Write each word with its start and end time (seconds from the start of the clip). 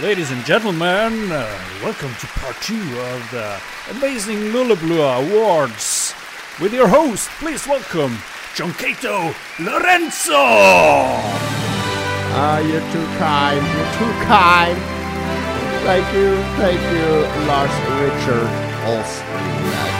Ladies 0.00 0.30
and 0.30 0.42
gentlemen, 0.46 1.30
uh, 1.30 1.46
welcome 1.82 2.14
to 2.18 2.26
part 2.28 2.56
two 2.62 2.80
of 2.80 3.30
the 3.30 3.60
amazing 3.90 4.38
Lullablua 4.50 5.28
Awards. 5.28 6.14
With 6.58 6.72
your 6.72 6.88
host, 6.88 7.28
please 7.40 7.66
welcome 7.66 8.16
John 8.54 8.72
Lorenzo. 9.60 10.32
Ah, 12.34 12.58
you're 12.60 12.80
too 12.90 13.06
kind. 13.18 13.60
You're 13.60 13.92
too 14.00 14.12
kind. 14.24 14.78
Thank 15.84 16.06
you, 16.14 16.36
thank 16.56 16.80
you, 16.96 17.26
Lars 17.46 17.70
Richard 18.00 18.48
Olsen. 18.88 19.91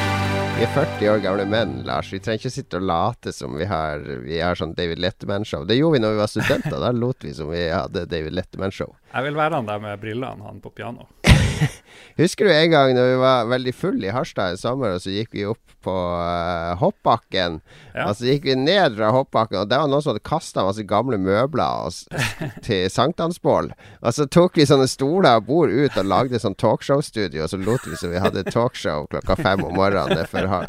Vi 0.62 0.66
er 0.68 0.74
40 0.74 1.08
år 1.10 1.18
gamle 1.18 1.44
menn, 1.50 1.70
Lars. 1.82 2.12
Vi 2.12 2.20
trenger 2.22 2.38
ikke 2.38 2.50
sitte 2.54 2.78
og 2.78 2.84
late 2.86 3.32
som 3.34 3.56
vi 3.58 3.66
har 3.66 3.98
Vi 4.22 4.36
har 4.38 4.54
sånn 4.54 4.76
David 4.78 5.00
Letterman-show. 5.02 5.64
Det 5.66 5.74
gjorde 5.74 5.96
vi 5.96 6.02
når 6.04 6.14
vi 6.14 6.20
var 6.20 6.30
studenter. 6.30 6.76
Da 6.78 6.92
lot 6.94 7.26
vi 7.26 7.32
som 7.34 7.50
vi 7.50 7.64
hadde 7.66 8.04
David 8.06 8.38
Letterman-show. 8.38 8.94
Jeg 9.10 9.26
vil 9.26 9.40
være 9.42 9.58
han 9.58 9.66
der 9.66 9.82
med 9.82 9.98
brillene, 9.98 10.46
han 10.46 10.62
på 10.62 10.70
piano. 10.70 11.08
Husker 12.20 12.44
du 12.44 12.52
en 12.52 12.72
gang 12.72 12.92
når 12.96 13.06
vi 13.08 13.20
var 13.22 13.46
veldig 13.48 13.72
fulle 13.74 14.08
i 14.08 14.12
Harstad 14.12 14.54
i 14.54 14.60
sommer, 14.60 14.96
og 14.96 15.02
så 15.04 15.12
gikk 15.14 15.32
vi 15.32 15.46
opp 15.48 15.72
på 15.82 15.92
uh, 15.92 16.74
hoppbakken? 16.78 17.58
Ja. 17.94 18.06
Og 18.08 18.18
så 18.18 18.28
gikk 18.28 18.46
vi 18.50 18.56
ned 18.58 18.98
fra 18.98 19.10
hoppbakken, 19.14 19.62
og 19.62 19.70
det 19.70 19.78
var 19.80 19.90
noen 19.90 20.04
som 20.04 20.12
hadde 20.12 20.24
kasta 20.28 20.64
masse 20.66 20.84
gamle 20.88 21.18
møbler 21.22 21.96
til 22.66 22.84
sankthansbål. 22.92 23.72
Og 24.02 24.16
så 24.16 24.28
tok 24.28 24.60
vi 24.60 24.68
sånne 24.68 24.88
stoler 24.90 25.40
og 25.40 25.48
bord 25.48 25.72
ut 25.72 25.96
og 25.96 26.10
lagde 26.10 26.42
sånn 26.42 26.58
talkshow-studio, 26.60 27.46
og 27.46 27.52
så 27.52 27.60
lot 27.60 27.88
vi 27.88 28.00
som 28.00 28.12
vi 28.12 28.22
hadde 28.22 28.44
talkshow 28.50 29.08
klokka 29.12 29.38
fem 29.40 29.64
om 29.64 29.76
morgenen 29.78 30.28
for 30.28 30.52
ha, 30.52 30.64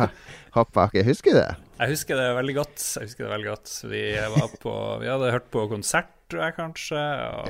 ha, 0.00 0.10
hoppbakken. 0.58 1.06
Husker 1.06 1.36
du 1.36 1.40
det? 1.42 1.52
Jeg 1.78 1.94
husker 1.94 2.18
det 2.18 2.28
veldig 2.36 2.58
godt. 2.58 2.76
Jeg 2.82 3.08
husker 3.08 3.26
det 3.26 3.32
veldig 3.32 3.50
godt. 3.52 3.72
Vi, 3.90 4.02
var 4.36 4.58
på, 4.62 4.74
vi 5.02 5.10
hadde 5.10 5.32
hørt 5.34 5.48
på 5.54 5.66
konsert, 5.70 6.12
tror 6.34 6.42
jeg 6.44 6.56
kanskje. 6.58 7.02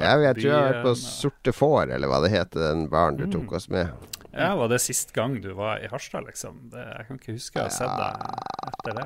Ja, 0.04 0.14
jeg 0.28 0.36
tror 0.38 0.44
jeg 0.50 0.54
har 0.60 0.72
vært 0.74 0.84
på 0.86 0.94
Sorte 1.02 1.56
får, 1.56 1.94
eller 1.96 2.12
hva 2.12 2.20
det 2.24 2.30
heter, 2.36 2.60
den 2.68 2.86
baren 2.92 3.16
du 3.18 3.24
Mm. 3.26 3.32
tok 3.38 3.56
oss 3.58 3.68
med. 3.72 3.90
Ja, 4.34 4.54
Var 4.58 4.68
det 4.68 4.80
sist 4.82 5.12
gang 5.14 5.40
du 5.40 5.52
var 5.54 5.78
i 5.78 5.86
Harstad, 5.86 6.26
liksom? 6.26 6.68
Det, 6.70 6.82
jeg 6.98 7.06
kan 7.06 7.18
ikke 7.20 7.36
huske 7.38 7.60
å 7.60 7.68
ha 7.68 7.70
sett 7.70 7.96
deg 7.96 8.70
etter 8.72 8.98
det. 9.00 9.04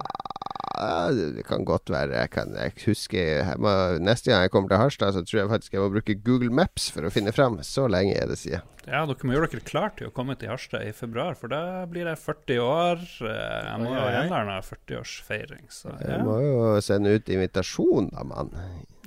Ja, 0.79 1.11
det 1.11 1.43
kan 1.45 1.65
godt 1.67 1.91
være. 1.91 2.15
Jeg, 2.15 2.31
kan, 2.31 2.53
jeg 2.55 2.71
husker 2.87 3.19
jeg 3.43 3.59
må, 3.59 3.69
Neste 3.99 4.31
gang 4.31 4.45
jeg 4.47 4.53
kommer 4.55 4.69
til 4.71 4.79
Harstad, 4.79 5.13
så 5.17 5.25
tror 5.27 5.41
jeg 5.43 5.51
faktisk 5.51 5.73
jeg 5.75 5.83
må 5.83 5.89
bruke 5.91 6.15
Google 6.23 6.51
Maps 6.55 6.87
for 6.95 7.03
å 7.03 7.11
finne 7.11 7.33
fram. 7.35 7.59
Så 7.67 7.89
lenge 7.91 8.15
er 8.17 8.29
det 8.31 8.39
siden. 8.39 8.63
Ja, 8.87 9.03
dere 9.05 9.27
må 9.27 9.35
gjøre 9.35 9.51
dere 9.53 9.67
klar 9.67 9.91
til 9.99 10.07
å 10.09 10.15
komme 10.15 10.37
til 10.39 10.49
Harstad 10.49 10.87
i 10.87 10.93
februar, 10.97 11.35
for 11.37 11.51
da 11.53 11.85
blir 11.91 12.07
jeg 12.07 12.17
40 12.23 12.63
år. 12.63 13.03
Eh, 13.27 13.67
Jeg 13.69 13.81
må 13.83 13.91
jo 13.91 14.07
en 14.07 14.63
40-årsfeiring, 14.71 15.67
så 15.69 15.93
Jeg 16.01 16.23
må 16.25 16.39
jo 16.47 16.81
sende 16.81 17.13
ut 17.19 17.29
invitasjon, 17.29 18.09
da, 18.15 18.23
mann. 18.25 18.55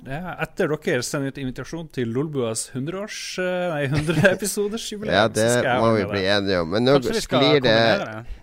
Ja. 0.06 0.34
Etter 0.42 0.72
dere 0.72 1.04
sender 1.06 1.32
ut 1.32 1.40
invitasjon 1.42 1.88
til 1.94 2.10
Lolbuas 2.14 2.68
100-års 2.74 3.18
eh, 3.42 3.86
100-episodersjubileum, 3.92 5.14
Ja, 5.14 5.28
det 5.30 5.48
må 5.78 5.92
vi 5.98 6.06
bli 6.10 6.24
enige 6.26 6.62
om. 6.64 6.72
Men 6.74 6.88
nå 6.88 6.98
sklir 7.06 7.62
det? 7.64 7.78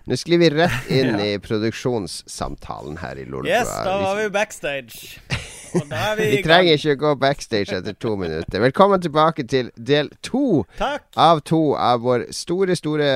Nå 0.08 0.18
sklir 0.20 0.42
vi 0.42 0.50
rett 0.56 0.90
inn 1.00 1.20
i 1.20 1.32
produksjonssamtalen 1.42 3.00
her 3.04 3.20
i 3.20 3.28
Lolbua. 3.28 3.60
Yes, 3.60 3.72
da 3.84 3.96
var 4.04 4.20
vi 4.22 4.28
backstage. 4.34 5.18
Vi 5.72 6.30
vi 6.36 6.42
trenger 6.42 6.74
ikke 6.76 6.94
å 6.96 7.00
gå 7.00 7.12
backstage 7.20 7.74
etter 7.76 7.94
to 8.02 8.16
minutter. 8.18 8.62
Velkommen 8.62 9.02
tilbake 9.02 9.44
til 9.50 9.70
del 9.76 10.10
to 10.26 10.64
Takk. 10.78 11.06
av 11.14 11.42
to 11.46 11.60
av 11.78 12.02
vår 12.04 12.26
store, 12.34 12.76
store 12.78 13.10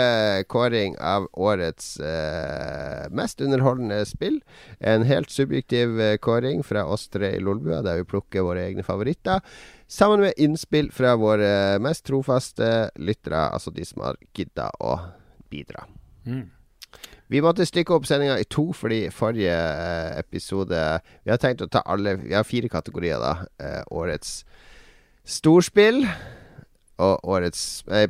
kåring 0.50 0.96
av 1.02 1.26
årets 1.32 1.96
eh, 1.98 3.06
mest 3.10 3.42
underholdende 3.42 4.04
spill. 4.08 4.40
En 4.78 5.06
helt 5.08 5.34
subjektiv 5.34 5.98
eh, 6.00 6.16
kåring 6.22 6.62
fra 6.66 6.86
oss 6.86 7.08
tre 7.10 7.34
i 7.34 7.42
Lolbua, 7.42 7.82
der 7.82 8.02
vi 8.02 8.08
plukker 8.14 8.46
våre 8.46 8.66
egne 8.68 8.86
favoritter. 8.86 9.42
Sammen 9.90 10.22
med 10.24 10.38
innspill 10.40 10.92
fra 10.94 11.16
våre 11.20 11.80
mest 11.82 12.06
trofaste 12.06 12.90
lyttere, 12.96 13.48
altså 13.50 13.74
de 13.74 13.84
som 13.86 14.06
har 14.06 14.20
gidda 14.34 14.70
å 14.80 14.96
bidra. 15.50 15.88
Mm. 16.24 16.53
Vi 17.32 17.40
måtte 17.40 17.64
stykke 17.66 17.94
opp 17.96 18.04
sendinga 18.06 18.36
i 18.38 18.44
to 18.44 18.66
fordi 18.76 19.06
forrige 19.14 19.54
eh, 19.54 20.18
episode 20.20 20.80
Vi 21.24 21.30
har 21.32 21.38
tenkt 21.40 21.62
å 21.64 21.68
ta 21.72 21.80
alle 21.88 22.16
Vi 22.20 22.34
har 22.36 22.44
fire 22.44 22.68
kategorier, 22.68 23.16
da. 23.22 23.46
Eh, 23.58 23.82
årets 23.96 24.42
storspill. 25.24 26.04
Og 27.00 27.24
årets 27.26 27.62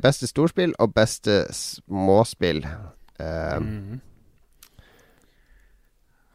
beste 0.03 0.27
storspill 0.29 0.75
og 0.79 0.91
beste 0.93 1.45
småspill. 1.55 2.65
Eh, 3.19 3.55
Mm. 3.55 4.01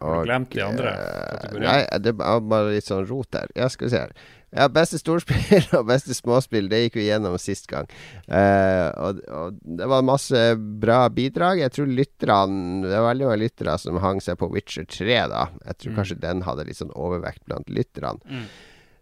Har 0.00 0.22
du 0.22 0.30
glemt 0.30 0.50
de 0.56 0.62
andre 0.64 0.90
kategoriene? 0.96 1.72
Nei, 1.74 1.98
det 2.00 2.14
var 2.16 2.40
bare 2.40 2.70
litt 2.72 2.86
sånn 2.88 3.04
rot 3.04 3.28
der. 3.36 3.50
Ja, 3.54 3.66
skal 3.68 3.86
vi 3.86 3.90
se 3.92 3.98
her. 4.06 4.14
Ja, 4.50 4.64
beste 4.72 4.98
storspill 4.98 5.66
og 5.78 5.84
beste 5.86 6.14
småspill, 6.16 6.66
det 6.70 6.80
gikk 6.84 6.96
vi 6.98 7.04
gjennom 7.06 7.36
sist 7.38 7.68
gang. 7.70 7.86
Uh, 8.26 8.88
og, 8.98 9.20
og 9.30 9.60
det 9.78 9.86
var 9.92 10.02
masse 10.02 10.40
bra 10.82 11.04
bidrag. 11.14 11.60
Jeg 11.62 11.70
tror 11.76 11.86
lytterne 11.86 12.82
Det 12.88 12.96
var 12.96 13.12
veldig 13.12 13.28
mange 13.28 13.44
lyttere 13.44 13.76
som 13.78 14.00
hang 14.02 14.18
seg 14.24 14.40
på 14.40 14.48
Witcher 14.50 14.88
3, 14.90 15.20
da. 15.30 15.44
Jeg 15.68 15.78
tror 15.78 15.92
Mm. 15.94 15.96
kanskje 16.00 16.18
den 16.26 16.42
hadde 16.48 16.64
litt 16.66 16.80
sånn 16.80 16.90
overvekt 16.98 17.44
blant 17.46 17.70
lytterne. 17.70 18.18
Mm. 18.26 18.48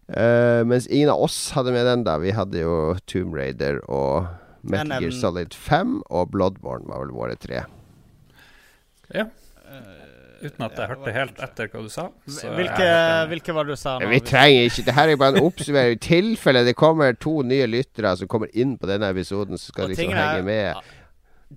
Uh, 0.09 0.61
mens 0.69 0.85
ingen 0.89 1.09
av 1.13 1.21
oss 1.25 1.39
hadde 1.57 1.73
med 1.73 1.85
den, 1.85 2.05
da. 2.05 2.19
Vi 2.21 2.31
hadde 2.37 2.61
jo 2.61 2.77
Tomb 3.09 3.33
Raider 3.37 3.81
og 3.89 4.29
Metal 4.61 5.01
Gear 5.01 5.13
Solid 5.17 5.53
5, 5.57 5.99
og 6.13 6.29
Bloodborne 6.33 6.85
var 6.89 7.03
vel 7.07 7.13
våre 7.17 7.35
tre. 7.41 7.65
Ja, 9.13 9.25
uten 10.43 10.65
at 10.65 10.77
jeg 10.79 10.91
hørte 10.91 11.15
helt 11.15 11.41
etter 11.45 11.71
hva 11.73 11.83
du 11.85 11.89
sa. 11.93 12.07
så 12.27 12.53
Hvilke, 12.57 12.87
hvilke 13.31 13.55
var 13.55 13.67
det 13.67 13.75
du 13.77 13.81
sa 13.81 13.97
nå? 13.99 14.09
Vi 14.11 14.21
trenger 14.25 14.69
ikke 14.69 14.85
Det 14.87 14.95
her 14.97 15.11
er 15.13 15.19
bare 15.19 15.37
en 15.37 15.49
oppsummering. 15.49 15.97
I 15.97 16.01
tilfelle 16.05 16.63
det 16.67 16.75
kommer 16.79 17.13
to 17.19 17.41
nye 17.43 17.67
lyttere 17.69 18.15
som 18.17 18.31
kommer 18.31 18.49
inn 18.53 18.77
på 18.79 18.89
denne 18.89 19.11
episoden, 19.13 19.59
så 19.59 19.73
skal 19.73 19.89
de 19.89 19.95
liksom 19.95 20.15
henge 20.15 20.47
med. 20.47 20.95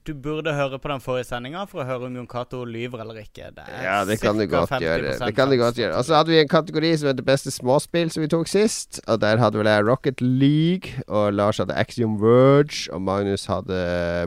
Du 0.07 0.15
burde 0.17 0.55
høre 0.57 0.79
på 0.81 0.89
den 0.89 1.03
forrige 1.05 1.27
sendinga 1.29 1.67
for 1.69 1.83
å 1.83 1.85
høre 1.85 2.07
om 2.09 2.15
Jon 2.17 2.27
Cato 2.27 2.63
lyver 2.65 3.03
eller 3.05 3.19
ikke. 3.21 3.51
Det 3.53 3.67
er 3.69 3.83
Ja, 3.85 3.97
det 4.09 4.17
kan 4.23 4.39
du 4.41 4.47
godt 4.49 4.71
50% 4.73 4.87
gjøre. 4.87 5.11
Det 5.21 5.35
kan 5.37 5.51
du 5.53 5.57
godt 5.61 5.77
gjøre. 5.77 5.99
Og 5.99 6.07
så 6.09 6.17
hadde 6.17 6.33
vi 6.33 6.39
en 6.41 6.49
kategori 6.49 6.93
som 6.97 7.11
heter 7.11 7.27
beste 7.29 7.53
småspill, 7.53 8.09
som 8.11 8.25
vi 8.25 8.31
tok 8.33 8.49
sist. 8.49 9.03
Og 9.05 9.21
der 9.21 9.37
hadde 9.37 9.61
vel 9.61 9.69
jeg 9.69 9.85
Rocket 9.85 10.25
League, 10.25 11.05
og 11.13 11.35
Lars 11.37 11.61
hadde 11.61 11.77
Axiom 11.77 12.17
Verge, 12.23 12.89
og 12.89 13.03
Magnus 13.05 13.45
hadde 13.53 13.83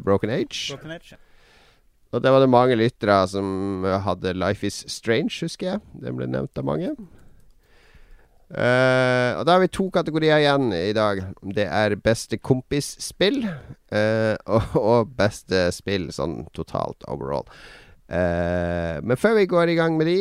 Broken 0.05 0.29
Age. 0.29 0.75
Broken 0.75 0.91
Age. 0.99 1.17
Og 2.15 2.23
det 2.23 2.31
var 2.31 2.39
det 2.39 2.51
mange 2.51 2.77
lyttere 2.79 3.17
som 3.27 3.83
hadde 3.83 4.37
Life 4.39 4.63
Is 4.63 4.85
Strange, 4.87 5.33
husker 5.43 5.73
jeg. 5.73 5.83
Den 5.99 6.15
ble 6.15 6.29
nevnt 6.31 6.55
av 6.61 6.67
mange. 6.67 6.93
Uh, 8.45 9.39
og 9.39 9.47
da 9.47 9.55
har 9.55 9.63
vi 9.63 9.71
to 9.73 9.87
kategorier 9.91 10.43
igjen 10.43 10.69
i 10.77 10.93
dag. 10.95 11.23
Det 11.57 11.65
er 11.65 11.97
beste 11.99 12.37
kompisspill 12.37 13.41
uh, 13.49 14.35
og, 14.45 14.77
og 14.77 15.15
beste 15.17 15.65
spill 15.75 16.07
sånn 16.15 16.43
totalt 16.55 17.03
overall. 17.11 17.49
Uh, 18.05 19.01
men 19.01 19.17
før 19.17 19.39
vi 19.41 19.49
går 19.49 19.73
i 19.73 19.77
gang 19.79 19.97
med 19.97 20.07
de, 20.07 20.17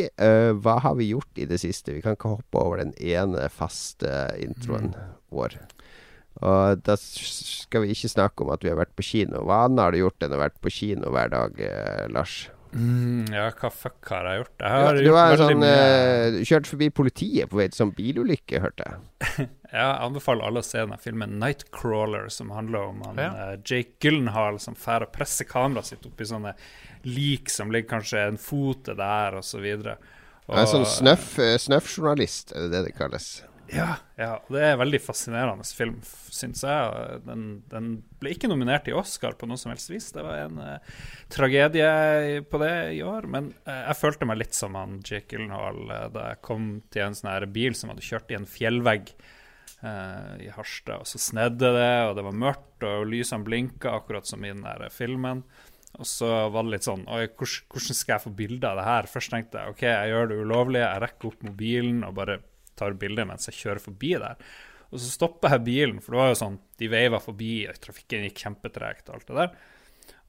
hva 0.65 0.79
har 0.83 0.97
vi 0.99 1.13
gjort 1.13 1.39
i 1.39 1.47
det 1.47 1.61
siste? 1.63 1.95
Vi 1.95 2.03
kan 2.03 2.17
ikke 2.17 2.33
hoppe 2.39 2.65
over 2.65 2.81
den 2.81 2.95
ene 2.97 3.47
faste 3.53 4.11
introen 4.41 4.95
vår. 5.31 5.61
Og 6.43 6.83
da 6.83 6.97
skal 6.99 7.85
vi 7.85 7.95
ikke 7.95 8.11
snakke 8.11 8.43
om 8.43 8.51
at 8.55 8.65
vi 8.65 8.73
har 8.73 8.81
vært 8.81 8.95
på 8.99 9.07
kino. 9.07 9.45
Hva 9.47 9.65
annet 9.69 9.85
har 9.85 9.95
du 9.95 10.01
gjort 10.03 10.27
enn 10.27 10.35
å 10.35 10.41
vært 10.43 10.59
på 10.65 10.73
kino 10.75 11.13
hver 11.15 11.31
dag, 11.31 11.61
eh, 11.63 12.07
Lars? 12.11 12.49
Mm, 12.75 13.29
ja, 13.31 13.45
hva 13.55 13.71
fuck 13.71 14.09
har 14.11 14.27
jeg 14.27 14.41
gjort? 14.41 14.55
Jeg 14.59 14.71
Du, 14.75 14.85
har 14.85 14.97
du 14.99 15.11
har 15.15 15.37
sånn, 15.39 15.61
mye. 15.63 15.75
eh, 16.43 16.61
du 16.65 16.71
forbi 16.73 16.89
politiet 16.91 17.51
på 17.51 17.61
vei 17.61 17.69
til 17.69 17.85
sånn 17.85 17.93
bilulykke, 17.95 18.63
hørte 18.65 18.89
jeg. 18.89 19.49
Jeg 19.75 19.95
anbefaler 20.07 20.47
alle 20.47 20.61
å 20.63 20.67
se 20.67 20.79
denne 20.79 20.99
filmen 21.03 21.33
'Nightcrawler', 21.41 22.29
som 22.31 22.53
handler 22.55 22.91
om 22.93 23.01
han, 23.09 23.17
Ja. 23.19 23.31
uh, 23.35 23.57
Jake 23.59 23.99
Gyllenhaal 23.99 24.61
som 24.63 24.77
fær 24.79 25.03
og 25.03 25.11
presser 25.11 25.49
kameraet 25.51 25.87
sitt 25.87 26.07
oppi 26.07 26.23
sånne 26.23 26.55
lik 27.03 27.51
som 27.51 27.73
ligger 27.73 27.99
kanskje 27.99 28.23
en 28.29 28.39
fot 28.39 28.85
der, 28.85 28.95
der, 28.95 29.35
og 29.35 29.43
så. 29.43 29.59
Han 29.59 30.59
er 30.59 30.61
en 30.61 30.71
sånn 30.71 30.87
snøff, 30.87 31.39
eh, 31.43 31.57
snøffjournalist, 31.59 32.53
er 32.55 32.69
det 32.69 32.71
det 32.71 32.85
det 32.85 32.95
kalles? 32.95 33.43
Ja, 33.73 33.95
ja, 34.21 34.35
det 34.53 34.61
er 34.61 34.75
en 34.75 34.81
veldig 34.83 35.01
fascinerende 35.03 35.65
film, 35.77 35.97
syns 36.05 36.63
jeg. 36.67 37.21
Den, 37.25 37.45
den 37.73 37.91
ble 38.21 38.35
ikke 38.35 38.51
nominert 38.51 38.85
til 38.87 38.99
Oscar 38.99 39.37
på 39.39 39.49
noe 39.49 39.61
som 39.61 39.73
helst 39.73 39.91
vis. 39.91 40.11
Det 40.15 40.25
var 40.25 40.43
en 40.45 40.61
uh, 40.61 40.99
tragedie 41.33 42.43
på 42.51 42.61
det 42.61 42.75
i 42.99 43.01
år. 43.07 43.29
Men 43.31 43.53
uh, 43.65 43.87
jeg 43.89 44.01
følte 44.01 44.29
meg 44.29 44.43
litt 44.43 44.57
som 44.57 44.77
han 44.79 45.01
Jake 45.01 45.33
Gyllenhaal 45.33 45.81
uh, 45.89 46.09
da 46.13 46.29
jeg 46.33 46.43
kom 46.45 46.69
til 46.93 47.07
en 47.07 47.17
sånn 47.19 47.49
bil 47.55 47.77
som 47.79 47.93
hadde 47.93 48.05
kjørt 48.05 48.35
i 48.35 48.39
en 48.41 48.49
fjellvegg 48.49 49.15
i 49.85 50.47
Harstad, 50.49 51.03
og 51.03 51.05
så 51.05 51.19
snedde 51.21 51.69
det, 51.75 51.97
og 52.09 52.15
det 52.17 52.23
var 52.25 52.37
mørkt, 52.41 52.85
og 52.89 53.03
lysene 53.05 53.45
blinka, 53.45 53.91
akkurat 53.99 54.25
som 54.25 54.41
i 54.41 54.49
den 54.49 54.63
der 54.65 54.87
filmen. 54.89 55.43
Og 56.01 56.09
så 56.09 56.31
var 56.49 56.65
det 56.65 56.73
litt 56.73 56.87
sånn 56.87 57.05
Oi, 57.13 57.27
hvordan, 57.29 57.99
skal 57.99 58.15
jeg 58.15 58.25
få 58.25 58.33
bilde 58.39 58.71
av 58.71 58.81
det 58.81 58.87
her? 58.87 59.11
Først 59.13 59.35
tenkte 59.35 59.61
jeg 59.61 59.75
OK, 59.75 59.85
jeg 59.85 60.15
gjør 60.15 60.31
det 60.31 60.39
ulovlig, 60.41 60.81
jeg 60.81 61.03
rekker 61.05 61.31
opp 61.31 61.45
mobilen 61.45 62.01
og 62.07 62.17
bare 62.17 62.39
tar 62.79 62.97
bilde 63.01 63.27
mens 63.29 63.51
jeg 63.51 63.61
kjører 63.61 63.83
forbi 63.83 64.15
der. 64.23 64.41
Og 64.95 65.01
så 65.03 65.11
stoppa 65.11 65.51
jeg 65.55 65.67
bilen, 65.67 66.03
for 66.03 66.15
det 66.15 66.21
var 66.21 66.29
jo 66.31 66.37
sånn 66.39 66.59
De 66.79 66.89
veiva 66.91 67.19
forbi, 67.23 67.55
og 67.67 67.79
trafikken 67.83 68.27
gikk 68.29 68.45
kjempetregt 68.45 69.09
og 69.09 69.17
alt 69.17 69.31
det 69.31 69.39
der. 69.41 69.57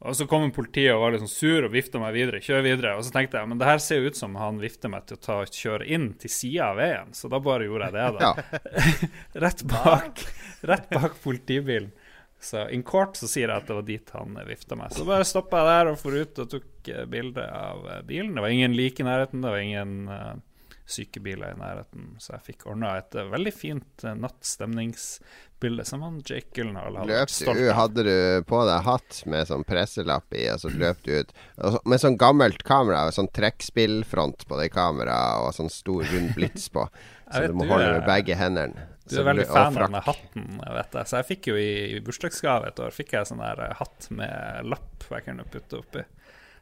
Og 0.06 0.15
så 0.18 0.27
kom 0.30 0.50
politiet 0.53 0.94
og 0.94 1.01
var 1.01 1.13
litt 1.13 1.24
sånn 1.24 1.31
sur 1.31 1.65
og 1.65 1.74
vifta 1.74 2.00
meg 2.01 2.13
videre. 2.13 2.42
Kjør 2.44 2.65
videre. 2.65 2.95
Og 3.00 3.06
så 3.07 3.13
tenkte 3.15 3.39
jeg 3.39 3.50
men 3.50 3.62
det 3.62 3.69
her 3.69 3.80
ser 3.81 4.01
jo 4.01 4.12
ut 4.12 4.19
som 4.19 4.36
han 4.38 4.59
vifter 4.62 4.92
meg 4.92 5.06
til 5.07 5.18
å 5.18 5.24
ta 5.24 5.38
kjøre 5.47 5.88
inn 5.95 6.09
til 6.21 6.31
sida 6.33 6.71
av 6.74 6.81
veien, 6.81 7.13
så 7.15 7.31
da 7.31 7.39
bare 7.44 7.68
gjorde 7.68 7.89
jeg 7.89 7.95
det, 7.95 8.07
da. 8.18 8.31
Ja. 8.31 8.81
rett 9.45 9.63
bak 9.71 10.25
Rett 10.65 10.89
bak 10.92 11.15
politibilen. 11.24 11.94
Så 12.42 12.68
in 12.69 12.83
court 12.86 13.15
så 13.18 13.30
sier 13.30 13.47
jeg 13.47 13.56
at 13.56 13.69
det 13.69 13.77
var 13.77 13.86
dit 13.88 14.12
han 14.13 14.36
vifta 14.45 14.77
meg. 14.77 14.94
Så 14.94 15.06
bare 15.07 15.25
stoppa 15.25 15.62
jeg 15.62 15.71
der 15.71 15.92
og 15.94 16.01
for 16.01 16.18
ut 16.18 16.42
og 16.44 16.50
tok 16.51 16.89
eh, 16.92 17.06
bilde 17.09 17.45
av 17.45 17.88
eh, 17.89 18.01
bilen. 18.06 18.36
Det 18.36 18.44
var 18.44 18.53
ingen 18.53 18.75
like 18.77 19.01
i 19.01 19.07
nærheten, 19.07 19.42
det 19.42 19.53
var 19.53 19.63
ingen 19.63 19.95
uh, 20.12 20.36
sykebiler 20.85 21.55
i 21.55 21.59
nærheten, 21.59 22.13
så 22.21 22.35
jeg 22.35 22.45
fikk 22.51 22.65
ordna 22.69 22.95
et 22.99 23.17
uh, 23.17 23.25
veldig 23.31 23.53
fint 23.55 24.05
uh, 24.05 24.13
nattstemningsbilde 24.21 25.85
som 25.87 26.03
han 26.05 26.19
Jake 26.21 26.53
Gyllenhaal 26.53 26.99
hadde 27.01 27.17
Løp 27.17 27.33
stolt 27.33 27.61
av. 27.63 27.71
hadde 27.79 28.05
du 28.05 28.17
på 28.45 28.61
deg 28.69 28.85
hatt 28.85 29.21
med 29.31 29.49
sånn 29.49 29.65
presselapp 29.67 30.37
i, 30.37 30.45
og 30.53 30.61
så 30.61 30.73
løp 30.73 31.01
du 31.07 31.13
ut 31.15 31.33
og 31.57 31.77
så, 31.77 31.83
med 31.89 32.03
sånn 32.03 32.19
gammelt 32.21 32.61
kamera, 32.67 33.07
sånn 33.15 33.31
trekkspillfront 33.33 34.45
på 34.49 34.59
det 34.61 34.69
kameraet, 34.75 35.45
og 35.47 35.57
sånn 35.57 35.73
stor, 35.73 36.05
rund 36.11 36.35
blits 36.37 36.69
på, 36.69 36.85
så 37.31 37.41
vet 37.41 37.55
du 37.55 37.57
må 37.57 37.69
holde 37.71 37.95
med 37.97 38.05
begge 38.09 38.37
hendene. 38.37 38.91
Du 39.05 39.19
er 39.21 39.27
veldig 39.27 39.45
fan 39.45 39.75
av 39.85 39.99
hatten, 40.07 40.45
vet 40.57 40.95
jeg. 40.97 41.09
Så 41.09 41.19
jeg 41.19 41.27
fikk 41.27 41.49
jo 41.51 41.57
i, 41.61 41.71
i 41.93 41.99
bursdagsgave 42.01 42.71
et 42.71 42.79
år 42.81 42.93
Fikk 42.95 43.13
jeg 43.13 43.29
sånn 43.29 43.43
der 43.43 43.61
eh, 43.67 43.75
hatt 43.77 44.07
med 44.09 44.65
lapp 44.71 45.05
jeg 45.05 45.27
kunne 45.27 45.45
putte 45.45 45.77
oppi. 45.77 46.01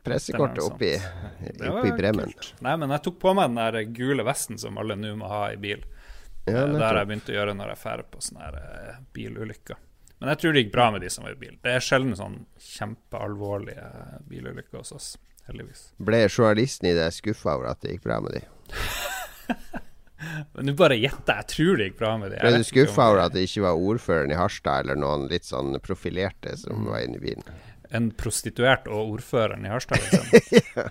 Pressekortet 0.04 0.60
oppi, 0.66 0.90
oppi 1.70 1.92
bremmen. 1.96 2.34
kult. 2.34 2.50
Nei, 2.66 2.74
men 2.82 2.90
jeg 2.92 3.04
tok 3.06 3.20
på 3.22 3.32
meg 3.38 3.54
den 3.54 3.62
der 3.62 3.86
gule 3.96 4.26
vesten 4.28 4.58
som 4.60 4.76
alle 4.82 4.98
nå 5.00 5.14
må 5.22 5.30
ha 5.32 5.46
i 5.54 5.58
bil. 5.58 5.86
Ja, 6.46 6.66
Eh, 6.66 6.74
det 6.74 6.82
har 6.84 6.98
jeg 7.00 7.08
begynt 7.08 7.30
å 7.32 7.36
gjøre 7.38 7.54
når 7.56 7.70
jeg 7.72 7.80
drar 7.86 8.02
på 8.12 8.20
sånne 8.20 8.42
her, 8.44 8.56
eh, 8.60 8.96
bilulykker. 9.16 9.78
Men 10.20 10.30
jeg 10.34 10.38
tror 10.42 10.54
det 10.54 10.64
gikk 10.66 10.74
bra 10.74 10.90
med 10.92 11.02
de 11.02 11.10
som 11.10 11.24
var 11.24 11.32
i 11.32 11.40
bil. 11.40 11.56
Det 11.64 11.72
er 11.72 11.80
sjelden 11.84 12.16
sånn 12.20 12.36
kjempealvorlige 12.60 13.86
bilulykker 14.28 14.78
hos 14.82 14.92
oss, 14.92 15.08
heldigvis. 15.48 15.86
Ble 16.00 16.26
journalisten 16.28 16.90
i 16.90 16.94
deg 16.98 17.12
skuffa 17.16 17.56
over 17.58 17.72
at 17.72 17.80
det 17.84 17.96
gikk 17.96 18.04
bra 18.08 18.20
med 18.24 18.38
de? 18.38 18.44
Men 20.54 20.70
nå 20.70 20.74
bare 20.80 20.96
gjetter 20.96 21.42
jeg. 21.42 21.48
Tror 21.52 21.80
det 21.80 21.88
gikk 21.90 21.98
bra 22.00 22.14
med 22.22 22.32
de. 22.32 22.40
Ble 22.44 22.60
du 22.62 22.66
skuffa 22.68 23.10
over 23.12 23.24
at 23.26 23.34
det 23.36 23.44
ikke 23.48 23.66
var 23.66 23.82
ordføreren 23.92 24.32
i 24.32 24.38
Harstad 24.40 24.86
eller 24.86 25.00
noen 25.00 25.26
litt 25.32 25.48
sånn 25.48 25.76
profilerte 25.84 26.56
som 26.60 26.86
var 26.88 27.04
inne 27.04 27.20
i 27.20 27.24
bilen? 27.24 27.44
En 27.94 28.10
prostituert 28.18 28.88
og 28.90 29.16
ordføreren 29.18 29.66
i 29.68 29.72
Harstad, 29.72 30.02
liksom. 30.10 30.90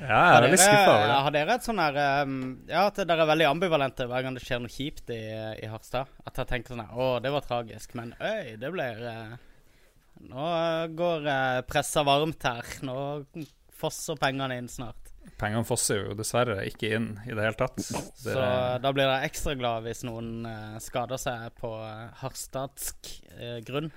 ja, 0.00 0.08
jeg 0.08 0.36
er 0.36 0.44
veldig 0.46 0.60
skuffa 0.60 0.90
over 0.94 1.06
det. 1.06 1.18
Har 1.26 1.36
dere 1.36 1.56
et 1.56 1.68
sånn 1.68 1.80
her 1.80 2.00
um, 2.26 2.40
Ja, 2.68 2.86
at 2.86 3.00
dere 3.00 3.24
er 3.24 3.30
veldig 3.32 3.48
ambivalente 3.50 4.08
hver 4.10 4.26
gang 4.26 4.36
det 4.36 4.44
skjer 4.44 4.60
noe 4.64 4.72
kjipt 4.72 5.12
i, 5.14 5.20
i 5.64 5.70
Harstad? 5.70 6.10
At 6.24 6.34
dere 6.36 6.50
tenker 6.52 6.74
sånn 6.74 6.84
her 6.84 6.92
Å, 7.00 7.12
det 7.24 7.32
var 7.32 7.46
tragisk, 7.46 7.94
men 7.98 8.12
øy, 8.20 8.56
det 8.60 8.72
blir 8.74 9.04
eh, 9.12 9.38
Nå 10.30 10.48
går 11.00 11.24
uh, 11.30 11.60
pressa 11.64 12.04
varmt 12.04 12.44
her. 12.44 12.74
Nå 12.84 12.98
fosser 13.80 14.18
pengene 14.20 14.58
inn 14.60 14.68
snart. 14.68 15.10
Pengene 15.40 15.64
fosser 15.64 16.02
jo 16.02 16.14
dessverre 16.16 16.62
ikke 16.68 16.90
inn 16.96 17.08
i 17.24 17.32
det 17.32 17.44
hele 17.44 17.56
tatt. 17.56 17.78
Det, 17.80 18.34
Så 18.34 18.44
da 18.82 18.92
blir 18.92 19.06
dere 19.06 19.24
ekstra 19.28 19.54
glad 19.56 19.86
hvis 19.86 20.02
noen 20.04 20.44
eh, 20.48 20.76
skader 20.82 21.20
seg 21.20 21.48
på 21.60 21.70
harstadsk 22.20 23.10
eh, 23.38 23.58
grunn. 23.64 23.88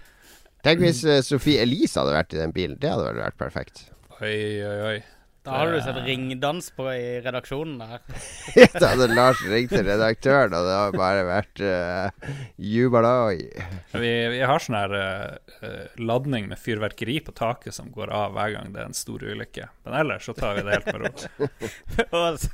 Tenk 0.63 0.79
hvis 0.79 1.01
eh, 1.03 1.19
Sophie 1.25 1.59
Elise 1.59 1.99
hadde 1.99 2.13
vært 2.15 2.35
i 2.35 2.39
den 2.39 2.53
bilen. 2.55 2.77
Det 2.79 2.91
hadde 2.91 3.09
vel 3.09 3.19
vært 3.19 3.39
perfekt. 3.41 3.85
oi, 4.21 4.37
oi, 4.63 4.77
oi. 4.93 4.97
Da 5.43 5.57
hadde 5.59 5.75
du 5.75 5.81
sett 5.83 5.97
ringdans 6.05 6.69
på 6.71 6.85
i 6.93 7.19
redaksjonen 7.19 7.81
der. 7.81 8.03
da 8.79 8.93
hadde 8.93 9.09
Lars 9.11 9.41
ringt 9.43 9.73
til 9.75 9.83
redaktøren, 9.83 10.53
og 10.55 10.67
det 10.67 10.75
hadde 10.77 10.99
bare 11.01 11.25
vært 11.27 11.63
uh, 11.67 12.29
jubalai. 12.55 13.49
Vi, 13.91 14.11
vi 14.31 14.39
har 14.39 14.63
sånn 14.63 14.77
her 14.77 14.93
eh, 14.95 15.57
eh, 15.67 15.97
ladning 15.99 16.47
med 16.47 16.61
fyrverkeri 16.61 17.17
på 17.25 17.33
taket 17.35 17.75
som 17.75 17.91
går 17.91 18.13
av 18.15 18.37
hver 18.37 18.53
gang 18.55 18.71
det 18.71 18.81
er 18.81 18.87
en 18.87 18.95
stor 18.97 19.19
ulykke. 19.19 19.67
Men 19.83 19.97
ellers 19.99 20.29
så 20.29 20.35
tar 20.37 20.55
vi 20.57 20.63
det 20.63 20.77
helt 20.77 20.87
med 20.93 21.03
ro. 21.03 21.49
Og 22.21 22.45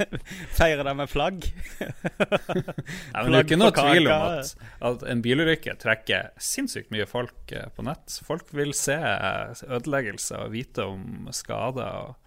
feirer 0.58 0.84
det 0.88 0.96
med 0.98 1.12
flagg. 1.12 1.46
Nei, 1.78 3.22
men 3.22 3.30
det 3.30 3.38
er 3.38 3.46
ikke 3.46 3.60
noe 3.62 3.76
tvil 3.76 4.10
om 4.10 4.26
at, 4.32 4.56
at 4.90 5.06
en 5.14 5.22
bilulykke 5.26 5.78
trekker 5.82 6.32
sinnssykt 6.42 6.90
mye 6.96 7.06
folk 7.10 7.54
eh, 7.54 7.70
på 7.76 7.86
nett. 7.86 8.18
Folk 8.26 8.50
vil 8.58 8.74
se 8.78 8.98
eh, 8.98 9.64
ødeleggelser 9.70 10.48
og 10.48 10.58
vite 10.58 10.90
om 10.90 11.30
skader 11.36 12.10
og 12.10 12.18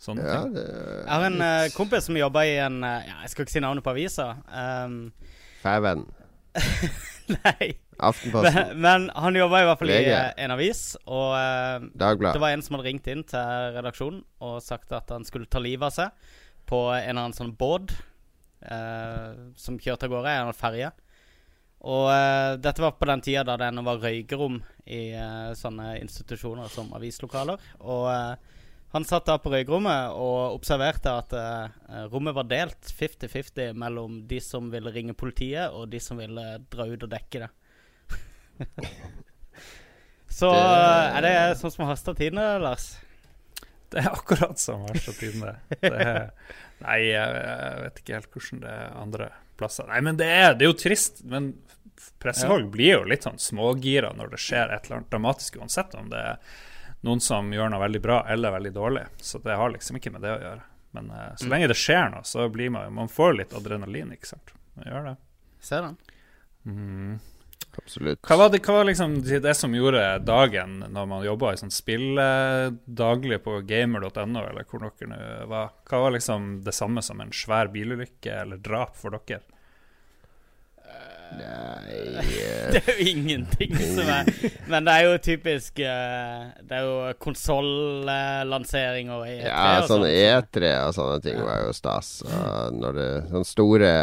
sånne 0.00 0.24
Ja, 0.24 0.40
ting. 0.42 0.54
det, 0.56 0.64
Jeg 1.04 1.12
har 1.12 1.26
en 1.28 1.40
uh, 1.44 1.66
kompis 1.76 2.08
som 2.08 2.16
jobber 2.18 2.48
i 2.48 2.56
en 2.64 2.80
uh, 2.84 2.96
ja, 3.04 3.18
Jeg 3.24 3.34
skal 3.34 3.46
ikke 3.46 3.56
si 3.58 3.62
navnet 3.64 3.84
på 3.86 3.92
avisa. 3.94 4.30
Um, 4.48 4.98
Fæven. 5.62 6.06
nei. 7.44 7.70
Aftenposten. 8.00 8.54
Men, 8.54 8.80
men 8.80 9.10
han 9.14 9.36
jobber 9.36 9.60
i 9.60 9.66
hvert 9.68 9.80
fall 9.82 9.90
i 9.92 9.96
VG. 9.98 10.12
eh, 10.16 10.30
en 10.44 10.54
avis, 10.54 10.80
og 11.04 11.34
eh, 11.36 11.82
det 12.00 12.40
var 12.40 12.54
en 12.54 12.62
som 12.64 12.78
hadde 12.78 12.86
ringt 12.88 13.10
inn 13.12 13.24
til 13.28 13.74
redaksjonen 13.76 14.22
og 14.46 14.54
sagt 14.64 14.94
at 14.96 15.12
han 15.12 15.26
skulle 15.28 15.50
ta 15.52 15.60
livet 15.60 15.84
av 15.90 15.92
seg 15.92 16.32
på 16.70 16.78
en 16.94 17.02
eller 17.02 17.26
annen 17.26 17.36
sånn 17.36 17.52
båt 17.58 17.92
uh, 18.70 19.50
som 19.58 19.76
kjørte 19.80 20.06
av 20.06 20.12
gårde, 20.14 20.30
en 20.30 20.36
eller 20.38 20.48
annen 20.48 20.56
ferje. 20.56 20.90
Og 21.90 22.06
uh, 22.08 22.54
dette 22.62 22.84
var 22.84 22.94
på 22.96 23.08
den 23.10 23.24
tida 23.26 23.42
da 23.48 23.56
det 23.60 23.68
ennå 23.72 23.82
var 23.84 24.00
røykerom 24.04 24.60
i 24.86 25.02
sånne 25.58 25.96
institusjoner 26.00 26.70
som 26.72 26.88
avislokaler. 26.96 27.60
Og 27.82 28.06
han 28.92 29.04
satt 29.06 29.26
da 29.28 29.36
på 29.38 29.52
røykerommet 29.52 30.16
og 30.18 30.56
observerte 30.56 31.12
at 31.14 31.34
uh, 31.36 32.06
rommet 32.10 32.34
var 32.34 32.48
delt 32.50 32.90
50-50 32.98 33.76
mellom 33.78 34.20
de 34.30 34.40
som 34.42 34.66
ville 34.72 34.90
ringe 34.94 35.14
politiet, 35.14 35.70
og 35.70 35.88
de 35.92 36.00
som 36.02 36.18
ville 36.18 36.46
dra 36.72 36.86
ut 36.90 37.06
og 37.06 37.12
dekke 37.12 37.44
det. 37.44 37.50
Så 40.30 40.50
Det- 40.52 40.58
eh, 40.60 41.16
er 41.18 41.22
det 41.26 41.58
sånn 41.58 41.72
som 41.74 41.86
haster 41.88 42.14
tidene, 42.14 42.58
Lars? 42.62 42.92
Det 43.90 43.98
er 44.04 44.10
akkurat 44.12 44.58
som 44.62 44.84
haster 44.86 45.12
tidene. 45.18 45.56
Nei, 46.80 46.98
jeg, 47.10 47.40
vet 47.82 47.98
ikke 47.98 48.14
helt 48.14 48.30
hvordan 48.36 48.60
det 48.62 48.70
er 48.76 48.92
andre 49.00 49.26
plasser. 49.58 49.88
Nei, 49.90 49.98
men 50.06 50.16
det 50.20 50.28
er, 50.30 50.54
det 50.54 50.64
er 50.64 50.70
jo 50.70 50.76
trist. 50.78 51.24
Men 51.26 51.50
pressefolk 52.22 52.70
blir 52.72 52.92
jo 53.00 53.08
litt 53.10 53.26
sånn 53.26 53.40
smågira 53.42 54.12
når 54.16 54.30
det 54.36 54.40
skjer 54.44 54.70
et 54.76 54.86
eller 54.86 55.00
annet 55.00 55.10
dramatisk, 55.10 55.58
uansett 55.60 55.96
om 55.98 56.06
det 56.12 56.22
er 56.22 56.38
noen 57.06 57.22
som 57.24 57.48
gjør 57.52 57.72
noe 57.72 57.82
veldig 57.82 58.02
bra 58.04 58.20
eller 58.28 58.54
veldig 58.56 58.72
dårlig. 58.76 59.06
Så 59.24 59.40
det 59.44 59.56
har 59.56 59.72
liksom 59.72 59.98
ikke 60.00 60.12
med 60.14 60.24
det 60.26 60.34
å 60.34 60.42
gjøre. 60.42 60.62
Men 60.96 61.10
uh, 61.14 61.26
så 61.38 61.50
lenge 61.50 61.70
det 61.70 61.78
skjer 61.78 62.08
noe, 62.12 62.26
så 62.26 62.48
blir 62.50 62.72
man 62.74 62.94
Man 62.94 63.10
får 63.10 63.36
litt 63.38 63.52
adrenalin, 63.56 64.12
ikke 64.16 64.32
sant. 64.32 64.54
Man 64.74 64.88
gjør 64.90 65.10
det. 65.10 65.16
Ser 65.62 65.86
den. 65.86 65.98
Mm. 66.66 67.20
Absolutt. 67.78 68.18
Hva 68.26 68.36
var, 68.36 68.50
det, 68.50 68.60
hva 68.66 68.80
var 68.80 68.88
liksom 68.88 69.14
det 69.22 69.52
som 69.54 69.74
gjorde 69.74 70.02
dagen 70.26 70.80
når 70.90 71.06
man 71.06 71.24
jobba 71.24 71.52
i 71.54 71.60
sånn 71.60 71.72
spill 71.72 72.18
eh, 72.18 72.72
daglig 72.84 73.38
på 73.44 73.60
gamer.no, 73.66 74.42
eller 74.42 74.66
hvor 74.66 74.82
dere 74.82 75.10
nå 75.10 75.20
var? 75.50 75.70
Hva 75.86 76.02
var 76.04 76.16
liksom 76.16 76.50
det 76.66 76.74
samme 76.74 77.04
som 77.06 77.22
en 77.22 77.32
svær 77.36 77.70
bilulykke 77.72 78.40
eller 78.42 78.60
drap 78.64 78.98
for 78.98 79.14
dere? 79.14 79.44
Nei 81.38 82.24
Det 82.72 82.80
er 82.80 82.88
jo 82.90 83.06
ingenting 83.10 83.72
som 83.78 84.08
er 84.12 84.28
Men 84.70 84.86
det 84.86 84.94
er 84.94 85.06
jo 85.06 85.14
typisk 85.24 85.78
eh, 85.84 86.50
Det 86.66 86.76
er 86.80 86.84
jo 86.86 86.96
konsollansering 87.22 89.10
og 89.14 89.24
E3 89.28 89.46
Ja, 89.46 89.62
og 89.82 89.88
sånn 89.90 90.04
sånt. 90.04 90.10
E3 90.10 90.72
og 90.88 90.94
sånne 90.98 91.22
ting 91.24 91.40
var 91.44 91.64
jo 91.66 91.72
stas. 91.76 92.10
Når 92.76 92.98
det 92.98 93.08
Sånne 93.30 93.48
store 93.48 93.94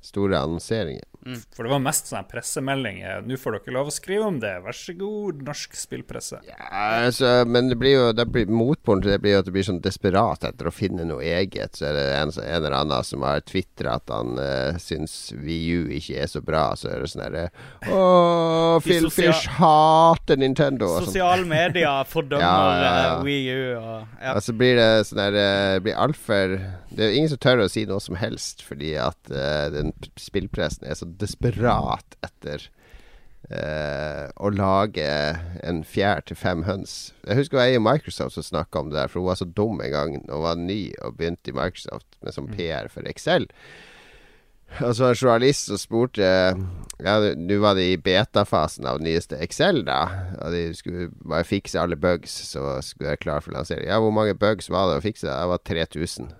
Store 0.00 0.38
annonseringer. 0.40 1.04
For 1.52 1.66
det 1.66 1.72
var 1.72 1.82
mest 1.84 2.08
sånne 2.08 2.24
pressemeldinger. 2.30 3.20
'Nå 3.26 3.36
får 3.40 3.58
dere 3.58 3.74
lov 3.76 3.90
å 3.90 3.94
skrive 3.94 4.28
om 4.30 4.38
det. 4.40 4.54
Vær 4.64 4.76
så 4.76 4.94
god, 4.96 5.42
norsk 5.44 5.76
spillpresse'. 5.76 6.40
Ja, 6.48 6.56
altså, 7.04 7.44
men 7.46 7.68
det 7.68 7.76
blir 7.80 7.94
jo 7.96 8.06
det 8.16 8.26
blir, 8.32 8.48
Motpolen 8.50 9.04
til 9.04 9.12
det 9.12 9.20
blir 9.22 9.36
jo 9.36 9.42
at 9.42 9.48
det 9.50 9.54
blir 9.54 9.66
sånn 9.66 9.82
desperat 9.84 10.46
etter 10.48 10.70
å 10.70 10.72
finne 10.74 11.04
noe 11.08 11.20
eget. 11.24 11.76
Så 11.76 11.90
er 11.90 11.98
det 11.98 12.06
en, 12.16 12.32
en 12.40 12.56
eller 12.60 12.76
annen 12.78 13.04
som 13.06 13.26
har 13.26 13.44
tvitra 13.44 13.98
at 14.00 14.12
han 14.12 14.40
uh, 14.40 14.78
syns 14.80 15.32
VU 15.36 15.90
ikke 15.92 16.22
er 16.24 16.30
så 16.32 16.40
bra. 16.44 16.70
Så 16.78 16.88
er 16.92 17.04
det 17.04 17.12
sånn 17.12 17.24
herre 17.26 17.46
Å, 17.92 18.80
Phil 18.84 19.10
Fish 19.12 19.48
hater 19.60 20.40
Nintendo. 20.40 20.88
Sånn. 20.96 21.10
Sosiale 21.10 21.44
medier 21.48 22.04
fordømmer 22.14 22.46
Ja, 22.46 22.80
ja, 22.80 22.90
ja. 23.04 23.12
eh, 23.18 23.24
Wii 23.26 23.44
U 23.50 23.62
og 23.76 24.20
ja. 24.20 24.34
Og 24.34 24.42
så 24.44 24.56
blir 24.56 24.78
det 24.80 24.88
sånn 25.08 25.20
der 25.20 25.36
eh, 25.40 25.78
blir 25.84 25.98
altfor 26.00 26.56
Det 26.90 27.04
er 27.04 27.12
jo 27.12 27.20
ingen 27.20 27.32
som 27.32 27.40
tør 27.42 27.64
å 27.64 27.70
si 27.70 27.84
noe 27.88 28.00
som 28.02 28.16
helst, 28.18 28.64
fordi 28.66 28.94
at 28.98 29.32
uh, 29.32 29.68
den 29.74 29.92
spillpressen 30.20 30.88
er 30.88 30.96
så 30.98 31.09
desperat 31.18 32.16
etter 32.26 32.68
eh, 33.50 34.26
å 34.36 34.50
lage 34.54 35.10
en 35.66 35.82
fjær 35.86 36.24
til 36.26 36.38
fem 36.38 36.64
høns. 36.68 37.12
Jeg 37.26 37.42
husker 37.42 37.62
ei 37.62 37.76
i 37.76 37.82
Microsoft 37.82 38.36
som 38.36 38.46
snakka 38.46 38.84
om 38.84 38.90
det 38.92 39.00
der, 39.00 39.12
for 39.12 39.22
hun 39.22 39.30
var 39.30 39.40
så 39.40 39.48
dum 39.48 39.80
en 39.82 39.94
gang 39.94 40.18
da 40.26 40.38
hun 40.38 40.46
var 40.46 40.60
ny 40.60 40.82
og 41.04 41.16
begynte 41.18 41.52
i 41.52 41.56
Microsoft 41.56 42.20
med 42.24 42.36
sånn 42.36 42.50
PR 42.54 42.90
for 42.92 43.08
Excel. 43.10 43.48
Og 44.78 44.94
så 44.94 45.02
var 45.02 45.14
en 45.14 45.18
journalist 45.18 45.66
som 45.66 45.78
spurte 45.80 46.26
Ja, 47.02 47.14
nå 47.34 47.56
var 47.62 47.74
det 47.74 47.88
i 47.90 47.98
beta-fasen 47.98 48.86
av 48.86 49.00
nyeste 49.02 49.38
Excel, 49.42 49.82
da. 49.88 50.04
Og 50.38 50.54
de 50.54 50.60
skulle 50.78 51.08
bare 51.24 51.48
fikse 51.48 51.80
alle 51.80 51.98
bugs, 51.98 52.36
så 52.52 52.76
skulle 52.84 53.08
jeg 53.08 53.16
være 53.16 53.24
klar 53.24 53.44
for 53.44 53.56
lansering. 53.56 53.88
Ja, 53.88 53.98
hvor 53.98 54.14
mange 54.14 54.36
bugs 54.38 54.70
var 54.70 54.90
det 54.90 55.00
å 55.00 55.04
fikse? 55.04 55.26
Det 55.26 55.50
var 55.50 55.64
3000. 55.66 56.30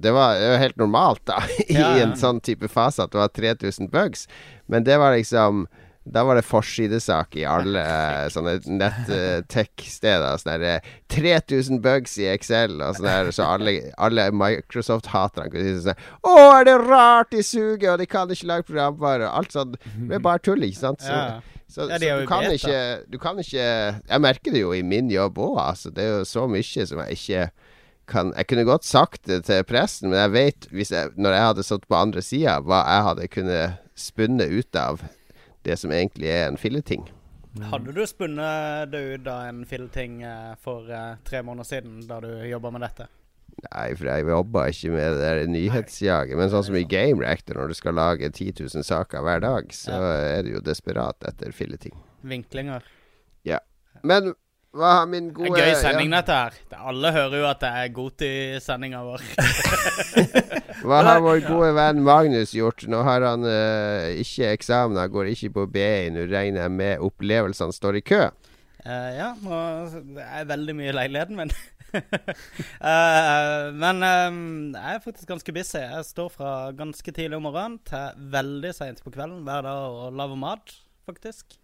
Det 0.00 0.12
var 0.16 0.36
jo 0.40 0.56
helt 0.62 0.76
normalt, 0.80 1.20
da, 1.28 1.42
i 1.68 1.74
Ja, 1.76 1.96
ja. 1.96 2.06
en 2.06 2.16
sånn 2.16 2.40
type 2.40 2.68
fase, 2.68 3.02
at 3.04 3.12
det 3.12 3.18
var 3.20 3.28
3000 3.36 3.90
bugs. 3.92 4.26
Men 4.66 4.84
det 4.84 4.96
var 4.98 5.16
liksom 5.16 5.66
Da 6.10 6.22
var 6.24 6.34
det 6.38 6.46
forsidesak 6.48 7.36
i 7.36 7.42
alle 7.44 7.82
eh, 7.84 8.28
sånne 8.32 8.54
nett-tech-steder. 8.64 10.38
Sånn 10.40 10.52
der, 10.60 10.64
eh, 10.80 10.80
3000 11.12 11.80
bugs 11.84 12.16
i 12.18 12.26
Excel, 12.32 12.78
og 12.82 12.96
sånn 12.96 13.06
der, 13.08 13.30
så 13.36 13.46
alle, 13.54 13.74
alle 14.00 14.28
Microsoft-haterne 14.32 15.50
kunne 15.52 15.74
si 15.76 15.84
sånn 15.84 16.00
Å, 16.24 16.34
er 16.60 16.64
det 16.70 16.76
rart 16.86 17.30
de 17.34 17.42
suger, 17.44 17.92
og 17.94 17.98
de 18.02 18.06
kan 18.10 18.30
ikke 18.32 18.48
lage 18.48 18.66
programvare? 18.70 19.28
Alt 19.28 19.52
sånt. 19.56 19.76
Det 20.08 20.18
er 20.18 20.24
bare 20.24 20.42
tull, 20.42 20.64
ikke 20.66 20.80
sant? 20.80 21.04
Så, 21.04 21.12
Ja. 21.12 21.40
så, 21.70 21.88
Ja, 21.90 21.98
så 22.00 22.18
du, 22.22 22.26
kan 22.26 22.44
vet, 22.48 22.56
ikke, 22.58 22.80
du 23.12 23.18
kan 23.18 23.38
ikke 23.38 23.66
Jeg 24.08 24.20
merker 24.20 24.52
det 24.56 24.60
jo 24.64 24.72
i 24.74 24.82
min 24.82 25.10
jobb 25.12 25.38
òg, 25.38 25.58
altså. 25.68 25.92
Det 25.94 26.02
er 26.04 26.18
jo 26.18 26.24
så 26.24 26.48
mye 26.50 26.86
som 26.86 26.98
jeg 27.04 27.18
ikke 27.20 27.50
kan 28.10 28.34
Jeg 28.36 28.50
kunne 28.50 28.66
godt 28.68 28.86
sagt 28.88 29.24
det 29.30 29.44
til 29.48 29.62
pressen, 29.68 30.10
men 30.10 30.20
jeg 30.20 30.34
vet, 30.34 30.68
hvis 30.74 30.92
jeg, 30.94 31.12
når 31.16 31.36
jeg 31.36 31.46
hadde 31.46 31.66
stått 31.66 31.86
på 31.88 31.98
andre 31.98 32.24
sida, 32.24 32.58
hva 32.64 32.82
jeg 32.84 33.06
hadde 33.08 33.30
kunnet 33.36 33.78
spunne 33.98 34.46
ut 34.50 34.76
av 34.76 35.04
det 35.66 35.76
som 35.78 35.92
egentlig 35.92 36.30
er 36.32 36.48
en 36.48 36.60
filleting. 36.60 37.06
Hadde 37.70 37.92
du 37.92 38.04
spunnet 38.06 38.92
det 38.92 39.00
ut 39.00 39.30
av 39.30 39.48
en 39.50 39.64
filleting 39.66 40.20
eh, 40.22 40.52
for 40.62 40.86
eh, 40.86 41.16
tre 41.26 41.42
måneder 41.42 41.66
siden, 41.66 42.04
da 42.08 42.20
du 42.22 42.30
jobba 42.46 42.70
med 42.74 42.84
dette? 42.86 43.08
Nei, 43.66 43.88
for 43.98 44.08
jeg 44.08 44.28
jobba 44.30 44.66
ikke 44.70 44.92
med 44.94 45.16
det 45.16 45.24
der 45.24 45.50
nyhetsjaget. 45.50 46.38
Men 46.38 46.52
sånn 46.52 46.64
som 46.68 46.78
i 46.78 46.86
Game 46.88 47.20
Reactor, 47.20 47.58
når 47.58 47.72
du 47.72 47.76
skal 47.76 47.98
lage 47.98 48.30
10 48.30 48.54
000 48.62 48.86
saker 48.86 49.26
hver 49.26 49.42
dag, 49.44 49.74
så 49.74 49.98
er 49.98 50.46
du 50.46 50.54
jo 50.54 50.62
desperat 50.64 51.26
etter 51.28 51.52
filleting. 51.56 51.96
Vinklinger. 52.30 52.86
Ja. 53.46 53.58
Men 54.06 54.32
hva 54.70 54.90
har 55.00 55.06
min 55.10 55.32
gode 55.34 55.58
gøy 55.58 55.72
sending, 55.80 56.12
dette 56.14 56.30
her. 56.30 56.58
Alle 56.78 57.10
hører 57.10 57.40
jo 57.40 57.46
at 57.48 57.58
det 57.58 57.70
er 57.74 57.88
Goti-sendinga 57.94 59.00
vår. 59.02 59.24
Hva 60.86 61.00
har 61.08 61.18
vår 61.24 61.40
gode 61.42 61.72
venn 61.74 62.04
Magnus 62.06 62.52
gjort? 62.54 62.84
Nå 62.86 63.00
har 63.02 63.26
han 63.26 63.42
uh, 63.42 64.06
ikke 64.22 64.52
eksamener, 64.54 65.10
går 65.10 65.32
ikke 65.32 65.50
på 65.56 65.66
BI. 65.74 66.12
Nå 66.14 66.28
regner 66.30 66.68
jeg 66.68 66.74
med 66.76 67.02
opplevelsene 67.02 67.74
står 67.74 67.98
i 67.98 68.04
kø. 68.12 68.22
Uh, 68.86 69.10
ja, 69.18 69.32
og 69.42 69.98
det 70.14 70.28
er 70.38 70.46
veldig 70.52 70.78
mye 70.78 70.92
i 70.92 70.96
leiligheten 71.00 71.40
min. 71.42 71.52
uh, 71.90 73.74
men 73.74 74.06
um, 74.12 74.40
jeg 74.70 74.94
er 74.94 75.02
faktisk 75.02 75.34
ganske 75.34 75.56
busy. 75.58 75.82
Jeg 75.82 76.06
står 76.12 76.30
fra 76.36 76.52
ganske 76.78 77.10
tidlig 77.10 77.42
om 77.42 77.48
morgenen 77.50 77.80
til 77.90 78.30
veldig 78.38 78.72
seint 78.78 79.02
på 79.02 79.10
kvelden 79.18 79.42
hver 79.50 79.66
dag 79.66 79.98
og 80.06 80.14
lager 80.14 80.40
mat, 80.46 80.78
faktisk. 81.10 81.59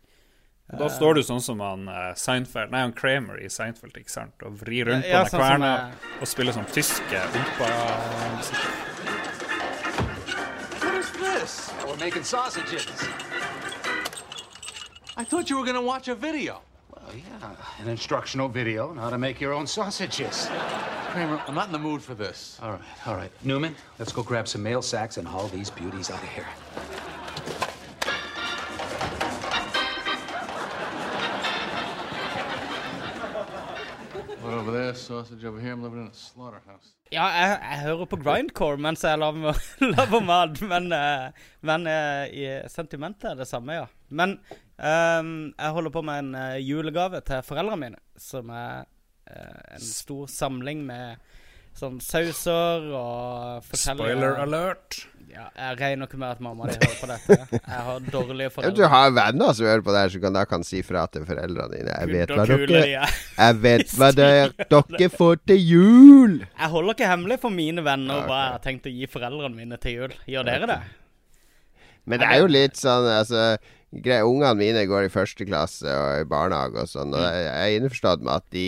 Da 0.66 0.88
står 0.90 1.14
du 1.14 1.22
sånn 1.22 1.40
som 1.40 1.60
han 1.62 1.86
eh, 1.88 2.08
Seinfeld 2.18 2.72
Nei, 2.74 2.80
han 2.82 2.92
Kramer 2.92 3.38
i 3.38 3.46
Seinfeld, 3.52 3.94
ikke 4.00 4.10
sant? 4.10 4.34
Og 4.42 4.56
vrir 4.64 4.88
rundt 4.90 5.06
på 5.06 5.12
Ja, 5.12 5.20
sånn 5.30 5.38
kverna 5.40 5.68
jeg- 5.76 6.20
og 6.20 6.26
spiller 6.32 6.52
sånn 6.56 6.66
tyske 6.74 7.20
ompa 7.22 7.70
What 11.20 11.42
is? 11.42 11.70
Oh, 11.82 11.86
we're 11.90 11.96
making 12.04 12.24
sausages. 12.24 12.86
I 15.16 15.24
thought 15.24 15.48
you 15.48 15.56
were 15.56 15.64
going 15.64 15.76
to 15.76 15.80
watch 15.86 16.08
a 16.08 16.14
video. 16.14 16.60
Well, 16.90 17.14
yeah, 17.14 17.54
an 17.80 17.88
instructional 17.88 18.48
video 18.48 18.90
on 18.90 18.96
how 18.98 19.10
to 19.10 19.18
make 19.18 19.40
your 19.40 19.52
own 19.52 19.66
sausages. 19.66 20.48
Kramer, 21.12 21.40
I'm 21.46 21.54
not 21.54 21.66
in 21.66 21.72
the 21.72 21.78
mood 21.78 22.02
for 22.02 22.14
this. 22.14 22.58
All 22.62 22.72
right, 22.72 22.80
all 23.06 23.14
right. 23.16 23.30
Newman, 23.44 23.74
let's 23.98 24.12
go 24.12 24.22
grab 24.22 24.46
some 24.48 24.62
mail 24.62 24.82
sacks 24.82 25.16
and 25.16 25.26
haul 25.26 25.48
these 25.48 25.70
beauties 25.70 26.10
out 26.10 26.22
of 26.22 26.28
here. 26.28 26.46
Ja, 37.14 37.26
jeg, 37.30 37.50
jeg 37.62 37.82
hører 37.84 38.08
på 38.10 38.18
grindcore 38.18 38.82
mens 38.82 39.04
jeg 39.06 39.18
lager, 39.20 39.60
lager 39.84 40.24
mat, 40.30 40.60
men, 40.66 40.88
eh, 40.94 41.46
men 41.66 41.86
eh, 41.90 42.66
sentimentet 42.72 43.30
er 43.30 43.40
det 43.40 43.48
samme, 43.50 43.78
ja. 43.78 43.86
Men 44.08 44.36
um, 44.78 45.32
jeg 45.52 45.76
holder 45.78 45.94
på 45.94 46.02
med 46.06 46.24
en 46.24 46.34
eh, 46.40 46.58
julegave 46.66 47.22
til 47.26 47.46
foreldrene 47.46 47.82
mine, 47.84 48.02
som 48.18 48.50
er 48.54 48.86
en 49.26 49.82
stor 49.82 50.28
samling 50.30 50.84
med 50.86 51.18
sånn 51.76 52.00
sauser 52.04 52.88
og 52.96 53.66
forskjellige 53.68 54.16
Spoiler 54.16 54.40
alert. 54.42 55.04
Ja, 55.36 55.50
jeg 55.52 55.76
regner 55.76 56.08
ikke 56.08 56.16
med 56.16 56.30
at 56.32 56.38
mamma 56.40 56.68
di 56.70 56.76
hører 56.78 56.94
på 56.96 57.08
dette. 57.10 57.58
Jeg 57.58 57.80
har 57.88 58.04
dårlige 58.08 58.52
foreldre. 58.54 58.76
Du 58.78 58.86
har 58.88 59.10
venner 59.12 59.56
som 59.58 59.66
hører 59.68 59.82
på 59.84 59.92
det 59.92 60.04
her, 60.04 60.12
som 60.14 60.22
kan, 60.22 60.36
da 60.38 60.44
kan 60.48 60.64
si 60.64 60.80
fra 60.86 61.02
til 61.12 61.26
foreldrene 61.28 61.66
dine. 61.74 61.96
Jeg 62.00 62.12
vet 62.14 62.32
hva 62.38 62.46
dere 62.48 62.80
er. 62.86 63.16
Jeg 63.36 63.58
vet 63.66 63.92
hva 63.98 64.10
dere, 64.16 65.10
får 65.12 65.42
til 65.50 65.60
jul! 65.60 66.38
Jeg 66.46 66.72
holder 66.72 66.96
ikke 66.96 67.10
hemmelig 67.10 67.40
for 67.42 67.52
mine 67.52 67.84
venner 67.84 68.22
hva 68.24 68.38
jeg 68.38 68.54
har 68.54 68.64
tenkt 68.64 68.88
å 68.88 68.94
gi 68.94 69.10
foreldrene 69.12 69.58
mine 69.58 69.80
til 69.82 69.98
jul. 69.98 70.16
Gjør 70.30 70.48
dere 70.48 70.70
det? 70.72 70.78
Men 72.06 72.22
det 72.22 72.30
er 72.30 72.40
jo 72.40 72.50
litt 72.54 72.78
sånn 72.78 73.08
altså 73.10 73.56
Ungene 73.96 74.52
mine 74.58 74.82
går 74.88 75.06
i 75.06 75.12
første 75.12 75.46
klasse 75.48 75.88
og 75.88 76.22
i 76.22 76.26
barnehage 76.28 76.82
og 76.82 76.88
sånn, 76.90 77.14
og 77.16 77.22
jeg 77.22 77.52
er 77.52 77.76
innforstått 77.78 78.24
med 78.24 78.42
at 78.42 78.46
de 78.52 78.66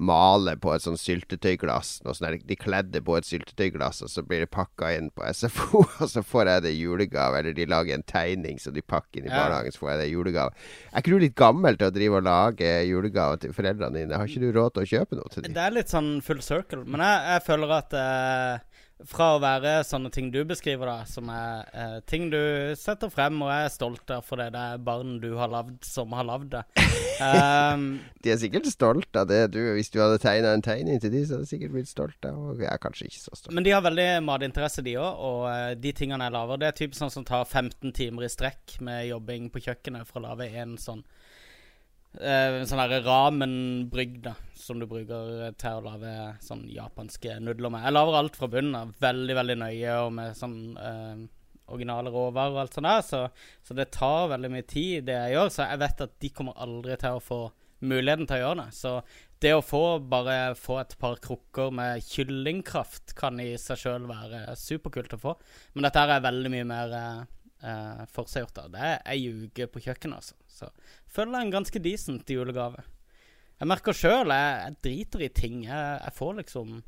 maler 0.00 0.56
på 0.60 0.72
et 0.74 0.84
sånn 0.84 0.98
syltetøyglass. 1.00 1.98
Sånn 2.02 2.38
de 2.46 2.56
kledde 2.58 3.02
på 3.04 3.16
et 3.18 3.28
syltetøyglass, 3.28 4.02
og 4.06 4.12
så 4.12 4.24
blir 4.26 4.44
det 4.44 4.50
pakka 4.54 4.92
inn 4.96 5.10
på 5.14 5.26
SFO, 5.36 5.84
og 6.02 6.10
så 6.10 6.24
får 6.26 6.52
jeg 6.54 6.64
det 6.66 6.74
i 6.74 6.80
julegave. 6.80 7.40
Eller 7.40 7.56
de 7.56 7.68
lager 7.70 7.98
en 7.98 8.06
tegning 8.06 8.60
som 8.62 8.74
de 8.76 8.84
pakker 8.84 9.20
inn 9.20 9.28
i 9.28 9.34
barnehagen, 9.34 9.74
så 9.74 9.84
får 9.84 9.92
jeg 9.92 10.02
det 10.02 10.08
i 10.08 10.14
julegave. 10.14 10.68
Er 10.90 11.04
ikke 11.04 11.14
du 11.14 11.26
litt 11.26 11.36
gammel 11.38 11.80
til 11.80 11.90
å 11.90 11.94
drive 11.94 12.20
og 12.20 12.28
lage 12.28 12.72
julegave 12.88 13.42
til 13.44 13.54
foreldrene 13.56 14.02
dine? 14.02 14.20
Har 14.20 14.30
ikke 14.30 14.44
du 14.44 14.50
råd 14.56 14.76
til 14.76 14.86
å 14.86 14.90
kjøpe 14.94 15.20
noe 15.20 15.34
til 15.34 15.46
dem? 15.46 15.56
Det 15.56 15.66
er 15.66 15.76
litt 15.76 15.92
sånn 15.92 16.12
full 16.24 16.42
circle. 16.44 16.84
Men 16.86 17.04
jeg, 17.04 17.22
jeg 17.34 17.46
føler 17.50 17.76
at 17.76 17.98
eh, 18.00 18.69
fra 19.08 19.34
å 19.34 19.40
være 19.42 19.80
sånne 19.86 20.10
ting 20.12 20.30
du 20.34 20.42
beskriver, 20.48 20.90
da, 20.90 21.06
som 21.08 21.30
er 21.32 21.70
eh, 21.72 21.98
ting 22.10 22.28
du 22.32 22.40
setter 22.78 23.12
frem 23.12 23.40
og 23.44 23.52
er 23.54 23.70
stolt 23.72 24.10
av 24.12 24.26
fordi 24.26 24.50
det 24.54 24.64
er 24.74 24.82
barn 24.84 25.18
du 25.22 25.32
har 25.40 25.52
lagd, 25.52 25.78
som 25.86 26.12
har 26.16 26.28
lagd 26.28 26.52
det 26.56 26.64
Um, 27.20 28.00
De 28.24 28.32
er 28.32 28.38
sikkert 28.40 28.68
stolt 28.72 29.16
av 29.16 29.28
det. 29.28 29.40
Du, 29.54 29.60
hvis 29.76 29.90
du 29.92 29.98
hadde 30.00 30.20
tegna 30.22 30.54
en 30.56 30.64
tegning 30.64 31.00
til 31.02 31.12
de, 31.12 31.22
så 31.24 31.36
hadde 31.36 31.46
de 31.46 31.50
sikkert 31.50 31.74
blitt 31.74 31.90
stolt 31.90 32.28
av 32.28 32.38
Og 32.52 32.62
jeg 32.62 32.70
er 32.72 32.80
kanskje 32.80 33.08
ikke 33.10 33.20
så 33.20 33.34
stolt. 33.36 33.54
Men 33.56 33.66
de 33.66 33.74
har 33.74 33.84
veldig 33.84 34.08
matinteresse, 34.24 34.84
de 34.86 34.96
òg. 35.00 35.24
Og 35.28 35.42
eh, 35.50 35.74
de 35.80 35.92
tingene 35.96 36.28
jeg 36.28 36.36
lager, 36.36 36.60
det 36.60 36.70
er 36.70 36.78
typisk 36.78 37.02
sånn 37.02 37.12
som 37.12 37.26
tar 37.28 37.44
15 37.44 37.92
timer 37.96 38.26
i 38.26 38.32
strekk 38.32 38.78
med 38.86 39.08
jobbing 39.10 39.50
på 39.52 39.64
kjøkkenet 39.66 40.08
for 40.08 40.20
å 40.20 40.30
lage 40.30 40.48
en 40.62 40.76
sånn 40.80 41.04
uh, 42.18 42.60
Sånn 42.66 42.82
derre 42.82 43.02
ramen-brygg, 43.06 44.20
da. 44.24 44.34
Som 44.60 44.80
du 44.82 44.86
bruker 44.90 45.54
til 45.58 45.78
å 45.78 45.84
lage 45.84 46.14
sånn 46.44 46.66
japanske 46.70 47.38
nudler 47.42 47.72
med. 47.72 47.86
Jeg 47.86 47.96
lager 47.96 48.18
alt 48.18 48.36
fra 48.38 48.48
bunnen 48.50 48.76
av. 48.76 48.90
Veldig, 49.02 49.36
veldig 49.38 49.56
nøye 49.62 49.94
og 50.04 50.10
med 50.14 50.36
sånn 50.38 50.58
eh, 50.78 51.22
originale 51.72 52.12
råvarer 52.12 52.54
og 52.54 52.60
alt 52.62 52.76
sånt 52.76 52.86
der. 52.86 53.06
Så, 53.06 53.22
så 53.66 53.76
det 53.78 53.88
tar 53.96 54.28
veldig 54.34 54.50
mye 54.52 54.66
tid, 54.68 55.08
det 55.08 55.16
jeg 55.16 55.34
gjør. 55.34 55.50
Så 55.54 55.66
jeg 55.66 55.80
vet 55.82 56.04
at 56.06 56.14
de 56.22 56.30
kommer 56.36 56.62
aldri 56.66 56.98
til 57.00 57.16
å 57.16 57.24
få 57.24 57.40
muligheten 57.80 58.28
til 58.28 58.36
å 58.36 58.44
gjøre 58.44 58.60
det. 58.60 58.76
Så 58.76 58.94
det 59.40 59.54
å 59.56 59.64
få 59.64 59.82
bare 60.12 60.54
få 60.58 60.78
et 60.82 60.96
par 61.00 61.18
krukker 61.24 61.72
med 61.74 62.04
kyllingkraft 62.04 63.14
kan 63.18 63.40
i 63.40 63.54
seg 63.60 63.80
sjøl 63.80 64.08
være 64.10 64.54
superkult 64.60 65.16
å 65.16 65.22
få. 65.22 65.36
Men 65.74 65.88
dette 65.88 66.04
her 66.04 66.18
er 66.18 66.26
veldig 66.26 66.52
mye 66.52 66.66
mer 66.68 66.96
eh, 66.98 67.22
eh, 67.62 68.04
forseggjort. 68.14 68.54
da. 68.54 68.68
Det 68.68 68.86
er 68.86 69.02
ei 69.14 69.26
uke 69.46 69.66
på 69.72 69.82
kjøkkenet, 69.84 70.16
altså. 70.22 70.34
Så 70.50 70.70
føler 71.10 71.38
jeg 71.38 71.46
en 71.48 71.54
ganske 71.58 71.82
decent 71.84 72.30
julegave. 72.30 72.82
Jeg 73.60 73.68
merker 73.68 73.92
sjøl 73.96 74.32
jeg, 74.32 74.56
jeg 74.64 74.76
driter 74.86 75.22
i 75.26 75.28
ting. 75.28 75.62
Jeg, 75.66 76.00
jeg 76.04 76.16
får 76.16 76.34
liksom 76.40 76.80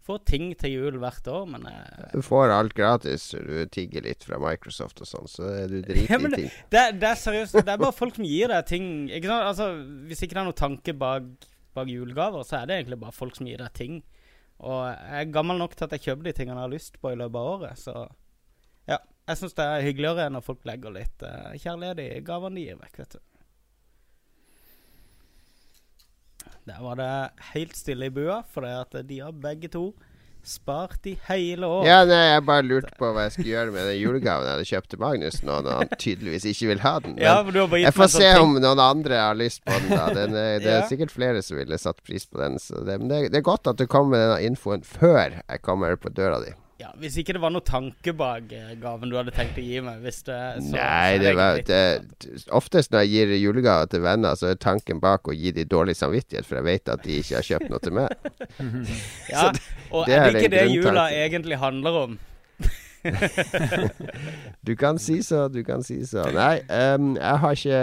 får 0.00 0.20
ting 0.24 0.46
til 0.58 0.72
jul 0.72 0.96
hvert 1.02 1.26
år, 1.28 1.44
men 1.50 1.66
jeg, 1.68 2.06
Du 2.14 2.22
får 2.24 2.50
alt 2.54 2.72
gratis. 2.74 3.28
Du 3.36 3.66
tigger 3.70 4.02
litt 4.06 4.24
fra 4.24 4.38
Microsoft 4.40 5.02
og 5.04 5.06
sånn, 5.10 5.28
så 5.28 5.50
du 5.68 5.76
driter 5.84 6.14
Ja, 6.14 6.18
i 6.18 6.30
ting. 6.38 6.48
det, 6.72 6.84
det 7.02 7.10
er 7.10 7.18
seriøst. 7.20 7.58
Det 7.60 7.68
er 7.74 7.82
bare 7.82 7.92
folk 7.94 8.16
som 8.16 8.24
gir 8.26 8.48
deg 8.50 8.64
ting. 8.70 8.86
Ikke 9.12 9.28
sant? 9.28 9.44
Altså, 9.50 9.68
hvis 10.08 10.22
ikke 10.24 10.38
det 10.38 10.42
er 10.42 10.48
noe 10.48 10.56
tanke 10.62 10.94
bak, 10.96 11.28
bak 11.76 11.90
julegaver, 11.92 12.46
så 12.48 12.62
er 12.62 12.70
det 12.70 12.78
egentlig 12.80 13.00
bare 13.04 13.14
folk 13.18 13.36
som 13.36 13.46
gir 13.50 13.60
deg 13.60 13.74
ting. 13.76 14.00
Og 14.60 14.80
jeg 14.88 15.20
er 15.26 15.30
gammel 15.36 15.60
nok 15.60 15.76
til 15.76 15.86
at 15.86 15.94
jeg 15.96 16.06
kjøper 16.08 16.26
de 16.30 16.32
tingene 16.36 16.58
jeg 16.58 16.66
har 16.68 16.74
lyst 16.74 16.98
på 17.00 17.12
i 17.12 17.18
løpet 17.20 17.38
av 17.42 17.52
året. 17.52 17.78
Så 17.84 17.94
ja, 18.90 18.98
jeg 19.30 19.40
syns 19.40 19.56
det 19.58 19.66
er 19.66 19.86
hyggeligere 19.86 20.28
når 20.34 20.44
folk 20.46 20.64
legger 20.68 20.94
litt 20.94 21.24
uh, 21.26 21.50
kjærlighet 21.56 22.04
i 22.04 22.20
gavene 22.26 22.58
de 22.60 22.66
gir 22.68 22.78
vekk, 22.82 23.00
vet 23.04 23.16
du. 23.16 23.24
Der 26.68 26.78
var 26.84 26.98
det 27.00 27.10
helt 27.54 27.74
stille 27.76 28.06
i 28.10 28.14
bua, 28.14 28.42
for 28.52 28.66
det 28.66 28.76
at 28.84 29.02
de 29.08 29.18
har 29.24 29.32
begge 29.32 29.70
to 29.72 29.88
spart 30.46 31.04
i 31.04 31.12
hele 31.26 31.68
år. 31.68 31.82
Ja, 31.84 31.98
nei, 32.08 32.18
jeg 32.30 32.44
bare 32.48 32.64
lurte 32.64 32.94
på 32.96 33.10
hva 33.12 33.26
jeg 33.26 33.34
skulle 33.34 33.50
gjøre 33.50 33.74
med 33.74 33.88
den 33.90 33.98
julegaven 34.00 34.46
jeg 34.48 34.54
hadde 34.54 34.68
kjøpt 34.70 34.88
til 34.94 35.00
Magnus 35.02 35.40
nå, 35.44 35.58
når 35.66 35.80
han 35.82 35.90
tydeligvis 36.00 36.46
ikke 36.48 36.70
vil 36.70 36.80
ha 36.84 36.92
den. 37.04 37.16
Men 37.18 37.24
Ja, 37.26 37.34
jeg 37.82 37.92
får 37.96 38.08
sånn 38.14 38.24
se 38.24 38.30
om 38.40 38.54
noen 38.56 38.80
andre 38.80 39.18
har 39.20 39.36
lyst 39.36 39.60
på 39.66 39.76
den. 39.76 39.90
da 39.92 40.06
den 40.16 40.32
er, 40.40 40.54
Det 40.64 40.70
er 40.72 40.78
Ja. 40.84 40.88
sikkert 40.88 41.12
flere 41.12 41.42
som 41.44 41.60
ville 41.60 41.76
satt 41.80 42.00
pris 42.06 42.24
på 42.24 42.40
den. 42.40 42.56
Så 42.62 42.80
det, 42.88 42.96
men 43.02 43.12
det, 43.12 43.20
det 43.34 43.42
er 43.42 43.48
godt 43.50 43.68
at 43.68 43.76
du 43.80 43.84
kommer 43.90 44.14
med 44.16 44.24
denne 44.30 44.48
infoen 44.52 44.80
før 44.86 45.40
jeg 45.42 45.60
kommer 45.66 45.96
på 46.00 46.08
døra 46.16 46.40
di. 46.46 46.54
Ja, 46.80 46.88
Hvis 46.96 47.18
ikke 47.20 47.34
det 47.36 47.42
var 47.42 47.52
noe 47.52 47.64
tanke 47.66 48.14
bak 48.16 48.48
gaven 48.80 49.10
du 49.12 49.16
hadde 49.18 49.34
tenkt 49.36 49.58
å 49.60 49.64
gi 49.64 49.82
meg 49.84 50.00
det, 50.06 50.14
så, 50.16 50.36
Nei, 50.72 51.18
det 51.20 51.34
var 51.36 51.60
det, 51.68 51.80
Oftest 52.56 52.94
når 52.94 53.04
jeg 53.04 53.12
gir 53.12 53.34
julegaver 53.36 53.90
til 53.92 54.04
venner, 54.06 54.38
så 54.38 54.48
er 54.54 54.60
tanken 54.60 55.02
bak 55.02 55.28
å 55.28 55.36
gi 55.36 55.52
dem 55.56 55.68
dårlig 55.68 55.98
samvittighet, 55.98 56.48
for 56.48 56.60
jeg 56.60 56.68
vet 56.70 56.92
at 56.94 57.04
de 57.04 57.20
ikke 57.20 57.36
har 57.36 57.46
kjøpt 57.50 57.68
noe 57.72 57.84
til 57.84 57.96
meg. 58.00 58.08
Ja, 59.30 59.50
og 59.92 60.08
det 60.08 60.16
er 60.16 60.32
det 60.32 60.40
ikke 60.40 60.54
det 60.56 60.66
jula 60.72 61.04
egentlig 61.14 61.60
handler 61.60 62.02
om? 62.06 62.18
Du 64.66 64.76
kan 64.76 64.98
si 65.00 65.22
så, 65.24 65.48
du 65.48 65.62
kan 65.64 65.84
si 65.84 66.00
så. 66.06 66.26
Nei, 66.34 66.60
um, 66.68 67.14
jeg 67.16 67.40
har 67.44 67.56
ikke 67.56 67.80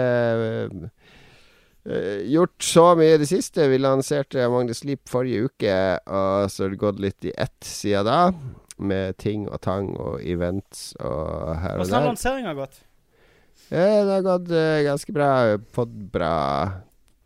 eh, 1.88 2.20
gjort 2.30 2.62
så 2.62 2.84
mye 2.98 3.16
i 3.16 3.20
det 3.22 3.28
siste. 3.30 3.66
Vi 3.70 3.80
lanserte 3.82 4.46
Magnus 4.52 4.84
Sleep 4.84 5.10
forrige 5.10 5.48
uke, 5.48 5.74
og 6.06 6.50
så 6.52 6.66
har 6.66 6.74
det 6.74 6.80
gått 6.82 7.02
litt 7.02 7.28
i 7.28 7.34
ett 7.34 7.66
siden 7.66 8.06
da. 8.06 8.20
Med 8.78 9.16
ting 9.18 9.48
og 9.48 9.60
tang 9.64 9.90
og 9.98 10.20
events 10.22 10.92
og 11.00 11.56
her 11.58 11.74
og 11.74 11.82
Hvordan 11.82 11.94
har 11.96 12.04
der. 12.04 12.10
lanseringa 12.12 12.52
gått? 12.54 12.76
Ja, 13.68 14.04
det 14.06 14.12
har 14.12 14.22
gått 14.24 14.52
uh, 14.54 14.82
ganske 14.86 15.12
bra. 15.12 15.30
Fått 15.74 15.96
bra 16.14 16.36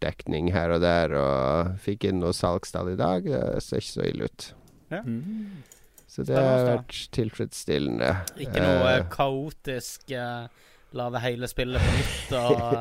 dekning 0.02 0.48
her 0.54 0.72
og 0.74 0.80
der, 0.82 1.12
og 1.14 1.76
fikk 1.84 2.08
inn 2.08 2.18
noe 2.22 2.34
salgstall 2.34 2.90
i 2.94 2.98
dag. 2.98 3.28
Det 3.28 3.62
ser 3.62 3.84
ikke 3.84 3.92
så 3.92 4.08
ille 4.08 4.26
ut. 4.26 4.48
Mm. 4.92 5.62
Så 6.10 6.24
det 6.28 6.36
har 6.36 6.66
vært 6.66 6.96
tilfredsstillende. 7.14 8.10
Ikke 8.42 8.64
noe 8.64 8.96
uh, 8.98 9.06
kaotisk 9.12 10.10
La 10.12 10.48
lage 10.92 11.22
hele 11.24 11.48
spillet 11.48 11.80
på 11.80 11.92
nytt 11.96 12.34
og 12.36 12.74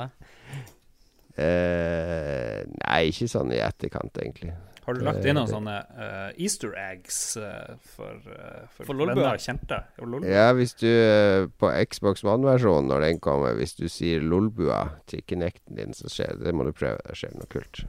uh, 1.40 2.60
Nei, 2.82 3.00
ikke 3.08 3.30
sånn 3.32 3.54
i 3.56 3.62
etterkant, 3.64 4.18
egentlig. 4.20 4.52
Har 4.86 4.98
du 4.98 5.04
lagt 5.06 5.26
inn 5.26 5.38
noen 5.38 5.50
sånne 5.50 5.76
uh, 5.94 6.30
easter 6.42 6.74
eggs 6.80 7.20
eh, 7.38 7.76
for, 7.94 8.18
uh, 8.26 8.64
for, 8.74 8.88
For 8.88 8.98
venner 8.98 9.28
og 9.30 9.44
kjente? 9.44 9.78
Og 10.02 10.26
Ja, 10.26 10.48
hvis 10.58 10.74
du 10.80 10.88
eh, 10.90 11.46
På 11.62 11.70
Xbox 11.86 12.26
One-versjonen, 12.26 12.90
når 12.90 13.06
den 13.06 13.22
kommer, 13.22 13.54
hvis 13.60 13.78
du 13.78 13.86
sier 13.92 14.26
Lolbua 14.26 14.84
til 15.12 15.22
Kinecten 15.30 15.78
din, 15.78 15.94
så 15.98 16.10
skjer 16.10 16.40
det. 16.40 16.50
Det 16.50 16.56
må 16.58 16.66
du 16.66 16.74
prøve. 16.74 16.98
Det 17.06 17.20
skjer 17.22 17.38
noe 17.38 17.52
kult. 17.52 17.84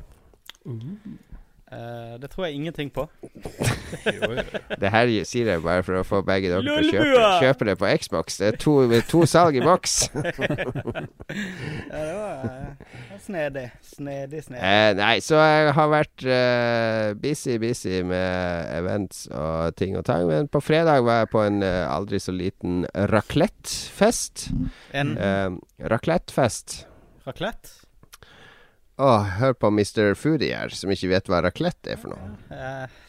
Eh, 1.72 2.14
Det 2.20 2.30
tror 2.30 2.46
jeg 2.46 2.54
ingenting 2.54 2.90
på. 2.92 3.06
Det 4.82 4.90
her 4.92 5.10
sier 5.28 5.50
jeg 5.52 5.62
bare 5.64 5.84
for 5.86 6.00
å 6.00 6.04
få 6.06 6.22
begge 6.26 6.50
dere 6.52 6.62
til 6.64 6.72
å 6.72 6.92
kjøpe, 6.92 7.30
kjøpe 7.44 7.68
det 7.68 7.76
på 7.80 7.90
Xbox. 8.02 8.38
Det 8.40 8.46
er 8.48 8.58
to, 8.60 8.76
to 9.10 9.24
salg 9.28 9.58
i 9.58 9.64
boks. 9.64 9.98
Ja, 11.92 12.00
det 12.02 12.14
var 12.16 12.44
eh, 12.44 13.16
snedig. 13.20 13.64
Snedig, 13.84 14.42
snedig. 14.44 14.60
Uh, 14.60 14.90
nei, 14.98 15.14
så 15.24 15.38
jeg 15.40 15.72
har 15.76 15.90
vært 15.92 16.24
busy, 17.22 17.56
busy 17.62 18.02
med 18.06 18.68
events 18.76 19.24
og 19.32 19.76
ting 19.78 19.96
og 19.98 20.06
tang. 20.08 20.26
Men 20.28 20.48
på 20.52 20.60
fredag 20.64 21.04
var 21.06 21.22
jeg 21.22 21.32
på 21.32 21.44
en 21.46 21.60
aldri 21.64 22.20
så 22.22 22.34
liten 22.36 22.82
raclettefest. 23.12 24.48
En 24.96 25.14
Raclette-fest 25.82 26.82
raclette? 27.26 27.81
Å, 29.02 29.12
hør 29.40 29.56
på 29.58 29.70
Mr. 29.74 30.12
Foodie 30.18 30.54
her, 30.54 30.70
som 30.76 30.92
ikke 30.94 31.10
vet 31.10 31.30
hva 31.32 31.40
raclette 31.48 31.96
er 31.96 31.98
for 32.02 32.14
noe. 32.14 32.34
Eh, 32.54 33.00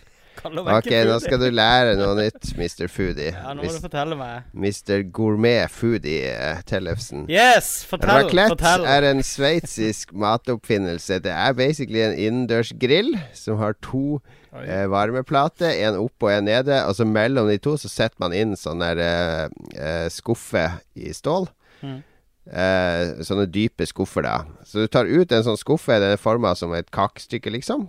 Ok, 0.43 0.89
nå 1.07 1.13
skal 1.23 1.39
du 1.39 1.45
lære 1.53 1.93
noe 1.95 2.15
nytt, 2.17 2.49
Mr. 2.59 2.89
Foodie. 2.91 3.29
Ja, 3.31 3.53
nå 3.55 3.61
må 3.61 3.67
Mis- 3.69 3.77
du 3.77 3.83
fortelle 3.85 4.15
meg. 4.19 4.47
Mr. 4.51 5.03
Gourmet 5.15 5.71
Foodie 5.71 6.33
uh, 6.35 6.59
Tellefsen. 6.67 7.27
Yes! 7.31 7.69
Fortell! 7.87 8.25
Raclette 8.25 8.57
fortell. 8.57 8.83
er 8.89 9.07
en 9.07 9.21
sveitsisk 9.23 10.11
matoppfinnelse. 10.25 11.21
Det 11.23 11.31
er 11.31 11.55
basically 11.55 12.03
en 12.03 12.17
innendørs 12.17 12.73
grill 12.81 13.13
som 13.37 13.61
har 13.61 13.77
to 13.85 14.19
eh, 14.65 14.83
varmeplater, 14.91 15.71
en 15.87 16.01
oppe 16.01 16.27
og 16.27 16.33
en 16.35 16.49
nede. 16.49 16.81
Og 16.89 16.97
så 16.99 17.07
mellom 17.07 17.47
de 17.47 17.59
to 17.63 17.77
så 17.79 17.91
setter 17.93 18.19
man 18.25 18.35
inn 18.35 18.57
sånn 18.59 18.83
der 18.83 18.99
eh, 19.05 19.45
eh, 19.77 20.07
skuffe 20.11 20.65
i 20.99 21.13
stål. 21.15 21.47
Mm. 21.85 22.01
Eh, 22.43 23.23
sånne 23.23 23.47
dype 23.47 23.85
skuffer, 23.87 24.25
da. 24.25 24.37
Så 24.67 24.83
du 24.83 24.91
tar 24.91 25.07
ut 25.07 25.31
en 25.31 25.45
sånn 25.45 25.59
skuffe, 25.59 25.95
den 26.01 26.15
er 26.15 26.19
forma 26.21 26.51
som 26.59 26.73
et 26.75 26.89
kakestykke, 26.93 27.53
liksom. 27.55 27.87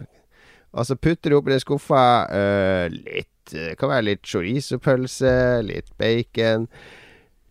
Og 0.74 0.86
så 0.86 0.96
putter 0.98 1.32
du 1.32 1.38
oppi 1.38 1.54
den 1.54 1.62
skuffa 1.62 2.02
eh, 2.34 2.86
litt 2.90 3.30
Det 3.50 3.74
kan 3.76 3.90
være 3.90 4.06
litt 4.06 4.22
chorizo-pølse, 4.24 5.34
litt 5.68 5.90
bacon, 6.00 6.64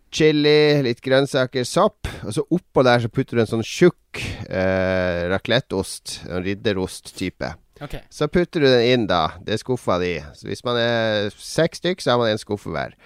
chili, 0.10 0.82
litt 0.82 1.04
grønnsaker, 1.06 1.68
sopp. 1.70 2.10
Og 2.24 2.34
så 2.34 2.44
oppå 2.50 2.82
der 2.88 3.04
så 3.04 3.12
putter 3.14 3.38
du 3.38 3.44
en 3.44 3.52
sånn 3.52 3.68
tjukk 3.68 4.24
eh, 4.48 5.28
racletteost. 5.30 6.24
En 6.32 6.42
ridderost-type. 6.42 7.52
Okay. 7.84 8.02
Så 8.10 8.26
putter 8.32 8.66
du 8.66 8.70
den 8.72 8.88
inn, 8.90 9.06
da. 9.10 9.36
Det 9.46 9.54
er 9.54 9.62
skuffa 9.62 10.00
di. 10.02 10.16
Så 10.34 10.50
hvis 10.50 10.66
man 10.66 10.82
er 10.82 11.30
seks 11.38 11.84
stykk, 11.84 12.02
så 12.02 12.16
har 12.16 12.24
man 12.24 12.34
en 12.34 12.42
skuffe 12.42 12.74
hver. 12.74 12.98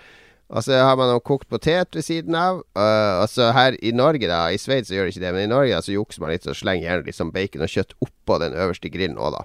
Og 0.48 0.64
så 0.64 0.78
har 0.80 0.96
man 0.96 1.10
noe 1.12 1.24
kokt 1.28 1.50
potet 1.52 1.96
ved 1.98 2.06
siden 2.08 2.36
av. 2.40 2.62
Uh, 2.78 3.20
og 3.20 3.28
så 3.32 3.50
her 3.56 3.76
i 3.84 3.92
Norge, 3.96 4.30
da. 4.32 4.46
I 4.48 4.60
Sveits 4.62 4.94
gjør 4.94 5.08
det 5.08 5.16
ikke 5.16 5.26
det, 5.26 5.34
men 5.36 5.48
i 5.48 5.52
Norge 5.52 5.76
da, 5.76 5.84
så 5.84 5.96
jukser 5.96 6.24
man 6.24 6.32
litt 6.32 6.48
og 6.48 6.56
slenger 6.56 6.88
gjerne 6.88 7.16
sånn 7.16 7.34
bacon 7.36 7.66
og 7.66 7.74
kjøtt 7.74 7.98
oppå 8.06 8.40
den 8.44 8.56
øverste 8.56 8.92
grillen 8.94 9.20
òg, 9.20 9.36
da. 9.36 9.44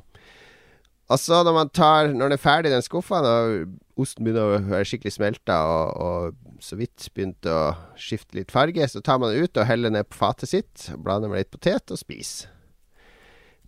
Og 1.12 1.18
så 1.20 1.42
når 1.44 1.52
man 1.56 1.70
tar 1.74 2.06
Når 2.08 2.30
den 2.30 2.38
er 2.38 2.40
ferdig, 2.40 2.70
den 2.72 2.84
skuffa, 2.84 3.18
og 3.20 4.00
osten 4.00 4.24
begynner 4.24 4.54
å 4.54 4.62
være 4.70 4.86
skikkelig 4.88 5.12
smelta 5.16 5.58
og, 5.68 5.98
og 6.00 6.62
så 6.62 6.78
vidt 6.78 7.08
begynt 7.12 7.46
å 7.50 7.74
skifte 7.98 8.38
litt 8.38 8.54
farge, 8.54 8.86
så 8.88 9.02
tar 9.04 9.18
man 9.20 9.34
den 9.34 9.44
ut 9.44 9.58
og 9.58 9.66
heller 9.68 9.92
ned 9.92 10.08
på 10.08 10.20
fatet 10.22 10.52
sitt. 10.52 10.88
Blander 11.02 11.28
med 11.28 11.42
litt 11.42 11.52
potet 11.52 11.92
og 11.92 12.00
spiser. 12.00 12.48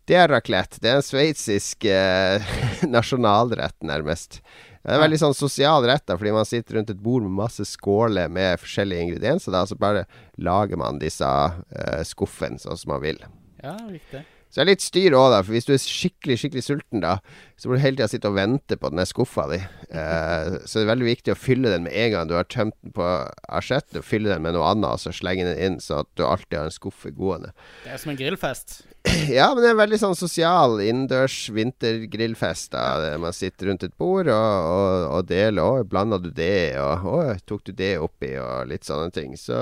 Det 0.08 0.16
er 0.20 0.28
raclette. 0.28 0.80
Det 0.84 0.90
er 0.90 1.00
en 1.00 1.04
sveitsisk 1.04 1.86
eh, 1.88 2.54
nasjonalrett, 2.94 3.76
nærmest. 3.84 4.42
Det 4.84 4.92
er 4.92 5.00
veldig 5.00 5.20
sånn 5.22 5.36
sosial 5.36 5.86
rett, 5.88 6.04
da, 6.04 6.18
fordi 6.20 6.34
man 6.36 6.44
sitter 6.44 6.76
rundt 6.76 6.92
et 6.92 7.00
bord 7.00 7.24
med 7.24 7.32
masse 7.38 7.64
skåler 7.70 8.28
med 8.28 8.60
forskjellige 8.60 9.06
ingredienser. 9.06 9.54
Da, 9.54 9.64
så 9.64 9.78
bare 9.80 10.04
lager 10.36 10.76
man 10.80 11.00
disse 11.00 11.24
uh, 11.24 12.02
skuffene 12.04 12.60
sånn 12.60 12.76
som 12.76 12.92
man 12.92 13.00
vil. 13.04 13.22
Ja, 13.64 13.78
riktig. 13.88 14.26
Så 14.54 14.60
det 14.60 14.62
er 14.68 14.68
litt 14.68 14.84
styr 14.84 15.14
òg, 15.18 15.32
da. 15.32 15.40
For 15.42 15.56
hvis 15.56 15.66
du 15.66 15.72
er 15.74 15.80
skikkelig 15.82 16.36
skikkelig 16.38 16.62
sulten, 16.62 17.00
da, 17.02 17.16
så 17.58 17.66
må 17.66 17.74
du 17.74 17.82
hele 17.82 17.96
tida 17.98 18.06
sitte 18.12 18.30
og 18.30 18.36
vente 18.36 18.76
på 18.78 18.90
den 18.92 19.08
skuffa 19.08 19.48
di. 19.50 19.58
Eh, 19.58 20.50
så 20.62 20.76
det 20.76 20.84
er 20.84 20.90
veldig 20.92 21.08
viktig 21.08 21.34
å 21.34 21.38
fylle 21.40 21.72
den 21.72 21.88
med 21.88 21.96
en 21.98 22.12
gang 22.12 22.30
du 22.30 22.36
har 22.36 22.46
tømt 22.46 22.76
den 22.84 22.94
på 22.94 23.08
asjett. 23.48 23.98
Fylle 24.06 24.30
den 24.30 24.44
med 24.46 24.54
noe 24.54 24.68
annet, 24.70 24.92
og 24.94 25.02
så 25.02 25.10
slenge 25.16 25.48
den 25.48 25.58
inn, 25.58 25.80
så 25.82 26.04
at 26.04 26.12
du 26.14 26.22
alltid 26.28 26.60
har 26.60 26.70
en 26.70 26.76
skuffe 26.76 27.10
gående. 27.16 27.50
Det 27.82 27.96
er 27.96 28.04
som 28.04 28.14
en 28.14 28.20
grillfest. 28.20 28.76
Ja, 29.28 29.50
men 29.54 29.62
det 29.64 29.70
er 29.72 29.76
veldig 29.78 29.98
sånn 30.00 30.16
sosial 30.16 30.80
innendørs 30.84 31.50
vintergrillfest. 31.52 32.72
da 32.72 33.16
Man 33.20 33.32
sitter 33.36 33.66
rundt 33.70 33.84
et 33.86 33.96
bord 34.00 34.28
og, 34.32 34.68
og, 34.70 35.06
og 35.18 35.26
deler. 35.28 35.62
Å, 35.64 35.84
blanda 35.88 36.18
du 36.22 36.30
det? 36.34 36.76
Og 36.80 37.06
å, 37.12 37.16
tok 37.46 37.64
du 37.68 37.72
det 37.76 37.94
oppi? 38.02 38.30
Og 38.40 38.68
litt 38.70 38.84
sånne 38.88 39.10
ting. 39.14 39.36
Så 39.40 39.56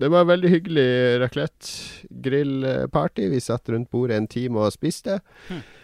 det 0.00 0.08
var 0.12 0.28
veldig 0.28 0.50
hyggelig 0.52 0.88
raclette-grillparty. 1.22 3.28
Vi 3.32 3.40
satt 3.44 3.68
rundt 3.72 3.90
bordet 3.94 4.16
en 4.20 4.28
time 4.30 4.56
og 4.66 4.74
spiste. 4.74 5.12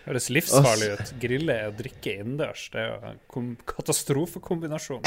Høres 0.06 0.30
livsfarlig 0.32 0.88
ut. 0.96 1.14
Grille 1.22 1.56
og 1.68 1.78
drikke 1.80 2.10
innendørs. 2.18 2.62
Det 2.72 2.78
er 2.82 2.90
jo 2.90 2.96
en 3.40 3.50
katastrofekombinasjon. 3.70 5.02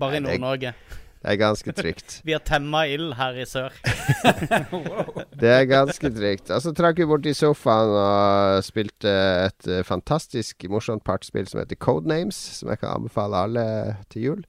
Bare 0.00 0.20
i 0.20 0.22
Nord-Norge. 0.24 0.70
Det 1.24 1.32
er 1.32 1.38
ganske 1.40 1.72
trygt. 1.72 2.18
Vi 2.28 2.34
har 2.36 2.42
temma 2.44 2.82
ild 2.92 3.14
her 3.16 3.38
i 3.40 3.46
sør. 3.48 3.72
Det 5.40 5.48
er 5.48 5.64
ganske 5.70 6.10
trygt. 6.12 6.52
Og 6.52 6.60
så 6.60 6.72
trakk 6.76 7.00
vi 7.00 7.08
bort 7.08 7.24
i 7.24 7.32
sofaen 7.32 7.94
og 7.96 8.66
spilte 8.66 9.14
et 9.46 9.68
eh, 9.70 9.80
fantastisk 9.88 10.66
morsomt 10.68 11.04
partspill 11.06 11.48
som 11.48 11.62
heter 11.62 11.80
Codenames, 11.80 12.36
som 12.60 12.68
jeg 12.72 12.82
kan 12.82 12.98
anbefale 12.98 13.40
alle 13.46 13.66
til 14.12 14.28
jul. 14.28 14.44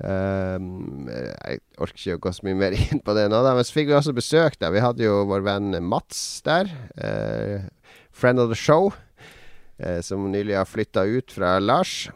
Um, 0.00 1.04
jeg 1.12 1.60
orker 1.76 1.98
ikke 1.98 2.16
å 2.16 2.22
gå 2.24 2.30
så 2.32 2.46
mye 2.46 2.56
mer 2.56 2.74
inn 2.74 3.02
på 3.04 3.14
det 3.14 3.28
nå, 3.30 3.42
da. 3.44 3.54
Men 3.54 3.66
så 3.68 3.76
fikk 3.76 3.92
vi 3.92 3.98
også 4.00 4.16
besøk. 4.16 4.58
da 4.58 4.72
Vi 4.74 4.82
hadde 4.82 5.06
jo 5.06 5.22
vår 5.30 5.44
venn 5.46 5.76
Mats 5.86 6.40
der. 6.46 6.72
Uh, 6.98 7.68
friend 8.10 8.42
of 8.42 8.50
the 8.50 8.58
show. 8.58 8.90
Uh, 9.78 10.00
som 10.02 10.26
nylig 10.32 10.58
har 10.58 10.66
flytta 10.66 11.06
ut 11.06 11.30
fra 11.38 11.58
Lars. 11.62 12.08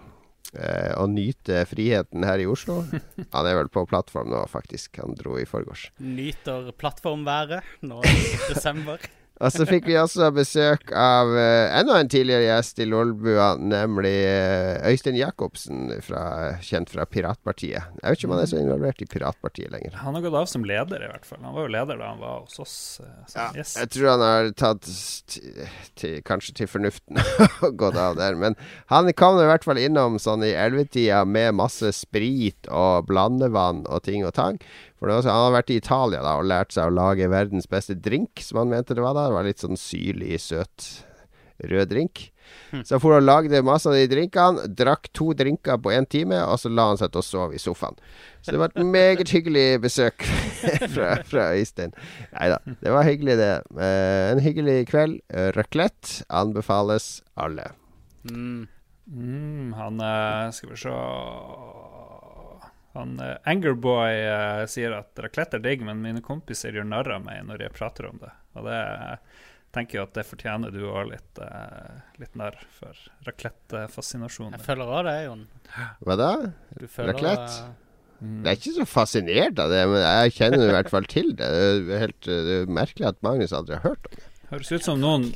Eh, 0.54 0.92
og 1.00 1.10
nyte 1.12 1.64
friheten 1.68 2.26
her 2.26 2.42
i 2.42 2.48
Oslo. 2.50 2.82
Han 3.34 3.50
er 3.50 3.58
vel 3.60 3.70
på 3.72 3.86
plattform 3.90 4.32
nå, 4.32 4.44
faktisk. 4.50 5.00
Han 5.02 5.18
dro 5.18 5.38
i 5.40 5.46
forgårs. 5.48 5.88
Nyter 5.98 6.72
plattformværet 6.80 7.84
nå 7.86 8.00
i 8.06 8.16
desember. 8.52 9.02
Og 9.42 9.50
så 9.50 9.64
fikk 9.66 9.88
vi 9.90 9.96
også 9.98 10.28
besøk 10.30 10.92
av 10.94 11.26
uh, 11.34 11.72
enda 11.74 11.96
en 11.98 12.08
tidligere 12.12 12.44
gjest 12.46 12.78
i 12.78 12.86
Lolbua, 12.86 13.48
nemlig 13.58 14.12
uh, 14.30 14.86
Øystein 14.86 15.16
Jacobsen, 15.18 15.88
fra, 16.06 16.20
kjent 16.62 16.92
fra 16.92 17.02
Piratpartiet. 17.10 17.82
Jeg 17.98 18.04
vet 18.04 18.20
ikke 18.20 18.28
om 18.30 18.34
han 18.36 18.44
er 18.44 18.50
så 18.52 18.60
involvert 18.62 19.02
i 19.02 19.08
Piratpartiet 19.10 19.74
lenger. 19.74 19.96
Han 20.04 20.14
har 20.14 20.22
gått 20.28 20.38
av 20.38 20.46
som 20.52 20.62
leder, 20.68 21.02
i 21.02 21.10
hvert 21.10 21.26
fall. 21.26 21.42
Han 21.42 21.56
var 21.58 21.66
jo 21.66 21.72
leder 21.74 21.98
da 21.98 22.12
han 22.12 22.22
var 22.22 22.44
hos 22.44 22.62
oss. 22.62 22.76
eh, 23.02 23.10
Ja, 23.34 23.48
gjest. 23.58 23.80
jeg 23.82 23.90
tror 23.96 24.10
han 24.12 24.24
har 24.28 24.52
tatt 24.62 24.86
til, 25.34 25.66
til, 25.98 26.16
kanskje 26.30 26.54
til 26.62 26.70
fornuften 26.70 27.18
og 27.66 27.76
gått 27.82 27.98
av 27.98 28.14
der. 28.22 28.38
Men 28.38 28.54
han 28.94 29.10
kom 29.18 29.42
i 29.42 29.50
hvert 29.50 29.66
fall 29.66 29.82
innom 29.82 30.20
sånn 30.22 30.46
i 30.46 30.54
ellevetida 30.54 31.24
med 31.26 31.58
masse 31.58 31.90
sprit 31.98 32.70
og 32.70 33.10
blandevann 33.10 33.82
og 33.90 34.06
ting 34.06 34.22
og 34.22 34.36
tang. 34.38 34.62
For 35.04 35.10
det 35.10 35.16
var, 35.18 35.22
så- 35.26 35.32
Han 35.36 35.52
har 35.52 35.56
vært 35.62 35.70
i 35.74 35.76
Italia 35.76 36.22
da 36.24 36.30
og 36.40 36.46
lært 36.48 36.72
seg 36.72 36.88
å 36.88 36.94
lage 36.96 37.26
verdens 37.28 37.66
beste 37.68 37.92
drink, 38.00 38.40
som 38.40 38.56
han 38.62 38.70
mente 38.72 38.94
det 38.96 39.02
var 39.04 39.12
da. 39.12 39.26
Det 39.28 39.34
var 39.36 39.44
litt 39.44 39.60
sånn 39.60 39.76
syrlig, 39.76 40.38
søt 40.40 41.04
rød 41.60 41.90
drink. 41.92 42.30
Så 42.72 42.94
han 42.96 43.00
for 43.04 43.12
å 43.18 43.20
lagde 43.22 43.60
masse 43.64 43.86
av 43.86 43.92
de 43.94 44.06
drinkene. 44.08 44.64
Drakk 44.74 45.10
to 45.12 45.34
drinker 45.36 45.76
på 45.76 45.92
én 45.92 46.08
time, 46.08 46.40
og 46.48 46.56
så 46.58 46.72
la 46.72 46.88
han 46.88 46.96
seg 46.96 47.12
til 47.12 47.20
å 47.20 47.24
sove 47.24 47.54
i 47.54 47.60
sofaen. 47.60 47.96
Så 48.40 48.52
det 48.52 48.58
var 48.62 48.72
et 48.72 48.80
meget 48.84 49.28
hyggelig 49.28 49.80
besøk 49.84 50.24
fra, 50.94 51.22
fra 51.28 51.50
Øystein. 51.52 51.92
Nei 52.32 52.48
da, 52.48 52.58
det 52.64 52.92
var 52.96 53.04
hyggelig, 53.04 53.36
det. 53.36 53.52
Eh, 53.76 54.32
en 54.32 54.40
hyggelig 54.40 54.88
kveld. 54.88 55.20
Raclette 55.56 56.24
anbefales 56.32 57.20
alle. 57.36 57.70
Mm. 58.30 58.68
Mm, 59.04 59.72
han 59.76 60.00
eh, 60.00 60.50
Skal 60.56 60.70
vi 60.70 60.76
se 60.80 60.88
Han 62.94 63.16
uh, 63.18 63.34
Angerboy 63.50 64.20
uh, 64.28 64.64
sier 64.70 64.94
at 64.94 65.18
raclette 65.24 65.58
er 65.58 65.64
digg, 65.64 65.82
men 65.86 66.02
mine 66.04 66.22
kompiser 66.22 66.74
gjør 66.76 66.86
narr 66.86 67.10
av 67.16 67.24
meg 67.26 67.42
når 67.48 67.66
jeg 67.66 67.74
prater 67.74 68.06
om 68.10 68.20
det. 68.22 68.30
Og 68.54 68.68
det 68.68 68.78
uh, 68.78 69.16
tenker 69.74 69.98
jo 69.98 70.04
at 70.06 70.12
det 70.14 70.22
fortjener 70.28 70.70
du 70.70 70.84
òg 70.86 71.08
litt, 71.10 71.40
uh, 71.42 71.96
litt 72.22 72.36
narr 72.38 72.54
for 72.78 72.94
raclette-fascinasjonen. 73.26 74.54
Jeg 74.58 74.66
føler 74.66 74.92
òg 74.98 75.08
det, 75.08 75.16
Jon. 75.26 75.42
Hva 76.06 76.16
da? 76.20 76.28
Raclette? 76.98 77.64
eh, 77.64 77.80
Jeg 78.22 78.52
er 78.52 78.60
ikke 78.60 78.76
så 78.78 78.86
fascinert 78.88 79.58
av 79.60 79.74
det, 79.74 79.82
men 79.90 80.00
jeg 80.04 80.36
kjenner 80.38 80.68
i 80.68 80.76
hvert 80.76 80.92
fall 80.92 81.08
til 81.10 81.32
det. 81.34 81.48
Det 81.50 81.96
er, 81.98 82.04
helt, 82.06 82.20
det 82.30 82.60
er 82.60 82.70
merkelig 82.78 83.10
at 83.10 83.18
Magnus 83.26 83.52
aldri 83.56 83.76
har 83.80 83.84
hørt 83.90 84.06
om 84.12 84.14
det. 84.20 84.30
Høres 84.54 84.70
ut 84.76 84.86
som 84.86 85.00
noen. 85.02 85.26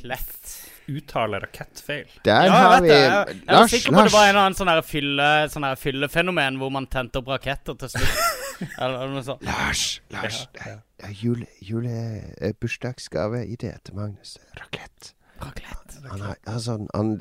Uttaler 0.97 1.45
rakettfeil. 1.45 2.09
Der 2.25 2.49
Ja, 2.49 2.55
har 2.55 2.81
vi 2.81 2.89
det. 2.89 2.97
Jeg, 2.99 3.37
jeg 3.45 3.55
var 3.55 3.71
sikker 3.73 3.95
på 3.95 4.03
det 4.07 4.13
var 4.13 4.27
en 4.27 4.33
eller 4.33 4.45
annen 4.47 4.59
sånn 4.59 4.73
fylle, 4.87 5.29
sånn 5.53 5.69
fyllefenomen 5.77 6.59
hvor 6.61 6.73
man 6.73 6.89
tente 6.91 7.21
opp 7.21 7.31
raketter 7.35 7.77
til 7.79 7.93
slutt. 7.95 8.25
eller 8.81 9.13
noe 9.13 9.23
sånt. 9.23 9.45
Lars, 9.47 9.85
Lars. 10.11 10.41
Ja, 10.59 10.75
ja. 11.05 11.13
jule, 11.21 11.47
jule 11.63 11.95
eh, 12.41 12.51
bursdagsgaveidé 12.59 13.71
til 13.85 13.95
Magnus. 13.95 14.35
Rakett. 14.59 15.13
Raclette. 15.39 16.09
Han 16.09 16.21
har, 16.21 16.37
altså, 16.47 16.75
han, 16.93 17.13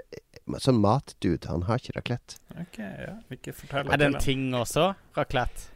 sånn 0.63 0.81
matdude. 0.83 1.47
Han 1.51 1.65
har 1.69 1.81
ikke 1.81 1.97
raclette. 1.99 2.39
Ok, 2.59 2.79
ja, 2.81 3.15
ikke 3.35 3.55
fortell 3.55 3.93
Er 3.93 4.01
det 4.01 4.09
en 4.13 4.23
ting 4.23 4.49
også? 4.57 4.93
Raclette? 5.19 5.71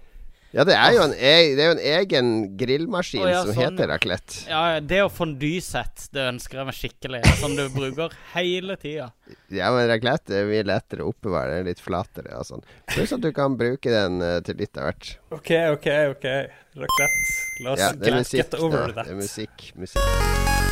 Ja, 0.53 0.67
det 0.69 0.75
er 0.77 0.93
jo 0.93 1.05
en, 1.07 1.15
e 1.17 1.33
det 1.57 1.63
er 1.65 1.71
jo 1.71 1.75
en 1.79 1.87
egen 1.95 2.27
grillmaskin 2.61 3.23
oh, 3.25 3.31
ja, 3.31 3.39
som 3.41 3.55
sånn, 3.55 3.63
heter 3.63 3.89
raclette. 3.89 4.43
Ja, 4.51 4.81
det 4.85 4.99
og 5.07 5.09
fondysett, 5.17 6.11
det 6.13 6.27
ønsker 6.29 6.61
jeg 6.61 6.69
meg 6.69 6.77
skikkelig. 6.77 7.23
Sånn 7.41 7.57
du 7.57 7.63
bruker 7.73 8.13
hele 8.35 8.77
tida. 8.81 9.09
Ja, 9.49 9.71
men 9.73 9.89
raclette 9.89 10.43
er 10.43 10.51
mye 10.51 10.67
lettere 10.69 11.07
å 11.07 11.15
oppbevare. 11.15 11.55
Det 11.57 11.63
er 11.65 11.71
litt 11.73 11.81
flatere 11.81 12.37
og 12.37 12.45
sånn. 12.51 12.67
Pluss 12.93 13.17
at 13.17 13.25
du 13.25 13.31
kan 13.37 13.57
bruke 13.57 13.95
den 13.97 14.21
eh, 14.21 14.41
til 14.45 14.61
litt 14.61 14.77
av 14.77 14.91
hvert. 14.91 15.15
OK, 15.33 15.55
OK, 15.79 15.89
OK. 16.19 16.29
Raclette. 16.85 17.33
La 17.65 17.73
oss 17.73 17.81
Ja, 17.81 17.89
er 17.97 18.05
get, 18.05 18.21
musikk. 18.21 18.45
get 18.45 18.61
over 18.61 18.93
da. 18.93 18.93
that. 19.01 19.09
Det 19.09 19.17
er 19.17 19.23
musikk. 19.25 19.73
musikk. 19.81 20.72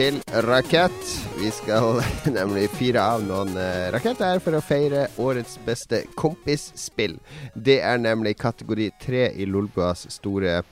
Til 0.00 0.20
rakett. 0.46 1.00
Vi 1.36 1.50
skal 1.52 1.98
nemlig 2.38 2.70
fyre 2.72 3.02
av 3.04 3.24
noen 3.26 3.50
uh, 3.52 3.90
raketter 3.92 4.40
for 4.40 4.56
å 4.56 4.62
feire 4.64 5.02
årets 5.20 5.58
beste 5.66 5.98
kompisspill. 6.16 7.18
Det 7.52 7.82
er 7.84 8.00
nemlig 8.00 8.38
kategori 8.40 8.86
tre 9.02 9.26
i 9.36 9.44
Lolbuas 9.44 10.06
store 10.14 10.62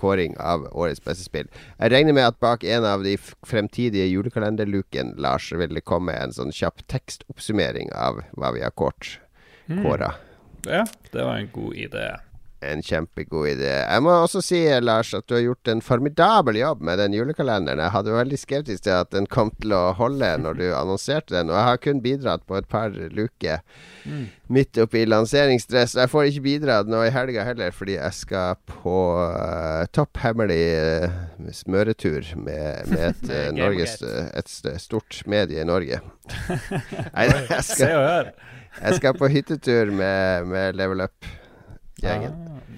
kåring 0.00 0.34
av 0.42 0.66
årets 0.72 1.04
beste 1.04 1.28
spill. 1.28 1.52
Jeg 1.76 1.94
regner 1.94 2.16
med 2.16 2.26
at 2.32 2.40
bak 2.42 2.66
en 2.66 2.88
av 2.88 3.06
de 3.06 3.14
fremtidige 3.46 4.08
julekalenderluken 4.10 5.14
Lars 5.22 5.52
vil 5.54 5.78
det 5.78 5.84
komme 5.86 6.18
en 6.18 6.34
sånn 6.34 6.50
kjapp 6.50 6.82
tekstoppsummering 6.90 7.94
av 7.94 8.24
hva 8.34 8.50
vi 8.56 8.66
har 8.66 8.74
kårt. 8.74 9.20
Kåra. 9.70 10.10
Ja, 10.66 10.82
det 11.12 11.22
var 11.22 11.38
en 11.38 11.52
god 11.54 11.78
idé. 11.86 12.08
En 12.62 12.82
kjempegod 12.84 13.48
idé. 13.50 13.70
Jeg 13.82 14.02
må 14.04 14.12
også 14.22 14.42
si, 14.44 14.60
Lars, 14.82 15.12
at 15.16 15.26
du 15.26 15.34
har 15.34 15.42
gjort 15.44 15.70
en 15.72 15.82
formidabel 15.82 16.60
jobb 16.60 16.84
med 16.86 17.00
den 17.02 17.16
julekalenderen. 17.16 17.82
Jeg 17.82 17.94
hadde 17.96 18.14
veldig 18.14 18.38
skeptisk 18.38 18.86
til 18.86 18.94
at 19.00 19.10
den 19.14 19.26
kom 19.30 19.50
til 19.58 19.74
å 19.74 19.82
holde 19.98 20.30
når 20.44 20.60
du 20.60 20.66
annonserte 20.82 21.34
den, 21.34 21.50
og 21.50 21.58
jeg 21.58 21.68
har 21.70 21.82
kun 21.88 22.04
bidratt 22.04 22.46
på 22.46 22.60
et 22.60 22.68
par 22.70 22.94
luker 22.94 23.64
midt 24.52 24.78
oppi 24.82 25.04
lanseringsstress. 25.06 25.96
Jeg 25.98 26.10
får 26.12 26.28
ikke 26.30 26.44
bidratt 26.46 26.90
nå 26.90 27.02
i 27.06 27.12
helga 27.14 27.44
heller, 27.46 27.74
fordi 27.74 27.96
jeg 27.96 28.16
skal 28.16 28.58
på 28.68 28.96
uh, 29.18 29.84
topp 29.94 30.20
hemmelig 30.22 30.60
eh, 30.76 31.18
smøretur 31.56 32.34
med, 32.36 32.88
med 32.92 33.04
et, 33.10 33.28
uh, 33.32 33.50
Norges, 33.56 33.98
et 34.02 34.82
stort 34.82 35.22
medie 35.30 35.62
i 35.62 35.68
Norge. 35.68 36.02
Nei, 37.16 37.28
jeg 37.50 37.62
skal, 37.66 38.32
jeg 38.78 38.98
skal 39.00 39.16
på 39.18 39.30
hyttetur 39.32 39.94
med, 39.94 40.50
med 40.50 40.78
Level 40.78 41.06
Up-gjengen. 42.02 42.32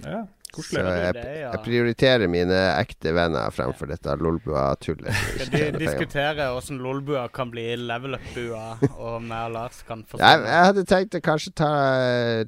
Ah, 0.04 0.10
ja, 0.10 0.26
Så 0.54 0.78
jeg, 0.78 1.14
det, 1.16 1.22
ja. 1.40 1.48
jeg 1.50 1.60
prioriterer 1.64 2.28
mine 2.30 2.58
ekte 2.76 3.10
venner 3.16 3.50
fremfor 3.50 3.88
dette 3.88 4.12
Lolbua-tullet. 4.20 5.08
Skal 5.32 5.48
de 5.50 5.60
tjener 5.62 5.80
diskutere 5.80 6.48
åssen 6.54 6.78
LOL-bua 6.84 7.24
kan 7.34 7.48
bli 7.50 7.64
level 7.80 8.18
up-bua, 8.18 8.76
og 8.92 9.24
meg 9.24 9.48
og 9.48 9.54
Lars 9.56 9.80
kan 9.88 10.04
Jeg, 10.12 10.42
jeg 10.44 10.68
hadde 10.68 10.84
tenkt 10.90 11.16
å 11.16 11.22
kanskje 11.24 11.54
ta, 11.56 11.72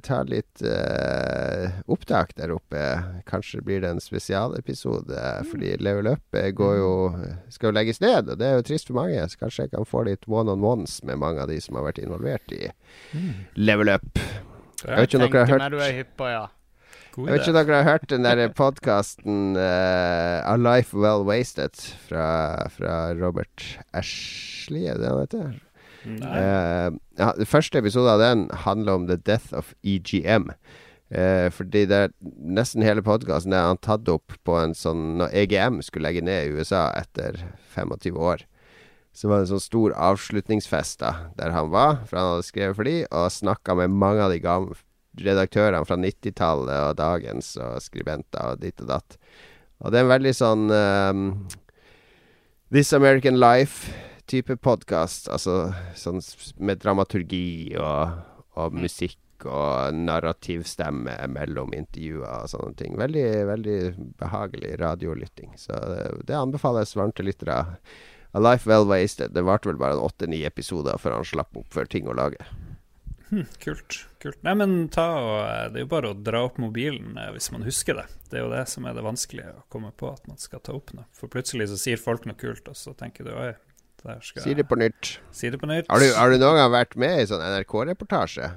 ta 0.05 0.21
litt 0.29 0.63
uh, 0.63 1.81
opptak 1.91 2.35
der 2.37 2.53
oppe. 2.55 2.83
Kanskje 3.27 3.63
blir 3.65 3.81
det 3.83 3.95
en 3.95 4.03
spesialepisode. 4.03 5.23
Fordi 5.49 5.75
Level 5.81 6.13
Up 6.13 6.37
eh, 6.37 6.51
går 6.55 6.75
jo, 6.77 6.93
skal 7.53 7.71
jo 7.71 7.77
legges 7.79 8.03
ned, 8.05 8.29
og 8.29 8.37
det 8.39 8.51
er 8.51 8.59
jo 8.61 8.67
trist 8.69 8.91
for 8.91 9.01
mange. 9.01 9.25
Så 9.33 9.41
kanskje 9.41 9.65
jeg 9.65 9.73
kan 9.73 9.89
få 9.89 10.05
litt 10.07 10.29
one 10.29 10.53
on 10.53 10.63
ones 10.63 11.01
med 11.03 11.19
mange 11.25 11.41
av 11.41 11.49
de 11.49 11.57
som 11.63 11.81
har 11.81 11.89
vært 11.89 12.05
involvert 12.05 12.53
i 12.53 12.67
Level 13.57 13.97
Up. 13.97 14.13
Jeg 14.77 14.93
vet 14.93 15.09
ikke 15.09 15.17
om 15.17 15.25
dere 15.25 15.41
har 15.41 15.49
Tenker 15.49 15.51
hørt 15.51 15.63
meg 15.65 15.73
du 15.73 15.81
er 15.81 15.97
hypp 15.97 16.13
på, 16.21 16.29
ja. 16.29 16.45
Jeg 17.17 17.33
vet 17.33 17.41
ikke 17.41 17.53
om 17.53 17.57
dere 17.57 17.77
har 17.81 17.87
hørt 17.89 18.09
den 18.11 18.25
der 18.27 18.43
podkasten 18.53 19.57
A 19.57 20.53
Life 20.53 20.93
Well 20.93 21.25
Wasted 21.25 21.73
fra, 22.05 22.69
fra 22.69 22.97
Robert 23.17 23.63
Ashley, 23.89 24.85
er 24.85 25.01
det 25.01 25.09
han 25.09 25.23
heter? 25.23 25.55
Eh, 26.07 26.89
ja, 27.19 27.31
første 27.49 27.81
episode 27.81 28.11
av 28.13 28.21
den 28.21 28.47
handler 28.63 28.99
om 28.99 29.07
the 29.09 29.17
death 29.17 29.53
of 29.57 29.73
EGM. 29.83 30.51
Uh, 31.07 31.47
fordi 31.55 31.85
det 31.87 31.97
er 31.97 32.09
nesten 32.35 32.83
hele 32.83 32.99
podkasten 32.99 33.53
er 33.55 33.69
han 33.69 33.79
tatt 33.79 34.09
opp 34.11 34.33
på 34.43 34.57
en 34.59 34.73
sånn 34.75 35.21
Når 35.21 35.31
EGM 35.39 35.77
skulle 35.79 36.03
legge 36.09 36.19
ned 36.27 36.49
i 36.49 36.57
USA 36.57 36.89
etter 36.99 37.39
25 37.71 38.19
år, 38.19 38.43
så 39.15 39.29
var 39.29 39.39
det 39.39 39.47
en 39.47 39.53
sånn 39.53 39.63
stor 39.63 39.95
avslutningsfest 39.95 40.99
da 40.99 41.13
der 41.39 41.55
han 41.55 41.71
var, 41.71 42.01
for 42.09 42.19
han 42.19 42.33
hadde 42.33 42.49
skrevet 42.49 42.75
for 42.75 42.89
de, 42.89 42.97
og 43.07 43.31
snakka 43.31 43.77
med 43.79 43.95
mange 43.95 44.25
av 44.25 44.35
de 44.35 44.41
gamle 44.43 44.75
redaktørene 45.25 45.83
fra 45.87 45.97
90-tallet 45.99 46.89
og 46.91 46.97
dagens, 46.99 47.53
og 47.61 47.79
skribenter 47.83 48.53
og 48.53 48.63
ditt 48.63 48.81
og 48.83 48.91
datt. 48.91 49.17
Og 49.83 49.93
det 49.93 49.99
er 49.99 50.07
en 50.07 50.15
veldig 50.15 50.33
sånn 50.33 50.65
um, 50.73 51.23
This 52.73 52.93
American 52.97 53.37
Life-type 53.39 54.57
podkast. 54.65 55.29
Altså 55.29 55.71
sånn 55.97 56.19
med 56.57 56.81
dramaturgi 56.81 57.77
og, 57.79 58.17
og 58.57 58.75
musikk 58.75 59.21
og 59.45 59.93
narrativstemme 59.93 61.13
mellom 61.29 61.75
intervjuer 61.77 62.25
og 62.25 62.51
sånne 62.51 62.77
ting. 62.79 62.97
Veldig, 62.97 63.27
veldig 63.51 63.79
behagelig 64.19 64.75
radiolytting. 64.81 65.53
Så 65.61 65.77
det, 65.93 66.05
det 66.31 66.39
anbefales 66.39 66.95
varmt 66.97 67.19
til 67.19 67.29
lyttere. 67.29 67.61
A 68.33 68.41
Life 68.41 68.69
Well 68.69 68.89
Wasted. 68.89 69.35
Det 69.37 69.45
varte 69.45 69.69
vel 69.69 69.79
bare 69.81 70.01
åtte-ni 70.01 70.41
episoder 70.49 70.97
før 71.01 71.19
han 71.19 71.29
slapp 71.29 71.57
opp 71.57 71.69
for 71.73 71.89
ting 71.89 72.09
å 72.09 72.17
lage. 72.17 72.41
Kult. 73.59 74.05
kult. 74.23 74.37
Nei, 74.45 74.53
men 74.55 74.75
ta 74.93 75.05
og, 75.19 75.39
eh, 75.43 75.63
Det 75.73 75.81
er 75.81 75.83
jo 75.83 75.89
bare 75.91 76.11
å 76.13 76.17
dra 76.23 76.45
opp 76.47 76.57
mobilen 76.63 77.17
eh, 77.19 77.31
hvis 77.35 77.49
man 77.51 77.65
husker 77.67 77.97
det. 77.99 78.05
Det 78.31 78.39
er 78.39 78.45
jo 78.45 78.51
det 78.53 78.63
som 78.71 78.85
er 78.87 78.95
det 78.95 79.03
vanskelige 79.03 79.51
å 79.51 79.63
komme 79.73 79.91
på, 79.91 80.11
at 80.13 80.27
man 80.29 80.39
skal 80.39 80.61
ta 80.63 80.75
opp 80.77 80.93
noe. 80.95 81.05
For 81.15 81.27
plutselig 81.31 81.67
så 81.71 81.79
sier 81.81 81.99
folk 82.01 82.25
noe 82.27 82.37
kult, 82.39 82.67
og 82.71 82.75
så 82.79 82.95
tenker 82.97 83.27
du 83.27 83.33
oi, 83.35 83.53
der 84.03 84.21
skal 84.23 84.43
Si 84.45 84.53
det 84.55 84.67
på 84.69 84.77
nytt. 84.79 85.17
si 85.35 85.49
det 85.51 85.59
på 85.59 85.67
nytt. 85.67 85.89
Har 85.91 85.99
du, 85.99 86.07
har 86.15 86.31
du 86.31 86.37
noen 86.37 86.59
gang 86.61 86.71
vært 86.71 86.95
med 86.95 87.19
i 87.21 87.27
sånn 87.29 87.43
NRK-reportasje? 87.43 88.51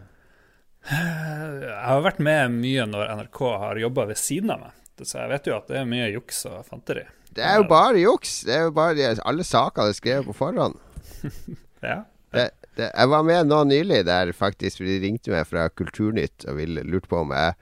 Jeg 0.90 1.76
har 1.84 2.02
vært 2.04 2.20
med 2.24 2.54
mye 2.56 2.86
når 2.88 3.10
NRK 3.18 3.40
har 3.64 3.80
jobba 3.82 4.06
ved 4.10 4.20
siden 4.20 4.52
av 4.54 4.62
meg. 4.64 4.76
så 5.02 5.18
jeg 5.22 5.30
vet 5.32 5.46
jo 5.48 5.56
at 5.56 5.68
det 5.68 5.78
er 5.80 5.88
mye 5.88 6.10
juks 6.12 6.44
og 6.48 6.62
fanteri. 6.68 7.06
Det 7.32 7.44
er 7.46 7.60
jo 7.60 7.66
bare 7.70 8.00
juks. 8.00 8.40
Det 8.44 8.52
er 8.56 8.64
jo 8.68 8.72
bare 8.76 9.14
Alle 9.24 9.44
sakene 9.46 9.92
er 9.92 9.96
skrevet 9.98 10.26
på 10.30 10.36
forhånd. 10.36 10.78
Ja. 11.80 12.02
Det, 12.28 12.50
det, 12.80 12.88
jeg 12.96 13.08
var 13.12 13.22
med 13.28 13.46
nå 13.50 13.60
nylig 13.68 14.00
der 14.08 14.32
faktisk, 14.36 14.82
de 14.86 14.96
ringte 15.04 15.30
meg 15.34 15.46
fra 15.48 15.68
Kulturnytt 15.70 16.46
og 16.50 16.56
ville 16.58 16.82
lurte 16.88 17.08
på 17.12 17.20
om 17.22 17.30
jeg 17.36 17.54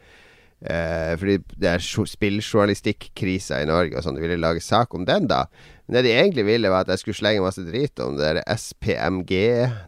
eh, 0.62 1.12
Fordi 1.20 1.36
det 1.54 1.68
er 1.70 1.78
jo- 1.84 2.06
spilljournalistikkrisa 2.08 3.60
i 3.62 3.68
Norge, 3.70 3.96
og 3.98 4.02
sånn. 4.06 4.16
De 4.18 4.24
ville 4.24 4.40
lage 4.40 4.62
sak 4.64 4.94
om 4.94 5.04
den, 5.06 5.26
da. 5.30 5.44
Men 5.86 5.94
det 5.98 6.02
de 6.08 6.14
egentlig 6.18 6.44
ville, 6.48 6.68
var 6.72 6.80
at 6.84 6.90
jeg 6.92 6.98
skulle 7.04 7.16
slenge 7.20 7.44
masse 7.44 7.62
drit 7.64 8.00
om 8.04 8.16
det 8.18 8.26
der 8.36 8.42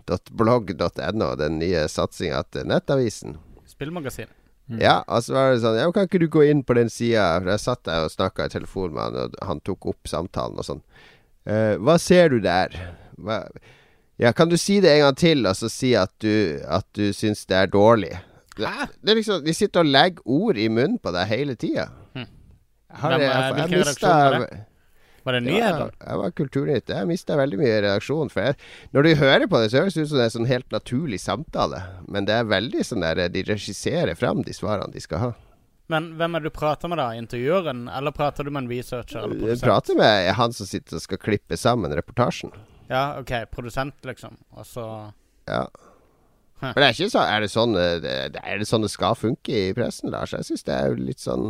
spmg.blogg.no, 0.09 1.29
den 1.41 1.59
nye 1.61 1.83
satsinga 1.91 2.43
til 2.53 2.67
Nettavisen. 2.71 3.37
Spillmagasin. 3.69 4.31
Ja, 4.79 5.01
og 5.11 5.25
så 5.27 5.35
var 5.35 5.49
det 5.51 5.63
sånn 5.65 5.81
Ja, 5.81 5.89
kan 5.91 6.07
ikke 6.07 6.21
du 6.23 6.29
gå 6.31 6.45
inn 6.47 6.61
på 6.63 6.77
den 6.79 6.87
sida? 6.93 7.41
For 7.43 7.51
jeg 7.51 7.63
satt 7.65 7.81
der 7.89 8.05
og 8.07 8.13
snakka 8.15 8.47
i 8.47 8.53
telefon 8.53 8.93
med 8.95 9.03
han, 9.03 9.17
og 9.19 9.35
han 9.49 9.61
tok 9.67 9.87
opp 9.91 10.07
samtalen 10.11 10.61
og 10.63 10.67
sånn. 10.69 10.83
Eh, 11.51 11.75
hva 11.83 11.97
ser 11.99 12.31
du 12.31 12.39
der? 12.45 12.69
Hva 13.19 13.41
Ja, 14.21 14.33
kan 14.37 14.51
du 14.51 14.59
si 14.61 14.81
det 14.85 14.91
en 14.93 15.07
gang 15.07 15.17
til, 15.17 15.47
og 15.49 15.57
så 15.57 15.71
si 15.73 15.95
at 15.97 16.13
du, 16.21 16.61
at 16.69 16.85
du 16.97 17.09
syns 17.17 17.47
det 17.49 17.57
er 17.57 17.71
dårlig? 17.73 18.13
Hæ? 18.61 18.91
det 19.01 19.15
er 19.15 19.17
liksom 19.17 19.45
De 19.45 19.55
sitter 19.57 19.81
og 19.81 19.89
legger 19.89 20.27
ord 20.29 20.59
i 20.61 20.67
munnen 20.69 20.99
på 21.01 21.13
deg 21.15 21.31
hele 21.31 21.55
tida. 21.57 21.87
Hm. 22.13 22.27
Hvilken 22.91 23.79
redaksjon 23.79 24.11
var 24.11 24.37
det? 24.43 24.59
Var 25.25 25.37
det 25.37 25.41
nyheter? 25.45 25.93
jeg 26.01 26.19
var 26.21 26.33
Kulturnytt. 26.37 26.93
Jeg 26.93 27.09
mista 27.09 27.37
veldig 27.37 27.59
mye 27.61 27.73
i 27.73 27.81
redaksjonen. 27.85 28.33
For 28.33 28.51
jeg, 28.51 28.59
når 28.93 29.07
du 29.07 29.11
hører 29.21 29.47
på 29.49 29.61
det, 29.61 29.71
så 29.73 29.83
høres 29.83 29.97
det 29.97 30.05
ut 30.05 30.13
som 30.13 30.21
det 30.21 30.25
er 30.25 30.31
en 30.31 30.37
sånn 30.37 30.51
helt 30.51 30.75
naturlig 30.75 31.21
samtale. 31.21 31.81
Men 32.09 32.29
det 32.29 32.37
er 32.37 32.49
veldig 32.49 32.85
sånn 32.89 33.05
der 33.05 33.23
de 33.33 33.45
regisserer 33.49 34.17
fram 34.21 34.45
de 34.45 34.57
svarene 34.57 34.93
de 34.93 35.05
skal 35.05 35.25
ha. 35.25 35.31
Men 35.91 36.13
hvem 36.21 36.37
er 36.37 36.45
det 36.45 36.53
du 36.53 36.57
prater 36.57 36.93
med, 36.93 37.01
da? 37.01 37.09
Intervjueren? 37.19 37.87
Eller 37.89 38.15
prater 38.15 38.47
du 38.47 38.53
med 38.53 38.65
en 38.67 38.71
researcher? 38.71 39.25
Eller 39.25 39.55
Jeg 39.55 39.63
prater 39.65 39.97
med 39.99 40.29
han 40.39 40.53
som 40.57 40.69
sitter 40.69 41.01
og 41.01 41.05
skal 41.05 41.21
klippe 41.21 41.57
sammen 41.59 41.97
reportasjen. 41.97 42.53
Ja, 42.91 43.21
OK. 43.21 43.33
Produsent, 43.55 43.95
liksom. 44.05 44.37
Og 44.51 44.67
så 44.67 45.13
Ja. 45.49 45.69
Hæ. 46.61 46.75
Men 46.75 46.83
det 46.83 46.87
er 46.87 46.97
ikke 46.97 47.11
sånn 47.11 47.29
Er 47.33 47.41
det 47.41 47.51
sånn 47.51 47.77
eh, 47.81 48.01
det, 48.05 48.41
er 48.45 48.59
det 48.61 48.67
sånn 48.69 48.83
det 48.85 48.91
skal 48.93 49.17
funke 49.17 49.55
i 49.57 49.75
pressen, 49.77 50.11
Lars? 50.13 50.35
Jeg 50.37 50.45
syns 50.45 50.67
det 50.67 50.75
er 50.77 50.91
jo 50.91 50.99
litt 51.07 51.23
sånn 51.23 51.47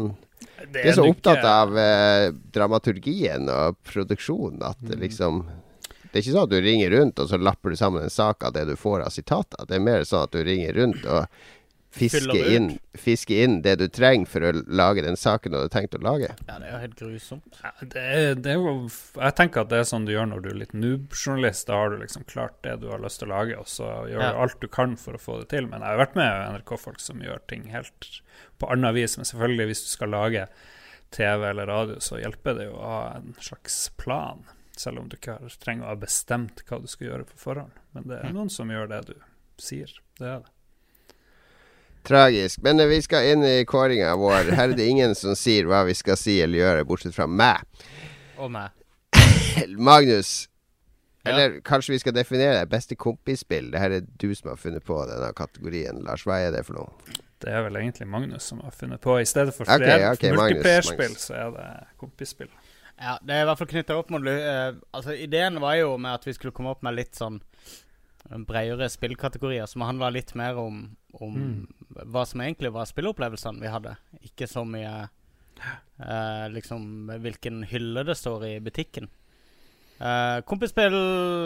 De 0.70 0.84
er 0.84 0.94
så 0.94 1.06
opptatt 1.08 1.42
av 1.42 1.74
eh, 1.78 2.28
dramaturgien 2.54 3.50
og 3.50 3.80
produksjonen 3.90 4.62
at 4.68 4.78
mm. 4.84 4.94
liksom 5.00 5.42
Det 6.04 6.12
er 6.12 6.22
ikke 6.22 6.36
sånn 6.36 6.46
at 6.46 6.52
du 6.54 6.60
ringer 6.62 6.94
rundt 6.94 7.18
og 7.18 7.32
så 7.32 7.40
lapper 7.42 7.74
du 7.74 7.80
sammen 7.80 8.06
en 8.06 8.12
sak 8.12 8.46
av 8.46 8.54
det 8.54 8.64
du 8.66 8.76
får 8.78 9.04
av 9.06 9.12
sitater. 9.14 9.66
Det 9.66 9.76
er 9.78 9.82
mer 9.82 10.06
sånn 10.06 10.28
at 10.28 10.34
du 10.34 10.44
ringer 10.46 10.78
rundt 10.78 11.04
og 11.06 11.26
Ut. 11.90 12.34
inn, 12.54 12.66
fiske 12.94 13.34
inn 13.42 13.62
det 13.62 13.72
du 13.80 13.88
trenger 13.88 14.26
for 14.30 14.40
å 14.46 14.52
lage 14.70 15.02
den 15.02 15.16
saken 15.18 15.50
du 15.50 15.56
hadde 15.58 15.72
tenkt 15.74 15.96
å 15.98 16.00
lage. 16.02 16.28
Ja, 16.46 16.58
det 16.62 16.68
er 16.68 16.72
jo 16.76 16.78
helt 16.84 16.94
grusomt. 17.00 17.58
Ja, 17.64 17.72
det, 17.82 18.04
er, 18.04 18.34
det 18.38 18.52
er 18.52 18.60
jo 18.60 18.74
Jeg 19.18 19.34
tenker 19.40 19.60
at 19.64 19.68
det 19.72 19.78
er 19.80 19.88
sånn 19.90 20.06
du 20.06 20.12
gjør 20.12 20.28
når 20.30 20.40
du 20.44 20.48
er 20.52 20.58
litt 20.60 20.72
noob-journalist. 20.78 21.66
Da 21.66 21.74
har 21.80 21.90
du 21.90 21.98
liksom 21.98 22.24
klart 22.30 22.60
det 22.62 22.76
du 22.80 22.88
har 22.92 23.02
lyst 23.02 23.18
til 23.18 23.28
å 23.28 23.34
lage, 23.34 23.58
og 23.58 23.66
så 23.66 23.88
gjør 24.06 24.22
Ja. 24.22 24.30
du 24.32 24.38
alt 24.44 24.60
du 24.60 24.68
kan 24.68 24.94
for 24.96 25.18
å 25.18 25.20
få 25.20 25.40
det 25.40 25.48
til. 25.50 25.66
Men 25.66 25.80
jeg 25.82 25.88
har 25.96 25.98
vært 26.06 26.14
med 26.14 26.60
NRK-folk 26.60 27.00
som 27.02 27.18
gjør 27.26 27.42
ting 27.50 27.64
helt 27.74 28.20
på 28.60 28.70
annet 28.70 28.94
vis. 28.94 29.16
Men 29.18 29.24
selvfølgelig, 29.26 29.66
hvis 29.72 29.82
du 29.82 29.90
skal 29.96 30.08
lage 30.14 30.46
TV 31.10 31.48
eller 31.50 31.66
radio, 31.66 31.98
så 31.98 32.20
hjelper 32.22 32.54
det 32.54 32.68
jo 32.70 32.76
å 32.78 32.86
ha 32.86 33.02
en 33.16 33.34
slags 33.42 33.88
plan. 33.98 34.44
Selv 34.78 35.00
om 35.02 35.08
du 35.10 35.16
ikke 35.18 35.40
trenger 35.60 35.84
å 35.84 35.92
ha 35.92 35.96
bestemt 35.96 36.62
hva 36.68 36.78
du 36.80 36.86
skal 36.86 37.08
gjøre 37.08 37.26
på 37.26 37.36
forhånd. 37.36 37.72
Men 37.92 38.06
det 38.06 38.20
er 38.22 38.28
Mm. 38.30 38.34
noen 38.38 38.50
som 38.50 38.68
gjør 38.70 38.88
det 38.88 39.06
du 39.10 39.14
sier. 39.58 39.90
Det 40.18 40.26
er 40.26 40.38
det. 40.46 40.48
Tragisk. 42.06 42.62
Men 42.64 42.80
eh, 42.80 42.90
vi 42.90 43.00
skal 43.04 43.32
inn 43.32 43.44
i 43.44 43.64
kåringa 43.68 44.12
vår. 44.16 44.52
Her 44.56 44.68
er 44.70 44.76
det 44.78 44.88
ingen 44.88 45.14
som 45.18 45.36
sier 45.38 45.68
hva 45.70 45.82
vi 45.88 45.96
skal 45.98 46.18
si 46.20 46.38
eller 46.42 46.62
gjøre, 46.62 46.86
bortsett 46.88 47.16
fra 47.16 47.26
meg. 47.28 47.64
Og 48.40 48.52
meg. 48.52 48.72
Magnus. 49.90 50.46
Ja. 51.22 51.34
Eller 51.34 51.58
kanskje 51.60 51.92
vi 51.92 51.98
skal 52.00 52.16
definere 52.16 52.62
det 52.62 52.70
beste 52.72 52.96
kompisspill. 52.96 53.68
Det 53.74 53.80
her 53.82 53.98
er 53.98 54.06
du 54.22 54.30
som 54.34 54.54
har 54.54 54.60
funnet 54.60 54.84
på 54.86 54.96
denne 55.10 55.32
kategorien. 55.36 56.00
Lars, 56.06 56.24
hva 56.24 56.40
er 56.40 56.54
det 56.54 56.64
for 56.68 56.80
noe? 56.80 57.18
Det 57.40 57.52
er 57.52 57.64
vel 57.64 57.76
egentlig 57.80 58.08
Magnus 58.08 58.48
som 58.52 58.60
har 58.64 58.72
funnet 58.76 59.00
på. 59.00 59.18
I 59.20 59.28
stedet 59.28 59.52
for 59.56 59.68
Ok, 59.68 59.80
flere 59.80 60.12
ok, 60.12 60.24
Magnus, 60.24 60.40
multiplayerspill, 60.40 61.16
så 61.20 61.36
er 61.36 61.54
det 61.56 61.68
kompisspill. 62.00 62.50
Ja, 63.00 63.14
det 63.24 63.36
er 63.36 63.44
i 63.44 63.48
hvert 63.48 63.60
fall 63.60 63.70
knytta 63.70 63.96
opp 63.96 64.10
mot 64.12 64.26
uh, 64.28 64.76
Altså, 64.92 65.14
ideen 65.16 65.56
var 65.60 65.78
jo 65.78 65.94
med 65.96 66.18
at 66.18 66.26
vi 66.28 66.34
skulle 66.36 66.52
komme 66.56 66.72
opp 66.74 66.82
med 66.84 66.98
litt 66.98 67.16
sånn 67.16 67.38
eh, 67.40 68.42
bredere 68.44 68.90
spillkategorier 68.92 69.68
som 69.70 69.86
handla 69.88 70.10
litt 70.12 70.34
mer 70.36 70.60
om, 70.60 70.82
om 71.16 71.38
hva 72.06 72.24
som 72.26 72.42
egentlig 72.44 72.72
var 72.74 72.88
spillopplevelsene 72.88 73.62
vi 73.62 73.72
hadde. 73.72 73.96
Ikke 74.26 74.48
så 74.50 74.64
mye 74.68 74.92
eh, 75.04 76.46
liksom 76.54 77.10
hvilken 77.20 77.64
hylle 77.70 78.04
det 78.08 78.18
står 78.18 78.46
i 78.48 78.54
butikken. 78.64 79.10
Uh, 80.00 80.40
kompisspill, 80.48 80.94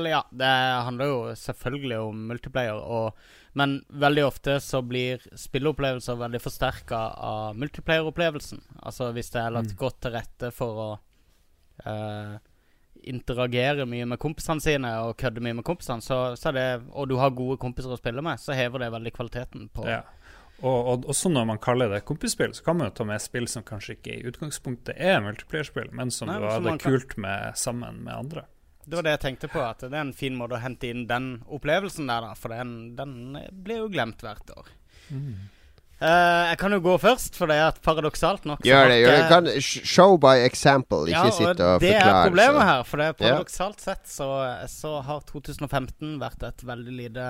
ja, 0.07 0.21
det 0.31 0.47
handler 0.87 1.09
jo 1.11 1.23
selvfølgelig 1.35 1.97
om 1.99 2.21
multiplayer, 2.29 2.77
og, 2.79 3.17
men 3.59 3.81
veldig 3.91 4.23
ofte 4.29 4.61
så 4.63 4.79
blir 4.87 5.25
spilleopplevelser 5.35 6.21
veldig 6.21 6.39
forsterka 6.39 7.01
av 7.19 7.59
multiplayeropplevelsen. 7.59 8.63
Altså 8.87 9.11
hvis 9.17 9.33
det 9.35 9.43
er 9.43 9.57
lagt 9.57 9.75
godt 9.81 9.99
til 10.07 10.15
rette 10.15 10.53
for 10.55 10.83
å 10.85 10.89
eh, 11.83 12.37
interagere 13.11 13.89
mye 13.91 14.07
med 14.13 14.23
kompisene 14.23 14.63
sine 14.63 14.93
og 15.03 15.17
kødde 15.19 15.43
mye 15.43 15.59
med 15.59 15.67
kompisene, 15.67 16.07
så, 16.07 16.21
så 16.39 16.55
det, 16.55 16.69
og 16.93 17.11
du 17.11 17.19
har 17.19 17.35
gode 17.35 17.59
kompiser 17.59 17.91
å 17.91 17.99
spille 17.99 18.23
med, 18.23 18.39
så 18.39 18.55
hever 18.55 18.87
det 18.87 18.95
veldig 18.95 19.17
kvaliteten 19.19 19.67
på 19.75 19.89
Ja. 19.91 20.05
Og, 20.65 20.87
og 20.89 21.07
også 21.13 21.29
når 21.29 21.45
man 21.51 21.59
kaller 21.61 21.91
det 21.93 22.05
kompisspill, 22.09 22.55
så 22.57 22.65
kan 22.65 22.79
man 22.79 22.89
jo 22.89 22.95
ta 22.97 23.05
med 23.05 23.21
spill 23.21 23.45
som 23.51 23.63
kanskje 23.67 23.99
ikke 23.99 24.15
i 24.17 24.23
utgangspunktet 24.31 24.97
er 24.97 25.19
multiplierspill, 25.21 25.91
men 25.93 26.11
som 26.15 26.31
Nei, 26.31 26.39
du 26.41 26.69
kan- 26.71 26.79
kult 26.81 27.19
med 27.21 27.53
sammen 27.61 27.99
med 28.07 28.15
andre. 28.15 28.47
Det 28.87 28.97
var 28.99 29.03
det 29.07 29.13
jeg 29.15 29.21
tenkte 29.21 29.49
på, 29.53 29.61
at 29.65 29.81
det 29.81 29.93
er 29.93 30.01
en 30.05 30.13
fin 30.17 30.35
måte 30.37 30.57
å 30.57 30.61
hente 30.61 30.89
inn 30.89 31.07
den 31.09 31.29
opplevelsen 31.49 32.07
der, 32.09 32.21
da, 32.21 32.35
for 32.37 32.53
den, 32.53 32.95
den 32.97 33.15
blir 33.65 33.79
jo 33.85 33.89
glemt 33.93 34.21
hvert 34.25 34.51
år. 34.57 34.67
Eh, 36.05 36.49
jeg 36.51 36.59
kan 36.61 36.73
jo 36.75 36.81
gå 36.85 36.95
først, 37.01 37.37
for 37.39 37.49
det 37.49 37.57
er 37.57 37.69
at 37.71 37.79
paradoksalt 37.85 38.45
nok 38.49 38.65
Gjør 38.67 38.89
det. 38.91 38.97
gjør 39.05 39.15
det 39.15 39.29
Kan, 39.31 39.49
show 39.63 40.17
by 40.21 40.35
example, 40.45 41.07
ikke 41.09 41.31
sitt 41.33 41.47
og 41.63 41.81
forklare. 41.81 41.81
det 41.81 41.95
er 42.01 42.27
problemet 42.27 42.61
så- 42.61 42.67
her. 42.69 42.83
For 42.85 42.97
det 42.99 43.07
er 43.07 43.13
paradoksalt 43.13 43.77
paradoksalt 43.77 43.81
sett 43.81 44.05
så, 44.11 44.29
så 44.69 45.03
har 45.03 45.21
2015 45.31 46.19
vært 46.21 46.43
et 46.49 46.65
veldig 46.67 46.97
lite 46.99 47.29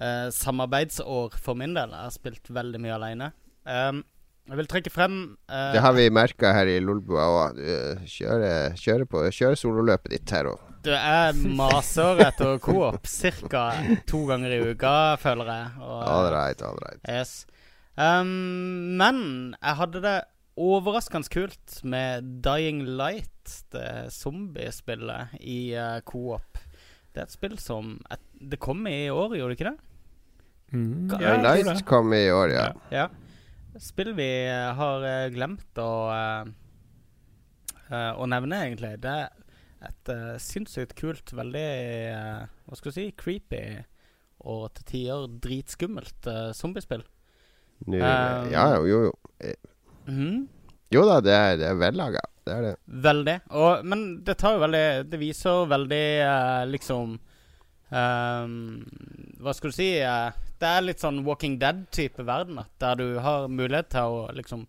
eh, 0.00 0.28
samarbeidsår 0.32 1.36
for 1.40 1.54
min 1.58 1.74
del. 1.76 1.90
Jeg 1.94 2.06
har 2.08 2.14
spilt 2.14 2.48
veldig 2.52 2.80
mye 2.82 2.96
alene. 2.96 3.30
Um, 3.66 4.02
jeg 4.50 4.58
vil 4.58 4.66
trekke 4.66 4.90
frem 4.90 5.16
eh, 5.46 5.68
Det 5.76 5.80
har 5.84 5.92
vi 5.94 6.08
merka 6.10 6.50
her 6.56 6.66
i 6.66 6.80
Lolbua 6.82 7.28
òg. 7.30 7.60
Du 7.60 8.06
kjører, 8.10 8.74
kjører, 8.74 9.06
på- 9.06 9.22
kjører 9.30 9.58
sololøpet 9.60 10.16
ditt 10.16 10.30
her 10.34 10.48
òg. 10.50 10.68
Du 10.82 10.90
er 10.90 11.30
maser 11.54 12.18
etter 12.24 12.56
coop 12.58 13.06
ca. 13.06 13.68
to 14.10 14.24
ganger 14.26 14.50
i 14.56 14.60
uka, 14.72 15.14
føler 15.22 15.46
jeg. 15.46 15.68
Og, 15.78 16.00
All 16.10 16.30
right, 16.34 16.62
all 16.66 16.74
right. 16.82 16.98
Yes. 17.06 17.44
Um, 17.94 18.96
men 18.98 19.54
jeg 19.62 19.78
hadde 19.78 20.02
det 20.02 20.16
overraskende 20.58 21.30
kult 21.32 21.78
med 21.86 22.26
Dying 22.44 22.82
Light, 22.98 23.28
det 23.72 24.10
zombiespillet, 24.12 25.38
i 25.40 25.72
uh, 25.78 26.00
coop. 26.04 26.51
Det 27.12 27.20
er 27.20 27.28
et 27.28 27.34
spill 27.34 27.58
som 27.60 27.96
et, 28.10 28.22
Det 28.52 28.58
kom 28.62 28.86
i 28.88 29.10
år, 29.12 29.36
gjorde 29.36 29.52
det 29.52 29.58
ikke 29.60 29.70
det? 29.70 29.78
Mm, 30.72 31.10
Ja, 31.20 31.20
ja, 31.20 31.42
Light 31.42 31.68
det. 31.68 31.84
kom 31.84 32.12
i 32.16 32.24
år, 32.32 32.48
ja. 32.54 32.66
Ja. 32.90 33.08
Spill 33.80 34.14
vi 34.16 34.28
eh, 34.48 34.72
har 34.76 35.04
eh, 35.04 35.28
glemt 35.32 35.78
å 35.80 35.92
uh, 36.12 36.48
eh, 37.88 38.12
Å 38.16 38.26
nevne, 38.28 38.64
egentlig. 38.66 38.94
Det 39.00 39.12
er 39.12 39.30
et 39.82 40.12
uh, 40.12 40.36
sinnssykt 40.40 40.94
kult, 40.96 41.32
veldig 41.36 41.68
uh, 42.14 42.44
Hva 42.68 42.78
skal 42.78 42.92
du 42.92 42.98
si 43.00 43.06
creepy 43.18 43.64
og 44.42 44.72
til 44.74 44.86
tider 44.88 45.28
dritskummelt 45.44 46.26
uh, 46.26 46.50
zombiespill. 46.56 47.04
Nå, 47.86 47.98
Um, 47.98 48.48
ja, 48.50 48.64
jo, 48.86 48.98
jo. 49.08 49.12
Mhm. 50.06 50.48
Jo 50.92 51.06
da, 51.08 51.20
det 51.24 51.32
er, 51.32 51.56
det 51.60 51.68
er 51.70 51.80
vellaga. 51.80 52.22
Det 52.44 52.54
er 52.54 52.64
det. 52.66 52.72
Veldig. 53.04 53.36
Og, 53.54 53.84
men 53.86 54.06
det 54.26 54.34
tar 54.40 54.56
jo 54.56 54.64
veldig 54.64 54.86
Det 55.12 55.18
viser 55.20 55.68
veldig 55.70 56.06
eh, 56.26 56.62
liksom 56.72 57.12
um, 57.94 58.56
Hva 59.38 59.54
skal 59.54 59.70
du 59.70 59.76
si? 59.76 59.92
eh, 60.02 60.40
det 60.62 60.70
er 60.70 60.84
litt 60.84 61.02
sånn 61.02 61.24
Walking 61.26 61.56
Dead-type 61.58 62.22
verden. 62.26 62.60
Der 62.82 62.98
du 62.98 63.06
har 63.22 63.48
mulighet 63.50 63.88
til 63.94 64.14
å 64.14 64.26
liksom 64.34 64.60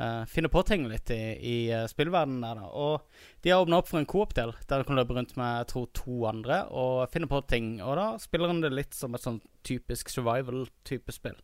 eh, 0.00 0.22
finne 0.32 0.48
på 0.52 0.62
ting 0.64 0.86
litt 0.88 1.12
i, 1.12 1.20
i 1.36 1.56
uh, 1.72 1.82
spillverdenen 1.90 2.44
der. 2.46 2.62
Da. 2.62 2.70
Og 2.72 3.26
de 3.44 3.52
har 3.52 3.64
åpna 3.64 3.82
opp 3.82 3.90
for 3.90 4.00
en 4.00 4.08
coop-del, 4.08 4.54
der 4.68 4.80
du 4.80 4.88
kan 4.88 4.96
løpe 4.96 5.16
rundt 5.16 5.36
med 5.36 5.58
jeg 5.58 5.68
tror, 5.74 5.90
to 5.96 6.22
andre 6.30 6.62
og 6.72 7.10
finne 7.12 7.28
på 7.28 7.42
ting. 7.52 7.74
Og 7.84 7.98
da 8.00 8.06
spiller 8.22 8.54
en 8.54 8.64
det 8.64 8.72
litt 8.72 8.96
som 8.96 9.12
et 9.16 9.26
sånn 9.28 9.42
typisk 9.66 10.08
survival-type 10.14 11.12
spill. 11.12 11.36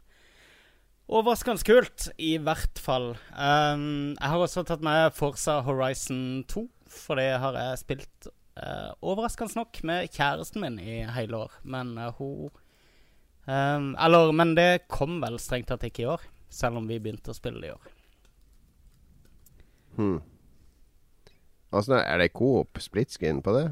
Overraskende 1.13 1.61
kult, 1.69 2.07
i 2.17 2.39
hvert 2.41 2.79
fall. 2.81 3.11
Um, 3.37 4.15
jeg 4.17 4.31
har 4.33 4.41
også 4.41 4.63
tatt 4.65 4.85
med 4.85 5.13
Forsa 5.13 5.59
Horizon 5.67 6.41
2, 6.49 6.63
for 6.89 7.21
det 7.21 7.35
har 7.43 7.59
jeg 7.59 7.81
spilt 7.83 8.29
uh, 8.57 8.95
overraskende 9.05 9.59
nok 9.59 9.83
med 9.85 10.09
kjæresten 10.15 10.65
min 10.65 10.79
i 10.81 11.03
hele 11.13 11.43
år. 11.45 11.59
Men 11.69 11.99
uh, 12.01 12.15
hun 12.17 12.49
um, 13.45 13.91
Eller, 14.01 14.33
men 14.33 14.55
det 14.57 14.87
kom 14.89 15.21
vel 15.21 15.37
strengt 15.43 15.69
tatt 15.69 15.85
ikke 15.85 16.07
i 16.07 16.09
år, 16.15 16.25
selv 16.49 16.81
om 16.81 16.89
vi 16.89 17.01
begynte 17.03 17.35
å 17.35 17.37
spille 17.37 17.61
det 17.61 17.75
i 17.75 17.77
år. 17.77 17.93
Hmm. 19.99 20.19
Altså, 21.73 22.01
er, 22.01 22.25
det 22.25 22.33
coop 22.33 22.81
split 22.81 23.13
screen 23.13 23.45
på 23.45 23.53
det? 23.59 23.67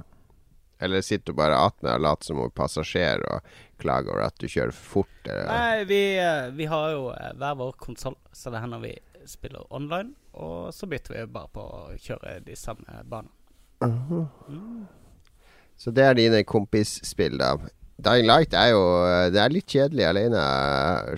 Eller 0.81 1.01
sitter 1.05 1.33
du 1.33 1.41
bare 1.41 1.57
attmed 1.57 1.93
og 1.93 2.05
later 2.05 2.29
som 2.29 2.45
om 2.45 2.53
passasjer 2.53 3.25
og 3.33 3.49
klager 3.81 4.15
over 4.15 4.27
at 4.29 4.39
du 4.41 4.47
kjører 4.47 4.75
for 4.77 5.05
fort? 5.05 5.19
Eller? 5.27 5.51
Nei, 5.51 5.85
vi, 5.89 6.01
eh, 6.21 6.51
vi 6.57 6.69
har 6.71 6.93
jo 6.95 7.09
eh, 7.15 7.33
hver 7.41 7.59
vår 7.61 7.75
konsoll, 7.83 8.17
så 8.33 8.53
det 8.55 8.63
hender 8.63 8.83
vi 8.85 8.95
spiller 9.29 9.67
online. 9.75 10.15
Og 10.41 10.71
så 10.75 10.89
bytter 10.91 11.17
vi 11.17 11.27
bare 11.33 11.51
på 11.53 11.65
å 11.65 11.83
kjøre 12.01 12.39
de 12.47 12.57
samme 12.59 13.03
banene. 13.11 13.35
Så 15.81 15.93
det 15.97 16.05
er 16.05 16.17
dine 16.19 16.43
kompisspill, 16.45 17.39
da. 17.41 17.55
Dying 18.01 18.29
Light 18.29 18.55
er 18.57 18.71
jo 18.73 18.81
Det 19.33 19.41
er 19.43 19.53
litt 19.53 19.69
kjedelig 19.69 20.07
alene, 20.09 20.45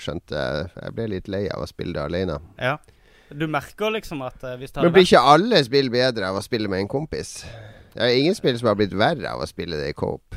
skjønte 0.02 0.38
jeg. 0.38 0.70
Jeg 0.82 0.94
ble 0.96 1.06
litt 1.12 1.30
lei 1.30 1.44
av 1.50 1.62
å 1.62 1.68
spille 1.70 1.94
det 1.94 2.02
alene. 2.06 2.38
Ja. 2.58 2.76
Du 3.32 3.46
merker 3.48 3.92
liksom 3.94 4.22
at 4.26 4.42
eh, 4.44 4.58
hvis 4.60 4.74
det 4.74 4.84
Men 4.84 4.94
blir 4.94 5.06
ikke 5.06 5.22
alle 5.34 5.62
spill 5.64 5.90
bedre 5.92 6.28
av 6.28 6.38
å 6.38 6.44
spille 6.44 6.70
med 6.70 6.84
en 6.84 6.90
kompis? 6.90 7.40
Det 7.92 8.02
er 8.04 8.16
ingen 8.16 8.36
spill 8.36 8.58
som 8.58 8.70
har 8.70 8.78
blitt 8.78 8.94
verre 8.96 9.32
av 9.32 9.42
å 9.44 9.48
spille 9.48 9.78
det 9.80 9.92
i 9.92 9.96
coop. 9.96 10.36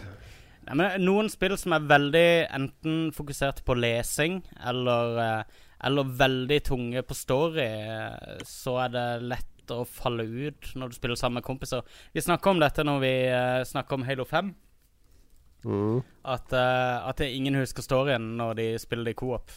Men 0.74 1.02
Noen 1.06 1.30
spill 1.30 1.54
som 1.62 1.76
er 1.76 1.90
veldig 1.90 2.30
enten 2.58 3.12
fokusert 3.14 3.62
på 3.66 3.76
lesing 3.78 4.40
eller, 4.66 5.20
eh, 5.22 5.66
eller 5.86 6.16
veldig 6.22 6.62
tunge 6.66 7.04
på 7.06 7.18
story, 7.18 7.66
eh, 7.66 8.40
så 8.50 8.80
er 8.86 8.96
det 8.96 9.08
lett 9.30 9.74
å 9.74 9.84
falle 9.86 10.26
ut 10.26 10.72
når 10.76 10.90
du 10.90 10.98
spiller 10.98 11.20
sammen 11.20 11.40
med 11.40 11.48
kompiser. 11.48 11.82
Vi 12.14 12.22
snakka 12.22 12.50
om 12.50 12.62
dette 12.62 12.86
når 12.86 13.00
vi 13.02 13.14
uh, 13.34 13.64
snakka 13.66 13.98
om 13.98 14.06
Halo 14.06 14.26
5. 14.30 14.54
Mm. 15.66 16.02
At, 16.22 16.54
eh, 16.54 17.08
at 17.10 17.22
ingen 17.26 17.56
husker 17.58 17.82
storyen 17.82 18.36
når 18.38 18.54
de 18.60 18.68
spiller 18.80 19.10
det 19.10 19.16
i 19.16 19.20
coop. 19.20 19.54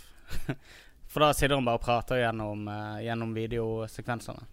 For 1.12 1.24
da 1.24 1.32
sitter 1.36 1.56
han 1.56 1.68
bare 1.68 1.80
og 1.80 1.84
prater 1.84 2.22
gjennom, 2.22 2.64
eh, 2.68 3.02
gjennom 3.06 3.34
videosekvensene. 3.36 4.46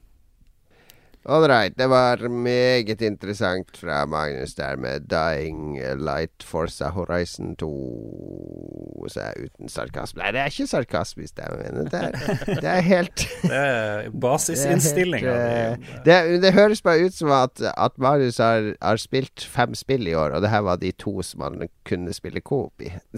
Right. 1.25 1.73
Det 1.77 1.87
var 1.89 2.21
meget 2.29 3.01
interessant 3.01 3.77
fra 3.77 4.05
Magnus 4.05 4.53
der 4.53 4.75
med 4.77 4.99
Dying 5.09 5.79
Light 5.97 6.43
Forza 6.45 6.89
Horizon 6.93 7.55
2. 7.55 9.05
Så 9.09 9.19
jeg 9.21 9.45
uten 9.49 9.69
sarkasme. 9.69 10.21
Nei, 10.21 10.31
det 10.35 10.39
er 10.41 10.45
ikke 10.51 10.67
sarkasmisk, 10.67 11.35
det 11.37 11.47
jeg 11.49 11.57
mener. 11.63 11.89
Det 11.89 12.01
er, 12.03 12.45
det 12.61 12.69
er 12.69 12.79
helt 12.85 13.25
Det 13.49 13.51
er 13.57 14.09
basisinnstillinga. 14.21 15.33
Det, 15.33 15.71
eh, 15.71 15.97
det, 16.05 16.41
det 16.43 16.53
høres 16.53 16.81
bare 16.85 17.05
ut 17.05 17.13
som 17.17 17.31
at, 17.33 17.61
at 17.77 17.97
Marius 17.97 18.37
har, 18.37 18.71
har 18.81 19.01
spilt 19.01 19.45
fem 19.49 19.73
spill 19.77 20.07
i 20.07 20.13
år, 20.13 20.29
og 20.37 20.41
det 20.45 20.49
her 20.53 20.61
var 20.65 20.75
de 20.81 20.91
to 20.91 21.21
som 21.25 21.41
han 21.45 21.67
kunne 21.89 22.13
spille 22.13 22.41
coop 22.45 22.81
i. 22.85 22.91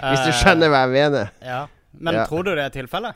Hvis 0.00 0.22
du 0.22 0.30
Eh, 0.30 0.38
skjønner 0.38 0.70
hva 0.70 0.84
jeg 0.86 0.94
mener. 0.94 1.34
Ja. 1.42 1.64
Men 1.98 2.14
Ja. 2.14 2.24
tror 2.30 2.42
du 2.46 2.52
det 2.54 2.62
er 2.68 2.68
tilfellet? 2.74 3.14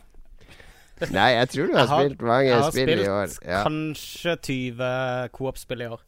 Nei, 1.11 1.31
jeg 1.35 1.49
tror 1.51 1.67
du 1.67 1.73
har, 1.77 1.87
har- 1.91 2.05
spilt 2.05 2.21
mange 2.23 2.45
Jeg 2.47 2.61
har 2.63 2.71
spill 2.71 2.89
spilt 2.89 3.05
i 3.05 3.09
år. 3.11 3.33
Ja. 3.49 3.63
kanskje 3.67 4.37
20 4.49 5.29
coop-spill 5.33 5.83
i 5.83 5.89
år. 5.91 6.01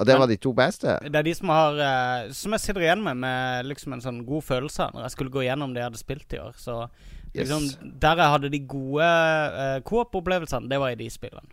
Og 0.00 0.06
det 0.06 0.14
men- 0.14 0.20
var 0.20 0.26
de 0.26 0.36
to 0.36 0.52
beste? 0.52 0.94
Det 1.04 1.14
er 1.14 1.22
de 1.22 1.34
som 1.34 1.48
har 1.54 1.76
uh, 1.78 2.32
Som 2.34 2.50
jeg 2.56 2.60
sitter 2.60 2.80
igjen 2.82 3.02
med 3.04 3.16
med 3.16 3.66
liksom 3.66 3.92
en 3.94 4.00
sånn 4.02 4.24
god 4.26 4.42
følelse 4.42 4.88
når 4.94 5.02
jeg 5.06 5.10
skulle 5.14 5.30
gå 5.30 5.44
gjennom 5.46 5.74
det 5.74 5.82
jeg 5.84 5.90
hadde 5.90 6.00
spilt 6.02 6.32
i 6.34 6.38
år. 6.42 6.56
Så 6.58 6.88
liksom 7.34 7.62
Yes. 7.62 7.76
Der 8.00 8.16
jeg 8.16 8.32
hadde 8.32 8.50
de 8.50 8.58
gode 8.66 9.04
uh, 9.04 9.78
coop-opplevelsene, 9.86 10.68
det 10.68 10.80
var 10.80 10.88
i 10.90 10.94
de 10.98 11.08
spillene. 11.10 11.46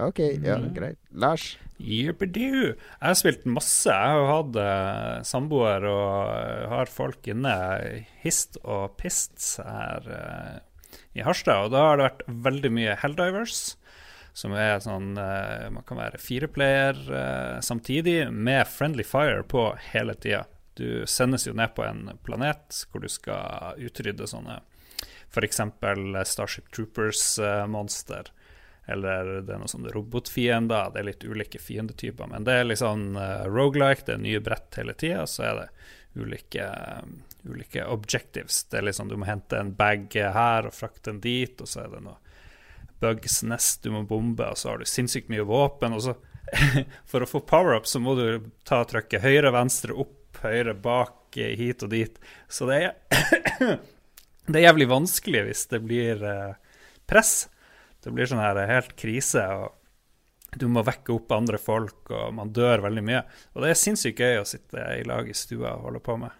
Ok, 0.00 0.18
ja, 0.42 0.56
Mm. 0.56 0.74
greit. 0.74 0.98
Lars? 1.12 1.56
Yippee-doo. 1.80 2.74
Jeg 2.74 2.76
har 3.02 3.14
spilt 3.14 3.44
masse. 3.46 3.90
Jeg 3.90 4.14
har 4.14 4.26
hatt 4.30 4.56
uh, 4.56 5.22
samboer 5.26 5.84
og 5.90 6.68
har 6.70 6.86
folk 6.86 7.26
inne 7.26 8.04
hist 8.22 8.58
og 8.64 8.96
pist 8.96 9.58
her 9.58 10.06
eh, 10.06 10.58
i 11.18 11.26
Harstad. 11.26 11.66
Og 11.66 11.74
da 11.74 11.84
har 11.90 11.98
det 11.98 12.08
vært 12.08 12.24
veldig 12.48 12.72
mye 12.78 12.96
Helldivers, 13.02 13.58
som 14.38 14.54
er 14.54 14.78
sånn 14.84 15.16
eh, 15.18 15.66
Man 15.74 15.84
kan 15.86 15.98
være 15.98 16.20
fireplayer 16.22 16.98
eh, 17.10 17.58
samtidig 17.64 18.30
med 18.30 18.68
Friendly 18.70 19.06
Fire 19.06 19.42
på 19.42 19.72
hele 19.90 20.14
tida. 20.14 20.44
Du 20.78 21.02
sendes 21.10 21.48
jo 21.48 21.56
ned 21.58 21.74
på 21.74 21.82
en 21.82 22.12
planet 22.22 22.84
hvor 22.90 23.02
du 23.02 23.10
skal 23.10 23.78
utrydde 23.82 24.28
sånne 24.30 24.60
f.eks. 25.28 25.60
Starship 26.24 26.70
Troopers-monster. 26.72 28.30
Eller 28.88 29.42
det 29.44 29.52
er 29.52 29.60
noen 29.60 29.68
sånne 29.70 29.92
robotfiender. 29.92 30.92
Det 30.94 31.00
er 31.02 31.08
litt 31.10 31.26
ulike 31.28 31.60
fiendetyper. 31.60 32.30
Men 32.30 32.46
det 32.48 32.54
er 32.56 32.70
liksom 32.70 33.18
uh, 33.18 33.44
rogelike, 33.50 34.06
det 34.06 34.14
er 34.16 34.22
nye 34.24 34.40
brett 34.44 34.78
hele 34.80 34.94
tida, 34.96 35.26
så 35.28 35.44
er 35.50 35.58
det 35.60 35.66
ulike, 36.18 36.68
ulike 37.46 37.84
objectives. 37.86 38.64
Det 38.70 38.80
er 38.80 38.88
liksom 38.88 39.10
Du 39.10 39.16
må 39.16 39.28
hente 39.28 39.58
en 39.58 39.74
bag 39.76 40.08
her 40.14 40.68
og 40.68 40.74
frakte 40.74 41.12
den 41.12 41.20
dit, 41.24 41.60
og 41.60 41.68
så 41.70 41.84
er 41.84 41.92
det 41.94 42.02
noe 42.06 42.18
bugs 42.98 43.42
nest 43.46 43.84
du 43.84 43.92
må 43.94 44.02
bombe, 44.02 44.46
og 44.48 44.58
så 44.58 44.72
har 44.72 44.80
du 44.80 44.88
sinnssykt 44.88 45.30
mye 45.30 45.46
våpen. 45.46 45.94
Og 45.94 46.02
så 46.08 46.16
For 47.10 47.22
å 47.22 47.28
få 47.28 47.42
power-up 47.44 47.86
så 47.86 48.00
må 48.00 48.14
du 48.18 48.50
ta 48.68 48.80
trykke 48.88 49.20
høyre, 49.20 49.52
venstre, 49.54 49.92
opp, 49.92 50.40
høyre, 50.42 50.74
bak, 50.74 51.36
eh, 51.36 51.54
hit 51.58 51.84
og 51.84 51.92
dit. 51.92 52.18
Så 52.48 52.68
det 52.70 52.82
er 52.86 53.78
Det 54.48 54.56
er 54.56 54.70
jævlig 54.70 54.86
vanskelig 54.88 55.42
hvis 55.44 55.66
det 55.68 55.82
blir 55.84 56.22
eh, 56.24 56.54
press. 57.08 57.50
Det 58.00 58.14
blir 58.14 58.28
sånn 58.30 58.40
her 58.40 58.56
helt 58.70 58.94
krise, 58.96 59.42
og 59.44 60.56
du 60.56 60.64
må 60.72 60.80
vekke 60.86 61.12
opp 61.12 61.34
andre 61.36 61.60
folk, 61.60 62.08
og 62.08 62.32
man 62.38 62.54
dør 62.56 62.86
veldig 62.86 63.04
mye. 63.04 63.22
Og 63.52 63.64
det 63.64 63.74
er 63.74 63.80
sinnssykt 63.82 64.22
gøy 64.24 64.40
å 64.40 64.46
sitte 64.48 64.86
i 64.96 65.04
lag 65.04 65.28
i 65.28 65.36
stua 65.36 65.74
og 65.74 65.90
holde 65.90 66.00
på 66.06 66.16
med. 66.22 66.32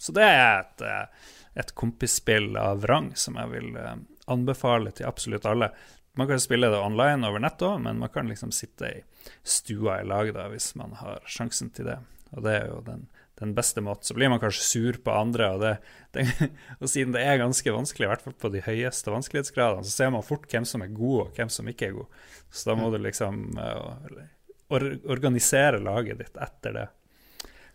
Så 0.00 0.14
det 0.16 0.24
er 0.24 0.62
et, 0.62 0.82
eh, 0.86 1.30
et 1.60 1.74
kompisspill 1.76 2.54
av 2.56 2.86
rang 2.88 3.10
som 3.20 3.36
jeg 3.36 3.52
vil 3.52 3.74
eh, 3.76 3.96
anbefale 4.32 4.94
til 4.96 5.08
absolutt 5.10 5.48
alle. 5.48 5.68
Man 6.16 6.28
kan 6.30 6.40
spille 6.40 6.70
det 6.72 6.80
online 6.80 7.28
over 7.28 7.42
nett 7.42 7.62
òg, 7.62 7.82
men 7.84 8.00
man 8.00 8.12
kan 8.12 8.30
liksom 8.30 8.52
sitte 8.54 8.88
i 8.88 9.02
stua 9.44 10.00
i 10.00 10.06
lag 10.08 10.32
da, 10.34 10.48
hvis 10.50 10.72
man 10.80 10.96
har 10.98 11.20
sjansen 11.28 11.68
til 11.76 11.90
det. 11.90 11.98
Og 12.32 12.46
det 12.46 12.54
er 12.56 12.70
jo 12.70 12.80
den, 12.86 13.04
den 13.42 13.52
beste 13.54 13.82
måten. 13.84 14.08
Så 14.08 14.16
blir 14.16 14.32
man 14.32 14.40
kanskje 14.40 14.66
sur 14.66 14.98
på 15.04 15.12
andre, 15.14 15.50
og, 15.54 15.60
det, 15.64 15.74
det, 16.16 16.26
og 16.80 16.90
siden 16.90 17.14
det 17.16 17.26
er 17.26 17.42
ganske 17.42 17.76
vanskelig, 17.76 18.08
i 18.08 18.12
hvert 18.14 18.24
fall 18.24 18.36
på 18.40 18.52
de 18.54 18.64
høyeste 18.64 19.12
vanskelighetsgradene, 19.12 19.84
så 19.86 19.94
ser 19.94 20.14
man 20.16 20.26
fort 20.26 20.48
hvem 20.50 20.68
som 20.68 20.86
er 20.86 20.94
god, 20.96 21.18
og 21.26 21.36
hvem 21.36 21.52
som 21.52 21.68
ikke 21.70 21.90
er 21.90 21.98
god. 21.98 22.22
Så 22.50 22.70
da 22.72 22.78
må 22.80 22.88
du 22.92 22.98
liksom 23.04 23.42
uh, 23.60 24.24
or 24.72 24.86
organisere 25.12 25.82
laget 25.82 26.24
ditt 26.24 26.40
etter 26.40 26.76
det. 26.76 26.86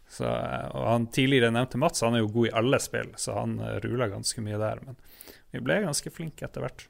Så, 0.08 0.26
uh, 0.30 0.68
og 0.76 0.90
han 0.90 1.08
tidligere 1.12 1.52
nevnte 1.52 1.80
Mats, 1.82 2.04
han 2.06 2.16
er 2.16 2.22
jo 2.24 2.34
god 2.36 2.48
i 2.50 2.56
alle 2.62 2.80
spill, 2.84 3.14
så 3.20 3.40
han 3.40 3.58
uh, 3.60 3.78
ruler 3.84 4.12
ganske 4.14 4.44
mye 4.46 4.60
der. 4.62 4.84
Men 4.86 5.00
vi 5.52 5.64
ble 5.66 5.80
ganske 5.86 6.12
flinke 6.14 6.46
etter 6.46 6.62
hvert. 6.66 6.88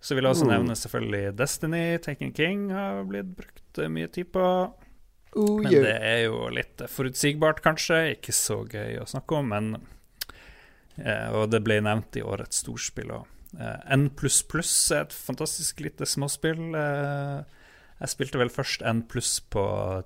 Så 0.00 0.14
vil 0.14 0.24
jeg 0.28 0.36
også 0.36 0.46
Mm. 0.46 0.52
nevne 0.52 0.76
selvfølgelig 0.78 1.36
Destiny, 1.36 1.98
Taken 1.98 2.32
King 2.32 2.68
har 2.70 3.02
blitt 3.08 3.32
brukt 3.36 3.78
uh, 3.80 3.88
mye 3.88 4.06
tid 4.12 4.30
på. 4.32 4.44
Oh, 5.36 5.60
Men 5.62 5.72
yeah. 5.72 5.84
det 5.84 5.96
er 6.02 6.20
jo 6.24 6.48
litt 6.52 6.82
forutsigbart, 6.88 7.60
kanskje. 7.64 8.14
Ikke 8.16 8.32
så 8.32 8.62
gøy 8.64 8.98
å 9.02 9.08
snakke 9.08 9.36
om, 9.36 9.50
men 9.52 9.74
eh, 10.96 11.28
Og 11.36 11.50
det 11.52 11.60
ble 11.66 11.80
nevnt 11.84 12.16
i 12.16 12.24
årets 12.24 12.62
storspill 12.64 13.12
òg. 13.12 13.26
Eh, 13.58 13.94
N 13.94 14.08
er 14.08 15.00
et 15.02 15.12
fantastisk 15.12 15.80
lite 15.84 16.06
småspill. 16.06 16.74
Eh, 16.74 17.57
jeg 17.98 18.12
spilte 18.12 18.38
vel 18.38 18.50
først 18.52 18.82
N 18.86 19.02
pluss 19.10 19.40
på 19.50 19.62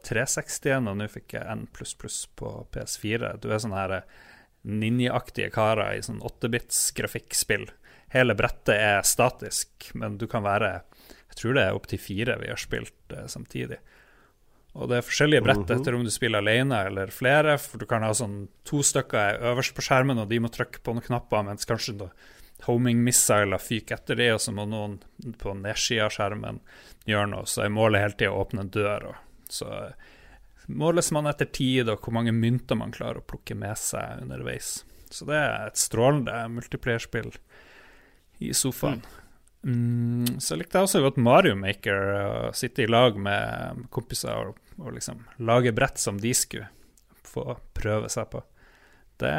360-en, 0.06 0.88
og 0.88 0.96
nå 0.96 1.08
fikk 1.12 1.34
jeg 1.36 1.44
N 1.52 1.66
pluss 1.74 1.92
pluss 1.98 2.22
på 2.38 2.66
PS4. 2.72 3.34
Du 3.42 3.50
er 3.52 3.60
sånne 3.62 3.80
her 3.80 3.96
ninjeaktige 3.98 4.30
ninjaaktige 4.62 5.50
karer 5.50 5.96
i 5.98 6.02
sånn 6.06 6.20
8-bits 6.22 6.92
grafikkspill. 6.94 7.66
Hele 8.14 8.36
brettet 8.38 8.76
er 8.76 9.02
statisk, 9.08 9.90
men 9.98 10.18
du 10.20 10.28
kan 10.30 10.44
være 10.44 10.82
Jeg 11.32 11.38
tror 11.40 11.54
det 11.56 11.62
er 11.64 11.74
opptil 11.74 11.98
fire 11.98 12.34
vi 12.42 12.50
har 12.50 12.60
spilt 12.60 13.12
eh, 13.16 13.24
samtidig. 13.26 13.78
Og 14.76 14.88
det 14.90 14.98
er 14.98 15.06
forskjellige 15.06 15.44
brett 15.44 15.62
Mhm. 15.68 15.80
etter 15.80 15.94
om 15.96 16.04
du 16.04 16.10
spiller 16.10 16.38
alene 16.38 16.86
eller 16.86 17.06
flere. 17.06 17.58
For 17.58 17.78
du 17.78 17.86
kan 17.86 18.02
ha 18.02 18.10
sånn 18.12 18.48
to 18.64 18.82
stykker 18.84 19.18
er 19.18 19.40
øverst 19.40 19.74
på 19.74 19.80
skjermen, 19.80 20.18
og 20.20 20.28
de 20.28 20.38
må 20.38 20.50
trykke 20.52 20.80
på 20.84 20.92
noen 20.92 21.04
knapper, 21.04 21.42
mens 21.44 21.64
kanskje 21.64 21.96
da 22.62 22.66
homing 22.66 23.04
missiler 23.04 23.58
fyker 23.58 23.94
etter 23.94 24.16
det, 24.16 24.32
og 24.34 24.40
så 24.40 24.52
må 24.54 24.66
noen 24.66 24.98
på 25.38 25.54
nedsida 25.58 26.06
av 26.06 26.14
skjermen 26.14 26.60
gjøre 27.08 27.30
noe. 27.32 27.46
Så 27.46 27.64
er 27.64 27.74
målet 27.74 28.04
hele 28.04 28.18
tida 28.18 28.32
å 28.32 28.42
åpne 28.44 28.66
en 28.66 28.72
dør. 28.72 29.08
Og 29.10 29.52
så 29.52 29.68
eh, 29.68 30.10
måles 30.66 31.10
man 31.14 31.30
etter 31.30 31.50
tid 31.50 31.90
og 31.90 32.02
hvor 32.04 32.14
mange 32.18 32.34
mynter 32.34 32.78
man 32.78 32.94
klarer 32.94 33.22
å 33.22 33.26
plukke 33.26 33.56
med 33.58 33.78
seg 33.78 34.22
underveis. 34.22 34.84
Så 35.12 35.26
det 35.28 35.36
er 35.38 35.66
et 35.66 35.80
strålende 35.80 36.36
multiplierspill 36.54 37.32
i 38.42 38.52
sofaen. 38.56 39.02
Mm, 39.62 40.40
så 40.42 40.56
likte 40.58 40.78
jeg 40.78 40.88
også 40.88 41.02
godt 41.04 41.20
Mario 41.22 41.54
Maker, 41.54 42.06
å 42.48 42.54
sitte 42.56 42.82
i 42.82 42.90
lag 42.90 43.18
med 43.20 43.84
kompiser 43.94 44.48
og, 44.50 44.56
og 44.80 44.96
liksom 44.96 45.20
lage 45.46 45.74
brett 45.76 46.00
som 46.02 46.18
de 46.18 46.32
skulle 46.34 46.70
få 47.22 47.58
prøve 47.76 48.10
seg 48.10 48.30
på. 48.32 48.40
Det 49.22 49.34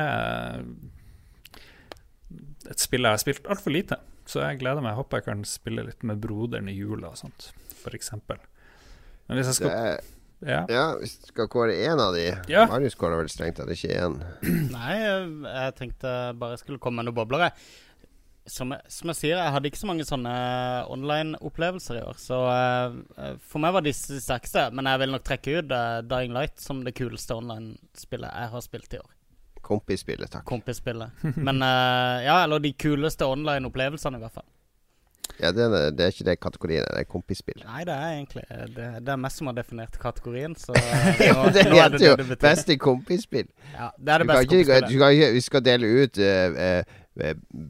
et 2.70 2.80
spill 2.80 3.04
jeg 3.08 3.12
har 3.18 3.22
spilt 3.22 3.48
altfor 3.52 3.74
lite, 3.76 3.98
så 4.26 4.42
jeg 4.46 4.60
gleder 4.62 4.82
meg. 4.82 4.94
Jeg 4.94 5.02
håper 5.02 5.18
jeg 5.22 5.26
kan 5.30 5.44
spille 5.46 5.84
litt 5.88 6.04
med 6.08 6.22
broderen 6.24 6.70
i 6.72 6.76
jula 6.78 7.10
og 7.14 7.18
sånt, 7.20 7.52
f.eks. 7.84 8.12
Men 8.20 9.38
hvis 9.40 9.50
jeg 9.52 9.60
skal 9.62 9.72
er, 9.72 10.04
Ja. 10.44 10.66
ja, 10.68 10.86
hvis 11.00 11.14
du 11.22 11.28
skal 11.32 11.48
kåre 11.48 11.72
én 11.72 12.00
av 12.04 12.14
de 12.18 12.26
Ja. 12.52 12.66
Marius 12.68 12.96
kårer 13.00 13.22
vel 13.22 13.30
strengt 13.32 13.56
tatt 13.62 13.70
ikke 13.72 13.96
én. 13.96 14.18
Nei, 14.76 14.98
jeg, 15.00 15.76
tenkte 15.78 16.12
bare 16.36 16.58
jeg 16.58 16.64
skulle 16.66 16.80
komme 16.84 17.00
med 17.00 17.08
noen 17.12 17.16
bobler. 17.22 17.46
jeg. 17.48 17.54
som, 18.52 18.74
jeg- 18.76 18.92
som 18.92 19.08
jeg 19.08 19.16
sier, 19.16 19.38
jeg 19.40 19.54
hadde 19.56 19.70
ikke 19.72 19.80
så 19.80 19.88
mange 19.88 20.04
sånne 20.04 20.34
online-opplevelser 20.92 22.02
i 22.02 22.04
år. 22.04 22.18
Så 22.20 22.36
uh, 22.44 23.38
for 23.40 23.64
meg 23.64 23.72
var 23.78 23.86
disse 23.86 24.12
de 24.18 24.20
sterkeste. 24.20 24.66
Men 24.76 24.90
jeg 24.92 25.00
vil 25.04 25.14
nok 25.16 25.24
trekke 25.24 25.54
ut 25.62 25.72
uh, 25.72 26.02
Dying 26.04 26.36
Light 26.36 26.60
som 26.60 26.84
det 26.84 26.92
kuleste 26.98 27.38
online-spillet 27.40 28.28
jeg 28.36 28.52
har 28.58 28.66
spilt 28.68 28.98
i 28.98 29.00
år. 29.00 29.13
Kompisspillet, 29.64 30.32
takk. 30.32 30.44
Kompisspillet. 30.50 31.24
Men 31.36 31.64
uh, 31.64 32.20
ja, 32.24 32.42
eller 32.44 32.60
de 32.64 32.74
kuleste 32.76 33.26
online-opplevelsene, 33.26 34.20
i 34.20 34.26
hvert 34.26 34.42
fall. 34.42 34.50
Ja, 35.40 35.52
det, 35.52 35.64
er, 35.64 35.92
det 35.92 36.04
er 36.04 36.12
ikke 36.12 36.26
det 36.28 36.36
kategorien, 36.44 36.84
det 36.84 37.00
er 37.00 37.08
kompisspill. 37.10 37.62
Nei, 37.66 37.84
det 37.88 37.94
er 37.94 38.10
egentlig 38.18 38.44
det, 38.76 38.88
det 39.02 39.14
er 39.14 39.22
meg 39.24 39.32
som 39.34 39.50
har 39.50 39.56
definert 39.58 39.96
kategorien, 40.00 40.54
så 40.60 40.76
eh, 40.78 41.24
det 41.56 41.64
er 41.64 41.72
heter 41.74 42.06
jo 42.06 42.36
beste 42.44 42.78
kompisspill. 42.78 43.48
Ja, 43.74 43.90
det 43.98 44.14
er 44.14 44.24
det 44.24 44.30
beste 44.30 44.52
kompisspillet. 44.52 44.90
du 44.92 45.00
kan 45.00 45.16
ikke, 45.16 45.32
vi 45.34 45.46
skal 45.48 45.66
dele 45.66 45.94
ut 46.04 46.22
uh, 46.22 46.60
eh, 46.68 47.00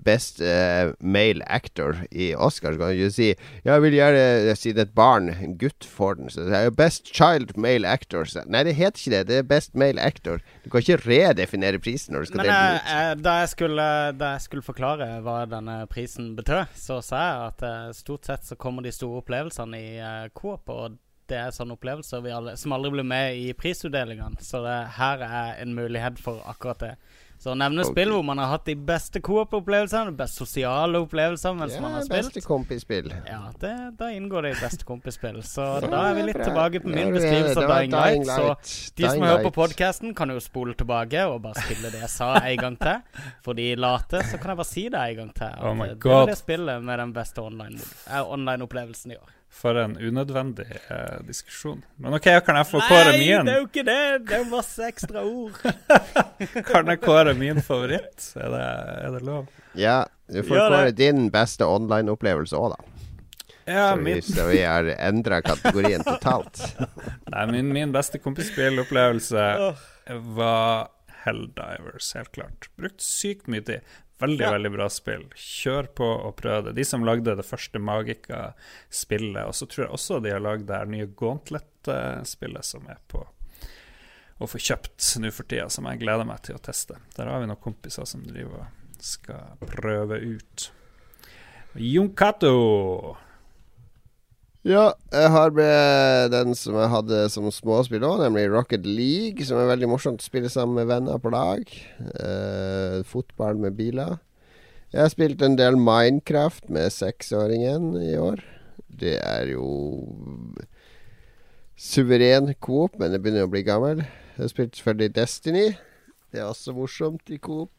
Best 0.04 0.40
uh, 0.42 0.94
male 1.00 1.44
actor 1.52 1.98
i 2.12 2.32
Oscar. 2.36 2.74
Så 2.74 2.80
kan 2.80 2.94
du 2.94 3.04
ikke 3.04 3.12
si 3.12 3.30
jeg 3.64 3.84
vil 3.84 3.96
gjerne 3.96 4.24
eh, 4.50 4.56
si 4.60 4.74
det 4.76 4.88
et 4.88 4.96
barn, 4.96 5.30
en 5.34 5.56
gutt, 5.60 5.86
får 5.88 6.18
den. 6.20 6.32
Så 6.32 6.46
det 6.48 6.56
er 6.58 6.68
jo 6.68 6.76
Best 6.78 7.12
child 7.16 7.54
male 7.60 7.88
actor. 7.88 8.28
Så, 8.30 8.44
nei, 8.48 8.64
det 8.68 8.76
heter 8.78 9.00
ikke 9.00 9.16
det. 9.16 9.22
Det 9.30 9.38
er 9.42 9.48
Best 9.50 9.76
male 9.80 10.02
actor. 10.02 10.44
Du 10.64 10.70
kan 10.72 10.84
ikke 10.84 11.02
redefinere 11.04 11.82
prisen 11.84 12.16
når 12.16 12.26
du 12.26 12.32
skal 12.32 12.42
Men 12.42 12.50
dele 12.50 12.58
den 12.58 12.76
eh, 12.76 12.82
ut. 12.82 12.92
eh, 12.96 13.14
da, 13.24 13.38
jeg 13.44 13.54
skulle, 13.54 13.88
da 14.20 14.34
jeg 14.36 14.46
skulle 14.48 14.66
forklare 14.66 15.10
hva 15.26 15.38
denne 15.50 15.80
prisen 15.92 16.34
betød, 16.38 16.76
så 16.80 17.00
sa 17.06 17.24
jeg 17.24 17.48
at 17.48 17.66
eh, 17.70 17.96
stort 17.98 18.30
sett 18.30 18.48
så 18.48 18.60
kommer 18.60 18.86
de 18.86 18.94
store 18.96 19.24
opplevelsene 19.24 19.80
i 19.80 19.90
uh, 20.00 20.30
Coop, 20.36 20.70
og 20.70 21.00
det 21.32 21.40
er 21.40 21.54
sånne 21.56 21.78
opplevelser 21.78 22.24
vi 22.24 22.34
alle, 22.36 22.56
som 22.60 22.76
aldri 22.76 22.92
blir 22.98 23.08
med 23.08 23.38
i 23.40 23.52
prisutdelingene. 23.58 24.42
Så 24.44 24.62
det, 24.66 24.76
her 24.98 25.24
er 25.24 25.62
en 25.64 25.76
mulighet 25.78 26.20
for 26.22 26.44
akkurat 26.50 26.84
det. 26.84 26.96
Så 27.44 27.52
å 27.52 27.56
nevne 27.60 27.84
okay. 27.84 27.92
spill 27.92 28.14
hvor 28.14 28.22
man 28.24 28.40
har 28.40 28.54
hatt 28.54 28.64
de 28.70 28.74
beste 28.88 29.20
Coop-opplevelsene, 29.24 30.14
de 30.14 30.20
beste 30.22 30.46
sosiale 30.46 31.02
opplevelsene 31.04 31.60
mens 31.60 31.74
man 31.84 31.98
har 31.98 32.06
spilt. 32.06 32.30
beste 32.30 32.44
kompisspill. 32.46 33.10
Ja, 33.28 33.42
det, 33.60 33.74
da 34.00 34.08
inngår 34.16 34.48
det 34.48 34.54
i 34.54 34.60
beste 34.62 34.88
kompisspill. 34.88 35.42
Så 35.44 35.66
da 35.84 36.06
er 36.08 36.16
vi 36.16 36.24
litt 36.30 36.40
bra. 36.40 36.48
tilbake 36.48 36.80
på 36.86 36.94
min 36.94 37.10
ja, 37.10 37.12
beskrivelse 37.18 37.66
av 37.66 37.74
Dying 37.74 37.98
Light. 37.98 38.32
Så 38.32 38.48
de 38.48 39.04
de 39.04 39.10
som 39.10 39.18
Dying 39.18 39.28
hører 39.28 39.44
på 39.44 39.52
Light. 39.52 39.60
podkasten, 39.60 40.16
kan 40.16 40.32
jo 40.32 40.40
spole 40.40 40.78
tilbake 40.80 41.28
og 41.28 41.42
bare 41.44 41.68
spille 41.68 41.92
det 41.92 42.06
jeg 42.06 42.14
sa 42.16 42.32
en 42.40 42.64
gang 42.64 42.80
til. 42.80 43.22
For 43.44 43.60
de 43.60 43.70
late, 43.76 44.24
så 44.32 44.40
kan 44.40 44.56
jeg 44.56 44.64
bare 44.64 44.72
si 44.72 44.88
det 44.88 45.04
en 45.04 45.22
gang 45.22 45.36
til. 45.44 45.60
Oh 45.60 45.76
my 45.76 45.92
det 45.92 46.00
er 46.00 46.16
var 46.16 46.32
det 46.32 46.40
spillet 46.40 46.84
med 46.84 47.00
den 47.04 47.14
beste 47.20 47.44
online- 47.44 47.84
eh, 48.08 48.24
online-opplevelsen 48.24 49.18
i 49.18 49.20
år. 49.20 49.40
For 49.54 49.78
en 49.80 49.94
unødvendig 49.96 50.66
eh, 50.92 51.20
diskusjon. 51.28 51.84
Men 52.02 52.18
OK, 52.18 52.26
kan 52.44 52.58
jeg 52.60 52.68
få 52.68 52.82
kåre 52.84 53.12
min? 53.16 53.30
Nei, 53.30 53.44
det 53.46 53.54
er 53.54 53.60
jo 53.62 53.68
ikke 53.70 53.84
det! 53.88 54.00
Det 54.28 54.36
er 54.36 54.42
jo 54.42 54.48
masse 54.52 54.88
ekstra 54.90 55.22
ord. 55.24 55.60
Kan 56.68 56.90
jeg 56.92 57.00
kåre 57.04 57.36
min 57.38 57.62
favoritt? 57.64 58.26
Er 58.36 58.50
det, 58.52 58.64
er 59.06 59.14
det 59.16 59.22
lov? 59.24 59.46
Ja, 59.80 60.00
du 60.28 60.42
får 60.42 60.58
Gjør 60.58 60.74
kåre 60.74 60.90
det. 60.90 60.98
din 61.00 61.30
beste 61.32 61.70
online-opplevelse 61.70 62.60
òg, 62.60 62.74
da. 62.74 62.90
Ja, 63.64 63.86
så, 63.94 64.02
vi, 64.02 64.04
min, 64.10 64.26
så 64.28 64.48
vi 64.50 64.60
har 64.66 64.90
endra 64.98 65.40
kategorien 65.46 66.04
totalt. 66.04 66.60
nei, 67.32 67.46
min, 67.54 67.70
min 67.78 67.94
beste 67.96 68.20
kompisspillopplevelse 68.20 69.46
var 70.36 70.90
Helldivers, 71.24 72.10
helt 72.18 72.32
klart. 72.36 72.68
Brukt 72.76 73.00
sykt 73.06 73.48
mye 73.48 73.64
tid. 73.64 73.86
Veldig, 74.20 74.40
Ja. 74.46 74.52
veldig 74.52 74.72
bra 74.72 74.86
spill. 74.90 75.24
Kjør 75.36 75.88
på 75.96 76.06
og 76.28 76.36
prøv 76.38 76.66
det. 76.66 76.76
De 76.76 76.84
som 76.86 77.04
lagde 77.04 77.36
det 77.36 77.46
første 77.46 77.80
Magica-spillet, 77.80 79.46
og 79.46 79.54
så 79.54 79.66
tror 79.68 79.86
jeg 79.86 79.94
også 79.94 80.22
de 80.24 80.30
har 80.32 80.40
lagd 80.40 80.68
det 80.68 80.78
her 80.78 80.86
nye 80.86 81.08
Gauntlet-spillet 81.08 82.64
som 82.64 82.86
er 82.88 82.98
på 83.10 83.26
å 84.42 84.48
få 84.50 84.58
kjøpt 84.60 85.20
nå 85.20 85.32
for 85.32 85.44
tida, 85.44 85.70
som 85.70 85.86
jeg 85.86 86.00
gleder 86.00 86.26
meg 86.26 86.42
til 86.44 86.56
å 86.56 86.62
teste. 86.62 86.98
Der 87.16 87.26
har 87.32 87.40
vi 87.40 87.48
noen 87.48 87.62
kompiser 87.62 88.06
som 88.08 88.24
driver 88.24 88.64
og 88.66 89.02
skal 89.04 89.58
prøve 89.60 90.20
ut. 90.22 90.70
Jon 91.76 92.14
Cato. 92.16 93.18
Ja, 94.64 94.94
jeg 95.12 95.28
har 95.28 95.50
med 95.52 96.30
den 96.32 96.54
som 96.56 96.78
jeg 96.80 96.88
hadde 96.88 97.18
som 97.34 97.50
småspill 97.52 98.06
òg, 98.08 98.22
nemlig 98.22 98.46
Rocket 98.48 98.86
League, 98.88 99.44
som 99.44 99.58
er 99.60 99.68
veldig 99.68 99.90
morsomt 99.92 100.24
å 100.24 100.24
spille 100.24 100.48
sammen 100.48 100.78
med 100.78 100.88
venner 100.88 101.20
på 101.20 101.34
lag. 101.34 101.68
Eh, 102.00 103.02
fotball 103.04 103.60
med 103.60 103.76
biler. 103.76 104.22
Jeg 104.94 105.02
har 105.02 105.12
spilt 105.12 105.44
en 105.44 105.58
del 105.60 105.76
Minecraft 105.76 106.72
med 106.72 106.96
seksåringen 106.96 107.92
i 108.00 108.14
år. 108.16 108.40
Det 108.88 109.18
er 109.20 109.52
jo 109.52 109.68
suveren 111.76 112.54
coop, 112.64 112.96
men 113.02 113.12
det 113.12 113.20
begynner 113.20 113.50
å 113.50 113.52
bli 113.52 113.66
gammel. 113.68 114.06
Jeg 114.38 114.46
har 114.46 114.54
spilt 114.54 114.80
selvfølgelig 114.80 115.16
Destiny. 115.20 115.68
Det 116.32 116.40
er 116.40 116.48
også 116.48 116.72
morsomt 116.80 117.36
i 117.36 117.36
coop. 117.36 117.74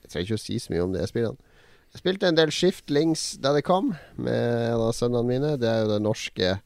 Jeg 0.00 0.08
trenger 0.08 0.30
ikke 0.30 0.40
å 0.40 0.46
si 0.46 0.56
så 0.56 0.72
mye 0.72 0.88
om 0.88 0.96
det 0.96 1.04
spillene. 1.12 1.49
Jeg 1.90 2.02
spilte 2.04 2.28
en 2.30 2.38
del 2.38 2.52
Shiftlings 2.54 3.32
da 3.42 3.50
det 3.56 3.64
kom, 3.66 3.94
med 4.14 4.34
en 4.70 4.84
av 4.86 4.92
sønnene 4.94 5.26
mine. 5.26 5.54
Det 5.58 5.68
er 5.68 5.84
jo 5.84 5.94
det 5.94 6.02
norske 6.04 6.58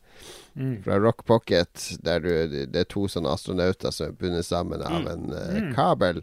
Mm. 0.54 0.82
fra 0.84 0.98
Rock 1.02 1.24
Pocket, 1.26 1.96
der 2.06 2.20
du, 2.22 2.28
det 2.70 2.78
er 2.78 2.86
to 2.86 3.08
sånne 3.10 3.32
astronauter 3.34 3.90
som 3.90 4.06
er 4.06 4.18
bundet 4.18 4.46
sammen 4.46 4.84
av 4.86 5.08
en 5.10 5.32
uh, 5.34 5.56
kabel. 5.74 6.20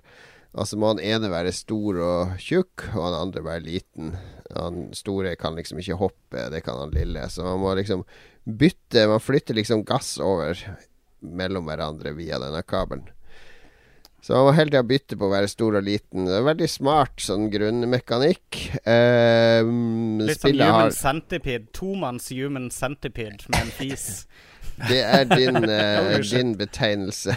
Og 0.56 0.68
så 0.68 0.80
må 0.80 0.93
han 0.93 1.02
ene 1.04 1.32
være 1.32 1.52
stor 1.56 1.99
og 2.04 2.38
tjukk, 2.39 2.86
og 2.93 3.06
han 3.10 3.18
andre 3.18 3.43
være 3.43 3.66
liten. 3.66 4.14
Han 4.56 4.86
store 4.95 5.36
kan 5.39 5.56
liksom 5.60 5.80
ikke 5.84 5.99
hoppe, 5.99 6.45
det 6.52 6.64
kan 6.64 6.80
han 6.80 6.95
lille. 6.95 7.24
Så 7.32 7.43
man 7.43 7.60
må 7.64 7.76
liksom 7.80 8.06
bytte 8.43 9.04
Man 9.08 9.22
flytter 9.22 9.54
liksom 9.54 9.84
gass 9.86 10.16
over 10.20 10.58
mellom 11.20 11.68
hverandre 11.70 12.16
via 12.18 12.39
denne 12.41 12.64
kabelen. 12.68 13.06
Så 14.22 14.36
man 14.36 14.45
må 14.45 14.53
hele 14.53 14.69
tida 14.69 14.84
bytte 14.86 15.17
på 15.17 15.26
å 15.26 15.32
være 15.32 15.49
stor 15.49 15.80
og 15.80 15.86
liten. 15.88 16.28
Det 16.30 16.36
er 16.38 16.45
veldig 16.45 16.69
smart 16.69 17.24
sånn 17.26 17.47
grunnmekanikk. 17.53 18.59
Eh, 18.86 19.65
Litt 20.22 20.43
sånn 20.43 20.53
human 20.59 20.76
har 20.78 20.93
centipede. 20.93 21.65
Tomanns 21.74 22.30
human 22.30 22.69
centipede 22.74 23.49
med 23.49 23.63
en 23.63 23.74
fis. 23.80 24.07
Det 24.89 25.01
er 25.03 25.26
din, 25.30 25.57
eh, 25.69 26.22
din 26.26 26.53
betegnelse. 26.57 27.36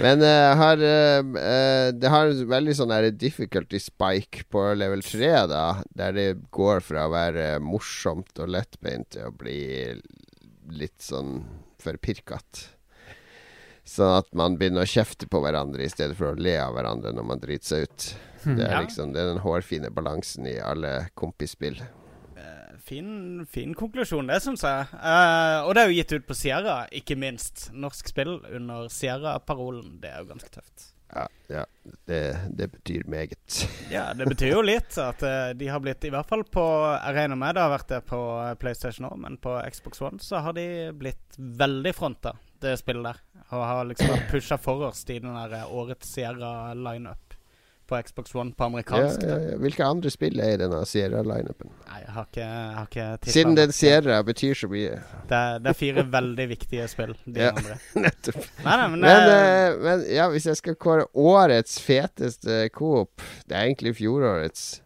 Men 0.00 0.22
uh, 0.24 0.56
har 0.56 0.80
uh, 0.80 1.90
Det 1.92 2.08
har 2.08 2.30
veldig 2.48 2.72
sånn 2.78 2.94
her 2.94 3.10
difficulty 3.12 3.76
spike 3.82 4.46
på 4.48 4.62
level 4.78 5.02
3, 5.04 5.28
da. 5.50 5.66
Der 5.98 6.16
det 6.16 6.28
går 6.54 6.80
fra 6.86 7.04
å 7.06 7.12
være 7.12 7.50
morsomt 7.60 8.32
og 8.40 8.54
lettbeint 8.54 9.10
til 9.16 9.28
å 9.28 9.34
bli 9.36 9.60
litt 10.72 11.02
sånn 11.04 11.42
for 11.82 11.98
pirkete. 12.00 12.77
Sånn 13.88 14.18
at 14.18 14.28
man 14.36 14.58
begynner 14.60 14.84
å 14.84 14.90
kjefte 14.90 15.28
på 15.30 15.40
hverandre 15.40 15.86
i 15.86 15.92
stedet 15.92 16.16
for 16.18 16.32
å 16.32 16.38
le 16.38 16.58
av 16.60 16.74
hverandre 16.76 17.14
når 17.16 17.28
man 17.30 17.40
driter 17.40 17.70
seg 17.70 17.86
ut. 17.86 18.08
Det 18.44 18.66
er 18.66 18.82
liksom 18.84 19.14
Det 19.14 19.22
er 19.22 19.32
den 19.32 19.40
hårfine 19.42 19.90
balansen 19.94 20.46
i 20.46 20.58
alle 20.60 21.08
kompisspill. 21.18 21.80
Eh, 22.36 22.76
Fin, 22.84 23.46
fin 23.50 23.74
konklusjon, 23.76 24.28
det 24.30 24.38
syns 24.44 24.62
jeg. 24.64 24.92
Uh, 24.94 25.66
og 25.66 25.74
det 25.74 25.82
er 25.82 25.90
jo 25.90 25.96
gitt 25.98 26.14
ut 26.14 26.28
på 26.28 26.36
Sierra, 26.36 26.76
ikke 26.94 27.18
minst. 27.20 27.66
Norsk 27.76 28.08
spill 28.12 28.38
under 28.54 28.88
Sierra-parolen. 28.92 29.98
Det 30.00 30.12
er 30.12 30.22
jo 30.22 30.30
ganske 30.30 30.52
tøft. 30.54 30.92
Ja, 31.12 31.24
ja 31.52 31.64
det, 32.08 32.22
det 32.56 32.68
betyr 32.72 33.04
meget. 33.08 33.68
Ja, 33.92 34.14
det 34.16 34.28
betyr 34.28 34.54
jo 34.54 34.64
litt 34.64 34.96
at 35.00 35.24
uh, 35.24 35.50
de 35.56 35.68
har 35.68 35.80
blitt, 35.84 36.04
i 36.04 36.12
hvert 36.12 36.28
fall 36.28 36.44
på 36.44 36.64
Jeg 36.94 37.16
regner 37.16 37.40
med 37.40 37.56
det 37.56 37.64
har 37.64 37.72
vært 37.72 37.92
det 37.92 38.02
på 38.08 38.20
PlayStation 38.60 39.08
òg, 39.08 39.16
men 39.20 39.40
på 39.40 39.56
Xbox 39.72 40.04
One 40.04 40.20
så 40.24 40.40
har 40.44 40.56
de 40.56 40.68
blitt 40.96 41.36
veldig 41.36 41.94
fronta, 41.96 42.36
det 42.64 42.76
spillet 42.80 43.10
der. 43.10 43.22
Og 43.48 43.64
har 43.64 43.86
liksom 43.88 44.10
vært 44.12 44.28
pusha 44.32 44.58
forrest 44.60 45.08
i 45.10 45.18
den 45.22 45.32
der 45.32 45.54
eh, 45.62 45.72
årets 45.72 46.10
Sierra-lineup 46.12 47.28
på 47.88 47.96
Xbox 48.04 48.34
One 48.36 48.52
på 48.52 48.64
amerikansk. 48.64 49.22
ja, 49.24 49.36
ja. 49.40 49.54
Hvilke 49.56 49.84
andre 49.88 50.10
spill 50.12 50.40
er 50.44 50.50
i 50.52 50.56
denne 50.60 50.82
Sierra-lineupen? 50.84 51.70
Nei, 51.86 52.00
jeg 52.02 52.12
har 52.12 52.26
ikke, 52.28 52.48
jeg 52.48 52.74
har 52.76 52.90
ikke 52.90 53.30
Siden 53.32 53.54
den 53.56 53.72
Sierra 53.72 54.18
betyr 54.28 54.58
så 54.60 54.68
mye. 54.68 54.98
det, 55.30 55.38
det 55.64 55.70
er 55.72 55.78
fire 55.78 56.04
veldig 56.12 56.46
viktige 56.50 56.88
spill, 56.92 57.14
de 57.24 57.46
Ja. 57.46 57.54
andre. 57.56 57.78
Nettopp. 58.04 58.42
Nei, 58.66 58.74
nei, 58.82 58.88
men, 58.92 59.00
Men, 59.06 59.30
eh, 59.32 59.78
men 59.86 60.04
ja, 60.12 60.28
hvis 60.34 60.50
jeg 60.50 60.60
skal 60.60 60.76
kåre 60.76 61.08
årets 61.16 61.80
feteste 61.80 62.68
Coop 62.76 63.24
Det 63.48 63.56
er 63.56 63.70
egentlig 63.70 63.94
fjorårets. 64.02 64.82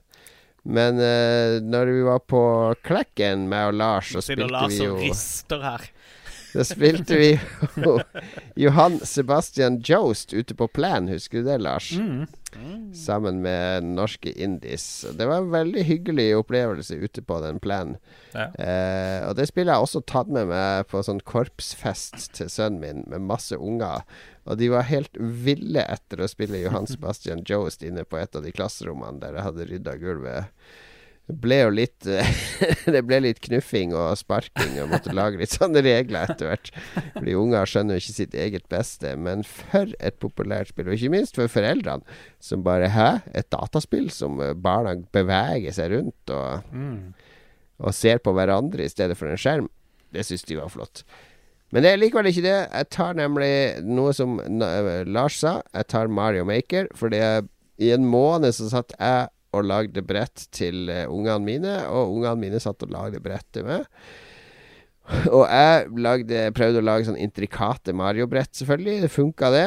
Men 0.62 0.94
uh, 1.02 1.58
når 1.58 1.90
vi 1.90 2.02
var 2.06 2.20
på 2.30 2.42
Klekken, 2.86 3.48
med 3.50 3.72
og 3.72 3.74
Lars, 3.80 4.12
så 4.14 4.22
spilte 4.22 4.46
Lars 4.46 4.70
vi 4.70 4.84
og 4.86 4.92
jo 4.92 4.98
rister 5.00 5.58
her. 5.66 5.88
Da 6.52 6.64
spilte 6.64 7.16
vi 7.16 7.40
Johan 8.54 8.98
Sebastian 9.00 9.80
Jost 9.80 10.32
ute 10.32 10.54
på 10.54 10.68
Plan, 10.68 11.08
husker 11.08 11.40
du 11.40 11.48
det, 11.48 11.58
Lars? 11.64 11.92
Mm. 11.92 12.26
Sammen 12.94 13.40
med 13.42 13.84
norske 13.84 14.32
Indies. 14.32 15.06
Det 15.16 15.26
var 15.26 15.40
en 15.40 15.50
veldig 15.50 15.84
hyggelig 15.88 16.26
opplevelse 16.36 16.98
ute 17.00 17.24
på 17.24 17.40
den 17.40 17.60
planen. 17.64 17.96
Ja. 18.34 18.50
Eh, 18.60 19.28
og 19.28 19.36
det 19.38 19.48
spillet 19.48 19.72
har 19.72 19.80
jeg 19.80 19.88
også 19.88 20.04
tatt 20.04 20.28
med 20.32 20.50
meg 20.52 20.84
på 20.92 21.00
sånn 21.04 21.22
korpsfest 21.24 22.34
til 22.36 22.52
sønnen 22.52 22.82
min, 22.84 23.02
med 23.08 23.24
masse 23.24 23.56
unger. 23.56 24.04
Og 24.44 24.60
de 24.60 24.68
var 24.72 24.88
helt 24.90 25.16
ville 25.16 25.84
etter 25.88 26.20
å 26.20 26.28
spille 26.30 26.60
Johan 26.60 26.88
Sebastian 26.90 27.44
Jost 27.48 27.84
inne 27.86 28.04
på 28.04 28.20
et 28.20 28.36
av 28.36 28.44
de 28.44 28.52
klasserommene 28.52 29.22
der 29.22 29.38
jeg 29.38 29.48
hadde 29.48 29.68
rydda 29.70 29.96
gulvet. 30.02 30.64
Det 31.30 31.36
ble 31.38 31.58
jo 31.60 31.70
litt 31.70 32.06
Det 32.94 33.02
ble 33.06 33.20
litt 33.22 33.40
knuffing 33.44 33.94
og 33.94 34.16
sparking 34.18 34.74
og 34.82 34.90
måtte 34.90 35.14
lage 35.14 35.38
litt 35.40 35.54
sånne 35.54 35.82
regler 35.84 36.32
etter 36.32 36.50
hvert. 36.50 36.70
Fordi 37.14 37.36
unger 37.38 37.70
skjønner 37.70 37.96
jo 37.96 38.02
ikke 38.02 38.16
sitt 38.16 38.34
eget 38.34 38.66
beste. 38.72 39.14
Men 39.16 39.44
for 39.46 39.92
et 40.02 40.18
populært 40.22 40.72
spill, 40.72 40.90
og 40.90 40.98
ikke 40.98 41.12
minst 41.14 41.38
for 41.38 41.52
foreldrene, 41.52 42.18
som 42.42 42.64
bare 42.66 42.90
Hæ? 42.92 43.10
Et 43.38 43.48
dataspill 43.54 44.10
som 44.12 44.40
eh, 44.42 44.54
barna 44.58 44.96
beveger 45.14 45.74
seg 45.76 45.94
rundt 45.94 46.32
og, 46.34 46.66
og 47.78 47.94
ser 47.96 48.18
på 48.22 48.34
hverandre 48.36 48.84
i 48.84 48.90
stedet 48.92 49.16
for 49.18 49.30
en 49.30 49.40
skjerm. 49.40 49.70
Det 50.12 50.26
syns 50.28 50.44
de 50.48 50.58
var 50.58 50.72
flott. 50.72 51.04
Men 51.72 51.86
det 51.86 51.94
er 51.94 52.00
likevel 52.02 52.28
ikke 52.28 52.44
det. 52.44 52.56
Jeg 52.68 52.88
tar 52.92 53.14
nemlig 53.16 53.52
noe 53.86 54.12
som 54.12 54.36
Lars 55.08 55.38
sa. 55.40 55.60
Jeg 55.72 55.88
tar 55.88 56.10
Mario 56.12 56.44
Maker. 56.44 56.90
For 56.98 57.12
det 57.12 57.22
er 57.24 57.46
i 57.80 57.94
en 57.94 58.04
måned 58.04 58.52
så 58.52 58.68
satt 58.68 58.92
jeg 58.98 59.30
og 59.52 59.66
lagde 59.68 60.04
brett 60.06 60.46
til 60.54 60.88
eh, 60.92 61.06
ungene 61.10 61.44
mine, 61.44 61.78
og 61.92 62.16
ungene 62.16 62.38
mine 62.40 62.60
satt 62.62 62.84
og 62.86 62.92
lagde 62.94 63.22
brett 63.24 63.48
til 63.54 63.68
meg. 63.68 63.88
Og 65.34 65.42
jeg 65.48 65.88
lagde, 65.98 66.42
prøvde 66.54 66.78
å 66.78 66.84
lage 66.84 67.06
sånn 67.08 67.18
intrikate 67.20 67.94
Mario-brett, 67.96 68.52
selvfølgelig. 68.54 69.00
Det 69.02 69.10
funka, 69.10 69.50
det. 69.54 69.64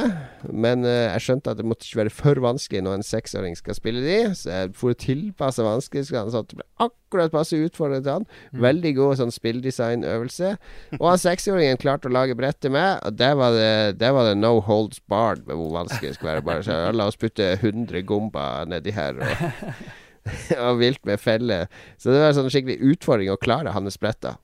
Men 0.51 0.85
uh, 0.87 1.09
jeg 1.11 1.25
skjønte 1.25 1.51
at 1.51 1.59
det 1.59 1.65
måtte 1.67 1.87
ikke 1.87 2.01
være 2.03 2.13
for 2.15 2.39
vanskelig 2.45 2.85
når 2.85 2.99
en 2.99 3.07
seksåring 3.07 3.57
skal 3.59 3.77
spille 3.77 4.03
de. 4.05 4.19
Så 4.37 4.53
jeg 4.53 4.71
å 4.75 4.93
tilpasse 5.05 5.65
vanskelighetsgraden 5.65 6.31
sånn 6.33 6.47
at 6.47 6.53
det 6.53 6.61
ble 6.61 6.87
akkurat 6.87 7.35
passe 7.35 7.59
utfordrende 7.59 8.07
til 8.07 8.15
han. 8.15 8.29
Veldig 8.67 8.93
god 9.01 9.19
sånn 9.21 9.35
spilldesignøvelse. 9.35 10.53
Og 11.01 11.05
han 11.09 11.21
seksåringen 11.25 11.83
klarte 11.83 12.09
å 12.09 12.15
lage 12.15 12.37
brett 12.39 12.61
til 12.63 12.73
meg, 12.75 13.03
og 13.03 13.19
der 13.19 13.35
var 13.39 13.59
det, 13.59 13.99
der 13.99 14.15
var 14.15 14.31
det 14.31 14.39
no 14.39 14.55
holds 14.63 15.03
barred 15.11 15.43
med 15.49 15.59
hvor 15.59 15.75
vanskelig 15.81 16.13
det 16.13 16.17
skulle 16.19 16.33
være. 16.37 16.47
Bare 16.47 16.65
så 16.65 16.79
la 16.95 17.11
oss 17.11 17.19
putte 17.19 17.53
100 17.59 18.07
gomber 18.07 18.71
nedi 18.71 18.95
her. 18.95 19.19
og 19.19 19.85
og 20.67 20.79
vilt 20.81 21.03
med 21.05 21.21
felle. 21.21 21.65
Så 21.97 22.13
det 22.13 22.21
var 22.23 22.35
sånn 22.37 22.51
skikkelig 22.53 22.79
utfordring 22.93 23.31
å 23.33 23.39
klare 23.41 23.73
hans 23.75 23.99
bretter. 24.01 24.39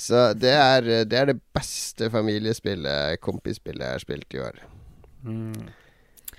Så 0.00 0.30
det 0.40 0.52
er, 0.56 0.86
det 1.04 1.18
er 1.18 1.28
det 1.32 1.40
beste 1.54 2.08
familiespillet, 2.12 3.20
kompisspillet 3.20 3.84
jeg 3.84 3.98
har 3.98 4.02
spilt 4.02 4.36
i 4.36 4.40
år. 4.40 4.62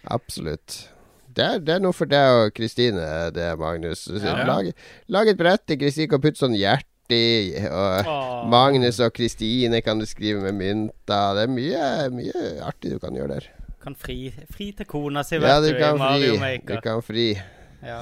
Absolutt. 0.10 0.80
Det 1.32 1.44
er, 1.46 1.60
det 1.64 1.76
er 1.78 1.84
noe 1.84 1.96
for 1.96 2.10
deg 2.12 2.38
og 2.42 2.56
Kristine, 2.58 3.06
det, 3.36 3.52
Magnus. 3.60 4.08
Ja. 4.12 4.42
Lag, 4.48 4.72
lag 5.14 5.30
et 5.32 5.40
brett 5.40 5.64
til 5.70 5.80
Kristine 5.80 6.10
kan 6.12 6.24
putte 6.24 6.42
sånn 6.42 6.58
hjerte 6.58 7.16
i. 7.16 7.54
Og 7.70 8.10
Åh. 8.10 8.42
Magnus 8.52 9.00
og 9.04 9.14
Kristine 9.16 9.80
kan 9.86 10.02
du 10.02 10.08
skrive 10.10 10.42
med 10.44 10.58
mynter. 10.60 11.38
Det 11.38 11.46
er 11.46 11.54
mye, 11.54 11.86
mye 12.18 12.48
artig 12.68 12.96
du 12.96 13.00
kan 13.04 13.16
gjøre 13.16 13.38
der. 13.38 13.48
Kan 13.82 13.96
fri, 13.98 14.34
fri 14.52 14.72
til 14.78 14.90
kona 14.90 15.24
si, 15.26 15.38
Ja, 15.40 15.60
vet 15.62 15.72
du 15.72 15.78
du, 15.78 15.80
kan 15.80 15.96
i 15.96 16.02
Mario 16.02 16.36
fri. 16.42 16.52
Du 16.68 16.76
kan 16.84 17.06
fri. 17.06 17.28
Ja. 17.86 18.02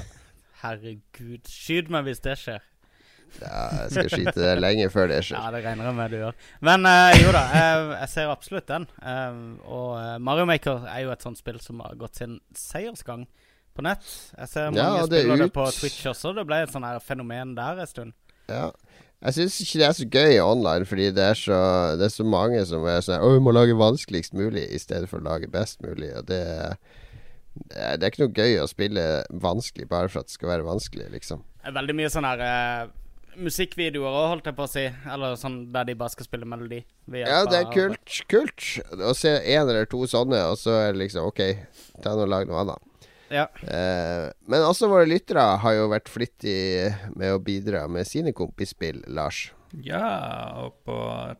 Herregud. 0.64 1.46
Skyt 1.48 1.94
meg 1.94 2.10
hvis 2.10 2.24
det 2.26 2.36
skjer. 2.40 2.66
Ja, 3.40 3.66
jeg 3.84 3.92
skal 3.94 4.10
skyte 4.14 4.36
det 4.38 4.54
lenge 4.60 4.88
før 4.94 5.10
det 5.12 5.20
skjer. 5.28 5.38
Ja, 5.40 5.52
det 5.54 5.62
regner 5.66 5.90
jeg 5.90 5.98
med 5.98 6.14
du 6.14 6.18
gjør. 6.20 6.40
Men 6.66 6.88
uh, 6.88 7.12
jo 7.20 7.34
da, 7.36 7.44
jeg, 7.56 7.84
jeg 7.96 8.12
ser 8.14 8.32
absolutt 8.34 8.68
den. 8.70 8.88
Eh, 9.00 9.44
og 9.70 9.92
eh, 10.00 10.16
Mario 10.24 10.48
Maker 10.50 10.88
er 10.90 11.04
jo 11.06 11.14
et 11.14 11.24
sånt 11.26 11.40
spill 11.40 11.60
som 11.64 11.84
har 11.86 11.98
gått 12.00 12.20
sin 12.22 12.40
seiersgang 12.58 13.28
på 13.78 13.86
nett. 13.86 14.06
Jeg 14.36 14.52
ser 14.52 14.72
mange 14.72 14.82
Ja, 14.82 15.06
det 15.06 15.22
er 15.22 15.28
spiller 15.28 15.46
det 15.46 15.54
på 15.56 15.68
Twitch 15.76 16.10
også. 16.12 16.34
Det 16.38 16.46
ble 16.50 16.64
et 16.66 16.74
sånn 16.74 16.88
her 16.88 17.00
fenomen 17.04 17.56
der 17.58 17.84
en 17.84 17.90
stund. 17.90 18.18
Ja. 18.50 18.70
Jeg 19.20 19.36
syns 19.36 19.58
ikke 19.60 19.82
det 19.82 19.88
er 19.90 19.98
så 19.98 20.06
gøy 20.08 20.38
online, 20.40 20.88
fordi 20.88 21.10
det 21.12 21.26
er 21.34 21.36
så, 21.36 21.60
det 22.00 22.08
er 22.08 22.14
så 22.14 22.24
mange 22.24 22.62
som 22.68 22.86
er 22.88 23.02
sånn 23.04 23.20
Å, 23.20 23.34
vi 23.36 23.42
må 23.44 23.52
lage 23.52 23.76
vanskeligst 23.76 24.36
mulig 24.38 24.64
i 24.72 24.80
stedet 24.80 25.10
for 25.12 25.20
å 25.20 25.28
lage 25.28 25.52
best 25.52 25.84
mulig. 25.84 26.14
Og 26.16 26.30
det, 26.30 26.40
er, 27.76 27.98
det 28.00 28.00
er 28.00 28.08
ikke 28.14 28.24
noe 28.24 28.38
gøy 28.38 28.62
å 28.64 28.70
spille 28.72 29.06
vanskelig 29.44 29.90
bare 29.92 30.12
for 30.12 30.24
at 30.24 30.32
det 30.32 30.38
skal 30.38 30.54
være 30.54 30.68
vanskelig, 30.68 31.10
liksom. 31.18 31.44
Veldig 31.76 31.98
mye 32.00 32.12
sånn 32.14 32.28
her 32.30 32.46
eh, 32.46 32.86
musikkvideoer 33.44 34.10
òg, 34.10 34.28
holdt 34.34 34.50
jeg 34.50 34.56
på 34.58 34.66
å 34.66 34.70
si. 34.72 34.84
Eller 35.14 35.36
sånn 35.40 35.58
der 35.74 35.88
de 35.90 35.96
bare 36.00 36.14
skal 36.14 36.28
spille 36.28 36.46
melodi. 36.50 36.82
Ja, 37.12 37.44
det 37.50 37.58
er 37.62 37.66
av- 37.68 37.74
kult. 37.74 38.20
Kult 38.32 38.68
å 39.00 39.16
se 39.16 39.30
én 39.40 39.64
eller 39.68 39.86
to 39.90 40.04
sånne, 40.08 40.44
og 40.52 40.58
så 40.62 40.76
er 40.88 40.92
det 40.94 41.02
liksom 41.08 41.26
OK, 41.32 41.42
ta 42.04 42.16
nå 42.16 42.26
og 42.28 42.30
lag 42.32 42.48
noe 42.48 42.62
annet. 42.66 42.86
Ja. 43.30 43.46
Eh, 43.62 44.32
men 44.50 44.64
også 44.66 44.88
våre 44.90 45.06
lyttere 45.06 45.44
har 45.62 45.74
jo 45.78 45.88
vært 45.92 46.10
flittige 46.10 46.96
med 47.16 47.32
å 47.36 47.40
bidra 47.44 47.84
med 47.88 48.08
sine 48.10 48.34
kompisspill, 48.34 49.04
Lars. 49.08 49.52
Ja, 49.86 50.02
og 50.64 50.80
på 50.84 50.96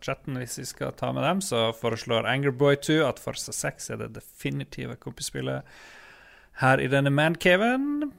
chatten, 0.06 0.36
hvis 0.38 0.60
vi 0.60 0.66
skal 0.70 0.92
ta 0.94 1.10
med 1.12 1.24
dem, 1.26 1.40
så 1.42 1.72
foreslår 1.74 2.28
Angerboy2 2.30 3.00
at 3.08 3.18
Forsa 3.18 3.50
6 3.52 3.90
er 3.96 3.98
det 4.04 4.12
definitive 4.20 5.00
kompisspillet 5.02 5.64
her 6.62 6.78
i 6.84 6.86
denne 6.92 7.10
mancaven. 7.10 8.12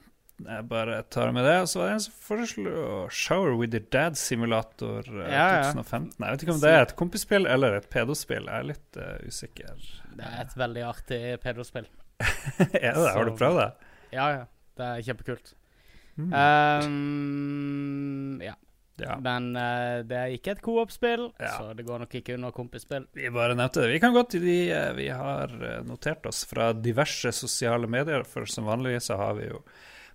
Jeg 0.47 0.65
bare 0.71 1.01
tar 1.13 1.33
med 1.37 1.45
det. 1.45 1.57
Og 1.65 1.69
så 1.69 1.81
var 1.81 1.91
det 1.91 1.97
en 1.99 2.03
som 2.07 2.15
foreslo 2.25 2.85
Shower 3.13 3.53
with 3.59 3.77
your 3.77 3.85
dad 3.93 4.17
simulator 4.19 5.05
eh, 5.05 5.27
Ja, 5.33 5.47
ja. 5.59 5.67
2015. 5.75 6.15
Jeg 6.17 6.33
vet 6.33 6.45
ikke 6.47 6.55
om 6.57 6.63
det 6.63 6.73
er 6.73 6.85
et 6.87 6.97
kompisspill 6.99 7.49
eller 7.51 7.77
et 7.81 7.91
pedospill. 7.93 8.49
Jeg 8.49 8.65
er 8.65 8.69
litt 8.71 9.01
uh, 9.01 9.13
usikker. 9.27 9.85
Det 10.17 10.31
er 10.31 10.41
et 10.45 10.57
veldig 10.63 10.87
artig 10.89 11.21
pedospill. 11.45 11.91
er 12.23 12.73
det 12.73 12.97
det? 12.97 13.13
Har 13.13 13.29
du 13.29 13.35
prøvd 13.37 13.61
det? 13.61 13.69
Ja, 14.17 14.31
ja. 14.39 14.43
Det 14.81 14.89
er 14.89 15.05
kjempekult. 15.11 15.53
Mm. 16.21 16.33
Um, 16.33 18.41
ja. 18.45 18.57
Ja. 19.01 19.15
Men 19.25 19.55
uh, 19.57 20.03
det 20.05 20.17
er 20.17 20.33
ikke 20.37 20.53
et 20.53 20.61
co-op-spill, 20.65 21.31
Ja. 21.41 21.55
så 21.57 21.71
det 21.77 21.87
går 21.89 22.03
nok 22.03 22.15
ikke 22.19 22.35
under 22.37 22.53
kompisspill. 22.53 23.07
Vi 23.17 23.31
bare 23.33 23.55
nevnte 23.57 23.81
det. 23.81 23.95
Vi 23.95 24.01
kan 24.03 24.13
gå 24.13 24.23
til 24.29 24.45
de 24.45 24.57
uh, 24.75 24.91
vi 24.97 25.07
har 25.09 25.55
notert 25.89 26.27
oss 26.29 26.43
fra 26.49 26.73
diverse 26.77 27.33
sosiale 27.33 27.89
medier. 27.89 28.27
For 28.29 28.45
som 28.49 28.69
vanlig 28.69 28.99
så 29.05 29.17
har 29.21 29.39
vi 29.41 29.49
jo 29.49 29.63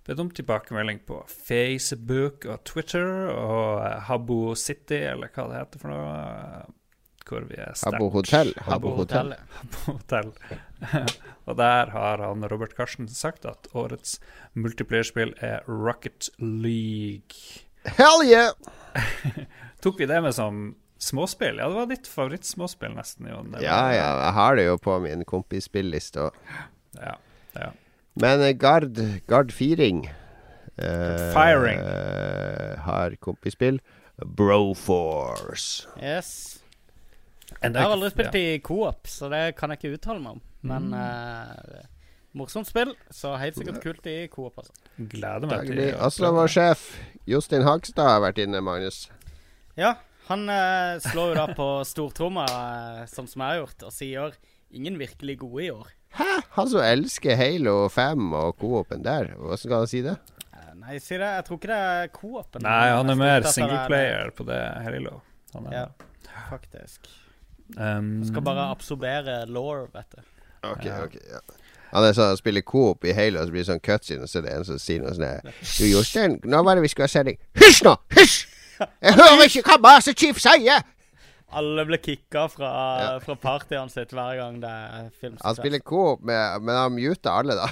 bedt 0.06 0.20
om 0.22 0.30
tilbakemelding 0.30 1.00
på 1.08 1.20
Facebook 1.32 2.44
og 2.46 2.62
Twitter 2.68 3.08
og 3.32 3.82
eh, 3.86 4.00
Habbo 4.08 4.54
City, 4.58 5.00
eller 5.12 5.32
hva 5.34 5.48
det 5.50 5.60
heter 5.64 5.82
for 5.82 5.94
noe. 5.94 6.16
eh, 6.16 6.74
Hvor 7.26 7.42
vi 7.48 7.56
er 7.58 7.72
sterkt 7.74 7.96
Habbo 7.96 8.08
Hotel. 8.14 8.52
Habbo 8.68 8.92
Hotell. 9.00 9.32
Hotel. 9.34 9.38
Hotel. 9.90 10.32
Habbo 10.92 11.02
Hotel. 11.02 11.14
og 11.50 11.56
der 11.58 11.90
har 11.94 12.22
han 12.22 12.46
Robert 12.50 12.76
Karsten 12.78 13.08
sagt 13.10 13.44
at 13.50 13.66
årets 13.74 14.18
multiplierspill 14.54 15.34
er 15.42 15.66
Rocket 15.66 16.28
League. 16.38 17.64
Hell 17.98 18.22
yeah! 18.26 18.50
Tok 19.82 19.98
vi 20.00 20.06
det 20.10 20.20
med 20.22 20.34
som 20.34 20.74
småspill? 21.02 21.58
Ja, 21.60 21.66
det 21.70 21.76
var 21.76 21.90
ditt 21.90 22.06
favorittsmåspill, 22.10 22.94
nesten. 22.96 23.26
Jon. 23.30 23.50
Ja, 23.62 23.82
ja, 23.94 24.06
jeg 24.24 24.32
har 24.38 24.56
det 24.58 24.64
jo 24.68 24.78
på 24.82 24.96
min 25.04 25.26
kompisspilliste 25.28 26.28
òg. 26.28 26.38
ja, 26.98 27.16
ja. 27.58 27.72
Men 28.16 28.40
eh, 28.42 28.52
Gard, 28.56 28.96
Gard 29.28 29.52
Firing 29.52 30.06
eh, 30.06 31.32
Firing. 31.34 31.78
eh, 31.78 32.78
har 32.86 33.16
kompisspill. 33.20 33.80
Broforce. 34.16 35.86
Yes. 36.00 36.30
Jeg 37.62 37.72
har 37.76 37.92
aldri 37.92 38.08
spilt 38.12 38.34
i 38.38 38.46
co-op, 38.64 39.06
så 39.08 39.28
det 39.32 39.42
kan 39.58 39.70
jeg 39.72 39.78
ikke 39.80 39.94
uttale 39.98 40.20
meg 40.22 40.36
om. 40.38 40.40
Men 40.66 40.88
Mm. 40.90 40.94
uh, 40.98 41.84
morsomt 42.36 42.66
spill, 42.68 42.94
så 43.10 43.36
helt 43.38 43.56
sikkert 43.56 43.80
kult 43.84 44.06
i 44.06 44.26
co-op. 44.32 44.56
Altså. 44.58 44.72
Gleder 44.98 45.46
meg 45.46 45.66
til 45.68 45.76
det. 45.76 45.94
Altså, 45.94 46.32
vår 46.32 46.48
sjef 46.48 46.86
Justin 47.26 47.62
Hagstad 47.62 48.08
har 48.08 48.20
vært 48.24 48.38
inne, 48.42 48.60
Magnus. 48.64 49.08
Ja, 49.76 49.94
han 50.28 50.48
uh, 50.48 50.96
slår 51.04 51.34
jo 51.34 51.38
da 51.38 51.46
på 51.54 51.68
stortromma, 51.86 52.44
uh, 52.50 53.04
sånn 53.06 53.28
som 53.28 53.42
jeg 53.44 53.48
har 53.52 53.60
gjort, 53.62 53.82
og 53.86 53.92
sier 53.92 54.32
'ingen 54.72 54.98
virkelig 54.98 55.38
gode 55.38 55.64
i 55.64 55.70
år'. 55.70 55.92
Hæ? 56.16 56.28
Han 56.56 56.68
som 56.72 56.80
elsker 56.80 57.36
Halo 57.36 57.76
5 57.92 58.32
og 58.32 58.56
co-open 58.60 59.02
der. 59.04 59.32
Hvordan 59.36 59.58
skal 59.60 59.76
han 59.82 59.90
si 59.90 60.00
det? 60.06 60.16
Eh, 60.54 60.70
nei, 60.80 60.96
sier 61.02 61.20
jeg, 61.20 61.34
Jeg 61.40 61.44
tror 61.48 61.60
ikke 61.60 61.68
det 61.72 61.80
er 61.82 62.08
co-open. 62.14 62.62
Nei, 62.64 62.88
han 62.96 63.10
er 63.12 63.18
mer 63.20 63.48
singleplayer 63.52 64.32
på 64.36 64.46
det 64.48 64.60
Halo. 64.86 65.20
Han 65.54 65.66
er 65.68 65.76
Ja, 65.76 65.86
faktisk. 66.50 67.08
Um, 67.76 68.20
Skal 68.24 68.42
bare 68.46 68.70
absorbere 68.70 69.44
law, 69.50 69.86
vet 69.92 70.10
du. 70.16 70.22
Ok, 70.62 70.84
Ja. 70.86 71.02
ok, 71.04 71.14
ja. 71.30 71.40
Han 71.92 72.04
er 72.04 72.12
sånn, 72.16 72.32
han 72.32 72.36
spiller 72.40 72.62
coop 72.66 73.04
i 73.06 73.12
Halo, 73.14 73.40
og 73.40 73.46
så 73.46 73.52
blir 73.54 73.62
det 73.64 73.68
sånn 73.70 73.80
cutscene, 73.80 74.22
og 74.22 74.28
så 74.28 74.38
er 74.38 74.42
det 74.42 74.52
en 74.56 74.64
som 74.64 74.78
sier 74.82 75.00
noe 75.02 75.14
sånn 75.14 75.52
Du, 75.78 75.84
Jostein, 75.94 76.40
nå 76.44 76.62
var 76.66 76.74
det 76.76 76.82
vi 76.82 76.88
skulle 76.92 77.06
ha 77.06 77.12
sending. 77.12 77.38
Hysj 77.60 77.84
nå! 77.86 77.94
Hysj! 78.16 78.46
Jeg 79.06 79.14
hører 79.16 79.44
ikke 79.46 79.62
hva 79.70 79.78
Master 79.80 80.12
Chief 80.12 80.38
sier! 80.42 80.82
Alle 81.54 81.84
ble 81.86 81.98
kicka 82.02 82.48
fra, 82.50 82.68
Ja. 83.00 83.10
fra 83.22 83.34
partyene 83.38 83.88
sitt 83.92 84.10
hver 84.10 84.34
gang 84.40 84.56
det 84.60 84.68
er 84.70 85.10
film. 85.20 85.36
Han 85.44 85.54
spiller 85.54 85.78
coop, 85.78 86.20
med, 86.26 86.60
men 86.66 86.74
han 86.74 86.92
muter 86.92 87.30
alle, 87.30 87.54
da. 87.54 87.68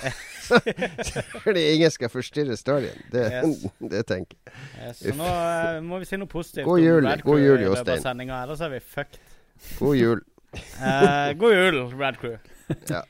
Fordi 1.45 1.65
ingen 1.75 1.91
skal 1.91 2.09
forstyrre 2.13 2.57
storyen. 2.57 3.01
Det, 3.13 3.25
Yes. 3.33 3.65
det 3.91 4.05
tenker 4.07 4.37
jeg. 4.47 4.55
Yes, 4.87 5.01
så 5.03 5.15
nå 5.19 5.27
uh, 5.27 5.81
må 5.83 5.99
vi 5.99 6.05
si 6.09 6.17
noe 6.21 6.31
positivt 6.31 6.65
God 6.69 6.81
jul, 6.85 7.09
god 7.25 7.41
jul, 7.43 7.65
Jostein. 7.67 8.31
ellers 8.31 8.61
er 8.61 8.69
vi 8.77 8.81
fucked. 8.81 9.19
God 9.81 9.97
jul. 9.99 10.23
uh, 10.79 11.33
god 11.43 11.57
jul, 11.59 11.81
Rad 11.99 12.17
Crew. 12.23 12.37
Ja. 12.91 13.03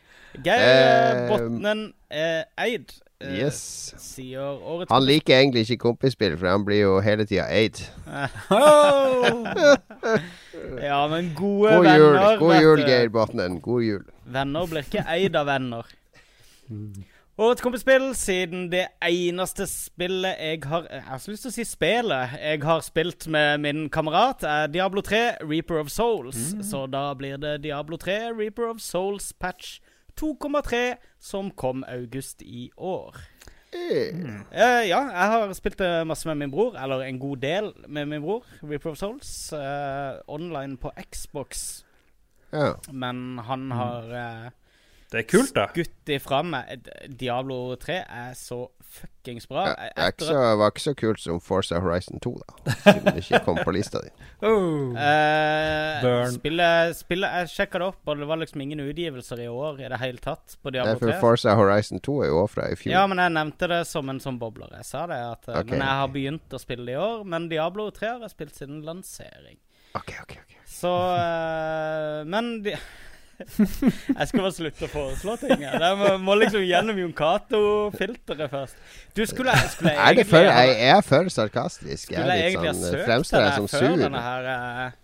Geir 0.45 0.65
Eh, 0.65 1.29
Botnen 1.31 1.93
eh, 2.11 2.43
Eid 2.59 2.89
eh, 2.91 3.04
Yes. 3.23 3.95
sier 4.03 4.41
årets 4.59 4.91
Han 4.93 5.05
liker 5.07 5.39
egentlig 5.39 5.62
ikke 5.65 5.81
kompisspill, 5.87 6.35
for 6.37 6.51
han 6.51 6.65
blir 6.67 6.81
jo 6.83 6.97
hele 7.01 7.25
tida 7.29 7.47
aid. 7.49 7.81
Ja, 10.81 11.07
men 11.09 11.33
gode 11.37 11.71
God 11.75 11.85
venner 11.85 11.99
jul, 11.99 12.39
god 12.39 12.61
jul. 12.62 12.83
Geir 12.87 13.09
Botnen. 13.12 13.61
God 13.62 13.83
jul. 13.83 14.03
Venner 14.25 14.67
blir 14.71 14.85
ikke 14.87 15.05
eid 15.11 15.37
av 15.37 15.47
venner. 15.49 15.89
Årets 17.35 17.65
kompisspill, 17.65 18.12
siden 18.15 18.69
det 18.71 18.85
eneste 19.03 19.67
spillet 19.67 20.37
jeg 20.39 20.61
har 20.71 20.85
Jeg 20.91 21.03
har 21.09 21.19
så 21.19 21.33
lyst 21.33 21.43
til 21.47 21.51
å 21.51 21.57
si 21.57 21.65
spillet 21.67 22.37
jeg 22.39 22.62
har 22.62 22.85
spilt 22.87 23.27
med 23.27 23.59
min 23.65 23.89
kamerat, 23.91 24.45
er 24.47 24.71
Diablo 24.71 25.03
3 25.03 25.41
Reaper 25.43 25.81
of 25.83 25.91
Souls. 25.91 26.55
Så 26.62 26.87
da 26.91 27.09
blir 27.19 27.37
det 27.43 27.57
Diablo 27.67 27.97
3 27.99 28.33
Reaper 28.39 28.71
of 28.71 28.81
Souls 28.85 29.33
patch 29.33 29.81
2,3, 30.21 30.97
som 31.21 31.51
kom 31.51 31.85
august 31.89 32.43
i 32.43 32.71
år. 32.77 33.17
Mm. 33.75 34.45
Uh, 34.53 34.83
ja, 34.87 35.01
jeg 35.11 35.31
har 35.33 35.53
spilt 35.59 35.79
det 35.81 36.07
masse 36.07 36.29
med 36.31 36.39
min 36.45 36.51
bror, 36.53 36.77
eller 36.79 37.03
en 37.09 37.19
god 37.19 37.41
del 37.43 37.73
med 37.89 38.07
min 38.07 38.23
bror. 38.23 38.45
Reaper 38.62 38.91
of 38.93 38.97
Souls. 39.01 39.53
Uh, 39.53 40.21
online 40.31 40.77
på 40.79 40.93
Xbox, 41.11 41.83
Ja. 42.53 42.75
men 42.93 43.39
han 43.39 43.71
har 43.75 44.05
uh, 44.05 44.51
Det 45.11 45.25
er 45.25 45.27
kult, 45.29 45.55
da. 45.57 45.67
skutt 45.73 46.09
ifra 46.15 46.43
meg. 46.47 46.87
Diablo 47.21 47.75
3 47.77 47.97
er 48.07 48.35
så 48.39 48.69
fuckings 48.95 49.49
bra. 49.51 49.67
Ja, 49.69 49.89
det 49.97 50.15
ikke 50.15 50.29
så, 50.29 50.41
var 50.61 50.73
ikke 50.73 50.83
så 50.85 50.95
kult 50.99 51.23
som 51.23 51.41
Forza 51.43 51.81
Horizon 51.83 52.21
2, 52.25 52.33
da. 52.41 52.75
Siden 52.85 53.09
det 53.09 53.25
ikke 53.25 53.41
kom 53.47 53.61
på 53.65 53.75
lista 53.77 54.03
di. 54.05 54.13
Oh. 54.45 54.93
uh, 54.93 56.27
spillet, 56.29 56.93
spillet 56.99 57.33
Jeg 57.39 57.49
sjekka 57.49 57.81
det 57.81 57.87
opp, 57.87 58.01
og 58.05 58.19
det 58.21 58.27
var 58.29 58.37
liksom 58.43 58.61
ingen 58.61 58.83
utgivelser 58.85 59.41
i 59.41 59.47
år 59.49 59.81
i 59.81 59.89
det 59.89 60.01
hele 60.03 60.21
tatt 60.21 60.57
på 60.61 60.73
Det 60.75 60.83
er 60.83 60.91
Diablo 60.91 61.01
for 61.01 61.15
3. 61.15 61.21
Forza 61.23 61.55
Horizon 61.57 62.03
2 62.05 62.17
er 62.27 62.29
jo 62.29 62.43
òg 62.43 62.51
fra 62.53 62.67
i 62.69 62.77
fjor. 62.77 62.93
Ja, 62.93 63.05
men 63.09 63.23
jeg 63.23 63.33
nevnte 63.39 63.71
det 63.73 63.81
som 63.89 64.13
en 64.13 64.21
sånn 64.21 64.37
bobler. 64.43 64.75
Jeg 64.83 64.89
sa 64.91 65.07
det 65.09 65.21
at 65.31 65.49
okay, 65.49 65.71
Men 65.73 65.87
jeg 65.87 66.01
har 66.03 66.13
begynt 66.13 66.57
å 66.57 66.61
spille 66.61 66.89
det 66.91 66.99
i 66.99 67.01
år. 67.01 67.25
Men 67.35 67.49
Diablo 67.53 67.89
3 67.95 68.11
har 68.11 68.27
jeg 68.27 68.35
spilt 68.35 68.61
siden 68.61 68.85
lansering. 68.85 69.57
Ok, 69.95 70.13
ok, 70.23 70.37
ok. 70.43 70.55
Så 70.69 70.91
uh, 70.91 72.21
Men 72.29 72.57
de, 72.67 72.75
Jeg 74.18 74.28
skal 74.30 74.41
bare 74.45 74.55
slutte 74.55 74.87
å 74.87 74.91
foreslå 74.93 75.37
ting. 75.43 75.62
jeg. 75.64 75.80
Jeg 75.85 75.99
må, 76.01 76.11
må 76.22 76.37
liksom 76.41 76.64
gjennom 76.66 76.99
Jon 77.03 77.14
Cato-filteret 77.18 78.53
først. 78.53 78.82
Du 79.16 79.24
skulle, 79.26 79.55
skulle 79.74 79.95
jeg 79.99 80.20
det 80.20 80.26
for, 80.30 80.43
egentlig 80.43 80.55
ha- 80.55 80.66
jeg 80.70 80.99
er 80.99 81.07
for 81.07 81.32
sarkastisk. 81.35 82.12
Jeg 82.14 82.20
er 82.22 82.30
litt 82.30 82.61
jeg 82.61 82.76
sånn 82.76 83.01
Fremstår 83.09 83.49
jeg 83.49 83.57
som 83.59 83.70
sur? 83.72 84.20
her 84.28 84.53
eh, 84.57 85.01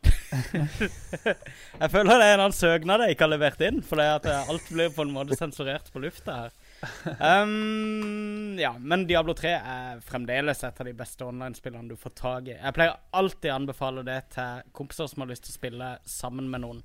Jeg 1.80 1.90
føler 1.92 2.20
det 2.20 2.26
er 2.26 2.34
en 2.36 2.42
annen 2.44 2.54
søknad 2.56 3.02
jeg 3.04 3.14
ikke 3.16 3.26
har 3.26 3.32
levert 3.34 3.62
inn, 3.66 3.80
fordi 3.84 4.06
at 4.14 4.26
eh, 4.30 4.50
alt 4.52 4.68
blir 4.72 4.92
på 4.94 5.04
en 5.04 5.12
måte 5.14 5.36
sensurert 5.38 5.90
på 5.92 6.02
lufta 6.02 6.36
her. 6.44 6.56
Um, 7.20 8.56
ja, 8.60 8.70
men 8.78 9.04
Diablo 9.08 9.34
3 9.36 9.50
er 9.58 9.98
fremdeles 10.06 10.62
et 10.64 10.80
av 10.80 10.88
de 10.88 10.94
beste 10.96 11.26
online-spillene 11.26 11.90
du 11.90 11.96
får 12.00 12.14
tak 12.16 12.48
i. 12.48 12.56
Jeg 12.56 12.76
pleier 12.76 12.96
alltid 13.16 13.50
å 13.52 13.58
anbefale 13.58 14.04
det 14.06 14.20
til 14.36 14.62
kompiser 14.76 15.10
som 15.10 15.24
har 15.24 15.32
lyst 15.32 15.44
til 15.48 15.52
å 15.54 15.58
spille 15.58 15.90
sammen 16.08 16.48
med 16.52 16.64
noen. 16.64 16.80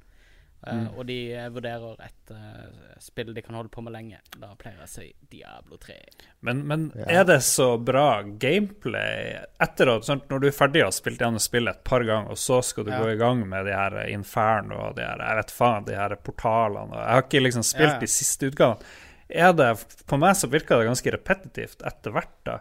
Uh, 0.65 0.87
Og 0.97 1.05
de 1.05 1.15
eh, 1.37 1.49
vurderer 1.53 1.99
et 2.01 2.31
eh, 2.33 2.95
spill 2.99 3.33
de 3.35 3.41
kan 3.45 3.53
holde 3.53 3.69
på 3.69 3.83
med 3.85 3.93
lenge. 3.93 4.17
Da 4.41 4.47
pleier 4.57 4.79
jeg 4.79 4.87
å 4.87 4.89
si 4.89 5.07
Diablo 5.29 5.77
3. 5.77 5.97
Men, 6.41 6.63
men 6.67 6.87
Ja. 6.95 7.21
er 7.21 7.23
det 7.29 7.39
så 7.45 7.67
bra 7.77 8.23
gameplay 8.23 9.35
etter 9.61 9.91
at 9.95 10.07
sånn, 10.07 10.23
Når 10.29 10.41
du 10.41 10.47
er 10.47 10.55
ferdig 10.57 10.81
og 10.81 10.87
har 10.89 10.95
spilt 10.97 11.21
gjennom 11.21 11.43
spillet 11.43 11.75
et 11.75 11.83
par 11.83 12.01
ganger, 12.07 12.31
og 12.33 12.37
så 12.41 12.63
skal 12.65 12.87
du 12.87 12.91
Ja. 12.91 12.99
gå 13.03 13.11
i 13.13 13.17
gang 13.21 13.47
med 13.47 13.65
de 13.69 13.73
her 13.77 14.07
Inferno 14.09 14.79
og 14.89 14.95
de 14.95 15.05
her 15.05 15.21
Jeg 15.21 15.35
vet 15.43 15.51
faen, 15.51 15.85
de 15.85 15.95
her 15.95 16.15
portalene 16.15 16.89
og 16.93 16.97
Jeg 16.97 17.13
har 17.13 17.21
ikke 17.27 17.43
liksom 17.45 17.63
spilt 17.63 17.93
ja. 17.93 17.99
de 17.99 18.07
siste 18.07 18.49
utgavene. 18.49 18.81
Er 19.29 19.53
det 19.53 19.69
På 20.07 20.17
meg 20.17 20.35
så 20.35 20.49
virker 20.49 20.79
det 20.81 20.89
ganske 20.89 21.11
repetitivt 21.13 21.85
etter 21.85 22.11
hvert, 22.11 22.35
da. 22.43 22.59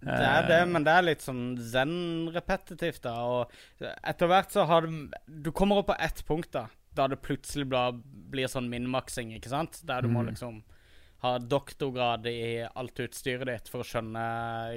Det 0.00 0.08
er 0.24 0.46
det, 0.48 0.68
men 0.72 0.82
det 0.86 0.92
er 0.96 1.02
litt 1.02 1.20
sånn 1.20 1.58
zen-repetitivt, 1.60 3.02
da. 3.04 3.14
Og 3.20 3.84
etter 3.84 4.30
hvert 4.30 4.52
så 4.54 4.64
har 4.66 4.86
du 4.86 5.10
Du 5.26 5.50
kommer 5.52 5.80
opp 5.82 5.90
på 5.90 5.96
ett 6.00 6.22
punkt, 6.26 6.50
da. 6.52 6.66
Da 6.98 7.06
det 7.10 7.20
plutselig 7.22 7.68
blir, 7.70 8.00
blir 8.32 8.50
sånn 8.50 8.70
minnmaksing, 8.70 9.34
ikke 9.36 9.52
sant? 9.52 9.80
Der 9.86 10.02
du 10.02 10.10
må 10.10 10.24
liksom 10.26 10.62
ha 11.20 11.34
doktorgrad 11.38 12.24
i 12.26 12.64
alt 12.64 13.00
utstyret 13.04 13.48
ditt 13.48 13.68
for 13.68 13.82
å 13.82 13.86
skjønne 13.86 14.22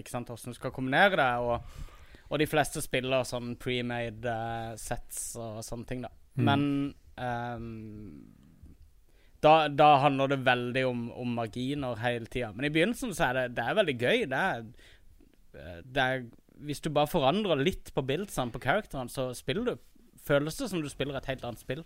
ikke 0.01 0.11
sant, 0.11 0.29
hvordan 0.29 0.53
du 0.53 0.59
skal 0.59 0.73
kombinere 0.75 1.15
det. 1.19 1.29
Og, 1.39 1.87
og 2.27 2.41
de 2.41 2.47
fleste 2.49 2.83
spiller 2.83 3.23
sånn 3.27 3.55
pre-made 3.61 4.27
eh, 4.27 4.73
sets 4.81 5.37
og 5.39 5.61
sånne 5.63 5.87
ting, 5.89 6.03
da. 6.03 6.11
Men 6.35 6.65
um, 7.15 8.33
da, 9.43 9.67
da 9.69 9.89
handler 10.03 10.33
det 10.33 10.43
veldig 10.45 10.83
om, 10.87 11.07
om 11.19 11.33
marginer 11.37 11.99
hele 12.01 12.27
tida. 12.31 12.51
Men 12.55 12.67
i 12.67 12.73
begynnelsen 12.73 13.13
så 13.15 13.29
er 13.29 13.39
det, 13.39 13.47
det 13.57 13.65
er 13.65 13.79
veldig 13.79 13.97
gøy. 13.99 14.25
Det 14.31 14.43
er, 14.51 14.63
eh, 15.59 15.81
det 15.83 16.05
er 16.05 16.25
Hvis 16.63 16.83
du 16.83 16.89
bare 16.93 17.11
forandrer 17.11 17.59
litt 17.59 17.91
på 17.93 18.03
bildsene 18.07 18.53
på 18.53 18.61
karakterene, 18.63 19.11
så 19.11 19.31
spiller 19.35 19.73
du 19.73 19.75
føles 20.23 20.55
det 20.55 20.69
som 20.71 20.81
du 20.81 20.87
spiller 20.91 21.17
et 21.19 21.27
helt 21.27 21.43
annet 21.43 21.59
spill. 21.59 21.83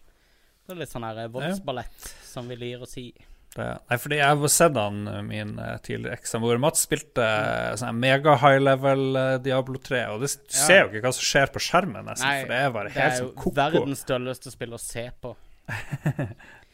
Det 0.68 0.76
er 0.76 0.80
litt 0.82 0.92
sånn 0.92 1.06
her 1.08 1.16
voldsballett 1.32 1.34
voldsballett, 1.34 2.08
som 2.28 2.48
vi 2.52 2.58
lir 2.60 2.82
å 2.84 2.88
si. 2.90 3.06
Det, 3.56 3.66
nei, 3.90 3.98
fordi 3.98 4.18
jeg 4.20 4.28
har 4.42 4.52
sett 4.54 4.76
han 4.78 4.98
eh, 5.10 5.22
min 5.26 5.54
eh, 5.64 5.78
tidligere 5.82 6.18
ekssamboer 6.20 6.60
Mats 6.62 6.84
spilte 6.86 7.24
sånn 7.80 7.98
mega 7.98 8.36
high 8.38 8.60
level 8.62 9.16
eh, 9.18 9.38
Diablo 9.42 9.80
3, 9.82 10.02
og 10.14 10.20
du 10.22 10.28
Ja. 10.28 10.34
ser 10.68 10.82
jo 10.84 10.90
ikke 10.92 11.08
hva 11.08 11.14
som 11.16 11.26
skjer 11.26 11.54
på 11.56 11.64
skjermen, 11.64 12.06
nesten, 12.06 12.42
for 12.44 12.52
det 12.52 12.60
er 12.60 12.76
bare 12.76 12.92
helt 12.94 13.18
som 13.18 13.32
koko. 13.32 13.56
Det 13.56 13.64
er 13.64 13.72
jo 13.78 13.82
verdens 13.82 14.04
dølleste 14.12 14.54
spill 14.54 14.76
å 14.78 14.82
se 14.84 15.08
på. 15.24 15.34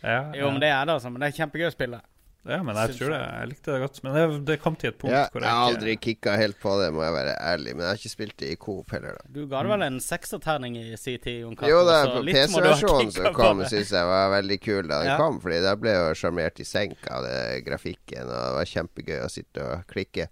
Ja, 0.04 0.34
Jo, 0.36 0.50
men 0.52 0.60
det 0.60 0.68
er 0.68 0.84
det, 0.84 0.98
altså. 0.98 1.08
Men 1.14 1.22
det 1.24 1.30
er 1.30 1.38
kjempegøy 1.38 1.70
å 1.70 1.72
spille. 1.72 2.02
Ja, 2.46 2.58
men 2.64 2.76
jeg 2.76 2.98
tror 2.98 3.14
det. 3.14 3.20
jeg. 3.24 3.48
Likte 3.54 3.72
det 3.72 3.80
godt. 3.86 4.00
Men 4.04 4.16
det, 4.18 4.24
det 4.50 4.58
kom 4.60 4.76
til 4.76 4.89
et 4.91 4.98
punkt 5.00 5.14
Ja, 5.16 5.22
hvor 5.32 5.46
jeg 5.46 5.50
har 5.54 5.62
jeg 5.70 5.76
aldri 5.78 5.94
ikke 5.96 6.04
kicka 6.10 6.34
helt 6.41 6.58
på 6.60 6.74
det, 6.82 6.89
må 6.96 7.04
jeg 7.06 7.14
være 7.16 7.36
ærlig. 7.54 7.76
Men 7.78 7.86
jeg 7.86 7.89
har 7.94 8.02
ikke 8.02 8.12
spilt 8.12 8.36
det 8.41 8.50
i 8.52 8.58
Coop 8.60 8.91
heller, 8.91 9.16
da. 9.20 9.32
Du 9.38 9.39
ga 9.48 9.62
det 9.64 9.72
vel 9.72 9.86
en 9.88 10.02
sekserterning 10.04 10.76
i 10.82 10.98
sin 11.00 11.22
tid, 11.24 11.39
Jon 11.46 11.56
Cato? 11.56 11.72
Jo 11.72 11.80
da, 11.88 12.02
er 12.02 12.12
på 12.18 12.26
PC-versjonen 12.28 13.14
som 13.16 13.30
kom, 13.38 13.64
det. 13.64 13.70
syns 13.72 13.96
jeg 13.96 14.12
var 14.12 14.34
veldig 14.36 14.60
kul 14.66 14.84
da 14.91 15.00
den 15.06 15.12
Ja. 15.14 15.18
kom. 15.22 15.39
Fordi 15.44 15.62
da 15.64 15.74
ble 15.80 15.96
jeg 15.96 16.04
jo 16.04 16.20
sjarmert 16.20 16.60
i 16.60 16.68
senk 16.68 17.08
av 17.14 17.24
det 17.30 17.39
grafikken, 17.70 18.28
og 18.28 18.36
det 18.36 18.54
var 18.60 18.72
kjempegøy 18.76 19.18
å 19.24 19.32
sitte 19.32 19.64
og 19.64 19.88
klikke. 19.88 20.28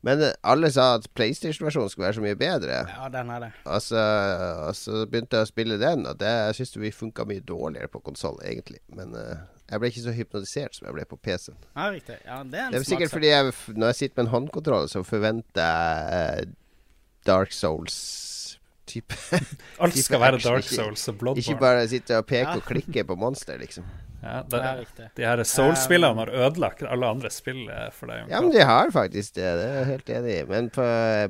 Men 0.00 0.22
eh, 0.24 0.32
alle 0.48 0.70
sa 0.72 0.94
at 0.96 1.10
PlayStation-versjonen 1.12 1.92
skulle 1.92 2.08
være 2.08 2.18
så 2.22 2.24
mye 2.24 2.38
bedre. 2.40 2.80
Ja, 2.88 3.08
den 3.12 3.30
er 3.36 3.44
det. 3.44 3.52
Og 3.68 3.82
så, 3.84 4.00
og 4.64 4.72
så 4.78 5.04
begynte 5.04 5.36
jeg 5.36 5.44
å 5.44 5.50
spille 5.52 5.76
den, 5.80 6.06
og 6.08 6.16
det 6.22 6.32
jeg 6.56 6.70
vi 6.80 6.90
funka 6.94 7.26
mye 7.28 7.44
dårligere 7.44 7.90
på 7.92 8.00
konsoll, 8.08 8.40
egentlig. 8.46 8.80
Men 8.96 9.12
eh, 9.18 9.42
jeg 9.70 9.80
ble 9.80 9.88
ikke 9.92 10.02
så 10.02 10.12
hypnotisert 10.16 10.74
som 10.76 10.86
jeg 10.88 10.94
ble 10.96 11.04
på 11.06 11.16
PC-en. 11.22 11.56
Ja, 11.76 11.88
riktig. 11.94 12.16
Ja, 12.26 12.42
det 12.42 12.58
er 12.58 12.66
en 12.66 12.72
Det 12.74 12.80
er 12.80 12.84
sikkert 12.88 13.10
fordi 13.14 13.28
jeg, 13.30 13.52
når 13.76 13.86
jeg 13.92 13.94
sitter 14.00 14.16
med 14.18 14.24
en 14.26 14.32
håndkontroll, 14.34 14.88
så 14.90 15.02
forventer 15.06 15.62
jeg 15.62 16.44
eh, 16.44 16.54
Dark 17.26 17.52
Souls-type. 17.54 19.14
Alt 19.80 19.94
type 19.94 20.04
skal 20.04 20.20
være 20.20 20.40
action, 20.40 20.52
Dark 20.52 20.64
Souls 20.64 21.08
og 21.08 21.38
Ikke 21.38 21.58
bare 21.60 21.86
sitte 21.88 22.18
og 22.18 22.26
peke 22.26 22.48
Ja. 22.48 22.56
og 22.56 22.62
klikke 22.66 23.04
på 23.06 23.14
monster, 23.20 23.58
liksom. 23.62 23.84
Ja, 24.22 24.42
Det 24.44 24.58
er 24.60 24.78
riktig. 24.82 25.06
de 25.16 25.24
her 25.24 25.42
Soul-spillene 25.48 26.18
har 26.20 26.28
ødelagt 26.28 26.82
alle 26.84 27.06
andre 27.08 27.30
spill 27.32 27.62
eh, 27.72 27.86
for 27.96 28.06
deg. 28.12 28.26
Ja, 28.28 28.40
men 28.44 28.50
de 28.52 28.60
har 28.68 28.90
faktisk 28.92 29.34
det. 29.38 29.46
Det 29.56 29.64
er 29.68 29.78
jeg 29.78 29.86
helt 29.90 30.10
enig 30.18 30.34
i. 30.34 30.42
Men 30.50 30.68
på, 30.74 30.84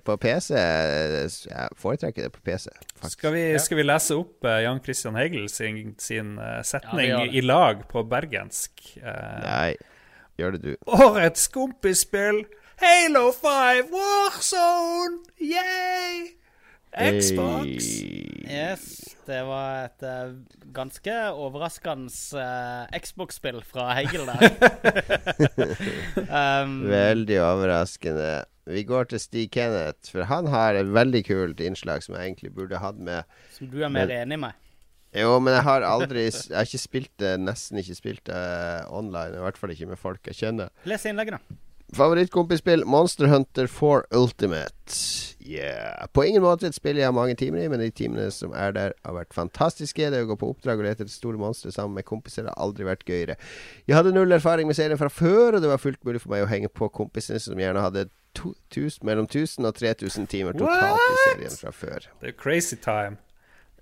på 0.05 0.16
PC 0.24 0.51
Jeg 0.57 1.68
foretrekker 1.78 2.26
det 2.26 2.32
på 2.34 2.43
PC. 2.49 2.66
Skal 3.12 3.32
vi, 3.36 3.45
skal 3.62 3.78
vi 3.78 3.86
lese 3.86 4.18
opp 4.18 4.45
eh, 4.45 4.62
Jan 4.64 4.82
Christian 4.82 5.14
Hegel 5.20 5.47
sin, 5.49 5.95
sin 6.03 6.34
eh, 6.38 6.61
setning 6.66 7.09
Ja, 7.12 7.20
det. 7.22 7.34
i 7.38 7.41
lag 7.47 7.86
på 7.93 8.03
bergensk? 8.11 8.82
Nei, 9.05 9.76
gjør 10.41 10.59
det 10.59 10.62
du. 10.64 10.72
Årets 10.86 11.47
kompisspill! 11.55 12.43
Halo 12.80 13.26
5 13.36 13.91
Warzone! 13.93 15.18
Yay! 15.38 16.39
Xbox! 16.91 17.86
Yes, 18.51 18.84
det 19.28 19.41
var 19.47 19.84
et 19.86 20.03
uh, 20.03 20.32
ganske 20.74 21.12
overraskende 21.38 22.11
uh, 22.34 22.99
Xbox-spill 22.99 23.61
fra 23.62 23.93
Hegel 23.95 24.26
der. 24.26 24.43
um, 26.64 26.80
Veldig 26.91 27.38
overraskende. 27.47 28.32
Vi 28.70 28.82
går 28.86 29.05
til 29.12 29.22
Stig 29.22 29.53
Kenneth, 29.55 30.11
for 30.11 30.26
han 30.30 30.51
har 30.51 30.74
et 30.78 30.91
veldig 30.95 31.22
kult 31.26 31.62
innslag 31.62 32.03
som 32.03 32.18
jeg 32.18 32.32
egentlig 32.32 32.53
burde 32.59 32.82
hatt 32.82 32.99
med. 32.99 33.22
som 33.55 33.70
du 33.70 33.80
er 33.84 33.88
mer 33.88 34.11
Men- 34.11 34.16
enig 34.24 34.41
med. 34.49 34.59
Jo, 35.11 35.41
men 35.43 35.57
jeg 35.57 35.64
har 35.66 35.82
aldri 35.82 36.20
Jeg 36.28 36.55
har 36.55 36.68
ikke 36.68 36.78
spilt 36.78 37.11
det, 37.18 37.32
nesten 37.43 37.80
ikke 37.80 37.97
spilt 37.99 38.24
det 38.28 38.84
online. 38.95 39.34
I 39.34 39.43
hvert 39.43 39.59
fall 39.59 39.72
ikke 39.74 39.88
med 39.91 39.99
folk 39.99 40.20
jeg 40.30 40.38
kjenner. 40.38 40.70
Les 40.86 41.03
innlegget, 41.11 41.34
da. 41.41 41.57
Favorittkompisspill 41.97 42.84
Monster 42.84 43.26
Hunter 43.26 43.66
4 43.66 44.03
Ultimate. 44.11 44.95
Yeah. 45.41 46.07
På 46.12 46.24
ingen 46.24 46.43
måte 46.43 46.68
et 46.68 46.76
spill 46.76 47.01
jeg 47.01 47.09
har 47.09 47.14
mange 47.16 47.34
timer 47.34 47.64
i, 47.64 47.68
men 47.72 47.80
de 47.82 47.88
timene 47.91 48.28
som 48.34 48.53
er 48.55 48.74
der, 48.76 48.95
har 49.07 49.16
vært 49.16 49.34
fantastiske. 49.34 50.11
Det 50.12 50.22
å 50.22 50.28
gå 50.28 50.36
på 50.38 50.51
oppdrag 50.53 50.82
og 50.82 50.86
lete 50.86 51.05
etter 51.07 51.14
store 51.14 51.41
monstre 51.41 51.72
sammen 51.74 51.97
med 51.99 52.07
kompiser 52.07 52.47
har 52.47 52.59
aldri 52.61 52.86
vært 52.86 53.07
gøyere. 53.09 53.38
Jeg 53.88 53.99
hadde 53.99 54.14
null 54.14 54.36
erfaring 54.36 54.70
med 54.70 54.78
serien 54.78 55.01
fra 55.01 55.11
før, 55.11 55.57
og 55.57 55.64
det 55.64 55.72
var 55.72 55.82
fullt 55.82 56.03
mulig 56.07 56.22
for 56.22 56.34
meg 56.34 56.45
å 56.45 56.51
henge 56.51 56.70
på 56.70 56.91
kompisene 56.95 57.43
som 57.43 57.59
gjerne 57.59 57.82
hadde 57.82 58.07
to, 58.38 58.53
tusen, 58.70 59.03
mellom 59.09 59.26
1000 59.26 59.66
og 59.66 59.74
3000 59.80 60.30
timer 60.30 60.59
totalt 60.61 61.03
i 61.03 61.18
serien 61.24 61.59
fra 61.64 61.74
før. 61.74 62.07
Det 62.20 62.34
er 62.34 62.38
crazy 62.38 62.78
time. 62.78 63.18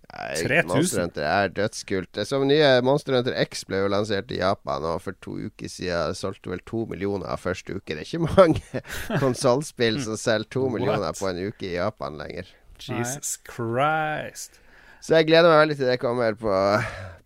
Nei, 0.08 0.62
Monster 0.64 1.02
Hunter 1.04 1.26
er 1.28 1.50
dødskult. 1.52 2.08
Det 2.16 2.24
som 2.26 2.46
nye 2.48 2.70
Monster 2.86 3.18
Hunter 3.18 3.36
X 3.42 3.66
ble 3.68 3.82
jo 3.82 3.90
lansert 3.92 4.32
i 4.32 4.40
Japan, 4.40 4.86
og 4.88 5.02
for 5.04 5.18
to 5.24 5.36
uker 5.50 5.68
siden 5.68 6.16
solgte 6.16 6.52
vel 6.52 6.62
to 6.68 6.86
millioner 6.88 7.28
av 7.28 7.42
første 7.44 7.76
uke. 7.76 7.92
Det 7.92 8.00
er 8.00 8.08
ikke 8.08 8.32
mange 8.38 8.82
konsollspill 9.20 10.00
som 10.06 10.16
selger 10.20 10.48
to 10.56 10.64
millioner 10.72 11.12
på 11.18 11.28
en 11.28 11.42
uke 11.50 11.68
i 11.68 11.76
Japan 11.76 12.16
lenger. 12.20 12.48
Jesus 12.80 13.36
Christ. 13.44 14.60
Så 15.04 15.18
jeg 15.18 15.28
gleder 15.28 15.52
meg 15.52 15.62
veldig 15.66 15.78
til 15.78 15.92
det 15.92 16.00
kommer 16.02 16.34
på 16.38 16.56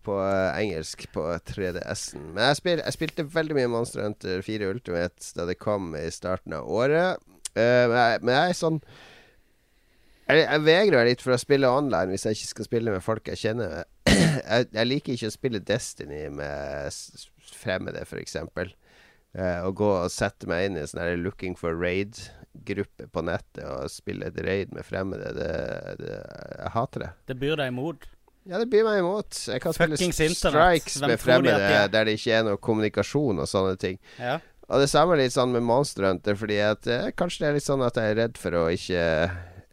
på 0.03 0.17
eh, 0.19 0.57
engelsk 0.59 1.05
på 1.15 1.23
3DS-en. 1.47 2.33
Men 2.33 2.49
jeg, 2.49 2.59
spil, 2.59 2.81
jeg 2.83 2.95
spilte 2.97 3.27
veldig 3.35 3.57
mye 3.57 3.71
Monster 3.71 4.03
Hunter 4.03 4.43
4 4.43 4.67
Ultimate 4.73 5.31
da 5.37 5.47
det 5.47 5.55
kom 5.61 5.93
i 5.95 6.09
starten 6.11 6.55
av 6.57 6.67
året. 6.67 7.23
Uh, 7.53 7.85
men, 7.87 7.95
jeg, 7.95 8.21
men 8.25 8.33
jeg 8.33 8.51
er 8.51 8.57
sånn 8.57 8.79
jeg, 10.27 10.43
jeg 10.43 10.63
vegrer 10.65 10.99
meg 10.99 11.09
litt 11.11 11.23
for 11.23 11.35
å 11.35 11.41
spille 11.41 11.71
online 11.71 12.13
hvis 12.13 12.27
jeg 12.27 12.37
ikke 12.37 12.51
skal 12.53 12.67
spille 12.69 12.93
med 12.93 13.03
folk 13.05 13.27
jeg 13.31 13.41
kjenner. 13.41 13.83
jeg, 14.09 14.69
jeg 14.69 14.89
liker 14.89 15.17
ikke 15.17 15.31
å 15.31 15.35
spille 15.35 15.63
Destiny 15.63 16.23
med 16.33 17.01
fremmede, 17.53 18.05
f.eks. 18.07 18.39
Uh, 19.33 19.59
å 19.65 19.71
gå 19.73 19.89
og 19.89 20.11
sette 20.13 20.45
meg 20.49 20.67
inn 20.67 20.77
i 20.77 20.83
en 20.83 20.89
sånn 20.91 21.23
Looking 21.25 21.55
for 21.57 21.73
raid-gruppe 21.79 23.07
på 23.09 23.23
nettet 23.25 23.63
og 23.65 23.89
spille 23.89 24.29
et 24.29 24.37
raid 24.45 24.73
med 24.75 24.85
fremmede, 24.85 25.31
det, 25.37 25.53
det, 26.01 26.17
jeg 26.59 26.73
hater 26.75 27.07
det. 27.07 27.11
Det 27.31 27.39
byr 27.41 27.57
deg 27.63 27.73
imot. 27.73 28.09
Ja, 28.43 28.59
det 28.59 28.67
byr 28.69 28.83
meg 28.85 28.99
imot. 28.99 29.37
Jeg 29.47 29.63
kan 29.63 29.73
spille 29.75 29.97
st- 29.97 30.33
strikes 30.35 30.99
med 31.01 31.15
fremmede 31.21 31.55
de 31.63 31.77
er? 31.79 31.87
der 31.91 32.09
det 32.09 32.17
ikke 32.19 32.35
er 32.37 32.47
noe 32.49 32.59
kommunikasjon 32.59 33.39
og 33.39 33.47
sånne 33.49 33.77
ting. 33.79 33.99
Ja. 34.19 34.37
Og 34.67 34.83
det 34.83 34.89
samme 34.91 35.15
litt 35.19 35.33
sånn 35.35 35.51
med 35.55 35.63
Monster 35.65 36.07
Hunter, 36.09 36.37
fordi 36.39 36.59
at 36.63 36.87
eh, 36.91 37.09
kanskje 37.17 37.43
det 37.43 37.49
er 37.49 37.57
litt 37.57 37.65
sånn 37.67 37.83
at 37.85 37.97
jeg 37.99 38.13
er 38.13 38.19
redd 38.19 38.39
for 38.39 38.55
å 38.59 38.63
ikke 38.73 39.03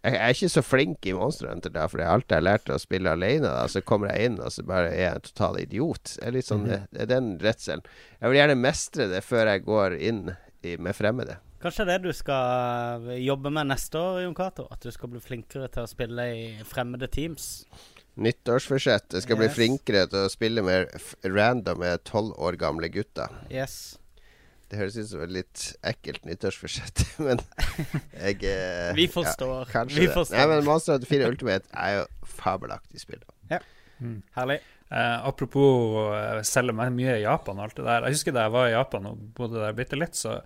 Jeg 0.00 0.16
er 0.16 0.32
ikke 0.32 0.48
så 0.48 0.62
flink 0.64 1.06
i 1.10 1.12
Monster 1.12 1.50
Hunter 1.50 1.72
da, 1.74 1.84
for 1.90 2.00
jeg 2.00 2.08
alltid 2.08 2.36
har 2.38 2.46
lært 2.46 2.72
å 2.72 2.78
spille 2.80 3.12
alene. 3.12 3.50
Da. 3.50 3.66
Så 3.68 3.82
kommer 3.84 4.14
jeg 4.14 4.30
inn, 4.30 4.38
og 4.40 4.48
så 4.54 4.64
bare 4.64 4.94
er 4.94 5.02
jeg 5.02 5.18
en 5.18 5.26
total 5.28 5.60
idiot. 5.60 6.14
Det 6.14 6.24
er 6.24 6.36
litt 6.38 6.48
sånn, 6.48 6.64
det, 6.70 6.80
det 6.94 7.04
er 7.04 7.10
den 7.10 7.34
redselen. 7.42 7.84
Jeg 8.16 8.32
vil 8.32 8.40
gjerne 8.40 8.56
mestre 8.62 9.10
det 9.12 9.20
før 9.26 9.52
jeg 9.52 9.64
går 9.68 9.98
inn 10.00 10.24
i, 10.32 10.78
med 10.80 10.96
fremmede. 10.96 11.36
Kanskje 11.60 11.84
det 11.90 11.98
du 12.06 12.08
skal 12.16 13.04
jobbe 13.20 13.52
med 13.52 13.68
neste 13.68 14.00
år, 14.00 14.22
Jon 14.24 14.36
Cato? 14.36 14.64
At 14.72 14.80
du 14.80 14.88
skal 14.94 15.12
bli 15.12 15.20
flinkere 15.20 15.68
til 15.68 15.84
å 15.84 15.90
spille 15.90 16.28
i 16.32 16.44
fremmede 16.64 17.10
teams? 17.12 17.50
Nyttårsforsett. 18.20 19.12
Jeg 19.12 19.26
skal 19.26 19.36
bli 19.36 19.52
flinkere 19.52 20.06
til 20.08 20.24
å 20.24 20.32
spille 20.32 20.64
med 20.64 20.88
random 20.88 21.36
randomme 21.36 21.92
tolv 22.08 22.32
år 22.40 22.56
gamle 22.60 22.88
gutter. 22.92 23.28
Yes. 23.52 23.99
Det 24.70 24.78
høres 24.78 24.96
ut 25.00 25.08
som 25.10 25.22
et 25.24 25.32
litt 25.34 25.62
ekkelt 25.90 26.26
nyttårsforsett, 26.28 27.02
men 27.26 27.40
jeg 28.14 28.44
eh, 28.46 28.90
Vi 28.94 29.08
forstår. 29.10 29.64
Ja, 29.64 29.70
kanskje 29.72 29.98
Vi 29.98 30.06
det. 30.06 30.14
forstår. 30.14 30.38
Nei, 30.38 30.48
men 30.52 30.66
Monster 30.68 30.94
Hunter 30.94 31.10
4 31.10 31.30
Ultimate 31.34 31.72
er 31.74 31.96
jo 31.98 32.04
fabelaktig 32.38 33.02
spill. 33.02 33.24
Herlig. 34.36 34.60
Eh, 34.90 35.26
apropos 35.26 35.98
uh, 36.10 36.40
selge 36.42 36.72
meg 36.74 36.90
mye 36.96 37.18
i 37.18 37.22
Japan 37.22 37.60
og 37.60 37.68
alt 37.68 37.76
det 37.78 37.86
der. 37.86 38.06
Jeg 38.08 38.16
husker 38.16 38.34
da 38.34 38.46
jeg 38.46 38.54
var 38.56 38.70
i 38.70 38.74
Japan 38.74 39.10
og 39.10 39.20
bodde 39.36 39.60
der 39.62 39.76
bitte 39.76 39.98
litt, 39.98 40.16
så 40.18 40.40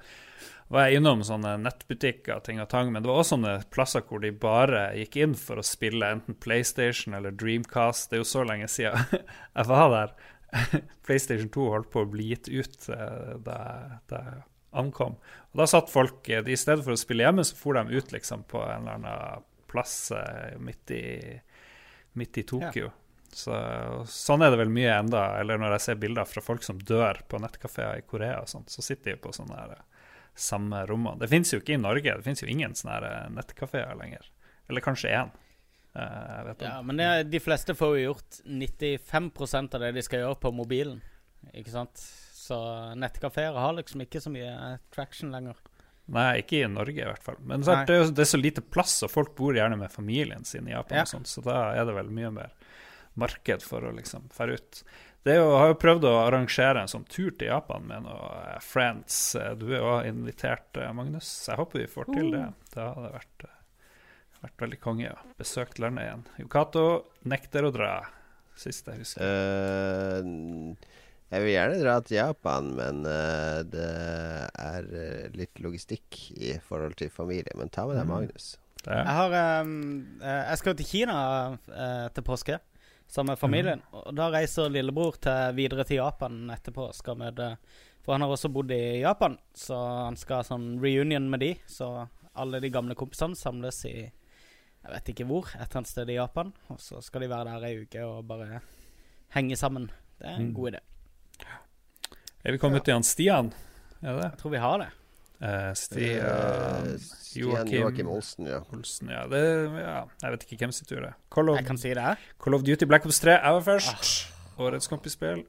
var 0.72 0.89
jeg 0.89 0.99
innom 0.99 1.22
sånne 1.25 1.55
nettbutikker 1.62 2.41
ting 2.45 2.61
og 2.61 2.68
tang, 2.72 2.91
men 2.93 3.05
det 3.05 3.11
var 3.11 3.20
også 3.20 3.37
sånne 3.37 3.55
plasser 3.72 4.05
hvor 4.09 4.20
de 4.25 4.33
bare 4.33 4.87
gikk 4.99 5.18
inn 5.20 5.37
for 5.39 5.61
å 5.61 5.64
spille 5.64 6.09
enten 6.16 6.37
PlayStation 6.41 7.16
eller 7.16 7.37
Dreamcast. 7.37 8.11
Det 8.11 8.18
er 8.18 8.25
jo 8.25 8.29
så 8.33 8.45
lenge 8.49 8.68
siden 8.72 9.05
jeg 9.59 9.68
var 9.70 9.93
der. 9.95 10.14
PlayStation 11.07 11.51
2 11.53 11.69
holdt 11.71 11.91
på 11.93 12.05
å 12.05 12.11
bli 12.11 12.31
gitt 12.33 12.49
ut 12.49 12.89
eh, 12.95 13.37
da, 13.45 13.59
da 14.11 14.21
ankom. 14.75 15.17
Og 15.53 15.63
da 15.63 15.67
satt 15.71 15.93
folk 15.93 16.29
eh, 16.29 16.45
I 16.47 16.59
stedet 16.59 16.85
for 16.85 16.95
å 16.95 17.01
spille 17.01 17.27
hjemme, 17.27 17.45
så 17.47 17.57
for 17.59 17.79
de 17.79 17.97
ut 17.97 18.13
liksom 18.15 18.47
på 18.51 18.63
en 18.65 18.89
eller 18.89 18.99
annen 18.99 19.49
plass 19.71 20.13
eh, 20.15 20.55
midt 20.63 20.95
i, 20.95 21.07
midt 22.19 22.39
i 22.39 22.47
Tokyo. 22.47 22.93
Så, 23.35 23.55
sånn 24.07 24.45
er 24.47 24.53
det 24.55 24.61
vel 24.61 24.71
mye 24.71 24.93
enda, 24.95 25.25
eller 25.41 25.59
når 25.59 25.75
jeg 25.75 25.85
ser 25.89 26.03
bilder 26.03 26.29
fra 26.31 26.43
folk 26.45 26.63
som 26.63 26.79
dør 26.79 27.19
på 27.27 27.41
nettkafeer 27.43 27.99
i 27.99 28.07
Korea 28.07 28.45
og 28.45 28.51
sånt, 28.51 28.71
så 28.71 28.85
sitter 28.85 29.17
de 29.17 29.23
på 29.25 29.33
sånne 29.35 29.59
her, 29.59 29.81
samme 30.39 30.85
rommene. 30.87 31.19
Det 31.19 31.31
fins 31.31 31.51
jo 31.51 31.59
ikke 31.59 31.75
i 31.75 31.83
Norge, 31.83 32.15
det 32.15 32.27
fins 32.27 32.45
jo 32.45 32.51
ingen 32.51 32.77
sånne 32.79 33.11
nettkafeer 33.35 33.99
lenger. 33.99 34.31
Eller 34.71 34.85
kanskje 34.87 35.11
én. 35.19 35.35
Ja, 35.95 36.80
men 36.82 36.97
det, 36.99 37.09
de 37.30 37.40
fleste 37.40 37.74
får 37.78 37.99
jo 37.99 38.05
gjort 38.12 38.40
95% 38.45 39.74
av 39.76 39.80
det 39.84 39.92
de 39.95 40.03
skal 40.03 40.24
gjøre 40.24 40.40
på 40.42 40.51
mobilen. 40.55 41.01
Ikke 41.55 41.70
sant? 41.74 42.03
Så 42.45 42.57
nettkafeer 43.01 43.55
har 43.57 43.76
liksom 43.78 44.03
ikke 44.05 44.20
så 44.20 44.32
mye 44.34 44.74
traction 44.95 45.30
lenger. 45.32 45.57
Nei, 46.12 46.42
ikke 46.42 46.59
i 46.61 46.68
Norge 46.68 47.01
i 47.01 47.07
hvert 47.09 47.22
fall. 47.24 47.38
Men 47.40 47.62
så 47.64 47.78
det, 47.88 47.95
er 47.97 48.11
det 48.12 48.24
er 48.26 48.28
så 48.28 48.40
lite 48.40 48.61
plass, 48.61 48.99
og 49.07 49.12
folk 49.12 49.32
bor 49.38 49.57
gjerne 49.57 49.78
med 49.80 49.92
familien 49.92 50.45
sin 50.45 50.66
i 50.68 50.74
Japan, 50.74 50.99
Ja. 50.99 51.07
og 51.07 51.12
sånt, 51.14 51.30
så 51.30 51.40
da 51.47 51.70
er 51.78 51.86
det 51.88 51.95
vel 51.97 52.11
mye 52.12 52.30
mer 52.42 52.53
marked 53.16 53.62
for 53.64 53.86
å 53.88 53.95
liksom 53.97 54.26
fære 54.34 54.59
ut. 54.59 54.82
Det 55.24 55.38
jo, 55.38 55.47
har 55.57 55.70
jo 55.70 55.78
prøvd 55.80 56.05
å 56.05 56.12
arrangere 56.26 56.82
en 56.84 56.90
sånn 56.92 57.07
tur 57.09 57.30
til 57.32 57.49
Japan 57.49 57.86
med 57.88 58.03
noen 58.05 58.61
friends. 58.61 59.16
Eh, 59.40 59.55
Du 59.57 59.70
er 59.72 59.78
jo 59.80 59.95
invitert, 60.11 60.76
eh, 60.76 60.92
Magnus. 60.92 61.30
Jeg 61.49 61.57
håper 61.57 61.80
vi 61.80 61.86
får 61.88 62.11
til 62.12 62.30
det. 62.34 62.42
Det 62.74 62.82
hadde 62.84 63.12
vært, 63.14 63.47
eh, 63.49 63.55
vært 64.45 64.66
veldig 64.66 64.80
konge. 64.82 65.09
Ja. 65.09 65.36
Besøkt 65.40 65.80
landet 65.82 66.09
igjen. 66.09 66.26
Yokato 66.45 66.84
nekter 67.30 67.68
å 67.68 67.72
dra, 67.74 67.95
sist 68.59 68.90
jeg 68.90 69.03
husker. 69.03 69.24
Uh, 69.24 70.76
jeg 71.34 71.42
vil 71.42 71.55
gjerne 71.57 71.78
dra 71.80 71.95
til 72.05 72.18
Japan, 72.20 72.68
men 72.76 73.01
uh, 73.09 73.62
det 73.66 73.86
er 74.61 74.84
eh, 74.95 75.32
litt 75.34 75.59
logistikk 75.64 76.20
i 76.36 76.53
forhold 76.62 76.95
til 77.01 77.11
familie. 77.11 77.51
Men 77.59 77.72
ta 77.74 77.88
med 77.88 77.99
deg 77.99 78.05
Mm. 78.05 78.12
Magnus. 78.12 78.55
Mm. 78.84 78.92
Jeg 78.92 79.16
har 79.16 79.34
eh, 79.34 80.45
Jeg 80.51 80.59
skal 80.61 80.76
til 80.76 80.86
Kina 80.86 81.16
uh, 81.57 82.09
til 82.14 82.26
påske 82.26 82.59
sammen 83.09 83.32
med 83.32 83.40
familien. 83.40 83.82
Og 83.92 84.12
da 84.14 84.28
reiser 84.30 84.70
lillebror 84.70 85.16
til, 85.18 85.57
videre 85.57 85.86
til 85.88 86.03
Japan 86.03 86.51
etterpå. 86.55 86.90
Skal 86.95 87.18
møte 87.18 87.57
For 88.05 88.12
han 88.12 88.22
har 88.22 88.30
også 88.30 88.53
bodd 88.53 88.70
i 88.70 89.01
Japan, 89.01 89.38
så 89.57 89.78
han 90.05 90.16
skal 90.20 90.42
ha 90.42 90.45
sånn 90.45 90.74
reunion 90.82 91.30
med 91.32 91.40
de. 91.40 91.55
Så 91.66 91.88
alle 92.36 92.61
de 92.61 92.70
gamle 92.70 92.95
kompisene 92.95 93.38
samles 93.38 93.80
i 93.88 94.11
Jeg 94.85 94.93
vet 94.93 95.09
ikke 95.14 95.24
hvor, 95.24 95.47
et 95.49 95.62
eller 95.64 95.76
annet 95.80 95.89
sted 95.89 96.11
i 96.12 96.16
Japan. 96.18 96.53
Og 96.68 96.80
så 96.80 97.01
skal 97.03 97.22
de 97.24 97.28
være 97.30 97.45
der 97.49 97.64
ei 97.70 97.78
uke 97.82 98.03
og 98.05 98.26
bare 98.28 98.61
henge 99.35 99.57
sammen. 99.57 99.91
Det 100.20 100.26
er 100.28 100.37
en 100.37 100.49
Mm. 100.51 100.55
god 100.55 100.72
idé. 100.72 100.80
er 102.45 102.53
vi 102.53 102.59
kommet 102.59 102.85
til 102.85 102.93
han 102.95 103.03
Stian? 103.03 103.53
Er 104.03 104.12
det? 104.18 104.22
Jeg 104.30 104.39
tror 104.39 104.51
vi 104.51 104.59
har 104.59 104.78
det. 104.78 104.89
Eh, 105.43 105.74
Stian 105.74 106.99
Stian 107.01 107.68
Joakim 107.72 108.09
Olsen, 108.09 108.47
ja. 108.47 108.61
Olsen, 108.72 109.09
ja. 109.09 109.24
Det, 109.26 109.41
ja. 109.80 110.05
Jeg 110.22 110.30
vet 110.35 110.45
ikke 110.47 110.57
hvem 110.64 110.72
sin 110.72 110.87
tur 110.87 111.01
det 111.01 111.09
er. 111.09 111.16
Call 111.35 111.49
of, 111.49 111.57
Jeg 111.57 111.66
kan 111.66 111.78
si 111.78 111.89
det. 111.95 112.16
Call 112.45 112.55
of 112.55 112.62
Duty 112.62 112.85
Black 112.85 113.07
Ops 113.07 113.20
3 113.20 113.30
jeg 113.41 113.53
var 113.57 113.61
først. 113.61 114.30
Årets 114.59 114.87
kompisspill. 114.89 115.45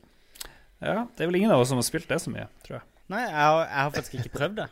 Ja, 0.81 1.05
det 1.17 1.21
er 1.23 1.27
vel 1.27 1.35
ingen 1.35 1.51
av 1.51 1.59
oss 1.61 1.69
som 1.69 1.77
har 1.77 1.83
spilt 1.87 2.07
det 2.09 2.17
så 2.21 2.31
mye, 2.33 2.47
tror 2.65 2.79
jeg. 2.79 2.83
Nei, 3.09 3.19
jeg 3.21 3.31
har, 3.35 3.59
jeg 3.65 3.77
har 3.83 3.91
faktisk 3.91 4.13
ikke 4.19 4.33
prøvd 4.39 4.55
det. 4.63 4.69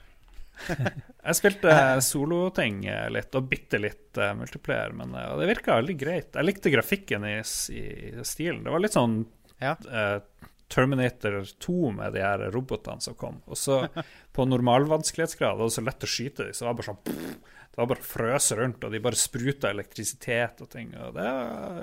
Jeg 1.28 1.38
spilte 1.40 1.76
soloting 2.04 2.84
eh, 2.92 3.08
litt, 3.14 3.34
og 3.38 3.48
bitte 3.52 3.80
litt 3.80 4.20
uh, 4.20 4.34
multiplayer, 4.38 4.92
men 4.98 5.14
uh, 5.16 5.34
det 5.40 5.48
virka 5.52 5.78
veldig 5.80 5.96
greit. 6.00 6.36
Jeg 6.36 6.48
likte 6.48 6.74
grafikken 6.74 7.26
i, 7.30 7.38
i 7.40 7.86
stilen. 8.28 8.64
Det 8.66 8.74
var 8.74 8.84
litt 8.84 8.98
sånn 8.98 9.22
Ja. 9.64 9.76
uh, 9.88 10.20
Terminator 10.74 11.44
2 11.62 11.92
med 12.00 12.16
de 12.16 12.24
her 12.24 12.44
robotene 12.54 13.04
som 13.04 13.16
kom. 13.20 13.42
Og 13.46 13.60
så 13.60 13.84
på 14.36 14.46
normal 14.50 14.88
vanskelighetsgrad 14.90 15.60
var 15.60 15.70
det 15.70 15.76
så 15.76 15.84
lett 15.86 16.08
å 16.08 16.10
skyte 16.10 16.48
dem, 16.48 16.56
så 16.56 16.66
det 16.66 16.72
var 16.72 16.80
bare 16.80 16.90
sånn 16.90 17.04
pff, 17.06 17.60
Det 17.74 17.82
var 17.82 17.90
bare 17.94 18.08
frøs 18.10 18.52
rundt, 18.58 18.84
og 18.86 18.94
de 18.94 19.04
bare 19.04 19.20
spruta 19.20 19.70
elektrisitet 19.74 20.64
og 20.66 20.72
ting. 20.74 20.92
Og 20.98 21.16
det, 21.18 21.30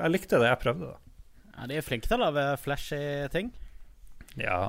jeg 0.01 0.15
likte 0.17 0.43
det 0.43 0.51
jeg 0.53 0.63
prøvde, 0.65 0.91
da. 0.91 1.17
Ja, 1.55 1.71
De 1.71 1.79
er 1.81 1.87
flinke 1.87 2.11
til 2.11 2.19
å 2.21 2.29
lage 2.29 2.45
flashy 2.63 3.01
ting. 3.35 3.51
Ja, 4.39 4.61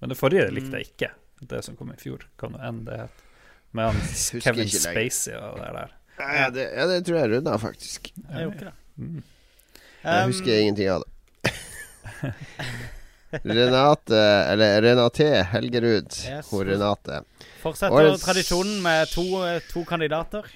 men 0.00 0.12
det 0.12 0.18
forrige 0.20 0.50
likte 0.52 0.80
jeg 0.80 0.90
ikke. 0.92 1.12
Det 1.40 1.62
som 1.64 1.76
kom 1.76 1.90
i 1.92 1.98
fjor. 2.00 2.24
Hva 2.40 2.48
nå 2.52 2.60
enn 2.64 2.84
det 2.86 2.98
het. 3.02 3.22
Med 3.76 3.90
han 3.90 4.00
Kevin. 4.42 4.68
Spacey 4.72 5.34
og 5.36 5.58
det 5.60 5.70
der. 5.76 5.94
Ja, 6.16 6.46
det, 6.50 6.62
ja, 6.72 6.86
det 6.88 7.00
tror 7.06 7.18
jeg 7.20 7.30
runda, 7.34 7.56
faktisk. 7.60 8.08
Jeg 8.16 8.46
gjorde 8.46 8.56
ikke 8.56 8.70
det. 8.70 8.76
Mm. 8.96 9.22
Jeg 10.06 10.22
Um, 10.22 10.30
husker 10.30 10.58
ingenting 10.62 10.88
av 10.88 11.02
det. 11.02 11.10
Renate, 13.42 14.20
eller 14.52 14.82
Renate 14.82 15.26
Helgerud. 15.50 16.12
Yes. 16.30 16.46
Hun 16.50 16.66
Renate. 16.68 17.20
Fortsetter 17.62 17.96
Årets- 17.96 18.24
tradisjonen 18.24 18.78
med 18.82 19.10
to, 19.10 19.24
to 19.72 19.82
kandidater. 19.84 20.46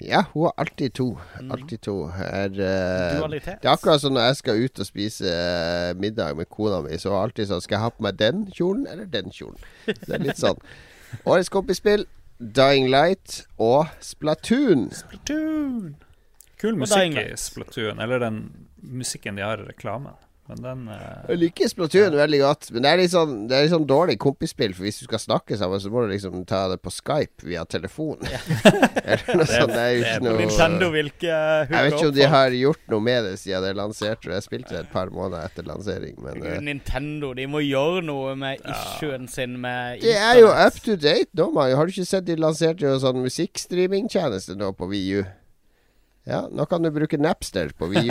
Ja, 0.00 0.24
hun 0.32 0.42
har 0.48 0.52
alltid 0.56 0.92
to. 0.96 1.06
Mm. 1.40 1.52
Alltid 1.52 1.80
to. 1.84 1.94
Er, 2.08 2.50
uh, 2.50 3.30
det 3.30 3.42
er 3.62 3.70
akkurat 3.74 4.00
som 4.00 4.14
når 4.16 4.30
jeg 4.30 4.36
skal 4.40 4.62
ut 4.64 4.80
og 4.80 4.86
spise 4.88 5.28
eh, 5.28 5.90
middag 6.00 6.36
med 6.36 6.48
kona 6.48 6.80
mi, 6.84 6.96
så 6.98 7.12
er 7.12 7.22
alltid 7.26 7.50
sånn 7.50 7.60
Skal 7.60 7.76
jeg 7.76 7.84
ha 7.84 7.90
på 7.92 8.06
meg 8.06 8.16
den 8.20 8.46
kjolen 8.56 8.86
eller 8.88 9.04
den 9.12 9.28
kjolen? 9.34 9.60
Det 9.86 10.08
er 10.16 10.24
litt 10.24 10.40
sånn. 10.40 10.56
Årets 11.24 11.48
kompisspill, 11.48 12.06
Dying 12.40 12.88
Light 12.90 13.42
og 13.58 13.86
Splatoon. 14.00 14.88
Splatoon! 14.94 15.96
Kul 16.60 16.76
musikk 16.76 17.16
i 17.20 17.28
Splatoon. 17.40 18.00
Eller 18.00 18.22
den 18.22 18.40
musikken 18.82 19.36
de 19.36 19.44
har 19.44 19.60
i 19.62 19.68
reklamen. 19.68 20.16
Men 20.50 20.62
den 20.64 20.80
eh, 20.90 21.24
Jeg 21.30 21.38
liker 21.44 21.70
Splatoon 21.70 22.16
veldig 22.18 22.40
godt, 22.42 22.68
men 22.74 22.82
det 22.84 22.90
er 22.90 22.98
litt 23.00 23.12
sånn 23.14 23.34
Det 23.48 23.56
er 23.56 23.64
litt 23.66 23.72
sånn 23.74 23.86
dårlig 23.88 24.16
kompisspill. 24.22 24.72
For 24.74 24.86
hvis 24.88 24.98
du 25.00 25.04
skal 25.06 25.22
snakke 25.22 25.56
sammen, 25.60 25.78
så 25.82 25.92
må 25.94 26.02
du 26.04 26.10
liksom 26.12 26.42
ta 26.50 26.64
det 26.72 26.80
på 26.82 26.90
Skype 26.92 27.46
via 27.46 27.62
telefon. 27.70 28.18
Eller 29.04 29.38
noe 29.38 29.46
sånt. 29.48 29.72
Det 29.72 29.80
er 29.84 29.92
jo 29.94 30.02
det 30.02 30.04
er 30.04 30.10
ikke 30.10 30.18
på 30.18 30.26
noe 30.26 30.40
Nintendo 30.42 30.90
vil 30.94 31.10
ikke 31.12 31.30
Jeg 31.30 31.70
vet 31.70 31.92
ikke 31.94 32.02
om 32.02 32.10
opp 32.10 32.16
de 32.18 32.24
for- 32.26 32.34
har 32.34 32.56
gjort 32.58 32.84
noe 32.94 33.06
med 33.08 33.24
det 33.28 33.34
siden 33.44 33.66
det 33.68 33.72
lanserte. 33.78 34.32
Jeg 34.34 34.46
spilte 34.48 34.74
det 34.74 34.82
et 34.84 34.92
par 34.92 35.10
måneder 35.14 35.46
etter 35.48 35.66
lansering, 35.70 36.16
men 36.24 36.42
eh, 36.44 36.58
Nintendo 36.66 37.32
de 37.38 37.46
må 37.50 37.62
gjøre 37.64 38.02
noe 38.06 38.34
med 38.40 38.60
issuen 38.66 39.28
sin 39.30 39.56
med 39.62 40.00
Det 40.02 40.16
er 40.16 40.40
jo 40.42 40.48
internett. 40.50 40.74
up 40.74 40.82
to 40.84 40.96
date 40.96 41.30
nå, 41.38 41.50
Mario. 41.54 41.76
Har 41.78 41.86
du 41.86 41.94
ikke 41.94 42.08
sett 42.08 42.26
de 42.26 42.36
lanserte 42.40 42.84
jo 42.88 42.96
sånn 43.02 43.22
musikkstreamingtjeneste 43.22 44.56
nå 44.58 44.72
på 44.76 44.88
VU? 44.90 45.22
Ja, 46.30 46.44
nå 46.52 46.66
kan 46.70 46.84
du 46.84 46.90
bruke 46.94 47.18
Napster 47.18 47.72
på 47.74 47.88
VU. 47.90 48.06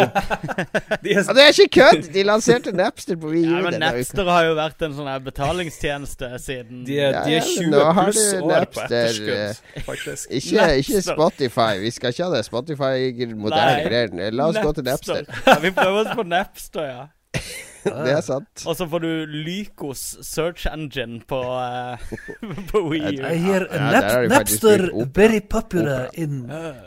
De 1.04 1.14
er, 1.14 1.22
Og 1.24 1.38
det 1.38 1.44
er 1.46 1.54
ikke 1.54 1.70
kødd! 1.80 2.10
De 2.14 2.24
lanserte 2.28 2.74
Napster 2.76 3.16
på 3.20 3.32
VU. 3.32 3.46
Ja, 3.46 3.62
men 3.64 3.78
uka. 3.78 3.80
Napster 3.86 4.32
har 4.34 4.50
jo 4.50 4.58
vært 4.58 4.84
en 4.90 4.98
sånn 4.98 5.12
betalingstjeneste 5.24 6.32
siden 6.44 6.84
de 6.88 7.00
er, 7.00 7.16
de 7.24 7.38
er 7.40 7.48
20 7.48 7.72
nå 7.72 7.86
pluss 8.02 8.20
du 8.20 8.42
år 8.42 8.44
på 8.44 8.52
Napster, 8.52 9.22
etterskudd, 9.22 9.86
faktisk. 9.88 10.28
Ikke, 10.40 10.68
ikke 10.82 11.02
Spotify. 11.08 11.72
Vi 11.80 11.94
skal 11.96 12.14
ikke 12.14 12.28
ha 12.28 12.36
det. 12.36 12.44
Spotify 12.50 12.94
moderne 13.40 13.80
Nei. 13.80 13.88
greier. 13.88 14.36
La 14.36 14.50
oss 14.52 14.60
gå 14.60 14.76
til 14.76 14.88
Napster. 14.90 15.26
Ja, 15.48 15.58
vi 15.64 15.72
prøver 15.72 16.04
oss 16.04 16.14
på 16.20 16.28
Napster, 16.28 16.92
ja. 16.92 17.08
Det 18.06 18.12
er 18.12 18.22
sant. 18.26 18.64
Og 18.68 18.76
så 18.76 18.86
får 18.92 19.00
du 19.06 19.10
Lykos 19.46 20.02
search 20.26 20.66
engine 20.68 21.22
på, 21.30 21.40
eh, 21.40 21.98
på 22.72 22.82
Wii 22.90 23.20
U. 23.22 23.26
I 23.26 23.36
hear 23.40 23.68
Ja, 23.72 23.92
Nap 23.94 24.30
Napster 24.34 24.90
opera. 24.92 25.08
very 25.16 25.40
popular 25.40 26.10
in 26.14 26.42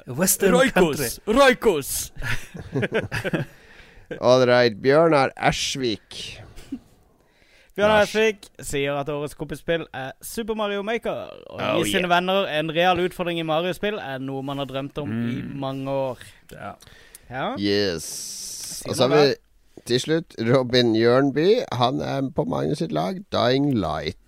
western 0.06 0.58
country. 0.70 1.08
Roikos! 1.26 2.12
Roikos! 2.12 2.12
All 4.20 4.44
right. 4.46 4.74
Bjørnar 4.82 5.32
Ersvik. 5.36 6.38
Bjørn 7.72 7.94
Ersvik 8.02 8.50
sier 8.60 8.98
at 9.00 9.08
årets 9.08 9.32
kompisspill 9.38 9.86
er 9.96 10.10
Super 10.20 10.52
Mario 10.58 10.82
Maker. 10.84 11.30
Å 11.48 11.56
Oh, 11.56 11.78
gi 11.80 11.94
sine 11.94 12.10
venner 12.10 12.44
en 12.52 12.68
real 12.76 13.00
utfordring 13.00 13.40
i 13.40 13.46
Mario-spill 13.48 13.96
er 13.96 14.20
noe 14.20 14.42
man 14.44 14.60
har 14.60 14.68
drømt 14.68 14.98
om 15.00 15.08
i 15.08 15.38
Mm. 15.40 15.54
mange 15.62 15.88
år. 15.88 16.18
Ja. 16.52 16.74
Ja. 17.30 17.46
Yes. 17.56 18.82
Og 18.86 18.94
så 18.94 19.08
har 19.08 19.16
vi 19.16 19.34
til 19.88 20.00
slutt 20.02 20.36
Robin 20.48 20.94
Jørnby. 20.96 21.62
Han 21.78 22.00
er 22.04 22.28
på 22.34 22.44
Magnus 22.48 22.78
sitt 22.82 22.92
lag. 22.94 23.18
Dying 23.34 23.72
Light. 23.78 24.18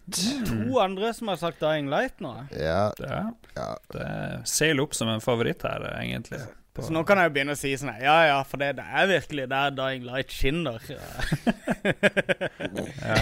To 0.48 0.78
andre 0.82 1.14
som 1.16 1.30
har 1.32 1.38
sagt 1.40 1.62
Dying 1.62 1.88
Light 1.92 2.20
nå. 2.24 2.34
Ja, 2.58 2.90
Det, 2.98 3.22
ja. 3.56 3.68
det 3.94 4.08
seiler 4.50 4.84
opp 4.84 4.94
som 4.96 5.08
en 5.08 5.22
favoritt 5.24 5.62
her, 5.64 5.86
egentlig. 6.00 6.42
På- 6.74 6.82
Så 6.82 6.90
nå 6.90 7.04
kan 7.06 7.18
jeg 7.20 7.28
jo 7.28 7.32
begynne 7.36 7.54
å 7.54 7.58
si 7.58 7.70
sånn 7.78 7.92
Ja 8.02 8.16
ja, 8.26 8.38
for 8.42 8.56
det, 8.58 8.72
det 8.80 8.84
er 8.84 9.06
virkelig 9.06 9.44
der 9.52 9.70
Dying 9.76 10.02
Light 10.08 10.32
skinner. 10.34 10.80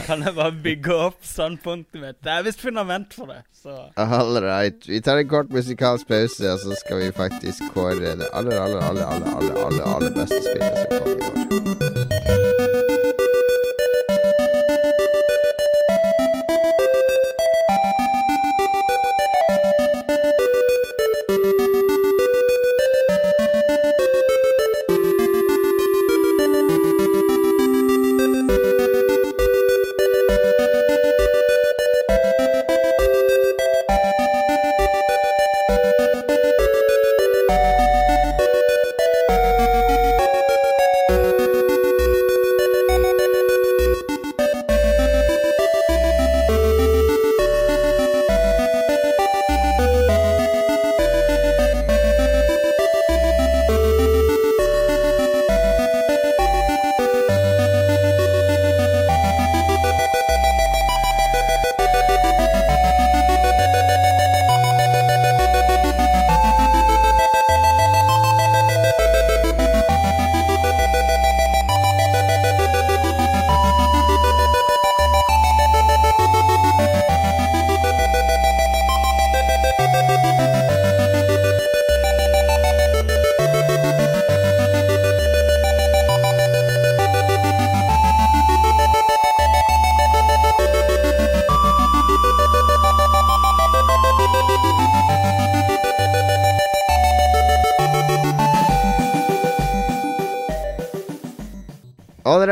Kan 0.06 0.22
jeg 0.24 0.32
bare 0.38 0.52
bygge 0.64 0.94
opp 1.08 1.18
standpunktet 1.26 2.00
mitt? 2.00 2.16
Det 2.24 2.32
er 2.32 2.42
visst 2.46 2.60
fundament 2.64 3.12
for 3.12 3.26
det. 3.28 3.42
Så 3.62 3.76
All 4.00 4.40
right. 4.40 4.80
Vi 4.88 5.00
tar 5.04 5.20
en 5.20 5.28
kort 5.28 5.52
musikalsk 5.52 6.08
pause, 6.08 6.48
og 6.54 6.58
så 6.64 6.72
skal 6.80 6.96
vi 7.04 7.12
faktisk 7.12 7.60
kåre 7.76 8.16
det 8.22 8.28
aller, 8.32 8.56
aller, 8.56 8.80
aller, 8.88 9.04
aller, 9.04 9.28
aller, 9.36 9.56
aller, 9.66 9.84
aller 9.96 10.10
beste 10.16 10.40
spillet 10.48 10.72
som 10.80 10.88
kom 10.96 11.12
i 11.12 11.14
år. 12.80 12.91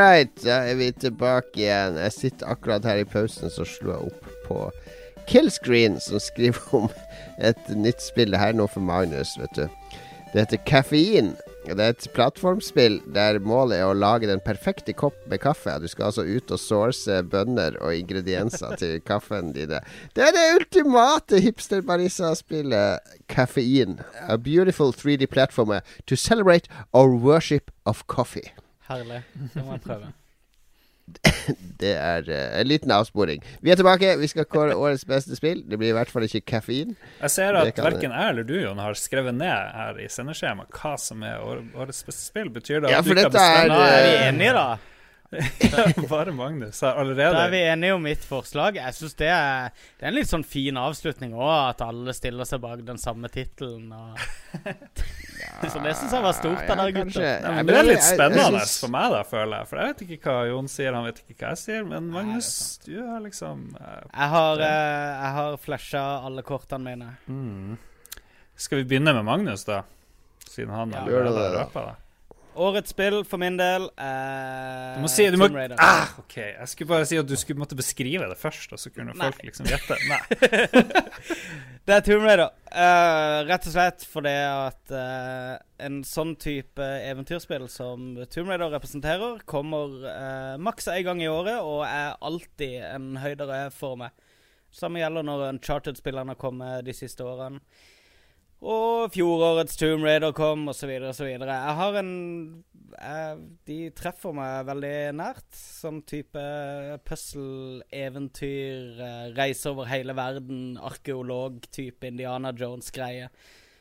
Right, 0.00 0.32
da 0.42 0.62
er 0.70 0.80
vi 0.80 0.90
tilbake 0.96 1.60
igjen. 1.60 2.00
Jeg 2.00 2.16
sitter 2.16 2.50
akkurat 2.54 2.88
her 2.88 3.02
i 3.02 3.08
pausen, 3.08 3.52
så 3.52 3.66
slo 3.68 3.92
jeg 3.94 4.10
opp 4.10 4.32
på 4.48 4.64
Killscreen, 5.30 6.00
som 6.02 6.22
skriver 6.22 6.74
om 6.76 6.88
et 7.38 7.70
nytt 7.76 8.02
spill. 8.02 8.32
Det 8.34 8.40
her 8.40 8.54
er 8.54 8.58
noe 8.58 8.70
for 8.70 8.84
Magnus, 8.84 9.36
vet 9.40 9.54
du. 9.58 9.66
Det 10.32 10.44
heter 10.44 10.60
Kaffein. 10.66 11.34
Det 11.66 11.76
er 11.76 11.92
et 11.92 12.06
plattformspill 12.16 12.96
der 13.14 13.36
målet 13.44 13.78
er 13.78 13.90
å 13.90 13.96
lage 13.96 14.26
den 14.30 14.40
perfekte 14.42 14.94
kopp 14.96 15.18
med 15.30 15.42
kaffe. 15.42 15.74
Du 15.82 15.86
skal 15.90 16.08
altså 16.08 16.24
ut 16.24 16.50
og 16.50 16.58
source 16.58 17.18
bønner 17.30 17.76
og 17.84 17.94
ingredienser 17.98 18.78
til 18.80 18.96
kaffen 19.06 19.52
dine. 19.54 19.82
Det 20.16 20.24
er 20.24 20.32
det 20.34 20.46
ultimate 20.56 21.42
hipster-barissa-spillet. 21.44 23.12
Kaffein. 23.28 24.00
A 24.24 24.38
beautiful 24.38 24.94
3D 24.96 25.28
platformer 25.30 25.84
to 26.06 26.16
celebrate 26.16 26.66
our 26.94 27.12
worship 27.12 27.70
of 27.84 28.06
coffee. 28.06 28.50
Herlig. 28.90 29.22
Det 29.54 29.62
må 29.64 29.76
jeg 29.76 29.86
prøve. 29.86 30.10
Det 31.80 31.90
er 31.96 32.28
uh, 32.28 32.60
en 32.60 32.68
liten 32.68 32.92
avsporing. 32.94 33.42
Vi 33.64 33.72
er 33.72 33.78
tilbake. 33.80 34.12
Vi 34.20 34.28
skal 34.30 34.46
kåre 34.50 34.76
årets 34.76 35.04
beste 35.08 35.36
spill. 35.38 35.62
Det 35.66 35.78
blir 35.80 35.90
i 35.90 35.96
hvert 35.96 36.12
fall 36.12 36.26
ikke 36.26 36.42
kaffein. 36.52 36.94
Jeg 37.22 37.34
ser 37.34 37.58
at 37.58 37.78
verken 37.78 38.14
jeg 38.14 38.34
eller 38.34 38.46
du, 38.46 38.54
Jon, 38.60 38.78
har 38.82 38.98
skrevet 38.98 39.34
ned 39.34 39.74
her 39.76 39.98
i 40.02 40.06
sendeskjemaet 40.12 40.70
hva 40.76 40.94
som 41.00 41.24
er 41.26 41.42
årets 41.42 42.04
beste 42.06 42.22
spill. 42.22 42.52
Betyr 42.54 42.84
det 42.84 42.94
Ja, 42.94 43.00
at 43.02 43.08
du 43.08 43.14
kan 43.14 43.24
ikke 43.24 43.46
har 43.46 43.66
dette 43.66 43.74
er, 43.74 43.74
uh, 43.74 43.98
er 43.98 44.06
vi 44.06 44.16
enige, 44.28 44.54
da. 44.58 44.68
Bare 46.10 46.32
Magnus 46.34 46.80
allerede 46.82 47.28
Da 47.36 47.44
er 47.46 47.50
vi 47.52 47.58
enige 47.62 47.94
om 47.94 48.02
mitt 48.02 48.24
forslag. 48.26 48.74
Jeg 48.80 48.94
syns 48.96 49.12
det, 49.20 49.28
det 49.30 50.02
er 50.02 50.08
en 50.10 50.16
litt 50.16 50.26
sånn 50.30 50.42
fin 50.42 50.74
avslutning 50.80 51.36
òg, 51.38 51.52
at 51.70 51.84
alle 51.86 52.14
stiller 52.16 52.48
seg 52.48 52.58
bak 52.64 52.82
den 52.88 52.98
samme 52.98 53.30
tittelen. 53.30 53.92
Og... 53.94 54.18
Så 55.70 55.78
det 55.84 55.92
syns 56.00 56.12
jeg 56.16 56.24
var 56.24 56.34
stort 56.34 56.64
av 56.66 56.80
dere 56.82 56.94
kanskje. 56.96 57.22
gutter. 57.22 57.46
Ja, 57.46 57.52
men 57.60 57.66
Det 57.70 57.76
er 57.78 57.86
litt 57.86 57.94
jeg- 58.00 58.02
jeg 58.08 58.16
spennende 58.18 58.64
syns- 58.64 58.80
for 58.82 58.94
meg, 58.96 59.06
da, 59.14 59.22
føler 59.30 59.54
jeg. 59.60 59.68
For 59.70 59.76
jeg 59.84 59.92
vet 59.94 60.02
ikke 60.18 60.34
hva 60.34 60.48
Jon 60.50 60.68
sier, 60.74 60.92
han 60.98 61.06
vet 61.06 61.22
ikke 61.22 61.38
hva 61.44 61.52
jeg 61.54 61.62
sier. 61.62 61.86
Men 61.94 62.10
Magnus, 62.10 62.50
du 62.84 62.92
har 62.98 63.20
liksom 63.24 63.62
uh, 63.78 63.86
Jeg 64.10 64.28
har, 64.34 64.64
uh, 64.66 65.22
jeg 65.22 65.32
har 65.38 65.56
flasha 65.62 66.04
alle 66.26 66.42
kortene 66.42 66.84
mine. 66.90 67.12
mm. 67.30 67.78
Skal 68.60 68.82
vi 68.82 68.84
begynne 68.90 69.14
med 69.16 69.24
Magnus, 69.24 69.62
da? 69.64 69.82
Siden 70.50 70.74
han 70.74 70.90
Ja. 70.92 71.00
har 71.06 71.30
det, 71.30 71.70
da. 71.72 71.94
Årets 72.58 72.90
spill 72.90 73.20
for 73.28 73.38
min 73.40 73.56
del 73.58 73.86
er 74.00 74.96
Du 74.96 75.04
må 75.04 75.10
si 75.12 75.26
du 75.30 75.36
må, 75.38 75.46
Tomb 75.48 75.58
Raider. 75.60 75.76
ah, 75.80 76.14
OK. 76.18 76.36
Jeg 76.38 76.68
skulle 76.72 76.90
bare 76.90 77.06
si 77.08 77.18
at 77.20 77.28
du 77.28 77.36
skulle 77.38 77.60
måtte 77.62 77.78
beskrive 77.78 78.26
det 78.30 78.38
først, 78.40 78.72
og 78.74 78.80
så 78.82 78.90
kunne 78.94 79.14
Nei. 79.14 79.28
folk 79.30 79.44
liksom 79.46 79.68
gjette. 79.70 79.98
Nei. 80.10 80.20
Det 81.86 81.94
er 81.96 82.04
Tomb 82.06 82.26
Raider. 82.26 82.50
Uh, 82.70 83.40
rett 83.48 83.66
og 83.66 83.72
slett 83.74 84.04
fordi 84.06 84.34
at 84.46 84.92
uh, 84.94 85.54
en 85.82 86.02
sånn 86.06 86.36
type 86.38 86.84
eventyrspill 86.84 87.64
som 87.72 88.12
Tomb 88.30 88.52
Raider 88.52 88.70
representerer, 88.74 89.40
kommer 89.48 89.94
uh, 90.04 90.56
maks 90.62 90.90
én 90.92 91.06
gang 91.08 91.22
i 91.24 91.30
året 91.30 91.58
og 91.62 91.82
er 91.88 92.18
alltid 92.20 92.76
en 92.92 93.14
høydere 93.22 93.64
for 93.74 93.98
meg. 93.98 94.14
Samme 94.70 95.00
gjelder 95.02 95.26
når 95.26 95.48
Uncharted-spillerne 95.48 96.36
kommer 96.38 96.84
de 96.86 96.94
siste 96.94 97.26
årene. 97.26 97.58
Og 98.60 99.08
fjorårets 99.14 99.78
Tomb 99.80 100.04
Raider 100.04 100.34
kom, 100.36 100.66
osv., 100.68 100.90
osv. 101.08 101.28
Jeg 101.32 101.76
har 101.78 101.96
en 101.96 102.10
jeg, 102.90 103.38
De 103.68 103.78
treffer 103.96 104.34
meg 104.36 104.66
veldig 104.68 104.96
nært. 105.16 105.48
Sånn 105.56 106.02
type 106.08 106.42
puzzle, 107.08 107.80
eventyr, 107.88 109.00
eh, 109.00 109.30
reise 109.36 109.72
over 109.72 109.88
hele 109.88 110.12
verden, 110.16 110.76
arkeolog-type 110.76 112.04
Indiana 112.10 112.52
Jones-greie. 112.52 113.30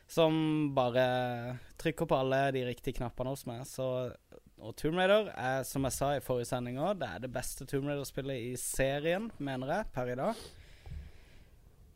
Som 0.07 0.71
bare 0.73 1.59
trykker 1.77 2.07
på 2.07 2.17
alle 2.17 2.51
de 2.55 2.63
riktige 2.69 3.01
knappene 3.01 3.35
hos 3.35 3.45
meg. 3.45 3.65
Så, 3.67 4.13
og 4.59 4.77
Tomb 4.79 4.95
Raider 4.95 5.33
er, 5.35 5.67
som 5.67 5.83
jeg 5.83 5.97
sa 5.97 6.13
i 6.15 6.23
forrige 6.23 6.53
sending 6.53 6.79
òg, 6.79 7.01
det 7.03 7.11
er 7.11 7.27
det 7.27 7.33
beste 7.35 7.67
Tomb 7.67 7.91
Raider-spillet 7.91 8.47
i 8.47 8.55
serien, 8.55 9.27
mener 9.37 9.75
jeg, 9.75 9.91
per 9.93 10.15
i 10.15 10.17
dag. 10.23 10.47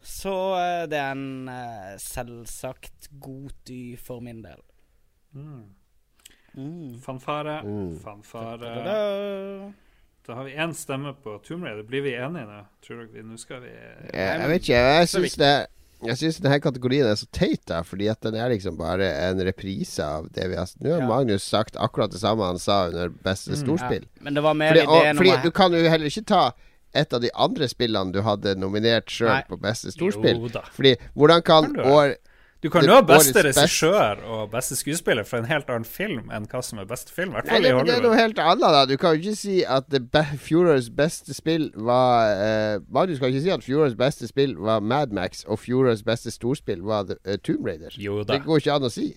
Så 0.03 0.33
eh, 0.59 0.83
det 0.91 0.99
er 0.99 1.15
en 1.15 1.47
uh, 1.47 1.93
selvsagt 2.01 3.09
god 3.23 3.53
dy 3.67 3.95
for 3.99 4.23
min 4.23 4.43
del. 4.43 4.59
Mm. 5.33 6.99
Fanfare. 7.01 7.61
Mm. 7.63 7.93
Fanfare. 8.03 8.57
Da-da-da. 8.59 9.71
Da 10.23 10.35
har 10.37 10.43
vi 10.47 10.55
én 10.55 10.73
stemme 10.73 11.13
på 11.23 11.37
Tomb 11.43 11.63
Raider. 11.63 11.83
Blir 11.83 12.01
vi 12.01 12.13
enige 12.15 12.47
nå? 12.47 12.59
Tror 12.85 13.01
dere 13.01 13.09
vi 13.11 13.23
Nå 13.27 13.37
skal 13.39 13.59
vi 13.65 13.71
Jeg, 13.73 14.11
jeg 14.13 14.49
vet 14.49 14.61
ikke, 14.61 14.77
jeg 14.79 15.09
syns 15.11 15.39
det 15.41 15.55
jeg 16.03 16.19
syns 16.19 16.37
denne 16.43 16.59
kategorien 16.59 17.07
er 17.07 17.15
så 17.15 17.27
teit, 17.31 17.61
da, 17.69 17.77
fordi 17.87 18.09
at 18.11 18.19
den 18.25 18.35
er 18.35 18.49
liksom 18.51 18.75
bare 18.75 19.07
en 19.23 19.39
reprise 19.47 20.03
av 20.03 20.27
det 20.35 20.49
vi 20.51 20.57
har 20.59 20.67
Nå 20.83 20.91
har 20.91 21.03
Ja. 21.03 21.07
Magnus 21.07 21.45
sagt 21.47 21.77
akkurat 21.79 22.11
det 22.11 22.19
samme 22.19 22.43
han 22.43 22.59
sa 22.59 22.87
under 22.89 23.09
beste 23.23 23.55
storspill. 23.55 24.03
Ja, 24.03 24.23
men 24.25 24.35
det 24.35 24.43
var 24.43 24.53
mer 24.53 24.73
Fordi, 24.73 24.85
og, 24.85 24.97
ideen 24.99 25.17
fordi 25.17 25.29
om 25.29 25.35
Fordi 25.35 25.47
du 25.47 25.51
kan 25.51 25.73
jo 25.73 25.89
heller 25.89 26.11
ikke 26.11 26.25
ta 26.27 26.43
et 26.93 27.13
av 27.13 27.23
de 27.23 27.31
andre 27.33 27.67
spillene 27.71 28.13
du 28.13 28.21
hadde 28.25 28.55
nominert 28.59 29.09
sjøl 29.11 29.41
på 29.49 29.57
beste 29.61 29.93
storspill. 29.93 30.43
Jo. 30.43 30.61
Fordi 30.75 30.95
hvordan 31.13 31.41
kan 31.41 31.73
Kan 31.73 31.73
du? 31.73 31.89
år 31.89 32.15
Du 32.63 32.69
kan 32.69 32.85
jo 32.85 32.93
ha 32.95 33.01
beste 33.03 33.41
regissør 33.43 34.21
og 34.23 34.51
beste 34.53 34.77
skuespiller 34.79 35.25
fra 35.27 35.41
en 35.41 35.49
helt 35.49 35.67
annen 35.67 35.83
film 35.83 36.29
enn 36.31 36.45
hva 36.47 36.61
som 36.63 36.79
er 36.79 36.85
beste 36.87 37.11
film. 37.11 37.33
Nei, 37.35 37.59
det, 37.59 37.73
det 37.89 37.97
er 37.97 38.05
noe 38.05 38.15
helt 38.15 38.39
annet, 38.39 38.63
da. 38.63 38.85
Du 38.87 38.95
kan 38.95 39.17
jo 39.17 39.19
ikke 39.19 39.35
si 39.35 39.57
at 39.67 39.91
be 39.91 40.23
fjorårets 40.39 40.87
beste 40.95 41.35
spill 41.35 41.73
var 41.75 42.31
uh, 42.39 42.77
Magnus 42.87 43.19
kan 43.19 43.33
ikke 43.33 43.43
si 43.43 43.51
at 43.51 43.67
fjorårets 43.67 43.99
beste 43.99 44.31
spill 44.31 44.55
var 44.55 44.79
Mad 44.79 45.11
Max, 45.11 45.43
og 45.43 45.59
fjorårets 45.59 46.05
beste 46.07 46.31
storspill 46.31 46.85
var 46.87 47.09
The, 47.11 47.19
uh, 47.27 47.35
Tomb 47.43 47.67
Raider. 47.67 47.99
Jo 47.99 48.23
da. 48.23 48.37
Det 48.37 48.45
går 48.47 48.63
ikke 48.63 48.79
an 48.79 48.87
å 48.87 48.93
si. 48.95 49.09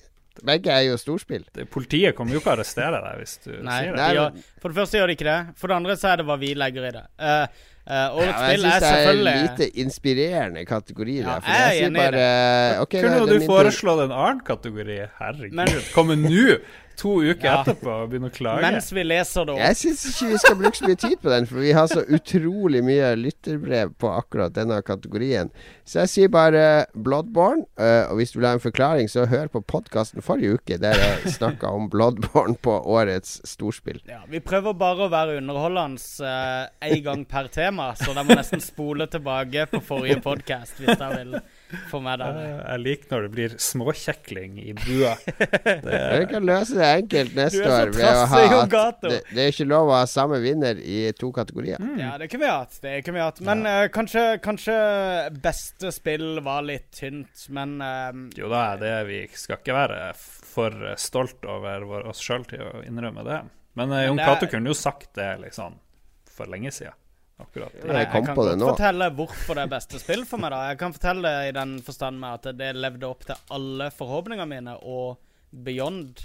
Begge 0.45 0.73
er 0.75 0.83
jo 0.89 0.97
storspill. 1.01 1.45
Det, 1.55 1.69
politiet 1.73 2.17
kommer 2.17 2.37
jo 2.37 2.43
ikke 2.43 2.53
å 2.53 2.57
arrestere 2.59 3.01
deg 3.05 3.23
hvis 3.23 3.39
du 3.45 3.51
Nei, 3.55 3.79
sier 3.81 3.95
det. 3.95 4.01
Nei, 4.01 4.11
de 4.11 4.19
ja, 4.21 4.27
for 4.63 4.73
det 4.75 4.79
første 4.81 5.01
gjør 5.01 5.07
de 5.13 5.17
ikke 5.17 5.29
det. 5.31 5.39
For 5.57 5.73
det 5.73 5.77
andre 5.81 5.97
så 5.97 6.13
er 6.13 6.21
det 6.21 6.27
hva 6.29 6.37
vi 6.41 6.53
legger 6.59 6.89
i 6.89 6.93
det. 6.99 7.05
Uh, 7.17 7.47
årets 7.87 8.27
Ja, 8.27 8.39
spill 8.51 8.65
jeg 8.67 8.83
selvfølgelig 8.83 8.87
Jeg 8.87 9.13
syns 9.13 9.21
det 9.21 9.27
er 9.27 9.37
en 9.37 9.47
lite 9.47 9.83
inspirerende 9.85 10.65
kategori. 10.67 11.15
Ja, 11.21 11.27
der, 11.29 11.45
for 11.45 11.51
jeg 11.53 11.61
er 11.61 11.67
jeg 11.67 11.77
sier 11.79 11.87
enig 11.87 12.01
i 12.01 12.05
bare 12.05 12.25
ok, 12.83 12.97
Kunne 12.97 13.13
det 13.13 13.37
er 13.37 13.45
du 13.47 13.47
foreslått 13.47 14.03
en 14.07 14.17
annen 14.17 14.41
kategori? 14.49 14.99
Herregud. 15.21 15.55
Men- 15.61 15.79
Komme 15.95 16.17
nå, 16.19 16.59
to 16.97 17.13
uker 17.23 17.45
Ja. 17.47 17.63
etterpå, 17.63 17.93
og 18.03 18.11
begynne 18.11 18.31
å 18.31 18.35
klage? 18.35 18.63
Mens 18.65 18.91
vi 18.93 19.03
leser 19.05 19.45
det 19.47 19.55
opp. 19.55 19.61
Jeg 19.61 19.77
syns 19.77 20.05
ikke 20.11 20.29
vi 20.33 20.39
skal 20.43 20.57
bruke 20.61 20.77
så 20.81 20.87
mye 20.89 20.99
tid 21.03 21.17
på 21.23 21.31
den, 21.31 21.47
for 21.47 21.61
vi 21.63 21.73
har 21.77 21.87
så 21.93 22.03
utrolig 22.09 22.83
mye 22.85 23.11
lytterbrev 23.21 23.93
på 24.01 24.11
akkurat 24.17 24.53
denne 24.57 24.81
kategorien. 24.83 25.51
Så 25.85 26.01
jeg 26.03 26.09
sier 26.15 26.29
bare 26.33 26.87
Bloodborne. 26.97 27.67
eh, 27.79 28.07
og 28.11 28.17
hvis 28.19 28.33
du 28.33 28.39
vil 28.41 28.49
ha 28.49 28.55
en 28.57 28.61
forklaring, 28.65 29.09
så 29.13 29.27
hør 29.29 29.49
på 29.53 29.63
podkasten 29.63 30.23
forrige 30.25 30.55
uke, 30.59 30.79
der 30.81 30.95
jeg 30.99 31.35
snakka 31.37 31.71
om 31.73 31.89
Bloodborne 31.93 32.57
på 32.59 32.75
årets 32.87 33.41
storspill. 33.45 34.01
Ja, 34.09 34.23
vi 34.29 34.41
prøver 34.41 34.73
bare 34.77 35.07
å 35.07 35.11
være 35.13 35.39
underholdende 35.39 36.01
én 36.83 37.03
gang 37.05 37.25
per 37.29 37.49
tema, 37.53 37.93
så 37.97 38.15
da 38.17 38.23
må 38.27 38.35
nesten 38.37 38.61
spole 38.65 39.07
tilbake 39.11 39.67
på 39.71 39.81
forrige 39.85 40.21
podkast 40.25 40.81
hvis 40.81 40.99
dere 40.99 41.21
vil 41.25 41.41
få 41.91 42.01
meg 42.05 42.21
der. 42.21 42.37
Jeg 42.43 42.83
liker 42.83 43.13
når 43.13 43.25
det 43.27 43.31
blir 43.35 43.55
småkjekling 43.63 44.59
i 44.63 44.75
bua. 44.77 45.15
Du 46.17 46.27
kan 46.31 46.47
løse 46.47 46.77
det 46.79 46.89
enkelt 47.03 47.35
neste 47.37 47.63
Du 47.63 47.67
så 47.67 47.75
år 47.75 47.93
ved 47.95 48.07
å 48.07 48.27
ha 48.31 48.43
at 48.87 49.05
det, 49.05 49.19
det 49.31 49.45
er 49.45 49.53
ikke 49.53 49.67
lov 49.69 49.91
å 49.91 49.97
ha 49.99 50.05
samme 50.11 50.39
vinner 50.43 50.79
i 50.81 50.99
to 51.19 51.31
kategorier. 51.35 51.83
Ja, 52.01 52.15
det 52.21 52.29
kunne 52.33 52.47
vi 52.47 52.53
hatt. 52.53 52.79
Det 52.83 52.95
kunne 53.07 53.19
vi 53.19 53.25
hatt. 53.25 53.41
Men 53.47 53.67
eh, 53.69 53.87
kanskje, 53.95 54.25
kanskje 54.45 54.77
beste 55.43 55.93
spill 55.95 56.41
var 56.47 56.67
litt 56.67 56.91
tynt, 56.97 57.47
men 57.55 57.79
uh, 57.83 58.11
Jo 58.39 58.51
da, 58.53 58.65
det 58.81 58.95
vi 59.11 59.23
skal 59.35 59.61
ikke 59.61 59.77
være 59.77 60.03
for 60.17 60.93
stolt 61.01 61.45
over 61.51 62.07
oss 62.11 62.23
sjøl 62.25 62.47
til 62.49 62.63
å 62.65 62.85
innrømme 62.87 63.27
det. 63.27 63.41
Men 63.77 63.93
uh, 63.93 64.05
Jon 64.07 64.23
Cato 64.23 64.49
kunne 64.51 64.73
jo 64.73 64.79
sagt 64.79 65.13
det 65.19 65.35
liksom 65.43 65.77
for 66.37 66.51
lenge 66.53 66.73
siden. 66.75 66.97
Akkurat. 67.37 67.75
Ja, 67.85 67.99
jeg 68.01 68.09
kom 68.15 68.25
kan 68.25 68.39
godt 68.39 68.63
fortelle 68.65 69.11
hvorfor 69.13 69.59
det 69.59 69.67
er 69.67 69.73
beste 69.75 70.01
spill 70.01 70.25
for 70.29 70.41
meg. 70.41 70.55
da 70.55 70.63
Jeg 70.71 70.79
kan 70.81 70.95
fortelle 70.97 71.29
det 71.29 71.51
i 71.51 71.57
den 71.59 71.75
forstand 71.85 72.23
med 72.23 72.39
at 72.39 72.57
det 72.57 72.71
levde 72.79 73.11
opp 73.11 73.27
til 73.29 73.53
alle 73.53 73.91
forhåpningene 73.93 74.49
mine 74.55 74.77
og 74.81 75.19
beyond. 75.67 76.25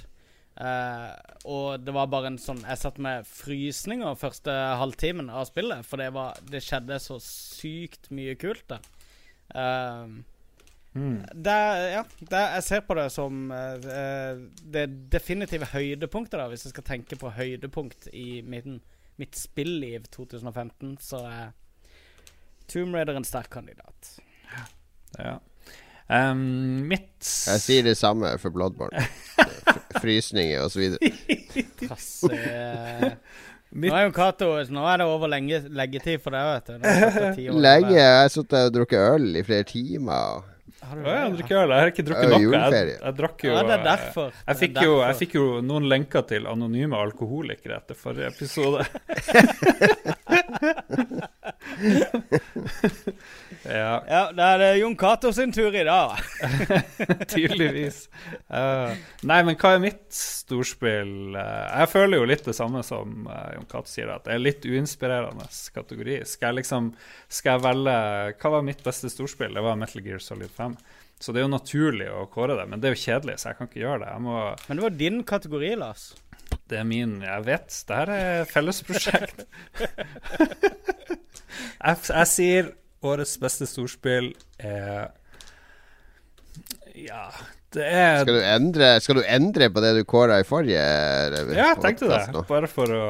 Eh, 0.55 1.11
og 1.51 1.83
det 1.83 1.93
var 1.95 2.09
bare 2.11 2.27
en 2.27 2.37
sånn 2.39 2.59
Jeg 2.67 2.79
satt 2.81 2.97
med 2.99 3.23
frysninger 3.27 4.17
første 4.19 4.51
halvtimen 4.51 5.29
av 5.31 5.47
spillet, 5.47 5.83
for 5.87 5.99
det, 5.99 6.09
var, 6.15 6.39
det 6.47 6.63
skjedde 6.63 6.99
så 6.99 7.19
sykt 7.23 8.11
mye 8.11 8.35
kult 8.39 8.67
der. 8.71 8.91
Eh, 9.55 10.21
Mm. 10.91 11.21
det, 11.31 11.53
ja, 11.93 12.01
det, 12.19 12.39
jeg 12.57 12.63
ser 12.65 12.81
på 12.83 12.95
det 12.99 13.05
som 13.15 13.45
uh, 13.47 14.41
det 14.73 14.81
definitive 15.13 15.69
høydepunktet, 15.71 16.35
da 16.35 16.49
hvis 16.51 16.65
jeg 16.67 16.73
skal 16.73 16.83
tenke 16.83 17.15
på 17.15 17.31
høydepunkt 17.31 18.09
i 18.11 18.41
midten 18.43 18.81
mitt 19.21 19.37
spilliv 19.37 20.09
2015, 20.13 20.97
så 21.01 21.21
er 21.29 21.53
Tomb 22.71 22.95
Raider 22.95 23.19
en 23.19 23.27
sterk 23.27 23.51
kandidat. 23.53 24.15
Ja. 25.19 25.37
Um, 26.11 26.87
mitt 26.89 27.23
Jeg 27.23 27.61
sier 27.63 27.85
det 27.87 27.95
samme 27.99 28.33
for 28.41 28.51
Bloodborne. 28.51 29.05
Frysninger 30.01 30.65
og 30.65 30.73
så 30.73 30.81
videre. 30.81 31.11
Trasse 31.85 32.31
Nå 33.71 33.91
er 33.95 34.03
jo 34.03 34.11
Cato 34.11 34.49
Nå 34.75 34.83
er 34.91 34.99
det 34.99 35.07
over 35.07 35.31
lenge, 35.31 35.61
leggetid 35.71 36.19
for 36.23 36.35
deg, 36.35 36.49
vet 36.57 37.37
du. 37.37 37.45
Lenge. 37.55 37.93
Jeg 37.95 38.17
har 38.17 38.31
sittet 38.33 38.67
og 38.67 38.73
drukket 38.75 39.13
øl 39.13 39.39
i 39.39 39.43
flere 39.47 39.67
timer. 39.69 40.43
Har 40.81 40.97
du 40.97 41.05
ja, 41.05 41.17
jeg 41.21 41.33
drikker 41.37 41.59
øl. 41.61 41.71
Jeg 41.71 41.83
har 41.83 41.91
ikke 41.91 42.05
drukket 42.07 42.31
noe. 42.31 42.61
Jeg, 42.73 42.93
jeg 42.95 43.17
drakk 43.19 43.43
jo 43.45 43.53
Ja, 43.53 43.61
det 43.61 43.75
er 43.75 43.81
eh, 43.81 43.85
derfor. 43.85 44.39
Jeg 44.47 44.59
fikk, 44.63 44.79
jo, 44.87 44.95
jeg 45.05 45.17
fikk 45.19 45.35
jo 45.37 45.45
noen 45.65 45.85
lenker 45.91 46.25
til 46.31 46.49
anonyme 46.49 46.97
alkoholikere 46.97 47.77
etter 47.77 47.99
forrige 47.99 48.31
episode. 48.33 48.87
ja, 53.63 54.03
Ja, 54.07 54.21
da 54.35 54.47
er 54.53 54.61
det 54.61 54.69
Jon 54.81 54.95
Cato 54.99 55.31
sin 55.35 55.53
tur 55.55 55.73
i 55.75 55.83
dag. 55.87 56.17
tydeligvis. 57.33 58.03
Uh, 58.47 58.93
nei, 59.27 59.41
men 59.47 59.57
hva 59.57 59.75
er 59.75 59.83
mitt 59.83 60.07
storspill? 60.15 61.35
Uh, 61.35 61.67
jeg 61.81 61.91
føler 61.93 62.21
jo 62.21 62.29
litt 62.29 62.45
det 62.47 62.55
samme 62.57 62.83
som 62.85 63.27
uh, 63.29 63.51
Jon 63.55 63.69
Cato 63.71 63.91
sier, 63.91 64.11
at 64.13 64.25
det 64.27 64.35
er 64.35 64.43
litt 64.43 64.65
uinspirerende 64.67 65.47
kategori. 65.75 66.21
Skal 66.29 66.51
jeg 66.51 66.61
liksom 66.61 66.93
Skal 67.31 67.57
jeg 67.57 67.65
velge 67.65 67.95
Hva 68.41 68.55
var 68.57 68.65
mitt 68.65 68.83
beste 68.85 69.11
storspill? 69.11 69.53
Det 69.57 69.63
var 69.65 69.79
Metal 69.79 70.03
Gear 70.05 70.21
Solid 70.23 70.51
5. 70.57 70.75
Så 71.21 71.33
det 71.33 71.41
er 71.41 71.45
jo 71.45 71.53
naturlig 71.53 72.07
å 72.09 72.25
kåre 72.33 72.55
det, 72.57 72.65
men 72.69 72.81
det 72.81 72.89
er 72.89 72.95
jo 72.95 73.03
kjedelig, 73.03 73.35
så 73.37 73.51
jeg 73.51 73.57
kan 73.59 73.67
ikke 73.69 73.83
gjøre 73.83 74.07
det. 74.07 74.13
Må 74.25 74.37
Men 74.65 74.79
det 74.79 74.85
var 74.87 74.95
din 74.97 75.19
kategori, 75.27 75.75
Lars. 75.77 76.07
Det 76.71 76.79
er 76.79 76.85
min 76.87 77.17
Jeg 77.25 77.43
vet, 77.43 77.73
det 77.87 77.95
her 77.97 78.11
er 78.15 78.45
fellesprosjekt. 78.47 79.41
jeg, 81.85 81.97
jeg 82.07 82.27
sier 82.31 82.69
årets 83.03 83.33
beste 83.41 83.67
storspill 83.67 84.31
er 84.61 85.09
Ja, 86.95 87.25
det 87.75 87.87
er 87.87 88.21
Skal 88.23 88.37
du 88.37 88.43
endre, 88.45 88.91
skal 89.03 89.19
du 89.19 89.23
endre 89.25 89.67
på 89.73 89.83
det 89.83 89.95
du 89.99 90.03
kåra 90.07 90.39
i 90.39 90.47
forrige 90.47 90.79
Ja, 90.79 91.73
jeg 91.73 91.81
tenkte 91.83 92.11
det. 92.11 92.21
nå? 92.35 92.45
Bare 92.47 92.71
for 92.71 92.95
å 92.95 93.07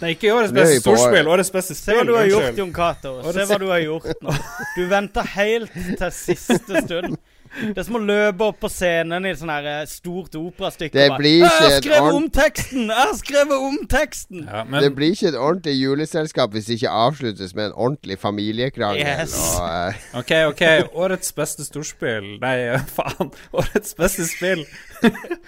Nei, 0.00 0.12
ikke 0.14 0.30
årets 0.32 0.52
beste 0.56 0.78
storspill. 0.80 1.26
Årets 1.28 1.50
beste 1.52 1.74
Se 1.76 1.92
hva 1.96 2.04
du 2.06 2.14
har 2.16 2.28
gjort. 2.30 2.56
Jon 2.56 2.70
Cato. 2.72 3.10
Se 3.34 3.44
hva 3.48 3.58
du 3.60 3.66
har 3.68 3.82
gjort 3.82 4.22
nå. 4.24 4.32
Du 4.76 4.86
venter 4.88 5.26
helt 5.34 5.74
til 5.74 6.12
siste 6.14 6.80
stund. 6.84 7.16
Det 7.56 7.80
er 7.80 7.86
som 7.86 7.98
å 7.98 8.02
løpe 8.02 8.48
opp 8.50 8.58
på 8.60 8.70
scenen 8.72 9.26
i 9.26 9.32
et 9.32 9.40
sånt 9.40 9.52
her 9.54 9.68
eh, 9.70 9.82
stort 9.90 10.36
operastykke. 10.38 10.92
Det 10.96 11.06
blir 11.16 11.38
ikke 11.40 11.50
Jeg 11.50 11.72
har 11.72 11.76
skrevet 11.80 12.18
om 12.18 12.28
teksten! 12.36 12.82
Jeg 12.90 13.00
har 13.00 13.14
skrevet 13.20 13.66
om 13.68 13.78
teksten! 13.90 14.44
Ja, 14.44 14.64
Det 14.84 14.92
blir 14.96 15.14
ikke 15.16 15.30
et 15.32 15.38
ordentlig 15.40 15.76
juleselskap 15.78 16.52
hvis 16.54 16.68
det 16.68 16.78
ikke 16.80 16.92
avsluttes 17.06 17.54
med 17.56 17.70
en 17.70 17.76
ordentlig 17.76 18.18
familiekrangel. 18.20 19.02
Yes. 19.02 19.36
Og, 19.56 19.68
eh, 19.70 20.04
OK, 20.20 20.34
OK. 20.52 20.64
Årets 21.06 21.32
beste 21.36 21.66
storspill 21.66 22.36
Nei, 22.42 22.56
faen. 22.98 23.32
Årets 23.56 23.96
beste 23.98 24.28
spill 24.28 24.64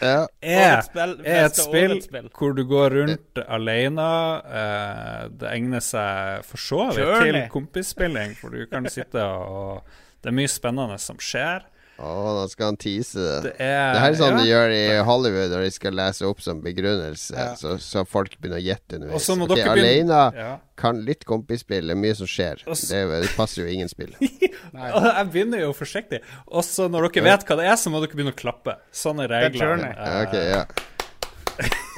ja. 0.00 0.26
er, 0.42 0.84
er 1.24 1.46
et 1.46 1.56
spill 1.59 1.98
spill. 2.02 2.28
hvor 2.36 2.52
du 2.56 2.64
går 2.68 2.96
rundt 3.02 3.40
alene. 3.46 4.11
Uh, 4.44 5.24
det 5.38 5.52
egner 5.52 5.84
seg 5.84 6.44
for 6.48 6.62
så 6.62 6.90
vidt 6.96 7.14
til 7.24 7.40
kompisspilling, 7.52 8.36
for 8.38 8.54
du 8.54 8.66
kan 8.70 8.88
sitte 8.90 9.24
og 9.24 9.82
Det 10.18 10.32
er 10.32 10.34
mye 10.34 10.50
spennende 10.50 10.96
som 10.98 11.18
skjer. 11.22 11.62
Å, 11.99 12.11
nå 12.36 12.44
skal 12.51 12.68
han 12.68 12.76
tease 12.78 13.18
det. 13.18 13.38
Det 13.42 13.53
er 13.59 13.92
Det 13.96 14.01
her 14.05 14.12
er 14.12 14.18
sånn 14.20 14.36
de 14.38 14.44
gjør 14.46 14.70
i 14.76 14.82
Hollywood 15.09 15.51
når 15.51 15.64
de 15.66 15.70
skal 15.74 15.96
lese 15.99 16.28
opp 16.28 16.40
som 16.44 16.61
begrunnelse, 16.62 17.34
Ja. 17.34 17.46
så, 17.59 17.72
så 17.82 18.05
folk 18.07 18.36
begynner 18.38 18.61
å 18.61 18.62
gjette 18.62 19.01
underveis. 19.01 19.26
må 19.34 19.49
Ok, 19.49 19.57
dere 19.57 19.74
begynne- 19.74 20.14
alene 20.14 20.20
Ja. 20.38 20.53
kan 20.78 21.01
litt 21.05 21.24
kompisspill, 21.26 21.88
det 21.90 21.96
er 21.96 21.99
mye 21.99 22.14
som 22.14 22.26
skjer. 22.30 22.62
Også... 22.70 22.86
Det, 22.92 23.22
det 23.26 23.32
passer 23.34 23.64
jo 23.64 23.68
ingen 23.74 23.88
spill. 23.90 24.14
Jeg 24.20 25.26
begynner 25.32 25.59
jo 25.64 25.72
forsiktig. 25.74 26.20
Og 26.46 26.62
så 26.62 26.86
når 26.88 27.09
dere 27.11 27.24
vet 27.32 27.44
hva 27.49 27.57
det 27.59 27.66
er, 27.66 27.74
så 27.82 27.90
må 27.90 27.99
dere 28.05 28.14
begynne 28.14 28.36
å 28.36 28.38
klappe. 28.38 28.76
Sånn 28.94 29.18
er 29.24 29.32
er 29.34 29.49
reglene. 29.51 29.66
Journey. 29.66 29.92
Ja, 29.99 30.22
Okay, 30.28 30.49
ja. 30.55 30.64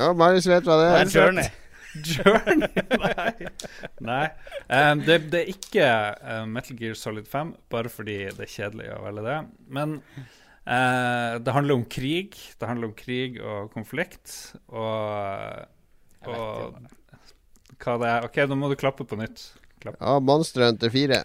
Ja, 0.00 0.12
Marius 0.16 0.46
vet 0.48 0.64
hva 0.64 0.78
det 0.80 0.86
Det 0.88 1.00
er. 1.00 1.04
er 1.04 1.26
Journey. 1.26 1.50
Journey? 1.94 2.68
Nei. 3.04 3.48
Nei. 4.04 4.26
Um, 4.68 5.02
det, 5.06 5.18
det 5.32 5.40
er 5.42 5.50
ikke 5.52 5.86
uh, 6.20 6.44
Metal 6.48 6.78
Gear 6.78 6.98
Solid 6.98 7.28
5, 7.30 7.54
bare 7.72 7.92
fordi 7.92 8.18
det 8.36 8.46
er 8.46 8.52
kjedelig 8.52 8.90
å 8.94 9.00
velge 9.06 9.26
det. 9.26 9.38
Men 9.78 9.96
uh, 10.68 11.38
det 11.42 11.56
handler 11.56 11.80
om 11.80 11.86
krig. 11.90 12.38
Det 12.60 12.70
handler 12.70 12.90
om 12.90 12.96
krig 12.98 13.40
og 13.42 13.70
konflikt. 13.74 14.34
Og, 14.70 15.66
og 16.30 16.80
hva 17.80 17.96
det 18.02 18.12
er 18.14 18.28
OK, 18.28 18.42
nå 18.50 18.60
må 18.60 18.70
du 18.70 18.78
klappe 18.80 19.06
på 19.08 19.18
nytt. 19.20 19.50
Klapp. 19.80 19.96
Ja, 20.00 20.18
Monster 20.20 20.68
Hunter 20.68 20.92
4. 20.92 21.22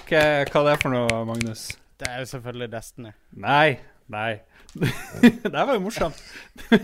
Ok, 0.00 0.16
hva 0.50 0.66
det 0.66 0.74
er 0.74 0.82
for 0.82 0.92
noe, 0.92 1.22
Magnus? 1.28 1.70
Det 2.00 2.08
er 2.08 2.24
jo 2.24 2.32
selvfølgelig 2.32 2.72
Destiny. 2.72 3.12
Nei, 3.38 3.78
Nei. 4.10 4.40
det 5.42 5.52
var 5.52 5.74
jo 5.74 5.82
morsomt. 5.84 6.18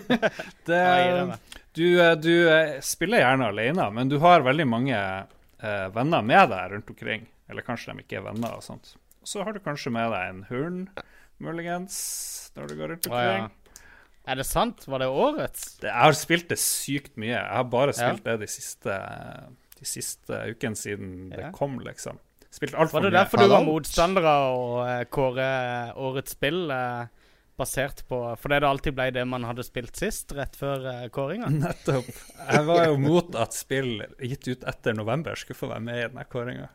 det, 0.69 0.83
Ja, 1.77 1.83
du, 1.83 2.01
eh, 2.03 2.15
du 2.17 2.49
eh, 2.51 2.81
spiller 2.81 3.21
gjerne 3.21 3.51
alene, 3.53 3.91
men 3.93 4.09
du 4.09 4.19
har 4.23 4.41
veldig 4.47 4.67
mange 4.69 4.97
eh, 4.97 5.89
venner 5.95 6.23
med 6.25 6.49
deg 6.53 6.71
rundt 6.73 6.91
omkring. 6.95 7.27
Eller 7.49 7.63
kanskje 7.63 7.93
de 7.95 8.03
ikke 8.03 8.19
er 8.21 8.25
venner 8.27 8.57
og 8.57 8.63
sånt. 8.65 8.95
Så 9.27 9.43
har 9.45 9.53
du 9.53 9.61
kanskje 9.61 9.93
med 9.95 10.11
deg 10.15 10.31
en 10.33 10.43
hund, 10.51 11.05
muligens, 11.43 11.97
når 12.57 12.69
du 12.71 12.77
går 12.79 12.93
rundt 12.95 13.09
Å, 13.11 13.21
ja. 13.21 13.37
omkring. 13.37 13.53
Er 14.27 14.41
det 14.41 14.47
sant? 14.49 14.83
Var 14.91 14.99
det 15.05 15.07
årets? 15.07 15.67
Det, 15.83 15.91
jeg 15.93 16.03
har 16.03 16.17
spilt 16.19 16.49
det 16.51 16.59
sykt 16.59 17.13
mye. 17.21 17.37
Jeg 17.37 17.53
har 17.61 17.67
bare 17.71 17.93
Ja. 17.95 18.09
spilt 18.11 18.25
det 18.27 18.39
de 18.41 18.49
siste, 18.51 18.97
de 19.79 19.87
siste 19.87 20.41
ukene 20.51 20.75
siden 20.81 21.13
det 21.31 21.53
kom, 21.55 21.79
liksom. 21.85 22.19
Spilt 22.51 22.75
altfor 22.75 23.03
Var 23.03 23.11
det 23.11 23.13
mye. 23.13 23.21
derfor 23.21 23.39
du 23.45 23.49
var 23.53 23.65
motstander 23.69 24.25
av 24.27 24.57
å 24.57 24.67
eh, 24.89 25.05
kåre 25.13 25.47
årets 25.95 26.33
spill 26.35 26.71
eh, 26.71 27.07
basert 27.57 28.03
på 28.09 28.21
Fordi 28.41 28.61
det 28.61 28.69
alltid 28.69 28.97
ble 28.97 29.11
det 29.17 29.25
man 29.29 29.47
hadde 29.49 29.65
spilt 29.67 29.97
sist, 29.99 30.33
rett 30.37 30.57
før 30.59 30.87
uh, 30.87 31.07
kåringa? 31.13 31.51
Nettopp. 31.63 32.09
Jeg 32.41 32.67
var 32.69 32.83
jo 32.89 32.99
mot 33.01 33.39
at 33.39 33.57
spill 33.57 34.03
gitt 34.21 34.49
ut 34.49 34.67
etter 34.69 34.97
november 34.97 35.39
skulle 35.39 35.59
få 35.59 35.71
være 35.73 35.87
med 35.89 36.01
i 36.01 36.07
denne 36.09 36.27
kåringa. 36.31 36.69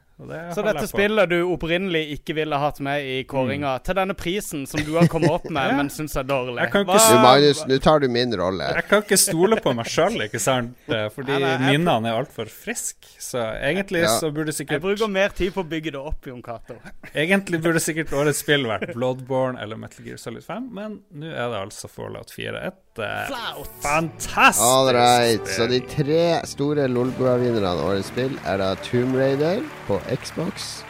Så 0.55 0.61
dette 0.65 0.88
spillet 0.88 1.30
du 1.32 1.38
opprinnelig 1.53 2.03
ikke 2.17 2.36
ville 2.38 2.57
hatt 2.61 2.80
med 2.84 3.01
i 3.05 3.24
kåringa, 3.30 3.76
til 3.84 3.95
denne 3.97 4.13
prisen 4.17 4.67
som 4.69 4.84
du 4.86 4.91
har 4.97 5.07
kommet 5.11 5.32
opp 5.32 5.47
med, 5.49 5.69
Ja. 5.72 5.78
men 5.78 5.89
syns 5.89 6.15
er 6.19 6.24
dårlig 6.30 6.57
Jeg 6.61 6.72
Hva- 6.72 6.97
Du, 7.11 7.15
Magnus, 7.24 7.61
nå 7.67 7.80
tar 7.82 7.99
du 8.03 8.07
min 8.09 8.34
rolle. 8.38 8.67
Jeg 8.76 8.88
kan 8.89 9.01
ikke 9.05 9.17
stole 9.17 9.57
på 9.61 9.74
meg 9.76 9.86
sjøl, 9.89 10.19
ikke 10.28 10.39
sant? 10.39 10.78
Eh, 10.91 11.07
Fordi 11.09 11.32
Nei, 11.32 11.39
nei, 11.39 11.51
jeg- 11.51 11.80
minnene 11.80 12.09
er 12.11 12.19
altfor 12.22 12.49
friske. 12.51 13.07
Så 13.19 13.39
egentlig 13.61 14.01
Ja. 14.03 14.17
så 14.19 14.32
burde 14.32 14.51
Jeg 14.51 14.59
sikkert 14.67 14.82
bruker 14.82 15.07
mer 15.09 15.30
tid 15.30 15.53
på 15.53 15.63
å 15.63 15.67
bygge 15.67 15.91
det 15.95 16.01
opp, 16.01 16.26
Jon 16.28 16.41
Cato. 16.41 16.76
Egentlig 17.15 17.61
burde 17.63 17.80
sikkert 17.80 18.11
årets 18.13 18.39
spill 18.43 18.65
vært 18.67 18.93
Bloodborne 18.93 19.59
eller 19.61 19.78
Metal 19.78 20.05
Gear 20.05 20.17
Solid 20.17 20.43
5, 20.43 20.69
men 20.72 20.99
nå 21.13 21.28
er 21.32 21.49
det 21.53 21.59
altså 21.65 21.89
Fallout 21.89 22.32
4. 22.36 22.61
Et. 22.67 22.80
Fantastisk 22.95 24.61
All 24.61 24.89
right. 24.95 25.47
Så 25.47 25.67
de 25.71 25.79
tre 25.79 26.41
store 26.49 26.87
Lolbua-vinnerne 26.91 27.67
av 27.71 27.79
årets 27.85 28.09
spill 28.11 28.33
er 28.45 28.57
da 28.61 28.73
Tomb 28.83 29.15
Raider 29.15 29.61
på 29.87 29.99
Xbox, 30.21 30.83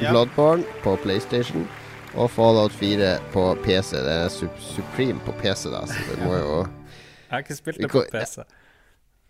Ja. 0.00 0.10
Bloodborne 0.14 0.64
på 0.82 0.94
PlayStation 1.02 1.66
og 2.14 2.30
Fallout 2.32 2.72
4 2.72 3.18
på 3.34 3.42
PC. 3.64 3.96
Det 4.00 4.14
er 4.14 4.28
Sup 4.32 4.56
Supreme 4.62 5.20
på 5.26 5.32
PC, 5.42 5.68
da, 5.74 5.82
så 5.86 6.06
det 6.08 6.22
må 6.24 6.36
jo 6.38 6.54
Jeg 6.62 7.34
har 7.34 7.38
ikke 7.44 7.54
spilt 7.58 7.82
det 7.82 7.90
på 7.92 8.04
PC. 8.12 8.40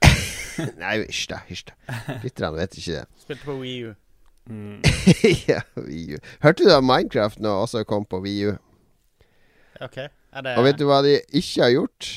Nei, 0.83 0.95
hysj 1.09 1.27
da, 1.33 1.41
hysj 1.49 1.65
da. 1.73 1.75
Lytterne 2.23 2.57
vet 2.61 2.79
ikke 2.79 3.01
det. 3.01 3.05
Spilte 3.25 3.45
på 3.49 3.59
Wii 3.59 3.83
U. 3.89 3.93
Mm. 4.51 4.79
ja, 5.51 5.61
Wii 5.77 6.15
U. 6.15 6.19
Hørte 6.43 6.65
du 6.65 6.73
at 6.77 6.85
Minecraft 6.85 7.41
nå 7.41 7.57
også 7.65 7.85
kom 7.85 8.05
på 8.05 8.21
Wii 8.23 8.53
U? 8.53 8.57
Det 10.33 10.57
Og 10.59 10.65
vet 10.65 10.79
du 10.79 10.85
hva 10.87 11.01
de 11.03 11.17
ikke 11.35 11.63
har 11.65 11.73
gjort? 11.75 12.09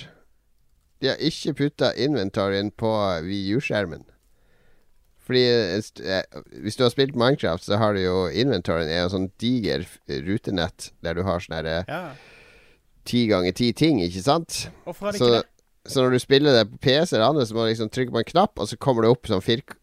De 1.01 1.09
har 1.09 1.17
ikke 1.19 1.53
putta 1.57 1.93
inventoryen 1.99 2.69
på 2.77 2.91
Wii 3.25 3.55
U-skjermen. 3.57 4.03
Fordi 5.23 5.41
eh, 5.47 6.23
hvis 6.61 6.75
du 6.77 6.83
har 6.83 6.91
spilt 6.93 7.15
Minecraft, 7.15 7.63
så 7.63 7.77
har 7.79 7.95
du 7.95 8.01
jo 8.03 8.27
inventoryen 8.29 8.91
er 8.91 9.05
jo 9.05 9.11
sånn 9.15 9.29
diger 9.39 9.85
rutenett 10.27 10.91
der 11.03 11.15
du 11.17 11.23
har 11.23 11.39
sånn 11.43 11.55
herre 11.57 11.77
Ja. 11.87 12.01
ti 13.07 13.25
ganger 13.31 13.55
ti 13.55 13.71
ting, 13.73 14.01
ikke 14.03 14.21
sant? 14.23 14.67
Hvorfor 14.85 15.07
har 15.09 15.11
de 15.15 15.17
Så, 15.23 15.29
ikke 15.31 15.41
det? 15.41 15.91
så 15.91 16.03
når 16.03 16.11
du 16.11 16.19
spiller 16.19 16.57
det 16.59 16.65
på 16.71 16.77
PC 16.85 17.15
eller 17.15 17.29
andre, 17.29 17.45
så 17.47 17.55
må 17.55 17.63
du 17.65 17.71
liksom 17.71 17.89
trykke 17.91 18.11
på 18.11 18.19
en 18.23 18.31
knapp, 18.33 18.59
og 18.59 18.67
så 18.67 18.77
kommer 18.77 19.03
det 19.03 19.11
opp 19.15 19.27
sånn 19.31 19.43
firk 19.43 19.75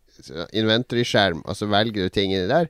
inventory-skjerm, 0.52 1.42
og 1.44 1.56
så 1.56 1.68
velger 1.72 2.04
du 2.06 2.12
ting 2.12 2.32
inni 2.32 2.48
der. 2.48 2.68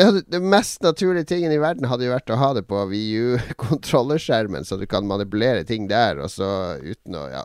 Det, 0.00 0.06
hadde, 0.06 0.20
det 0.32 0.38
mest 0.40 0.80
naturlige 0.80 1.28
tingen 1.28 1.52
i 1.52 1.58
verden 1.60 1.84
hadde 1.90 2.06
jo 2.06 2.14
vært 2.14 2.32
å 2.32 2.38
ha 2.40 2.54
det 2.56 2.62
på 2.70 2.78
VU-kontrollerskjermen, 2.88 4.64
så 4.64 4.78
du 4.80 4.86
kan 4.88 5.04
manipulere 5.04 5.66
ting 5.68 5.90
der, 5.90 6.22
og 6.24 6.32
så 6.32 6.48
uten 6.80 7.18
å 7.20 7.28
Ja. 7.28 7.44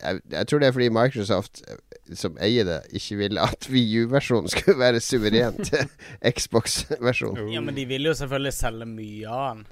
Jeg, 0.00 0.22
jeg 0.32 0.48
tror 0.48 0.62
det 0.62 0.68
er 0.70 0.72
fordi 0.72 0.86
Microsoft, 0.88 1.58
eh, 1.68 2.14
som 2.16 2.38
eier 2.40 2.64
det, 2.64 2.78
ikke 2.96 3.18
ville 3.18 3.42
at 3.44 3.66
VU-versjonen 3.68 4.48
skulle 4.48 4.78
være 4.80 5.02
suverent 5.04 5.68
Xbox-versjonen. 6.38 7.50
Ja, 7.52 7.60
men 7.60 7.76
de 7.76 7.84
vil 7.90 8.08
jo 8.08 8.14
selvfølgelig 8.16 8.54
selge 8.56 8.88
mye 8.88 9.28
av 9.28 9.44
den. 9.50 9.66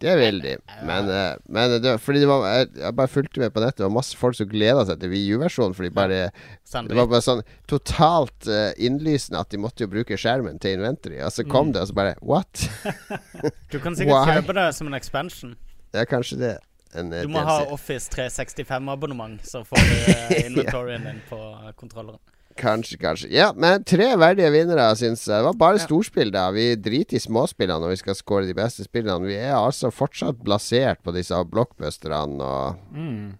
Det 0.00 0.14
vil 0.20 0.40
de. 0.42 0.54
Men, 0.84 1.08
eh, 1.08 1.36
men 1.48 1.76
det, 1.82 1.94
fordi 2.04 2.20
det 2.22 2.28
var, 2.28 2.44
jeg, 2.52 2.92
bare 2.98 3.08
fulgte 3.10 3.40
med 3.40 3.54
på 3.54 3.62
nettet. 3.62 3.80
Det 3.80 3.86
var 3.86 3.94
masse 3.96 4.18
folk 4.18 4.36
som 4.38 4.48
gleda 4.50 4.84
seg 4.88 5.00
til 5.00 5.12
VU-versjonen. 5.12 5.76
Fordi 5.76 5.90
bare 5.96 6.20
Det 6.28 6.98
var 6.98 7.08
bare 7.08 7.24
sånn 7.24 7.42
totalt 7.70 8.48
eh, 8.50 8.70
innlysende 8.76 9.40
at 9.40 9.50
de 9.54 9.60
måtte 9.62 9.86
jo 9.86 9.92
bruke 9.92 10.18
skjermen 10.20 10.60
til 10.62 10.76
inventory. 10.76 11.20
Og 11.24 11.32
så 11.32 11.46
kom 11.48 11.72
det, 11.72 11.84
og 11.84 11.92
så 11.92 11.96
bare 11.96 12.16
What? 12.20 12.68
Du 13.72 13.80
kan 13.80 13.96
sikkert 13.96 14.12
Why? 14.12 14.38
kjøpe 14.38 14.56
det 14.60 14.68
som 14.76 14.90
en 14.90 14.98
expansion. 14.98 15.56
Det 15.92 16.04
er 16.04 16.08
kanskje 16.10 16.40
det. 16.44 16.54
En, 16.96 17.12
eh, 17.12 17.24
Du 17.24 17.32
må 17.32 17.42
ha 17.44 17.58
Office 17.72 18.10
365-abonnement, 18.12 19.40
så 19.46 19.64
får 19.64 19.76
du 19.80 19.96
inventoryen 20.46 21.08
din 21.08 21.22
på 21.28 21.40
kontrolleren. 21.80 22.20
Kanskje, 22.56 22.96
kanskje. 22.98 23.28
Ja, 23.34 23.50
men 23.56 23.84
tre 23.84 24.08
verdige 24.16 24.48
vinnere, 24.54 24.88
syns 24.96 25.26
jeg. 25.26 25.36
Det 25.36 25.44
var 25.50 25.58
bare 25.60 25.80
storspill, 25.82 26.30
da. 26.32 26.46
Vi 26.54 26.70
driter 26.80 27.18
i 27.18 27.20
småspillene 27.20 27.82
når 27.82 27.92
vi 27.94 27.98
skal 28.00 28.16
score 28.18 28.46
de 28.48 28.54
beste 28.56 28.86
spillene. 28.86 29.28
Vi 29.28 29.36
er 29.36 29.54
altså 29.58 29.90
fortsatt 29.92 30.40
blasert 30.44 31.02
på 31.04 31.12
disse 31.16 31.36
blockbusterne 31.52 32.40
og 32.44 32.78
Mm. 32.96 33.34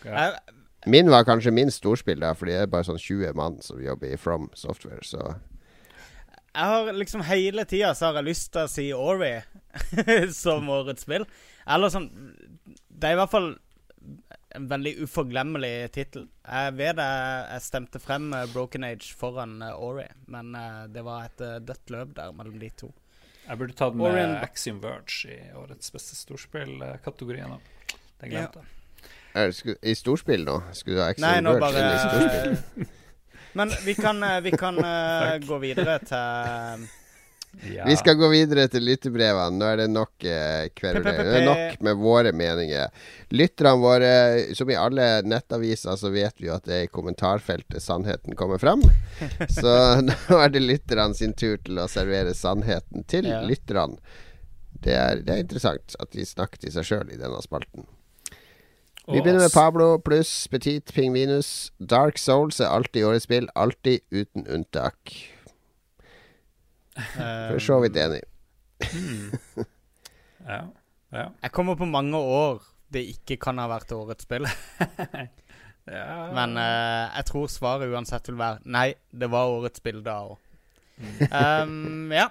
okay. 0.00 0.32
Min 0.86 1.10
var 1.10 1.24
kanskje 1.26 1.50
minst 1.52 1.78
storspill, 1.82 2.20
da, 2.20 2.32
fordi 2.34 2.52
det 2.54 2.62
er 2.66 2.72
bare 2.72 2.86
sånn 2.86 2.98
20 2.98 3.34
mann 3.36 3.60
som 3.62 3.80
jobber 3.82 4.12
i 4.14 4.16
From 4.16 4.48
Software, 4.54 5.02
så 5.04 5.34
jeg 6.58 6.64
har 6.66 6.92
liksom 6.96 7.20
hele 7.22 7.62
tida 7.68 7.92
så 7.94 8.08
har 8.08 8.14
jeg 8.18 8.24
lyst 8.32 8.48
til 8.52 8.64
å 8.64 8.70
si 8.72 8.86
Ori 8.96 9.34
som 10.34 10.66
årets 10.72 11.04
spill. 11.06 11.26
Eller 11.68 11.92
sånn 11.92 12.08
Det 12.88 13.10
er 13.10 13.14
i 13.14 13.18
hvert 13.20 13.30
fall 13.30 13.50
en 14.56 14.68
veldig 14.68 14.94
uforglemmelig 15.04 15.90
tittel. 15.92 16.28
Jeg 16.46 16.76
vet 16.78 17.00
jeg, 17.02 17.42
jeg 17.52 17.64
stemte 17.64 18.00
frem 18.02 18.30
eh, 18.36 18.46
Broken 18.52 18.86
Age 18.88 19.12
foran 19.18 19.58
eh, 19.64 19.84
Ori, 19.84 20.06
men 20.32 20.54
eh, 20.56 20.86
det 20.92 21.04
var 21.06 21.28
et 21.28 21.44
dødt 21.66 21.92
løp 21.94 22.16
der 22.16 22.34
mellom 22.36 22.58
de 22.60 22.70
to. 22.82 22.90
Jeg 23.48 23.60
burde 23.60 23.76
tatt 23.76 23.96
med 23.96 24.10
Orion... 24.10 24.34
Axiom 24.44 24.80
Verge 24.82 25.32
i 25.32 25.38
årets 25.56 25.92
beste 25.92 26.16
storspill-kategorien. 26.18 27.56
Den 28.20 28.32
glemte 28.34 28.60
jeg. 28.60 28.74
Ja. 29.36 29.74
I 29.86 29.94
storspill 29.96 30.44
nå? 30.44 30.58
Skulle 30.76 30.98
du 30.98 31.02
ha 31.04 31.10
Axiom 31.12 31.24
Nei, 31.28 31.38
nå 31.44 31.54
Verge 31.56 31.64
bare 31.64 31.84
i 31.88 32.00
storspill? 32.04 32.94
Men 33.58 33.72
vi 33.84 33.94
kan, 33.96 34.20
vi 34.44 34.52
kan 34.52 34.76
gå 35.48 35.60
videre 35.62 35.96
til 36.04 36.88
Ja. 37.66 37.84
Vi 37.88 37.96
skal 37.98 38.14
gå 38.20 38.28
videre 38.30 38.68
til 38.70 38.84
lyttebrevene. 38.86 39.56
Nå 39.58 39.66
er 39.66 39.80
det 39.80 39.86
nok 39.90 40.24
eh, 40.28 40.68
kverulering. 40.78 41.26
Det 41.26 41.38
er 41.40 41.46
nok 41.48 41.80
med 41.88 41.96
våre 41.98 42.30
meninger. 42.36 42.92
Lytterne 43.34 43.80
våre, 43.82 44.12
som 44.54 44.70
i 44.70 44.76
alle 44.78 45.08
nettaviser, 45.26 45.96
så 45.98 46.12
vet 46.14 46.38
vi 46.38 46.46
jo 46.50 46.54
at 46.54 46.68
det 46.68 46.76
er 46.76 46.86
i 46.86 46.92
kommentarfeltet 46.92 47.82
sannheten 47.82 48.36
kommer 48.38 48.60
fram. 48.62 48.84
Så 49.58 49.74
nå 50.04 50.38
er 50.38 50.54
det 50.54 50.62
lytterne 50.62 51.16
sin 51.18 51.34
tur 51.34 51.56
til 51.64 51.80
å 51.82 51.88
servere 51.90 52.34
sannheten 52.38 53.02
til 53.10 53.26
Ja. 53.26 53.40
lytterne. 53.42 53.98
Det 54.78 54.94
er, 54.94 55.24
det 55.26 55.34
er 55.34 55.40
interessant 55.42 55.96
at 55.98 56.12
de 56.14 56.22
snakker 56.28 56.60
til 56.62 56.70
seg 56.76 56.86
sjøl 56.86 57.08
i 57.10 57.18
denne 57.18 57.40
spalten. 57.42 57.88
Vi 59.08 59.18
begynner 59.24 59.40
med. 59.46 59.52
Pablo 59.56 59.86
pluss 60.04 60.30
Petit 60.52 60.92
Pingvinus. 60.94 61.72
Dark 61.80 62.20
Souls 62.20 62.60
er 62.60 62.68
alltid 62.70 63.06
årets 63.08 63.24
spill. 63.26 63.48
Alltid 63.56 64.04
uten 64.12 64.44
unntak. 64.46 65.14
Eh, 66.98 67.48
For 67.52 67.62
så 67.62 67.78
vidt 67.84 67.96
enig. 68.00 68.22
Ja. 70.48 70.62
ja. 71.12 71.28
Jeg 71.42 71.52
kommer 71.52 71.78
på 71.78 71.88
mange 71.88 72.18
år 72.18 72.62
det 72.92 73.04
ikke 73.12 73.36
kan 73.42 73.60
ha 73.60 73.68
vært 73.70 73.92
årets 73.92 74.24
spill. 74.24 74.46
ja. 75.98 76.18
Men 76.36 76.56
uh, 76.56 77.04
jeg 77.12 77.26
tror 77.28 77.50
svaret 77.52 77.92
uansett 77.92 78.30
vil 78.30 78.38
være 78.40 78.62
nei, 78.64 78.92
det 79.12 79.28
var 79.32 79.52
årets 79.52 79.82
spill 79.82 80.02
da 80.06 80.20
òg. 80.30 80.36
Um, 81.28 82.10
ja. 82.10 82.26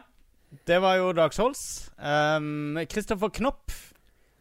Det 0.68 0.78
var 0.84 0.98
jo 0.98 1.12
Dark 1.16 1.36
Souls. 1.36 1.90
Um, 2.00 2.80
Kristoffer 2.90 3.32
Knopp 3.36 3.72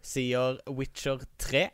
sier 0.03 0.59
Witcher 0.71 1.23
3. 1.43 1.69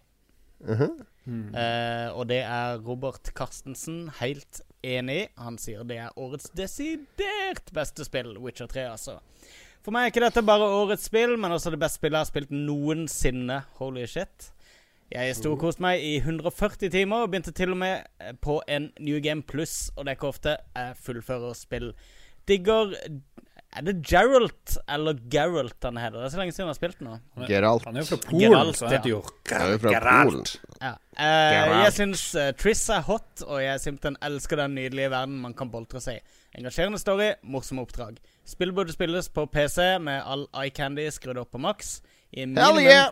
Mhm. 0.66 1.00
Mm. 1.22 1.54
uh, 1.54 2.08
og 2.18 2.26
det 2.32 2.40
er 2.42 2.80
Robert 2.82 3.30
Carstensen 3.38 4.08
helt 4.18 4.58
enig. 4.82 5.26
Han 5.40 5.58
sier 5.60 5.84
det 5.88 5.98
er 6.04 6.18
årets 6.20 6.50
desidert 6.56 7.72
beste 7.74 8.06
spill, 8.06 8.34
Witcher 8.42 8.70
3, 8.70 8.88
altså. 8.92 9.18
For 9.82 9.94
meg 9.94 10.06
er 10.06 10.12
ikke 10.12 10.22
dette 10.22 10.44
bare 10.46 10.68
årets 10.78 11.08
spill, 11.10 11.34
men 11.40 11.54
også 11.54 11.72
det 11.74 11.80
beste 11.82 11.98
spillet 11.98 12.20
jeg 12.20 12.26
har 12.26 12.30
spilt 12.30 12.52
noensinne. 12.54 13.62
Holy 13.80 14.04
shit. 14.06 14.52
Jeg 15.12 15.34
storkoste 15.36 15.82
meg 15.84 16.00
i 16.00 16.14
140 16.22 16.88
timer 16.92 17.24
og 17.24 17.32
begynte 17.32 17.52
til 17.52 17.74
og 17.74 17.80
med 17.82 18.06
eh, 18.22 18.32
på 18.40 18.62
en 18.70 18.88
New 19.00 19.18
Game 19.20 19.42
Plus, 19.44 19.90
og 19.96 20.06
det 20.06 20.12
er 20.12 20.16
ikke 20.16 20.30
ofte 20.30 20.54
jeg 20.56 20.94
fullfører 21.04 21.58
spill. 21.58 21.90
Digger 22.48 22.94
Er 23.72 23.84
det 23.86 23.92
Geralt 24.04 24.74
eller 24.90 25.16
Geralt 25.32 25.86
han 25.86 25.96
heter? 25.96 26.18
Det 26.18 26.26
er 26.26 26.32
så 26.34 26.40
lenge 26.42 26.52
siden 26.52 26.66
han 26.66 26.74
har 26.74 26.76
spilt 26.76 26.98
nå. 27.00 27.14
Geralt. 27.48 27.86
Han 27.88 27.96
er 27.96 28.04
jo 28.04 28.08
fra 28.10 28.18
Polen, 28.26 28.42
Geralt, 28.52 28.76
så 28.76 28.84
han 28.84 28.94
heter 28.98 29.12
jo 29.14 29.20
er 29.48 29.78
Geralt. 29.86 30.52
Ja. 30.76 30.92
Uh, 30.92 31.22
Geralt. 31.22 31.78
jeg 31.78 31.94
syns 31.96 32.26
uh, 32.36 32.50
Triss 32.60 32.84
er 32.92 33.06
hot, 33.06 33.30
og 33.46 33.62
jeg 33.64 33.80
simpelthen 33.80 34.18
elsker 34.28 34.60
den 34.60 34.76
nydelige 34.76 35.08
verden 35.14 35.40
man 35.40 35.56
kan 35.56 35.72
boltre 35.72 36.04
seg 36.04 36.20
i. 36.20 36.38
Engasjerende 36.60 37.00
story, 37.00 37.30
morsomme 37.48 37.86
oppdrag. 37.86 38.20
Spill 38.44 38.74
burde 38.76 38.92
spilles 38.92 39.32
på 39.32 39.46
PC 39.48 39.94
med 40.04 40.20
all 40.20 40.44
eye 40.52 40.72
candy 40.74 41.08
skrudd 41.14 41.40
opp 41.40 41.54
på 41.56 41.62
maks. 41.64 42.02
I 42.32 42.44
Hell 42.44 42.52
minimum, 42.52 42.84
yeah! 42.84 43.08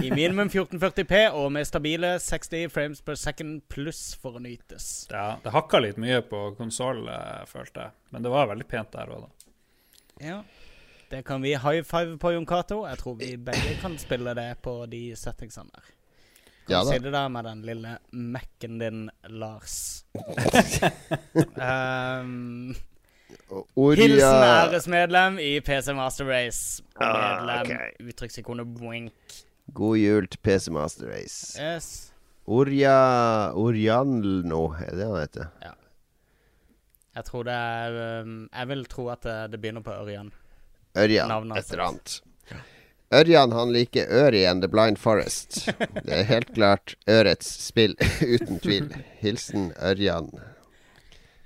I 0.00 0.10
minimum 0.12 0.48
1440P 0.48 1.26
og 1.36 1.50
med 1.52 1.68
stabile 1.68 2.14
60 2.20 2.68
frames 2.72 3.00
per 3.04 3.16
second 3.20 3.62
pluss 3.72 4.10
for 4.20 4.36
å 4.36 4.40
nytes. 4.44 5.06
Ja, 5.12 5.38
det 5.40 5.52
hakka 5.52 5.80
litt 5.80 6.00
mye 6.00 6.20
på 6.24 6.50
konsoll, 6.56 7.06
følte 7.48 7.86
jeg. 7.86 7.96
Men 8.12 8.24
det 8.24 8.32
var 8.32 8.52
veldig 8.52 8.68
pent 8.68 8.92
der 8.92 9.12
òg, 9.12 9.24
da. 9.24 9.41
Ja. 10.22 10.42
Det 11.10 11.24
kan 11.24 11.42
vi 11.42 11.48
high 11.48 11.82
five 11.84 12.18
på, 12.18 12.30
Jon 12.30 12.46
Cato. 12.46 12.86
Jeg 12.88 12.98
tror 12.98 13.14
vi 13.14 13.36
begge 13.36 13.74
kan 13.80 13.98
spille 13.98 14.34
det 14.34 14.54
på 14.62 14.86
de 14.86 15.16
settingsene 15.16 15.68
der. 15.74 15.90
Kan 16.66 16.72
Ja 16.72 16.80
du 16.84 16.92
si 16.92 16.98
det 17.02 17.12
der 17.12 17.28
med 17.28 17.44
den 17.44 17.62
lille 17.62 17.98
Mac-en 18.12 18.78
din, 18.78 19.10
Lars. 19.28 20.04
um, 21.58 22.74
hilsen 23.76 24.46
æresmedlem 24.46 25.38
i 25.38 25.60
PC 25.60 25.92
Master 25.92 26.24
Race. 26.24 26.82
Ah, 26.96 27.44
Medlem, 27.44 27.60
okay. 27.60 28.08
uttrykksikonet 28.08 28.74
boink. 28.78 29.12
God 29.74 29.96
jul 29.96 30.28
til 30.28 30.38
PC 30.38 30.70
Master 30.70 31.12
Race. 31.12 31.58
Yes. 31.60 32.12
Orja 32.46 33.52
Orjanlno, 33.54 34.64
er 34.80 34.96
det 34.96 35.06
han 35.06 35.20
heter? 35.20 35.76
Jeg 37.12 37.24
tror 37.28 37.44
det 37.44 37.54
er 37.54 37.96
um, 38.24 38.36
Jeg 38.48 38.68
vil 38.70 38.84
tro 38.88 39.08
at 39.12 39.24
det, 39.26 39.38
det 39.52 39.60
begynner 39.60 39.84
på 39.84 39.92
Ørjan. 39.92 40.30
Ørjan, 40.96 41.28
Navnet 41.28 41.58
et 41.60 41.72
eller 41.72 41.84
annet. 41.90 42.20
Ørjan 43.12 43.52
han 43.52 43.72
liker 43.72 44.08
Ørjan 44.08 44.62
The 44.62 44.68
Blind 44.72 44.98
Forest. 45.00 45.66
Det 46.06 46.14
er 46.16 46.24
helt 46.30 46.54
klart 46.56 46.94
ørets 47.08 47.48
spill, 47.66 47.92
uten 48.34 48.60
tvil. 48.64 48.88
Hilsen 49.20 49.70
Ørjan. 49.76 50.30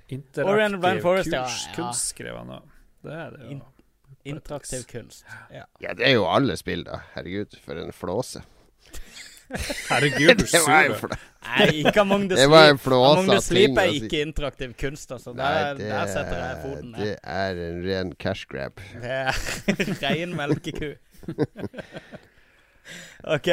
Interaktiv 0.07 0.79
Blind 0.79 1.03
Forest, 1.03 1.31
ja, 1.33 1.43
kurs, 1.43 1.63
ja. 1.67 1.73
kunst, 1.75 2.13
skrev 2.13 2.37
han 2.39 2.53
da. 2.53 2.61
Det 3.03 3.17
er 3.25 3.35
det 3.35 3.49
jo. 3.51 3.59
Interaktiv 4.27 4.87
kunst. 4.87 5.25
Ja. 5.51 5.65
Ja, 5.83 5.95
det 5.95 6.07
er 6.07 6.15
jo 6.15 6.27
alle 6.31 6.55
spill, 6.59 6.85
da. 6.87 7.01
Herregud, 7.15 7.59
for 7.63 7.79
en 7.79 7.91
flåse. 7.95 8.43
Herregud, 9.89 10.35
du 10.39 10.45
Det 10.51 10.61
var 10.67 10.83
en 10.89 10.95
sur. 10.99 11.13
Nei, 11.47 11.67
ikke 11.81 12.01
Among 12.01 12.25
the 12.29 12.37
Sleep. 12.41 12.53
Among 12.91 13.29
the 13.31 13.41
Sleep 13.41 13.69
ting 13.69 13.77
er 13.79 13.93
ikke 14.01 14.21
interaktiv 14.25 14.73
kunst, 14.81 15.11
altså. 15.15 15.33
Nei, 15.33 15.51
Der, 15.53 15.73
det, 15.79 15.89
der 15.91 16.07
setter 16.11 16.37
jeg 16.41 16.57
foten 16.65 16.91
ned. 16.91 17.05
det 17.05 17.15
er 17.23 17.61
en 17.67 17.81
ren 17.87 18.11
cash 18.19 18.47
grab. 18.51 18.81
Det 19.01 19.11
er 19.11 19.31
ren 20.03 20.35
melkeku. 20.35 20.93
OK. 23.23 23.47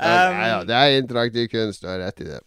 Um, 0.00 0.38
ja, 0.40 0.60
det 0.64 0.74
er 0.76 0.96
interaktiv 0.98 1.48
kunst, 1.52 1.82
du 1.82 1.88
har 1.90 1.98
rett 2.06 2.20
i 2.24 2.28
det. 2.30 2.40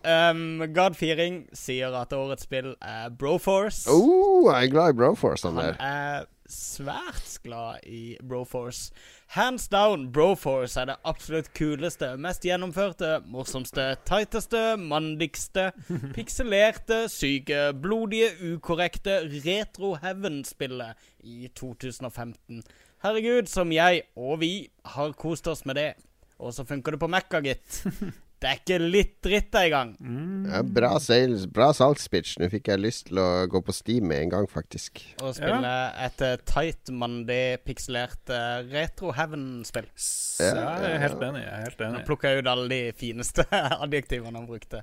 um, 0.00 0.62
God 0.74 0.94
Firing 0.96 1.42
sier 1.54 1.92
at 2.00 2.12
årets 2.16 2.46
spill 2.48 2.72
er 2.80 3.10
Broforce. 3.20 3.84
Oh, 3.92 4.48
jeg 4.48 4.66
er 4.70 4.72
glad 4.72 4.94
i 4.94 4.98
Broforce, 5.02 5.46
han 5.48 5.56
Han 5.60 5.76
er 5.78 6.24
svært 6.50 7.38
glad 7.44 7.86
i 7.86 8.16
Broforce. 8.26 8.92
Hands 9.34 9.68
down, 9.68 10.08
Broforce 10.12 10.80
er 10.80 10.90
det 10.90 10.96
absolutt 11.06 11.52
kuleste, 11.56 12.12
mest 12.20 12.44
gjennomførte, 12.46 13.20
morsomste, 13.30 13.94
tighteste, 14.08 14.76
mandigste, 14.80 15.70
pikselerte, 16.16 17.04
syke, 17.12 17.70
blodige, 17.82 18.32
ukorrekte 18.52 19.20
retro-heaven-spillet 19.44 21.10
i 21.24 21.50
2015. 21.54 22.64
Herregud, 23.04 23.48
som 23.48 23.72
jeg 23.72 24.02
og 24.16 24.40
vi 24.42 24.54
har 24.96 25.14
kost 25.18 25.48
oss 25.48 25.64
med 25.64 25.80
det. 25.80 25.92
Og 26.40 26.54
så 26.56 26.64
funker 26.68 26.96
det 26.96 27.00
på 27.00 27.08
Mekka, 27.10 27.40
gitt. 27.44 27.84
Det 28.40 28.48
er 28.48 28.60
ikke 28.62 28.78
litt 28.80 29.16
dritt 29.24 29.56
engang. 29.60 29.90
Ja, 30.48 30.62
bra, 30.64 30.94
sales, 31.02 31.44
bra 31.52 31.70
salgspitch. 31.76 32.38
Nå 32.40 32.48
fikk 32.52 32.70
jeg 32.72 32.80
lyst 32.80 33.10
til 33.10 33.20
å 33.20 33.26
gå 33.52 33.60
på 33.66 33.74
Steam 33.76 34.08
med 34.08 34.24
en 34.24 34.32
gang, 34.32 34.48
faktisk. 34.48 35.02
Og 35.20 35.34
spille 35.36 35.74
et 36.06 36.24
uh, 36.24 36.34
tight, 36.48 36.88
mandig, 36.88 37.60
pikselert 37.68 38.32
uh, 38.32 38.62
retro-heaven-spill. 38.72 39.90
Så 40.00 40.48
jeg 40.48 40.88
er 40.94 41.04
helt 41.04 41.26
enig. 41.28 41.44
Jeg 41.44 41.52
er 41.52 41.66
helt 41.68 41.84
Nå 41.84 41.90
plukker 42.08 42.08
plukka 42.10 42.32
jeg 42.32 42.42
ut 42.42 42.50
alle 42.54 42.68
de 42.72 42.80
fineste 42.96 43.44
adjektivene 43.84 44.40
han 44.40 44.48
brukte. 44.48 44.82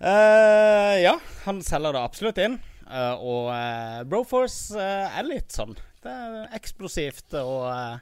Uh, 0.00 0.96
ja, 0.96 1.18
han 1.44 1.60
selger 1.64 1.96
det 1.96 2.04
absolutt 2.08 2.40
inn. 2.40 2.56
Uh, 2.90 3.14
og 3.22 3.44
eh, 3.54 4.00
Broforce 4.10 4.74
eh, 4.74 5.18
er 5.20 5.28
litt 5.28 5.54
sånn. 5.54 5.76
Det 6.00 6.10
er 6.10 6.54
eksplosivt 6.56 7.36
og 7.38 7.66
eh, 7.70 7.98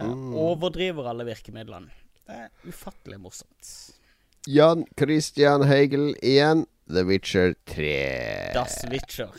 eh, 0.00 0.12
overdriver 0.42 1.10
alle 1.10 1.26
virkemidlene. 1.28 1.92
Det 2.28 2.36
er 2.46 2.48
ufattelig 2.68 3.18
morsomt. 3.20 3.72
Jan 4.50 4.84
Christian 4.98 5.66
Heigel 5.68 6.12
igjen. 6.22 6.66
The 6.92 7.04
Witcher 7.08 7.54
3. 7.70 8.52
Das 8.54 8.82
Witcher. 8.90 9.30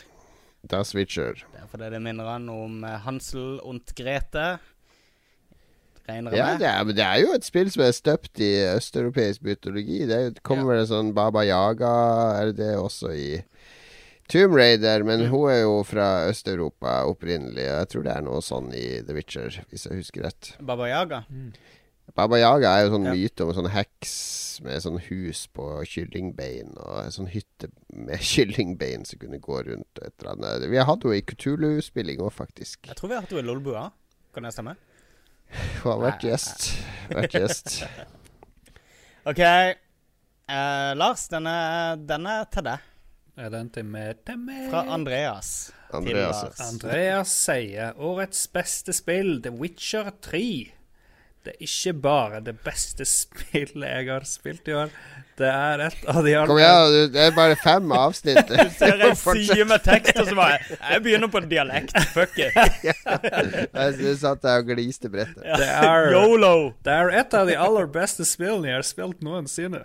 Das 0.64 0.94
Witcher. 0.96 1.34
Det 1.52 1.60
er 1.60 1.66
fordi 1.70 1.90
det 1.92 2.00
minner 2.02 2.30
han 2.32 2.48
om 2.48 2.78
eh, 2.84 2.96
Hansel 3.04 3.58
und 3.62 3.92
Grete. 3.96 4.46
Regner 6.08 6.34
Ja, 6.36 6.50
jeg 6.52 6.60
det 6.60 6.68
er, 6.68 6.84
men 6.84 6.96
det 6.96 7.04
er 7.04 7.20
jo 7.22 7.32
et 7.36 7.46
spill 7.46 7.70
som 7.72 7.84
er 7.86 7.92
støpt 7.96 8.40
i 8.44 8.50
østeuropeisk 8.74 9.44
mytologi. 9.46 10.02
Det 10.08 10.16
er, 10.18 10.34
kommer 10.44 10.72
vel 10.72 10.82
en 10.82 10.90
sånn 10.90 11.12
Baba 11.16 11.44
Yaga, 11.48 11.92
er 12.42 12.52
det 12.56 12.74
også 12.76 13.12
i 13.16 13.28
Tomb 14.28 14.56
Raider? 14.56 15.04
Men 15.08 15.26
hun 15.32 15.48
er 15.52 15.62
jo 15.62 15.78
fra 15.88 16.26
Øst-Europa 16.28 16.98
opprinnelig. 17.08 17.64
og 17.70 17.78
Jeg 17.84 17.90
tror 17.92 18.04
det 18.08 18.16
er 18.16 18.26
noe 18.26 18.42
sånn 18.44 18.68
i 18.76 18.84
The 19.04 19.16
Witcher, 19.16 19.62
hvis 19.70 19.86
jeg 19.88 20.00
husker 20.02 20.26
rett. 20.28 20.52
Baba 20.60 20.90
Yaga. 20.92 21.22
Baba 22.14 22.36
Yaga 22.38 22.70
er 22.76 22.84
jo 22.84 22.90
sånn 22.94 23.06
Ja. 23.08 23.14
myte 23.16 23.42
om 23.42 23.48
en 23.50 23.56
sånn 23.56 23.70
heks 23.72 24.60
med 24.62 24.82
sånn 24.84 25.00
hus 25.08 25.46
på 25.50 25.64
kyllingbein, 25.88 26.76
og 26.78 27.04
en 27.06 27.10
sånn 27.14 27.30
hytte 27.32 27.70
med 27.92 28.20
kyllingbein 28.32 29.04
som 29.08 29.18
kunne 29.18 29.40
gå 29.42 29.62
rundt 29.66 29.98
og 29.98 30.06
et 30.06 30.14
eller 30.20 30.34
annet. 30.36 30.68
Vi 30.70 30.76
har 30.78 30.86
hatt 30.86 31.02
henne 31.02 31.16
i 31.18 31.24
Kutulu-spilling 31.26 32.20
òg, 32.20 32.30
faktisk. 32.36 32.86
Jeg 32.86 32.96
tror 33.00 33.08
vi 33.10 33.14
har 33.16 33.22
hatt 33.24 33.32
henne 33.34 33.42
i 33.42 33.48
Lolbua. 33.48 33.86
Kan 34.34 34.42
det 34.46 34.52
stemme? 34.54 34.76
Hun 35.82 35.90
har 35.92 36.02
vært 36.10 36.26
gjest. 36.28 36.68
Vært 37.10 37.34
gjest. 37.40 37.82
OK. 39.30 39.40
Eh, 39.40 40.90
Lars, 41.00 41.28
den 41.32 41.46
er, 41.48 41.96
er 41.96 42.44
til 42.52 42.66
deg. 42.68 42.90
Er 43.34 43.50
den 43.50 43.70
til 43.74 43.86
meg? 43.90 44.20
Til 44.28 44.38
meg? 44.38 44.68
Fra 44.70 44.84
Andreas. 44.94 45.72
Andreas. 45.90 46.40
Til 46.44 46.50
Lars. 46.52 46.60
Andreas 46.68 47.32
sier 47.34 47.96
årets 47.98 48.44
beste 48.54 48.94
spill, 48.94 49.40
The 49.42 49.50
Witcher 49.50 50.12
3. 50.22 50.44
Det 51.44 51.52
er 51.52 51.66
ikke 51.66 51.92
bare 52.00 52.38
det 52.40 52.54
beste 52.64 53.04
spillet 53.20 53.84
jeg 53.84 54.08
har 54.08 54.24
spilt 54.28 54.68
i 54.68 54.76
år. 54.78 54.92
Det 55.34 55.48
er 55.50 55.80
et 55.82 56.04
av 56.06 56.20
de 56.22 56.32
Kom 56.46 56.54
aller 56.54 56.60
igjen, 56.62 56.92
du, 56.94 57.12
det 57.16 57.22
er 57.24 57.32
bare 57.34 57.56
fem 57.58 57.92
avsnitt. 57.92 58.52
Ser 58.78 59.02
jeg 59.02 59.16
sier 59.18 59.64
med 59.68 59.82
tekst, 59.84 60.14
og 60.22 60.28
så 60.28 60.36
bare 60.38 60.60
Jeg 60.78 61.02
begynner 61.04 61.32
på 61.32 61.42
dialekt. 61.50 61.96
Fuck 62.14 62.38
it. 62.38 62.54
Jeg 63.74 64.14
satt 64.20 64.44
der 64.44 64.62
og 64.62 64.70
gliste 64.70 65.10
brettet. 65.10 65.42
Det 65.42 65.66
er, 65.68 66.12
Yolo. 66.14 66.72
det 66.86 66.94
er 66.94 67.12
et 67.20 67.34
av 67.34 67.50
de 67.50 67.58
aller 67.58 67.90
beste 67.90 68.24
spillene 68.28 68.70
jeg 68.70 68.78
har 68.78 68.86
spilt 68.86 69.26
noensinne. 69.26 69.82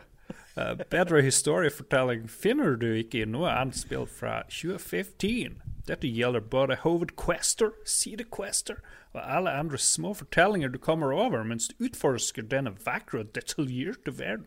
Uh, 0.54 0.78
bedre 0.92 1.24
historiefortelling 1.26 2.30
finner 2.30 2.78
du 2.80 2.92
ikke 2.94 3.24
i 3.24 3.28
noe 3.28 3.50
annet 3.50 3.80
spill 3.80 4.06
fra 4.06 4.44
2015. 4.54 5.58
Dette 5.90 6.14
gjelder 6.14 6.46
både 6.46 6.78
hovedquester, 6.86 7.74
sidequester 7.90 8.78
og 9.14 9.36
alle 9.38 9.52
andre 9.52 9.78
små 9.78 10.14
fortellinger 10.14 10.68
du 10.70 10.78
kommer 10.78 11.12
over 11.12 11.44
mens 11.44 11.68
du 11.68 11.86
utforsker 11.86 12.42
denne 12.42 12.76
vakre 12.86 13.20
og 13.20 13.36
detaljerte 13.36 14.20
verden. 14.20 14.46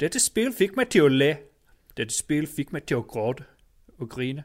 Dette 0.00 0.20
spill 0.20 0.52
fikk 0.52 0.76
meg 0.76 0.90
til 0.90 1.06
å 1.06 1.08
le. 1.12 1.32
Dette 1.96 2.14
spill 2.14 2.46
fikk 2.46 2.72
meg 2.72 2.86
til 2.86 3.02
å 3.02 3.06
gråte 3.06 3.44
og 3.98 4.08
grine. 4.10 4.44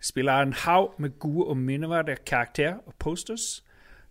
Spillet 0.00 0.32
er 0.32 0.42
en 0.42 0.56
haug 0.64 0.96
med 0.98 1.18
gode 1.18 1.46
og 1.46 1.56
minneverdige 1.56 2.24
karakterer 2.26 2.80
og 2.86 2.94
posters, 2.98 3.62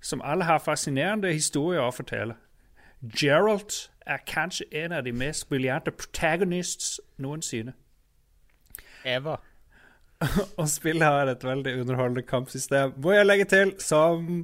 som 0.01 0.21
alle 0.23 0.43
har 0.43 0.61
fascinerende 0.61 1.33
historier 1.33 1.81
å 1.81 1.91
fortelle. 1.91 2.37
Gerald 3.01 3.89
er 4.05 4.21
kanskje 4.27 4.65
en 4.71 4.91
av 4.91 5.03
de 5.03 5.11
mest 5.11 5.49
briljante 5.49 5.91
protagonists 5.91 7.01
noensinne. 7.17 7.73
Eva. 9.05 9.37
Og 10.59 10.67
spillet 10.67 11.05
har 11.05 11.29
et 11.31 11.43
veldig 11.45 11.77
underholdende 11.83 12.25
kampsystem, 12.27 12.95
må 12.99 13.13
jeg 13.15 13.27
legge 13.27 13.47
til, 13.49 13.71
som 13.83 14.43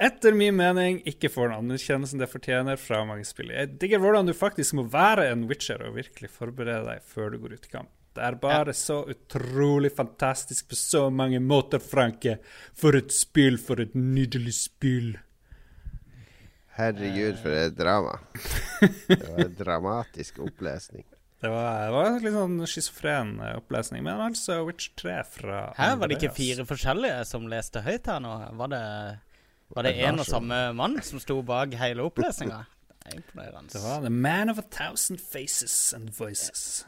etter 0.00 0.32
min 0.32 0.56
mening 0.56 1.02
ikke 1.08 1.28
får 1.30 1.50
den 1.50 1.58
anerkjennelsen 1.60 2.22
det 2.22 2.30
fortjener 2.32 2.80
fra 2.80 3.02
mange 3.04 3.26
spill. 3.28 3.52
Jeg 3.52 3.76
digger 3.82 4.00
hvordan 4.02 4.30
du 4.30 4.34
faktisk 4.36 4.78
må 4.78 4.86
være 4.90 5.28
en 5.30 5.44
witcher 5.50 5.82
og 5.84 5.98
virkelig 5.98 6.30
forberede 6.32 6.86
deg 6.88 7.02
før 7.06 7.34
du 7.34 7.42
går 7.42 7.58
ut 7.58 7.68
i 7.68 7.74
kamp. 7.74 7.90
Det 8.16 8.24
er 8.26 8.38
bare 8.42 8.72
så 8.74 9.04
utrolig 9.12 9.92
fantastisk 9.94 10.72
på 10.72 10.78
så 10.78 11.04
mange 11.14 11.38
måter, 11.38 11.78
Franke. 11.78 12.40
For 12.74 12.96
et 12.98 13.12
spill, 13.14 13.60
for 13.60 13.78
et 13.84 13.94
nydelig 13.94 14.56
spill. 14.56 15.12
Herregud, 16.74 17.38
for 17.42 17.54
et 17.54 17.76
drama. 17.78 18.16
Det 19.06 19.20
var 19.28 19.44
en 19.44 19.56
dramatisk 19.58 20.40
opplesning. 20.42 21.04
Det 21.40 21.48
var, 21.48 21.86
det 21.86 21.92
var 21.94 22.16
litt 22.20 22.34
sånn 22.36 22.56
schizofren 22.68 23.30
eh, 23.40 23.54
opplesning. 23.56 24.04
Men 24.04 24.20
altså 24.26 24.58
Witcher 24.66 24.92
3 25.00 25.16
fra 25.24 25.60
Her 25.78 25.96
var 25.96 26.10
det 26.10 26.18
ikke 26.18 26.34
fire 26.36 26.66
forskjellige 26.68 27.22
som 27.30 27.46
leste 27.48 27.80
høyt 27.86 28.10
her 28.12 28.20
nå. 28.20 28.34
Var 28.60 28.72
det, 28.74 28.82
var 29.72 29.88
det 29.88 29.94
en 30.04 30.20
og 30.20 30.28
samme 30.28 30.58
mann 30.76 30.98
som 31.06 31.22
sto 31.22 31.38
bak 31.46 31.76
hele 31.80 32.04
opplesninga? 32.04 32.64
Er 33.08 33.14
imponerende. 33.16 33.72
Det 33.72 33.80
var 33.80 34.02
The 34.04 34.10
Man 34.12 34.52
of 34.52 34.58
a 34.60 34.64
Thousand 34.68 35.22
Faces 35.24 35.94
and 35.96 36.10
Voices. 36.12 36.84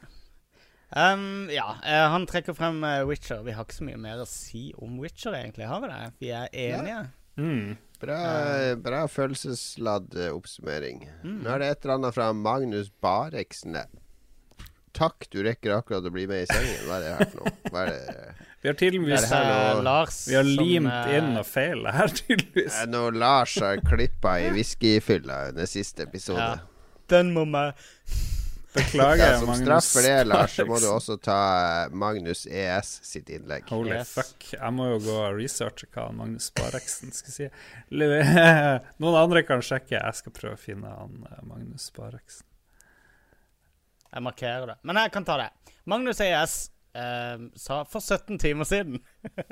Um, 0.93 1.49
ja, 1.49 1.71
eh, 1.89 2.05
han 2.13 2.27
trekker 2.29 2.53
frem 2.53 2.85
eh, 2.85 3.01
Witcher. 3.09 3.41
Vi 3.47 3.55
har 3.57 3.65
ikke 3.65 3.79
så 3.79 3.87
mye 3.89 4.03
mer 4.05 4.21
å 4.21 4.29
si 4.29 4.67
om 4.77 5.01
Witcher, 5.01 5.33
egentlig. 5.39 5.71
Har 5.71 5.81
vi 5.81 5.89
det? 5.89 6.03
Vi 6.21 6.35
er 6.37 6.53
enige. 6.53 7.01
Mm. 7.41 7.81
Bra, 8.03 8.21
bra 8.85 9.01
følelsesladd 9.09 10.13
oppsummering. 10.29 11.07
Mm. 11.25 11.41
Nå 11.47 11.57
er 11.57 11.65
det 11.65 11.73
et 11.73 11.87
eller 11.87 11.97
annet 11.97 12.21
fra 12.21 12.29
Magnus 12.37 12.93
Bareksen. 13.01 13.81
der. 13.81 14.02
Takk, 14.93 15.27
du 15.33 15.41
rekker 15.47 15.73
akkurat 15.79 16.05
å 16.05 16.11
bli 16.13 16.27
med 16.29 16.43
i 16.45 16.49
sendingen. 16.51 16.83
Hva 16.89 16.99
er 16.99 17.05
det 17.07 17.13
her 17.17 17.31
for 17.33 17.45
noe? 17.47 17.53
Hva 17.73 17.85
er 17.87 17.93
det? 17.93 18.27
Vi 18.63 18.69
har 18.71 18.77
tydeligvis 18.79 19.25
Lars 19.83 20.19
Vi 20.29 20.37
har 20.37 20.45
limt 20.47 20.93
eh, 20.93 21.17
inn 21.19 21.33
noe 21.35 21.47
feil 21.49 21.87
her, 21.91 22.13
tydeligvis. 22.21 22.77
Er 22.85 22.93
noe 22.93 23.11
Lars 23.17 23.57
har 23.65 23.81
klippa 23.83 24.37
i 24.45 24.53
whiskyfylla 24.55 25.39
i 25.49 25.57
den 25.57 25.67
siste 25.71 26.05
episode? 26.07 26.45
Ja. 26.45 26.61
Den 27.11 27.33
må 27.35 27.43
vi 27.49 27.65
Beklager, 28.73 29.33
Ja, 29.35 29.39
som 29.39 29.51
Magnus 29.51 29.65
straff 29.67 29.89
for 29.93 30.07
det, 30.07 30.13
Lars, 30.31 30.55
så 30.57 30.65
må 30.65 30.79
du 30.81 30.87
også 30.99 31.19
ta 31.21 31.41
eh, 31.89 31.97
Magnus 32.05 32.47
ES 32.47 32.93
sitt 33.05 33.29
innlegg. 33.29 33.67
Holy 33.69 33.93
Yes. 33.99 34.15
fuck. 34.17 34.47
Jeg 34.55 34.73
må 34.73 34.87
jo 34.95 35.01
gå 35.09 35.17
og 35.27 35.37
researche 35.37 35.89
hva 35.93 36.07
Magnus 36.17 36.47
Bareksen 36.57 37.13
skal 37.13 37.35
si. 37.35 37.51
Noen 39.03 39.19
andre 39.21 39.43
kan 39.45 39.61
sjekke. 39.65 39.99
Jeg 39.99 40.21
skal 40.23 40.33
prøve 40.39 40.57
å 40.57 40.63
finne 40.63 40.89
han 40.95 41.19
eh, 41.29 41.43
Magnus 41.51 41.91
Bareksen. 41.97 42.47
Jeg 44.13 44.23
markerer 44.23 44.67
det. 44.69 44.79
Men 44.85 45.01
jeg 45.01 45.13
kan 45.15 45.25
ta 45.25 45.39
det. 45.41 45.49
Magnus 45.89 46.21
ES 46.21 46.57
eh, 46.95 47.45
sa 47.57 47.83
for 47.89 48.01
17 48.01 48.39
timer 48.39 48.69
siden. 48.69 49.01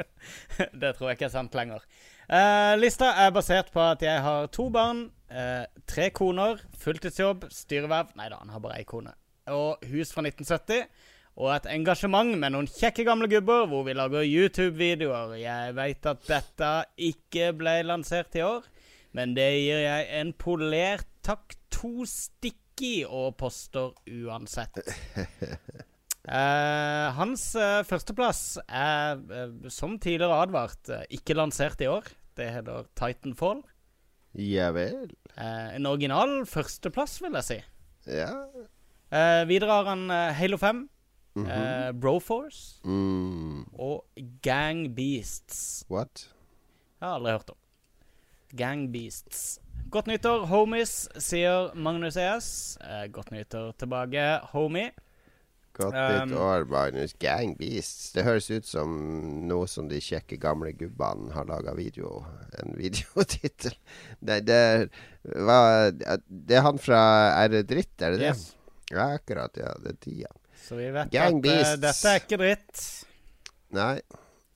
det 0.80 0.94
tror 0.96 1.10
jeg 1.10 1.18
ikke 1.18 1.30
er 1.30 1.34
sant 1.34 1.56
lenger. 1.56 1.86
Eh, 2.30 2.74
lista 2.78 3.14
er 3.24 3.32
basert 3.34 3.72
på 3.74 3.82
at 3.82 4.04
jeg 4.04 4.22
har 4.22 4.50
to 4.54 4.68
barn, 4.70 5.08
eh, 5.32 5.64
tre 5.88 6.10
koner, 6.14 6.60
fulltidsjobb, 6.78 7.48
styreverv 7.50 8.12
Nei 8.20 8.28
da, 8.30 8.42
han 8.42 8.52
har 8.52 8.62
bare 8.62 8.82
ei 8.82 8.86
kone. 8.88 9.16
Og 9.50 9.80
hus 9.90 10.12
fra 10.14 10.22
1970. 10.26 10.84
Og 11.40 11.48
et 11.54 11.70
engasjement 11.72 12.34
med 12.36 12.52
noen 12.52 12.68
kjekke 12.68 13.06
gamle 13.06 13.28
gubber 13.30 13.64
hvor 13.70 13.86
vi 13.86 13.94
lager 13.96 14.26
YouTube-videoer. 14.26 15.38
Jeg 15.40 15.74
veit 15.78 16.06
at 16.10 16.26
dette 16.28 16.70
ikke 17.00 17.52
ble 17.56 17.78
lansert 17.86 18.36
i 18.36 18.44
år, 18.44 18.66
men 19.16 19.32
det 19.38 19.48
gir 19.56 19.80
jeg 19.86 20.08
en 20.20 20.34
polert 20.36 21.08
takk 21.24 21.56
to 21.72 22.04
stikk 22.08 22.58
i 22.82 22.93
og 23.07 23.36
poster 23.40 23.93
uansett. 24.09 24.78
Uh, 26.28 27.09
hans 27.20 27.44
uh, 27.59 27.81
førsteplass 27.89 28.59
er, 28.66 29.20
uh, 29.31 29.69
som 29.73 29.98
tidligere 30.02 30.40
advart, 30.44 30.90
ikke 31.11 31.36
lansert 31.39 31.81
i 31.85 31.89
år. 31.90 32.09
Det 32.36 32.51
heter 32.55 32.86
Titanfall. 32.98 33.62
Ja 34.39 34.69
vel. 34.73 35.11
En 35.40 35.89
original 35.90 36.44
førsteplass, 36.47 37.19
vil 37.24 37.35
jeg 37.40 37.47
si. 37.48 37.57
Ja. 38.15 38.31
Videre 39.51 39.74
har 39.81 39.89
han 39.90 40.05
Halo 40.39 40.57
5, 40.61 40.85
Mhm. 41.36 41.47
eh, 41.47 41.93
Broforce 41.94 42.81
mm. 42.85 43.66
og 43.78 44.05
Gang 44.43 44.89
Beasts. 44.97 45.85
What? 45.90 46.24
Jeg 47.01 47.07
har 47.09 47.15
aldri 47.20 47.31
hørt 47.36 47.51
om. 47.51 47.57
Gang 48.59 48.89
Beasts. 48.93 49.61
Godt 49.90 50.06
nyttår, 50.06 50.44
homies, 50.46 51.08
sier 51.18 51.72
Magnus 51.74 52.14
ES. 52.20 52.48
Eh, 52.78 53.06
godt 53.10 53.32
nyttår 53.34 53.72
tilbake, 53.80 54.26
homie. 54.52 54.92
Godt 55.74 55.94
Um, 55.94 56.28
nytt 56.28 56.38
år, 56.38 56.64
Magnus. 56.70 57.14
Gang 57.18 57.56
Beasts. 57.58 58.12
Det 58.14 58.22
høres 58.22 58.46
ut 58.50 58.66
som 58.68 58.92
noe 59.50 59.66
som 59.70 59.88
de 59.90 59.98
kjekke 60.02 60.38
gamle 60.38 60.70
gubbene 60.78 61.32
har 61.34 61.48
laga 61.48 61.74
video. 61.74 62.20
En 62.62 62.76
videotittel. 62.82 63.74
Det, 64.20 64.40
det, 64.46 64.60
hva, 65.24 65.58
det 65.90 66.58
er 66.60 66.66
han 66.68 66.78
fra 66.78 67.02
Er 67.42 67.50
det 67.56 67.66
dritt, 67.72 67.96
er 67.98 68.14
det 68.14 68.22
det? 68.22 68.32
Yes. 68.34 68.46
Ja, 68.92 69.08
akkurat. 69.16 69.58
Ja, 69.58 69.74
det 69.82 69.96
er 69.96 70.00
tida. 70.06 70.32
Så 70.68 70.78
vi 70.78 70.90
vet 70.94 71.10
Gang 71.10 71.42
at 71.42 71.66
uh, 71.66 71.76
dette 71.82 72.14
er 72.14 72.22
ikke 72.22 72.38
dritt. 72.44 72.86
Nei, 73.74 73.94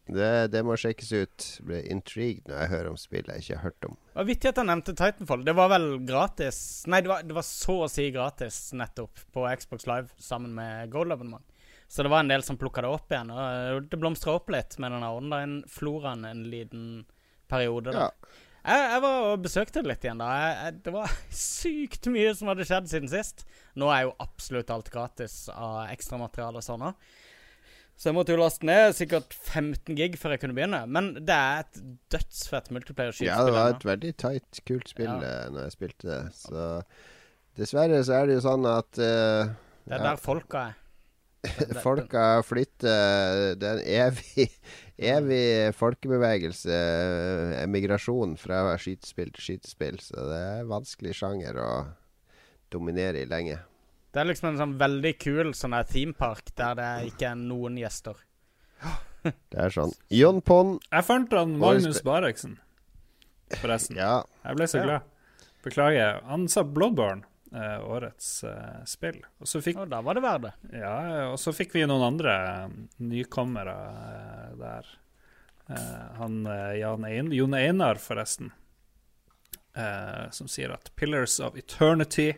det, 0.06 0.48
det 0.52 0.60
må 0.66 0.76
sjekkes 0.76 1.12
ut. 1.16 1.46
Ble 1.64 1.80
intrigued 1.88 2.50
når 2.50 2.58
jeg 2.60 2.72
hører 2.74 2.90
om 2.90 2.98
spill 3.00 3.30
jeg 3.30 3.44
ikke 3.44 3.56
har 3.56 3.70
hørt 3.70 3.88
om. 3.88 3.96
Det 4.10 4.18
var 4.18 4.28
vittig 4.28 4.50
at 4.50 4.60
han 4.60 4.68
nevnte 4.68 4.96
Titanfall. 4.98 5.44
Det 5.46 5.56
var 5.56 5.72
vel 5.72 5.88
gratis 6.04 6.58
Nei, 6.92 7.00
det 7.04 7.12
var, 7.12 7.24
det 7.24 7.36
var 7.36 7.46
så 7.48 7.78
å 7.86 7.90
si 7.90 8.10
gratis 8.14 8.58
nettopp 8.76 9.24
på 9.32 9.46
Xbox 9.62 9.88
Live 9.88 10.12
sammen 10.20 10.52
med 10.58 10.92
Gold-abonnement. 10.92 11.44
Så 11.88 12.04
det 12.04 12.12
var 12.12 12.24
en 12.24 12.32
del 12.32 12.44
som 12.44 12.58
plukka 12.60 12.84
det 12.84 12.92
opp 12.92 13.12
igjen. 13.12 13.32
Og 13.32 13.42
eh, 13.44 13.80
det 13.88 14.00
blomstra 14.00 14.36
opp 14.36 14.52
litt 14.52 14.76
med 14.82 14.92
denne 14.92 15.12
online-floraen 15.14 16.24
en 16.28 16.44
liten 16.52 16.88
periode. 17.48 17.94
da. 17.94 18.08
Ja. 18.08 18.40
Jeg, 18.64 18.84
jeg 18.94 19.00
var 19.04 19.26
og 19.28 19.42
besøkte 19.44 19.82
det 19.84 19.90
litt 19.90 20.04
igjen. 20.06 20.20
da 20.20 20.30
jeg, 20.36 20.54
jeg, 20.60 20.78
Det 20.84 20.94
var 20.94 21.18
sykt 21.48 22.08
mye 22.12 22.32
som 22.36 22.52
hadde 22.52 22.68
skjedd 22.68 22.92
siden 22.92 23.12
sist. 23.12 23.44
Nå 23.80 23.88
er 23.92 24.06
jo 24.06 24.16
absolutt 24.24 24.72
alt 24.72 24.92
gratis 24.92 25.46
av 25.52 25.86
ekstramateriale 25.92 26.60
og 26.60 26.66
sånn 26.66 26.88
òg. 26.90 27.12
Så 27.94 28.10
jeg 28.10 28.16
måtte 28.16 28.34
jo 28.34 28.40
laste 28.40 28.66
ned 28.66 28.94
sikkert 28.98 29.34
15 29.36 29.94
gig 29.96 30.16
før 30.18 30.34
jeg 30.34 30.42
kunne 30.42 30.56
begynne. 30.56 30.80
Men 30.90 31.12
det 31.14 31.34
er 31.34 31.62
et 31.62 31.82
dødsfett 32.12 32.72
multiplayer-skytespill. 32.74 33.30
ja, 33.30 33.44
det 33.46 33.54
var 33.54 33.74
et 33.76 33.84
veldig 33.86 34.14
tight, 34.18 34.62
kult 34.66 34.90
spill 34.90 35.12
Ja. 35.12 35.18
eh, 35.22 35.50
når 35.54 35.68
jeg 35.68 35.76
spilte 35.76 36.08
det. 36.10 36.22
Så 36.34 36.64
dessverre 37.60 38.00
så 38.02 38.16
er 38.18 38.26
det 38.26 38.40
jo 38.40 38.46
sånn 38.48 38.66
at 38.66 38.98
uh, 38.98 39.52
Det 39.86 39.94
er 39.94 40.00
ja, 40.00 40.08
der 40.10 40.18
folka 40.18 40.64
er. 40.70 40.80
Folka 41.84 42.40
flytter 42.40 43.54
Det 43.60 43.68
er 43.68 43.80
en 43.82 43.88
evig, 44.08 44.46
evig 45.14 45.74
folkebevegelse, 45.76 46.72
eh, 46.72 47.58
emigrasjon 47.62 48.32
fra 48.40 48.62
skytespill 48.80 49.30
til 49.36 49.44
skytespill. 49.48 50.00
Så 50.00 50.16
det 50.30 50.40
er 50.40 50.62
en 50.62 50.72
vanskelig 50.72 51.14
sjanger 51.20 51.60
å 51.60 51.70
dominere 52.74 53.22
i 53.22 53.28
lenge. 53.30 53.60
Det 54.14 54.20
er 54.22 54.28
liksom 54.28 54.52
en 54.52 54.60
sånn 54.60 54.74
veldig 54.78 55.10
kul 55.18 55.48
sånn 55.58 55.74
her 55.74 55.86
themepark 55.90 56.52
der 56.54 56.76
det 56.78 56.90
ikke 57.10 57.32
er 57.32 57.40
noen 57.40 57.80
gjester. 57.80 58.20
Det 59.24 59.56
er 59.56 59.72
sånn. 59.72 59.94
Jon 60.12 60.42
Pon. 60.44 60.74
Jeg 60.92 61.04
fant 61.06 61.30
han 61.32 61.54
Magnus 61.56 62.02
Bareksen, 62.04 62.58
forresten. 63.56 63.96
Ja, 63.96 64.18
Jeg 64.44 64.58
ble 64.58 64.66
så 64.68 64.82
glad. 64.84 65.06
Beklager. 65.64 66.18
Han 66.28 66.44
sa 66.52 66.60
Bloodborne, 66.68 67.24
eh, 67.48 67.78
årets 67.88 68.28
eh, 68.44 68.82
spill. 68.84 69.22
Og 69.40 69.48
så 69.48 69.62
fikk 69.64 69.80
Og 69.80 69.88
da 69.88 70.02
var 70.04 70.18
det 70.18 70.24
verdt 70.26 70.44
det. 70.44 70.52
Ja, 70.82 70.98
og 71.30 71.38
så 71.40 71.54
fikk 71.56 71.72
vi 71.72 71.86
noen 71.88 72.04
andre 72.12 72.34
eh, 72.36 72.76
nykommere 73.00 73.78
eh, 74.04 74.50
der. 74.60 74.92
Eh, 75.72 76.04
han 76.20 76.42
eh, 76.44 76.74
Jan 76.82 77.08
Ein, 77.08 77.32
Jon 77.32 77.56
Einar, 77.56 77.96
forresten, 78.04 78.52
eh, 79.72 80.28
som 80.36 80.52
sier 80.52 80.76
at 80.76 80.92
'Pillars 80.94 81.40
of 81.40 81.56
Eternity' 81.56 82.34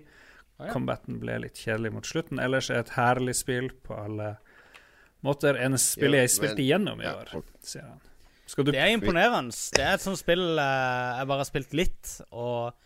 ja. 0.59 0.73
Combaten 0.73 1.21
ble 1.21 1.39
litt 1.45 1.61
kjedelig 1.61 1.93
mot 1.93 2.09
slutten. 2.09 2.41
Ellers 2.41 2.71
er 2.73 2.81
et 2.81 2.95
herlig 2.97 3.37
spill 3.37 3.71
på 3.85 3.97
alle 4.07 4.35
måter. 5.27 5.59
En 5.61 5.77
spill 5.81 6.17
jeg 6.17 6.33
spilte 6.33 6.65
igjennom 6.65 7.03
i 7.03 7.09
år, 7.11 7.35
sier 7.65 7.89
han. 7.91 8.03
Skal 8.47 8.65
du 8.65 8.71
Det 8.73 8.81
er 8.81 8.93
imponerende. 8.95 9.55
Det 9.75 9.83
er 9.83 9.97
et 9.97 10.05
sånt 10.05 10.21
spill 10.21 10.45
eh, 10.55 11.15
jeg 11.19 11.29
bare 11.29 11.43
har 11.43 11.49
spilt 11.49 11.73
litt, 11.75 12.13
og 12.31 12.77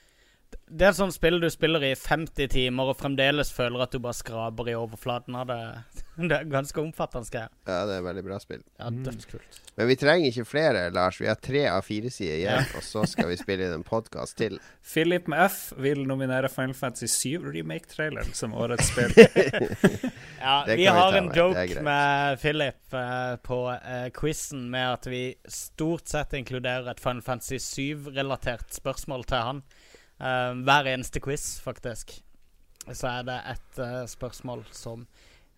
det 0.70 0.86
er 0.86 0.92
et 0.92 0.98
sånt 1.00 1.14
spill 1.14 1.40
du 1.42 1.48
spiller 1.50 1.82
i 1.82 1.94
50 1.98 2.50
timer 2.52 2.92
og 2.92 2.98
fremdeles 3.00 3.50
føler 3.54 3.82
at 3.82 3.94
du 3.94 3.98
bare 4.02 4.14
skraper 4.14 4.70
i 4.70 4.76
overflaten 4.78 5.34
av 5.38 5.50
det. 5.50 5.60
Det 6.20 6.36
er 6.36 6.48
ganske 6.52 6.76
omfattende 6.76 7.32
greier. 7.32 7.48
ja, 7.64 7.78
det 7.88 7.94
er 7.96 8.02
veldig 8.04 8.22
bra 8.26 8.36
spill. 8.42 8.60
Ja, 8.76 8.90
dødskult. 8.92 9.54
Men 9.78 9.86
vi 9.88 9.94
trenger 9.96 10.28
ikke 10.28 10.44
flere, 10.44 10.82
Lars. 10.92 11.16
Vi 11.16 11.30
har 11.30 11.38
tre 11.40 11.62
av 11.70 11.86
fire 11.86 12.10
sider 12.12 12.34
igjen, 12.34 12.66
og 12.76 12.84
så 12.84 13.06
skal 13.08 13.30
vi 13.30 13.38
spille 13.40 13.64
inn 13.64 13.72
en 13.78 13.86
podkast 13.86 14.36
til. 14.36 14.58
Philip 14.92 15.30
med 15.32 15.46
F 15.46 15.70
vil 15.80 16.02
nominere 16.04 16.50
Final 16.52 16.76
Fantasy 16.76 17.08
7 17.08 17.48
remake-traileren 17.54 18.36
som 18.36 18.52
årets 18.52 18.92
spill. 18.92 19.16
Ja, 20.40 20.64
Det 20.66 20.76
vi 20.76 20.86
har 20.86 21.12
vi 21.12 21.18
en 21.18 21.26
med. 21.26 21.36
Joke 21.36 21.82
med 21.84 22.38
Philip 22.40 22.94
uh, 22.94 23.36
på 23.44 23.58
uh, 23.68 24.06
quizen 24.16 24.70
med 24.72 24.86
at 24.94 25.08
vi 25.08 25.22
stort 25.48 26.08
sett 26.08 26.32
inkluderer 26.36 26.88
et 26.92 27.00
Final 27.00 27.20
Fantasy 27.24 27.58
7-relatert 27.60 28.72
spørsmål 28.76 29.24
til 29.28 29.48
han. 29.48 29.62
Eh, 30.20 30.52
hver 30.66 30.90
eneste 30.92 31.22
quiz, 31.24 31.54
faktisk. 31.64 32.18
Så 32.90 33.06
er 33.10 33.26
det 33.28 33.36
et 33.52 33.80
uh, 33.80 34.04
spørsmål 34.08 34.62
som 34.74 35.02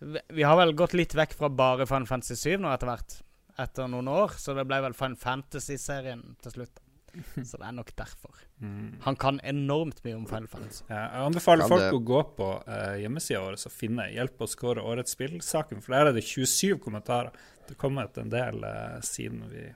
vi, 0.03 0.19
vi 0.35 0.43
har 0.43 0.57
vel 0.59 0.73
gått 0.75 0.95
litt 0.95 1.15
vekk 1.15 1.37
fra 1.39 1.49
bare 1.49 1.87
Final 1.87 2.07
Fantasy 2.09 2.35
7 2.35 2.59
nå 2.61 2.71
etter 2.73 2.89
hvert, 2.89 3.15
etter 3.63 3.87
noen 3.89 4.09
år, 4.11 4.35
så 4.37 4.55
det 4.57 4.65
ble 4.67 4.81
vel 4.83 4.95
Final 4.97 5.15
Fantasy-serien 5.21 6.25
til 6.43 6.57
slutt. 6.57 6.81
Så 7.45 7.59
det 7.61 7.67
er 7.67 7.75
nok 7.77 7.91
derfor. 7.93 8.39
Mm. 8.57 8.95
Han 9.03 9.17
kan 9.21 9.37
enormt 9.45 9.99
mye 10.01 10.15
om 10.17 10.23
Final 10.25 10.47
Fantasy. 10.49 10.81
Ja, 10.89 11.03
jeg 11.13 11.25
anbefaler 11.27 11.67
Kan 11.67 11.69
folk 11.75 11.83
det- 11.83 11.91
å 11.93 11.99
gå 12.09 12.21
på 12.39 12.47
uh, 12.65 12.95
hjemmesida 12.97 13.43
vår 13.43 13.57
og 13.59 13.75
finne 13.75 14.07
'Hjelp 14.09 14.41
å 14.41 14.47
score 14.49 14.81
årets 14.81 15.13
spill'-saken, 15.13 15.83
for 15.85 15.93
der 15.93 16.09
er 16.09 16.17
det 16.17 16.25
27 16.25 16.79
kommentarer. 16.81 17.29
Det 17.67 17.77
kommer 17.77 18.09
kommet 18.09 18.17
en 18.17 18.33
del 18.33 18.65
uh, 18.65 18.97
siden 19.05 19.45
vi 19.51 19.67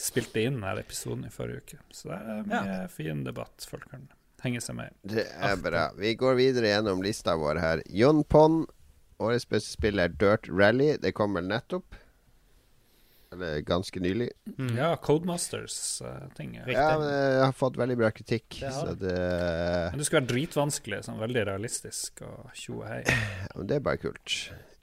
spilte 0.00 0.42
inn 0.46 0.58
denne 0.60 0.80
episoden 0.80 1.26
i 1.28 1.32
forrige 1.34 1.62
uke. 1.64 1.78
Så 1.94 2.10
det 2.10 2.18
er 2.18 2.44
mye 2.48 2.88
fin 2.92 3.24
debatt 3.26 3.66
folk 3.68 3.88
kan 3.92 4.08
henge 4.42 4.60
seg 4.64 4.78
med. 4.78 4.94
Det 5.04 5.26
er 5.28 5.56
bra. 5.60 5.88
Vi 5.98 6.14
går 6.18 6.38
videre 6.38 6.72
gjennom 6.72 7.02
lista 7.04 7.36
vår 7.36 7.60
her. 7.60 7.82
Jon 7.92 8.24
Pon 8.24 8.62
Årets 9.20 9.44
beste 9.44 9.74
spill 9.74 10.00
er 10.00 10.08
Dirt 10.16 10.48
Rally. 10.48 10.94
Det 10.96 11.12
kom 11.12 11.34
vel 11.36 11.44
nettopp. 11.50 11.98
Eller 13.30 13.60
ganske 13.62 14.00
nylig. 14.02 14.30
Ja, 14.74 14.94
Codemasters-ting. 14.96 16.56
Uh, 16.56 16.72
Ja, 16.72 16.86
men 16.98 17.08
Jeg 17.10 17.44
har 17.44 17.52
fått 17.54 17.76
veldig 17.78 17.96
bra 18.00 18.10
kritikk. 18.10 18.48
Det 18.62 18.72
Så 18.72 18.94
det, 18.98 19.12
Men 19.92 20.00
det 20.00 20.06
skulle 20.08 20.22
være 20.24 20.32
dritvanskelig, 20.32 21.02
sånn 21.06 21.20
veldig 21.20 21.44
realistisk 21.46 22.24
og 22.26 22.50
tjo 22.56 22.80
og 22.80 22.88
hei. 22.88 23.02
ja, 23.06 23.52
men 23.54 23.68
det 23.70 23.76
er 23.76 23.84
bare 23.86 24.00
kult. 24.02 24.38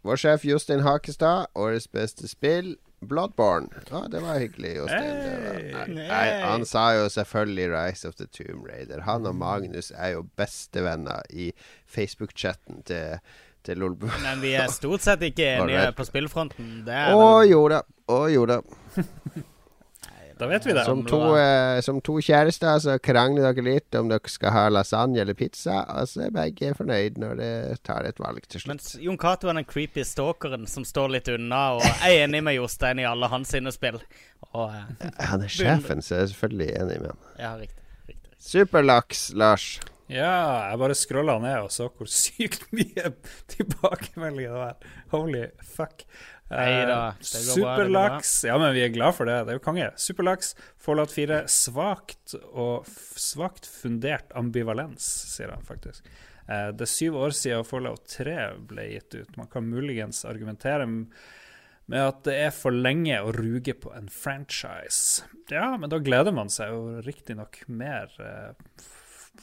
Vår 0.06 0.22
sjef 0.22 0.46
Jostein 0.48 0.86
Hakestad, 0.86 1.50
årets 1.58 1.90
beste 1.92 2.30
spill, 2.32 2.78
Bloodborne. 3.02 3.68
Ja, 3.92 4.04
det 4.12 4.20
var 4.24 4.40
hyggelig, 4.42 4.76
Jostein. 4.78 5.98
Hey. 5.98 6.42
han 6.42 6.66
sa 6.66 6.88
jo 6.98 7.10
selvfølgelig 7.14 7.68
Rise 7.74 8.08
of 8.10 8.16
the 8.18 8.26
Tomb 8.34 8.66
Raider. 8.66 9.02
Han 9.06 9.26
og 9.30 9.36
Magnus 9.38 9.92
er 9.96 10.16
jo 10.16 10.24
bestevenner 10.38 11.22
i 11.30 11.52
Facebook-chatten 11.86 12.82
til, 12.90 13.20
til 13.64 13.78
Lolbu. 13.78 14.10
Men 14.26 14.42
vi 14.42 14.56
er 14.58 14.72
stort 14.74 15.06
sett 15.06 15.22
ikke 15.30 15.46
enige 15.60 15.92
på 15.98 16.08
spillfronten. 16.10 16.82
Det 16.88 17.04
Å 17.14 17.22
vel- 17.22 17.52
jo 17.52 17.62
da. 17.76 17.84
Å 18.10 18.24
jo 18.34 18.48
da. 18.50 18.62
Da 20.38 20.48
vet 20.50 20.66
vi 20.68 20.74
det. 20.78 20.84
Som 20.86 21.02
to, 21.08 21.20
eh, 21.40 21.80
som 21.86 22.00
to 22.06 22.18
kjærester 22.24 22.78
så 22.84 22.98
krangler 23.02 23.48
dere 23.50 23.66
litt 23.66 23.96
om 23.98 24.12
dere 24.12 24.30
skal 24.32 24.54
ha 24.54 24.66
lasagne 24.70 25.20
eller 25.24 25.38
pizza, 25.38 25.80
og 25.98 26.08
så 26.12 26.28
er 26.28 26.36
begge 26.36 26.74
fornøyd 26.78 27.18
når 27.22 27.36
det 27.42 27.52
tar 27.88 28.06
et 28.10 28.22
valg 28.22 28.46
til 28.46 28.62
slutt. 28.62 28.72
Mens 28.76 28.94
Jon 29.02 29.18
Cato 29.22 29.50
er 29.50 29.58
den 29.60 29.68
creepy 29.68 30.06
stalkeren 30.08 30.68
som 30.70 30.86
står 30.88 31.16
litt 31.18 31.32
unna, 31.34 31.64
og 31.80 31.86
er 32.06 32.24
enig 32.28 32.44
med 32.46 32.60
Jostein 32.60 33.02
i 33.02 33.10
alle 33.10 33.30
hans 33.34 33.52
sine 33.56 33.74
spill. 33.76 34.00
Og 34.54 34.70
eh, 34.70 35.12
Han 35.32 35.44
er 35.46 35.52
sjefen, 35.52 36.02
så 36.06 36.20
jeg 36.20 36.28
er 36.28 36.34
selvfølgelig 36.36 36.72
enig 36.82 37.02
med 37.04 37.14
han. 37.14 37.22
Ja, 37.42 37.54
riktig. 37.58 37.84
riktig. 38.14 38.36
Superlaks, 38.38 39.30
Lars. 39.34 39.70
Ja, 40.08 40.70
jeg 40.70 40.80
bare 40.80 40.96
scrolla 40.96 41.34
ned 41.44 41.66
og 41.66 41.72
så 41.76 41.90
hvor 41.92 42.08
sykt 42.08 42.64
mye 42.72 43.10
tilbakemeldinger 43.54 44.54
det 44.54 44.62
var. 44.62 44.92
Holy 45.12 45.46
fuck. 45.68 46.06
Neida, 46.50 47.16
Eh, 47.20 47.24
Superlaks 47.24 48.44
Ja, 48.48 48.58
men 48.58 48.74
vi 48.74 48.86
er 48.86 48.94
glad 48.94 49.16
for 49.16 49.28
det. 49.28 49.42
Det 49.46 49.54
er 49.54 49.60
jo 49.60 49.64
konge. 49.66 49.90
Superlaks, 50.00 50.54
Fallout 50.80 51.12
4, 51.12 51.42
svakt 51.52 52.36
og 52.54 52.88
svakt 53.20 53.68
fundert 53.68 54.32
ambivalens, 54.38 55.04
sier 55.34 55.52
han 55.52 55.66
faktisk. 55.68 56.08
Eh, 56.48 56.70
det 56.72 56.86
er 56.88 56.94
syv 56.94 57.18
år 57.20 57.36
siden 57.36 57.68
Fallout 57.68 58.08
3 58.14 58.38
ble 58.70 58.88
gitt 58.94 59.18
ut. 59.18 59.36
Man 59.40 59.50
kan 59.52 59.68
muligens 59.68 60.24
argumentere 60.26 60.88
med 60.88 62.04
at 62.04 62.24
det 62.28 62.38
er 62.46 62.56
for 62.56 62.72
lenge 62.72 63.20
å 63.24 63.34
ruge 63.36 63.76
på 63.76 63.92
en 63.96 64.08
franchise. 64.12 65.28
Ja, 65.52 65.74
men 65.80 65.92
da 65.92 66.00
gleder 66.00 66.36
man 66.36 66.52
seg 66.52 66.72
jo 66.72 67.02
riktignok 67.04 67.60
mer 67.68 68.12
eh, 68.24 68.56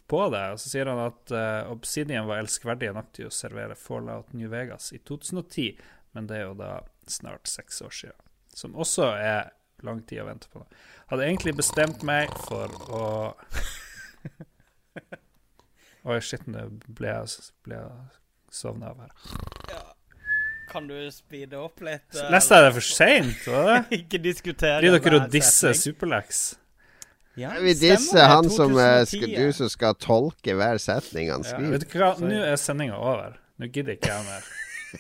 på 0.08 0.22
det. 0.32 0.46
Og 0.56 0.60
så 0.60 0.72
sier 0.72 0.88
han 0.88 1.04
at 1.04 1.36
Obsidian 1.68 2.26
var 2.28 2.40
elskverdige 2.40 2.96
nok 2.96 3.12
til 3.12 3.28
å 3.28 3.32
servere 3.32 3.76
Fallout 3.76 4.32
New 4.32 4.48
Vegas 4.52 4.90
i 4.96 4.98
2010, 5.04 5.76
men 6.16 6.26
det 6.28 6.40
er 6.40 6.48
jo 6.48 6.56
da 6.58 6.72
snart 7.10 7.48
seks 7.50 7.82
år 7.82 7.90
siden. 7.94 8.20
Som 8.54 8.74
også 8.78 9.08
er 9.18 9.50
lang 9.84 10.00
tid 10.06 10.22
å 10.22 10.28
vente 10.28 10.48
på. 10.52 10.62
Hadde 11.10 11.26
egentlig 11.26 11.56
bestemt 11.58 12.02
meg 12.06 12.30
for 12.46 12.70
å 12.88 13.04
Oi, 16.04 16.18
shit, 16.20 16.44
nå 16.50 16.66
ble 16.92 17.08
jeg, 17.08 17.50
ble 17.64 17.78
jeg 17.78 17.92
sovna 18.52 18.90
av 18.92 18.98
her. 19.06 19.12
Kan 20.68 20.88
du 20.90 20.96
speede 21.14 21.56
opp 21.60 21.80
litt? 21.86 22.08
eh, 22.16 22.28
Leste 22.34 22.58
jeg 22.58 22.66
det 22.66 22.72
for 22.74 22.86
seint? 22.88 23.46
Ikke 24.00 24.18
diskutere 24.20 24.80
Blir 24.82 24.96
dere 24.98 25.20
å 25.22 25.28
disse. 25.30 25.70
Superlex? 25.78 26.42
Ja, 27.38 27.52
Vi 27.62 27.72
disser 27.78 28.28
han 28.30 28.46
som 28.52 28.76
eh, 28.78 29.02
skal, 29.10 29.32
du 29.34 29.52
som 29.56 29.70
skal 29.72 29.96
tolke 29.98 30.54
hver 30.54 30.78
setning 30.82 31.32
han 31.32 31.42
Ja, 31.48 31.58
vet 31.72 31.86
du 31.88 31.96
hva, 31.98 32.12
nå 32.20 32.42
er 32.46 32.58
sendinga 32.60 32.98
over. 33.00 33.38
Nå 33.58 33.68
gidder 33.70 33.96
ikke 33.96 34.10
jeg 34.12 34.26
mer. 34.28 34.46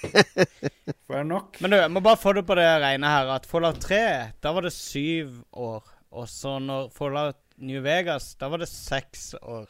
Jeg 1.14 1.24
nok? 1.28 1.58
Men 1.62 1.70
du, 1.70 1.76
jeg 1.78 1.90
må 1.94 2.00
bare 2.04 2.18
få 2.18 2.32
det 2.34 2.42
på 2.48 2.56
det 2.58 2.66
rene 2.82 3.06
her 3.10 3.28
at 3.36 3.46
Fallout 3.46 3.78
3, 3.84 3.98
da 4.42 4.52
var 4.56 4.66
det 4.66 4.72
syv 4.74 5.42
år. 5.52 5.82
Og 6.14 6.28
så 6.30 6.56
når 6.62 6.88
Fallout 6.94 7.38
New 7.62 7.82
Vegas, 7.84 8.32
da 8.40 8.48
var 8.50 8.62
det 8.62 8.68
seks 8.70 9.34
år. 9.42 9.68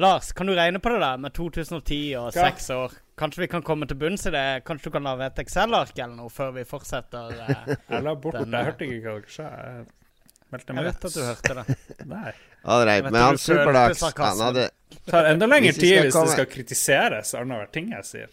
Lars, 0.00 0.30
kan 0.32 0.48
du 0.48 0.54
regne 0.56 0.78
på 0.80 0.88
det 0.94 1.00
der 1.02 1.18
med 1.20 1.34
2010 1.36 1.98
og 2.20 2.30
seks 2.32 2.70
år? 2.72 2.94
Kanskje 3.18 3.42
vi 3.44 3.48
kan 3.52 3.62
komme 3.66 3.86
til 3.86 3.98
bunns 4.00 4.24
i 4.26 4.32
det? 4.32 4.44
Kanskje 4.66 4.88
du 4.88 4.94
kan 4.94 5.04
lage 5.04 5.26
et 5.28 5.42
Excel-ark 5.42 5.92
eller 5.98 6.14
noe 6.16 6.30
før 6.32 6.54
vi 6.56 6.64
fortsetter? 6.68 7.34
eh? 7.44 7.74
Jeg 7.92 8.06
la 8.06 8.14
bort 8.14 8.38
Den, 8.40 8.54
Jeg 8.56 8.70
hørte 8.70 8.88
ikke 8.88 9.02
hva 9.04 9.18
dere 9.18 9.34
sa. 9.34 9.48
Jeg 9.52 10.54
meldte 10.54 10.76
Jeg 10.78 10.86
vet 10.88 11.04
at 11.10 11.16
du 11.18 11.22
hørte 11.26 11.58
det. 11.58 11.76
Nei. 12.14 12.32
Right, 12.62 13.04
men 13.04 13.18
han 13.20 13.38
Superdags, 13.42 14.02
han 14.16 14.40
hadde 14.46 14.68
Det 14.94 15.02
tar 15.10 15.28
enda 15.32 15.48
lengre 15.50 15.74
tid 15.76 15.98
hvis 16.06 16.16
det 16.16 16.34
skal 16.36 16.48
kritiseres 16.54 17.34
annenhver 17.36 17.68
ting 17.74 17.92
jeg 17.92 18.08
sier. 18.08 18.32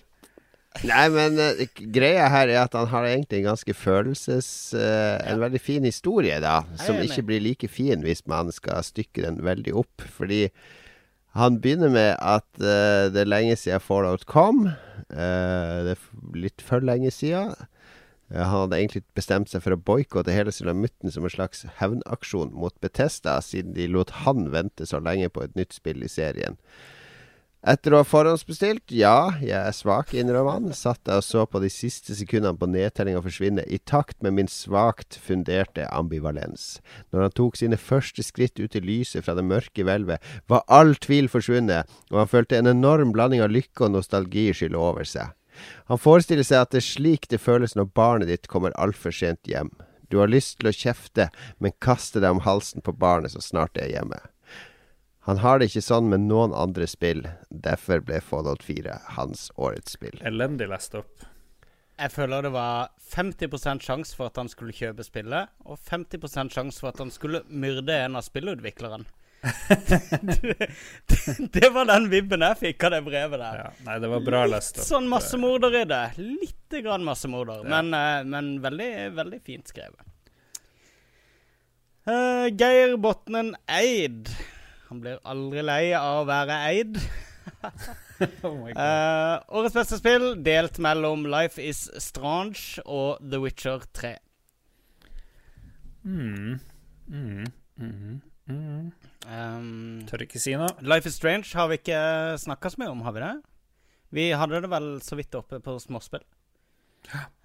Nei, 0.88 1.06
men 1.12 1.36
uh, 1.36 1.60
greia 1.92 2.30
her 2.32 2.48
er 2.48 2.62
at 2.62 2.76
han 2.78 2.88
har 2.94 3.08
egentlig 3.10 3.42
en 3.42 3.50
ganske 3.52 3.74
følelses... 3.76 4.74
eh, 4.78 5.18
En 5.28 5.42
veldig 5.42 5.60
fin 5.60 5.84
historie, 5.84 6.38
da. 6.40 6.62
Som 6.80 7.02
ikke 7.04 7.26
blir 7.28 7.44
like 7.44 7.68
fin 7.68 8.06
hvis 8.06 8.24
man 8.32 8.52
skal 8.56 8.86
stykke 8.88 9.26
den 9.26 9.42
veldig 9.44 9.76
opp. 9.82 10.06
Fordi 10.16 10.46
han 11.36 11.60
begynner 11.62 11.92
med 11.92 12.14
at 12.16 12.48
uh, 12.64 13.12
det 13.12 13.26
er 13.26 13.34
lenge 13.34 13.58
siden 13.60 13.84
Fallout 13.84 14.24
kom. 14.30 14.70
Det 15.10 15.20
er 15.20 16.00
litt 16.38 16.64
for 16.64 16.86
lenge 16.86 17.12
siden. 17.12 17.52
Han 18.30 18.50
hadde 18.54 18.78
egentlig 18.78 19.04
bestemt 19.18 19.50
seg 19.50 19.64
for 19.66 19.74
å 19.74 19.82
boikotte 19.82 20.34
hele 20.34 20.54
Sulamitten 20.54 21.10
som 21.10 21.26
en 21.26 21.34
slags 21.34 21.64
hevnaksjon 21.80 22.52
mot 22.54 22.76
Betesta, 22.84 23.40
siden 23.42 23.74
de 23.74 23.88
lot 23.90 24.14
han 24.24 24.52
vente 24.54 24.86
så 24.86 25.02
lenge 25.02 25.32
på 25.34 25.44
et 25.44 25.56
nytt 25.58 25.74
spill 25.74 26.06
i 26.06 26.12
serien. 26.12 26.60
Etter 27.60 27.91
å 27.91 27.99
ha 27.99 28.06
forhåndsbestilt, 28.07 28.86
ja, 28.95 29.34
jeg 29.44 29.57
er 29.57 29.73
svak, 29.76 30.14
innrømmer 30.15 30.53
han, 30.56 30.69
satt 30.72 31.10
jeg 31.10 31.19
og 31.19 31.26
så 31.27 31.41
på 31.44 31.60
de 31.60 31.68
siste 31.68 32.15
sekundene 32.15 32.56
på 32.56 32.69
nedtellinga 32.72 33.19
forsvinne, 33.26 33.65
i 33.68 33.81
takt 33.84 34.15
med 34.23 34.38
min 34.38 34.48
svakt 34.48 35.18
funderte 35.19 35.84
ambivalens. 35.91 36.77
Når 37.11 37.26
han 37.26 37.36
tok 37.36 37.60
sine 37.60 37.76
første 37.76 38.23
skritt 38.23 38.61
ut 38.64 38.77
i 38.80 38.84
lyset 38.86 39.27
fra 39.27 39.36
det 39.36 39.44
mørke 39.44 39.84
hvelvet, 39.84 40.23
var 40.48 40.64
all 40.72 40.95
tvil 41.03 41.27
forsvunnet, 41.27 41.91
og 42.14 42.22
han 42.22 42.31
følte 42.31 42.61
en 42.61 42.72
enorm 42.72 43.11
blanding 43.11 43.44
av 43.44 43.52
lykke 43.52 43.90
og 43.90 43.98
nostalgi 43.98 44.48
skylle 44.56 44.80
over 44.80 45.03
seg. 45.03 45.36
Han 45.91 45.99
forestiller 45.99 46.48
seg 46.48 46.64
at 46.64 46.72
det 46.72 46.80
er 46.80 46.90
slik 46.94 47.27
det 47.27 47.44
føles 47.44 47.76
når 47.76 47.91
barnet 47.91 48.31
ditt 48.31 48.48
kommer 48.48 48.72
altfor 48.80 49.11
sent 49.11 49.52
hjem. 49.52 49.73
Du 50.07 50.22
har 50.23 50.31
lyst 50.31 50.61
til 50.61 50.72
å 50.72 50.77
kjefte, 50.80 51.27
men 51.60 51.76
kaste 51.84 52.23
deg 52.23 52.40
om 52.40 52.45
halsen 52.48 52.80
på 52.88 52.95
barnet 52.95 53.36
så 53.36 53.44
snart 53.44 53.76
det 53.76 53.90
er 53.90 53.98
hjemme. 53.99 54.23
Han 55.30 55.38
har 55.44 55.60
det 55.62 55.68
ikke 55.70 55.84
sånn 55.86 56.08
med 56.10 56.24
noen 56.26 56.56
andre 56.58 56.88
spill. 56.90 57.20
Derfor 57.54 58.02
ble 58.02 58.18
Fallout 58.26 58.64
4 58.66 58.96
hans 59.14 59.52
årets 59.62 59.94
spill. 59.94 60.18
Elendig 60.26 60.66
lest 60.72 60.96
opp. 60.98 61.28
Jeg 62.00 62.14
føler 62.16 62.48
det 62.48 62.52
var 62.56 62.90
50% 63.14 63.84
sjanse 63.86 64.18
for 64.18 64.32
at 64.32 64.40
han 64.40 64.50
skulle 64.50 64.74
kjøpe 64.74 65.06
spillet, 65.06 65.52
og 65.70 65.78
50% 65.86 66.56
sjanse 66.56 66.82
for 66.82 66.90
at 66.94 67.02
han 67.04 67.12
skulle 67.14 67.44
myrde 67.52 67.94
en 68.08 68.18
av 68.18 68.26
spillutvikleren. 68.26 69.06
det, 69.40 70.70
det 71.60 71.70
var 71.76 71.86
den 71.92 72.10
vibben 72.12 72.42
jeg 72.44 72.60
fikk 72.66 72.88
av 72.88 72.96
det 72.98 73.06
brevet 73.06 73.40
der. 73.44 73.60
Ja, 73.62 73.70
nei, 73.86 73.98
det 74.02 74.10
var 74.16 74.26
bra 74.26 74.44
lest 74.50 74.80
opp. 74.80 74.82
Litt 74.82 74.90
Sånn 74.90 75.10
massemorder 75.14 75.78
i 75.84 75.88
det. 75.94 76.04
Lite 76.18 76.82
grann 76.88 77.06
massemorder, 77.06 77.62
Ja. 77.62 77.70
men, 77.76 77.94
eh, 77.94 78.24
men 78.34 78.56
veldig, 78.66 78.94
veldig 79.20 79.42
fint 79.46 79.70
skrevet. 79.70 80.08
Uh, 82.10 82.48
Geir 82.58 82.96
Botnen 82.98 83.54
Eid. 83.70 84.32
Han 84.90 85.02
blir 85.03 85.20
aldri 85.30 85.61
lei 85.66 85.84
av 85.98 86.24
å 86.24 86.30
være 86.30 86.61
eid. 86.72 86.99
Oh 88.44 88.52
my 88.52 88.74
God. 88.74 88.78
Eh, 88.84 89.36
årets 89.56 89.74
beste 89.78 89.98
spill 89.98 90.26
delt 90.44 90.76
mellom 90.84 91.22
Life 91.32 91.61
Is 91.64 91.86
Strange 92.03 92.82
og 92.84 93.22
The 93.24 93.40
Witcher 93.40 93.86
3. 93.95 94.11
Mm. 96.03 96.60
Mm. 97.07 97.45
Mm. 97.80 98.18
Mm. 98.49 98.90
Um, 99.24 99.70
Tør 100.10 100.26
ikke 100.26 100.41
si 100.44 100.52
noe. 100.60 100.68
Life 100.84 101.07
Is 101.07 101.16
Strange 101.16 101.48
har 101.56 101.72
vi 101.72 101.80
ikke 101.80 102.02
snakka 102.44 102.74
så 102.74 102.82
mye 102.84 102.91
om, 102.91 103.06
har 103.07 103.16
vi 103.16 103.24
det? 103.24 103.32
Vi 104.20 104.28
hadde 104.41 104.61
det 104.66 104.72
vel 104.76 104.90
så 105.06 105.18
vidt 105.20 105.40
oppe 105.40 105.61
på 105.64 105.78
småspill. 105.82 106.26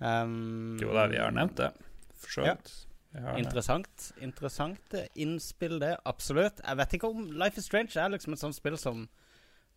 Um, 0.03 0.75
Jo 0.83 0.91
da, 0.97 1.07
vi 1.13 1.23
har 1.23 1.33
nevnt 1.39 1.59
det. 1.61 1.71
For 2.19 2.39
så 2.41 2.49
vidt. 2.49 2.75
Vi 2.91 2.94
det. 3.15 3.35
Interessant. 3.45 4.07
Interessant 4.21 4.95
innspill, 5.15 5.79
det. 5.83 5.93
Absolutt. 6.05 6.61
Jeg 6.65 6.77
vet 6.81 6.97
ikke 6.99 7.11
om 7.13 7.29
Life 7.39 7.59
is 7.61 7.69
Strange 7.69 7.95
er 7.97 8.11
liksom 8.15 8.35
et 8.35 8.43
sånt 8.43 8.57
spill 8.59 8.77
som 8.81 9.07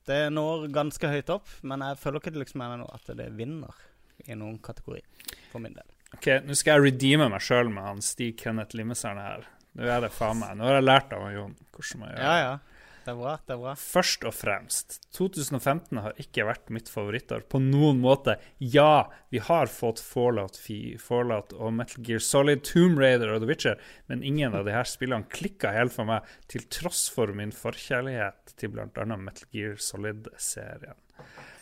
Det 0.08 0.32
når 0.32 0.70
ganske 0.72 1.10
høyt 1.12 1.30
opp, 1.34 1.50
men 1.68 1.82
jeg 1.84 1.98
føler 2.00 2.22
ikke 2.22 2.32
det 2.32 2.40
liksom 2.46 2.62
er 2.64 2.78
noe 2.80 2.94
at 2.96 3.10
det 3.20 3.26
vinner 3.36 3.74
i 4.26 4.38
noen 4.40 4.56
kategori, 4.64 5.02
for 5.52 5.60
min 5.60 5.74
del. 5.76 5.84
Ok, 6.16 6.30
Nå 6.48 6.56
skal 6.56 6.78
jeg 6.80 6.94
redeeme 6.94 7.28
meg 7.30 7.44
sjøl 7.44 7.68
med 7.70 7.84
han 7.84 8.00
Stig 8.02 8.38
Kenneth 8.40 8.74
Limeserne 8.80 9.26
her. 9.26 9.44
Nå 9.76 9.84
er 9.84 10.02
det 10.06 10.10
faen 10.16 10.40
meg. 10.40 10.56
Nå 10.58 10.64
har 10.64 10.78
jeg 10.80 10.86
lært 10.88 11.12
av 11.14 11.26
han 11.28 11.36
Jon 11.36 11.58
hvordan 11.76 12.00
man 12.00 12.14
gjør 12.14 12.24
Ja, 12.24 12.32
det. 12.32 12.46
ja. 12.48 12.67
Det 13.08 13.14
er 13.14 13.20
bra. 13.22 13.34
Det 13.48 13.54
er 13.56 13.60
bra. 13.62 13.72
Først 13.80 14.26
og 14.28 14.34
fremst, 14.36 14.98
2015 15.16 16.00
har 16.04 16.18
ikke 16.20 16.44
vært 16.44 16.66
mitt 16.76 16.90
favorittår 16.92 17.46
på 17.48 17.62
noen 17.64 18.02
måte. 18.04 18.34
Ja, 18.60 19.08
vi 19.32 19.40
har 19.48 19.72
fått 19.72 20.02
Fallout, 20.04 20.60
Fi- 20.60 20.98
Fallout 21.00 21.56
og 21.56 21.72
Metal 21.78 22.04
Gear 22.04 22.20
Solid, 22.20 22.66
Tomb 22.68 23.00
Raider 23.00 23.32
og 23.32 23.40
The 23.46 23.48
Witcher, 23.48 23.80
men 24.12 24.26
ingen 24.28 24.58
av 24.60 24.68
her 24.68 24.84
spillene 24.84 25.24
klikka 25.32 25.72
helt 25.72 25.96
for 25.96 26.10
meg, 26.10 26.28
til 26.52 26.68
tross 26.68 27.06
for 27.16 27.32
min 27.32 27.56
forkjærlighet 27.56 28.58
til 28.60 28.76
bl.a. 28.76 29.08
Metal 29.16 29.48
Gear 29.56 29.80
Solid-serien. 29.80 31.00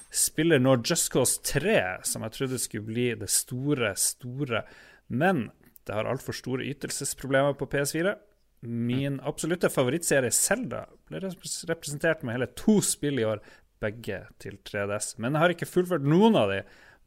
spiller 0.09 0.57
nå 0.65 0.79
Just 0.81 1.11
Cause 1.13 1.45
3, 1.45 2.01
som 2.09 2.25
jeg 2.25 2.39
trodde 2.39 2.57
skulle 2.65 2.89
bli 2.89 3.11
det 3.21 3.29
store, 3.29 3.93
store. 3.99 4.65
Men 5.13 5.51
det 5.85 5.93
har 5.93 6.09
altfor 6.09 6.33
store 6.33 6.65
ytelsesproblemer 6.73 7.53
på 7.53 7.69
PS4. 7.69 8.17
Min 8.65 9.19
absolutte 9.23 9.69
favorittserie 9.71 10.33
Zelda 10.33 10.85
ble 11.09 11.21
representert 11.21 12.23
med 12.23 12.37
hele 12.37 12.49
to 12.57 12.79
spill 12.85 13.21
i 13.21 13.27
år, 13.27 13.43
begge 13.83 14.21
til 14.41 14.57
3DS. 14.65 15.15
Men 15.21 15.35
jeg 15.35 15.43
har 15.43 15.53
ikke 15.53 15.69
fullført 15.69 16.05
noen 16.07 16.37
av 16.39 16.51
de. 16.53 16.61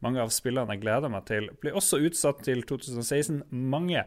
Mange 0.05 0.23
av 0.23 0.31
spillene 0.31 0.77
jeg 0.77 0.85
gleder 0.85 1.11
meg 1.11 1.25
til, 1.27 1.49
blir 1.63 1.77
også 1.79 1.99
utsatt 2.07 2.45
til 2.47 2.63
2016. 2.69 3.43
Mange. 3.51 4.05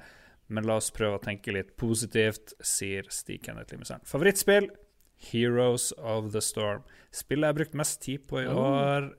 Men 0.51 0.67
la 0.67 0.77
oss 0.79 0.91
prøve 0.95 1.17
å 1.17 1.23
tenke 1.23 1.53
litt 1.55 1.75
positivt, 1.79 2.55
sier 2.63 3.07
Stig 3.11 3.43
Kenneth 3.45 3.73
Limesand. 3.73 4.07
Favorittspill? 4.07 4.69
Heroes 5.31 5.91
of 5.97 6.31
the 6.33 6.41
Storm. 6.43 6.85
Spillet 7.13 7.45
jeg 7.45 7.53
har 7.53 7.59
brukt 7.59 7.77
mest 7.77 8.01
tid 8.03 8.25
på 8.27 8.41
i 8.41 8.47
år. 8.49 9.11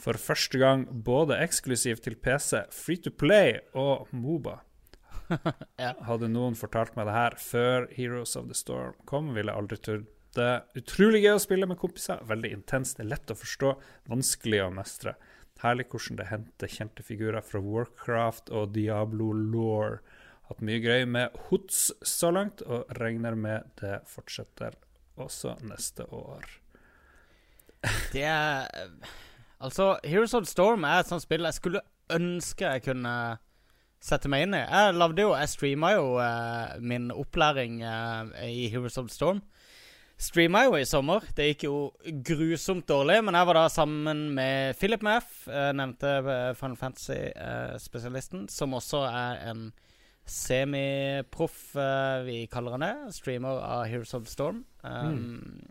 For 0.00 0.16
første 0.20 0.60
gang 0.60 0.86
både 1.04 1.38
eksklusivt 1.42 2.04
til 2.06 2.16
PC, 2.16 2.64
Free 2.72 3.00
to 3.02 3.12
Play 3.12 3.58
og 3.76 4.08
Moba. 4.16 4.60
Ja. 5.80 5.92
Hadde 6.08 6.30
noen 6.30 6.56
fortalt 6.58 6.96
meg 6.98 7.08
det 7.08 7.16
her 7.16 7.36
før 7.40 7.88
Heroes 7.96 8.36
of 8.38 8.48
the 8.50 8.56
Storm 8.56 8.96
kom, 9.10 9.32
ville 9.36 9.52
jeg 9.52 9.62
aldri 9.62 9.78
trodd 9.84 10.08
det. 10.36 10.52
Utrolig 10.78 11.24
gøy 11.24 11.34
å 11.34 11.42
spille 11.42 11.66
med 11.66 11.80
kompiser. 11.80 12.22
Veldig 12.28 12.52
intenst, 12.54 12.98
det 13.00 13.08
lett 13.10 13.32
å 13.32 13.38
forstå, 13.38 13.74
vanskelig 14.10 14.62
å 14.66 14.72
mestre. 14.74 15.16
Herlig 15.60 15.90
hvordan 15.92 16.16
det 16.16 16.30
henter 16.30 16.70
kjente 16.72 17.04
figurer 17.04 17.44
fra 17.44 17.60
Warcraft 17.60 18.48
og 18.56 18.70
Diablo 18.76 19.32
Law. 19.36 19.98
Hatt 20.48 20.62
mye 20.64 20.80
gøy 20.80 21.04
med 21.06 21.34
HOTS 21.48 21.82
så 22.06 22.30
langt, 22.32 22.62
og 22.64 22.88
regner 22.98 23.36
med 23.36 23.68
det 23.82 24.00
fortsetter 24.08 24.78
også 25.20 25.58
neste 25.68 26.06
år. 26.14 26.46
Det 28.14 28.24
er 28.24 28.66
Altså, 29.60 29.98
Heroes 30.04 30.32
of 30.34 30.46
the 30.46 30.50
Storm 30.50 30.84
er 30.88 31.02
et 31.02 31.08
sånt 31.10 31.22
spill 31.24 31.44
jeg 31.44 31.56
skulle 31.58 31.82
ønske 32.10 32.64
jeg 32.64 32.82
kunne 32.86 33.12
sette 34.00 34.30
meg 34.32 34.46
inn 34.46 34.56
i. 34.56 34.64
Jeg 34.64 34.96
lagde 34.96 35.24
jo 35.24 35.34
Jeg 35.36 35.52
streama 35.52 35.94
jo 35.94 36.06
uh, 36.18 36.76
min 36.80 37.10
opplæring 37.12 37.82
uh, 37.84 38.32
i 38.46 38.68
Heroes 38.72 38.98
of 39.00 39.10
the 39.10 39.14
Storm. 39.14 39.42
Streama 40.20 40.66
jo 40.66 40.76
i 40.76 40.88
sommer. 40.88 41.24
Det 41.36 41.46
gikk 41.50 41.66
jo 41.68 41.76
grusomt 42.26 42.88
dårlig, 42.88 43.20
men 43.24 43.36
jeg 43.36 43.48
var 43.48 43.56
da 43.56 43.66
sammen 43.72 44.26
med 44.36 44.76
Philip 44.80 45.04
Meff, 45.04 45.46
uh, 45.48 45.70
nevnte 45.76 46.18
Final 46.58 46.76
Fantasy-spesialisten, 46.80 48.48
som 48.52 48.76
også 48.76 49.04
er 49.08 49.40
en 49.52 49.70
semiproff, 50.30 51.72
vi 52.26 52.44
kaller 52.52 52.76
han 52.76 52.84
det. 52.84 52.92
Streamer 53.16 53.62
av 53.64 53.86
Heroes 53.88 54.12
of 54.14 54.28
the 54.28 54.30
Storm. 54.30 54.60
Um, 54.84 55.64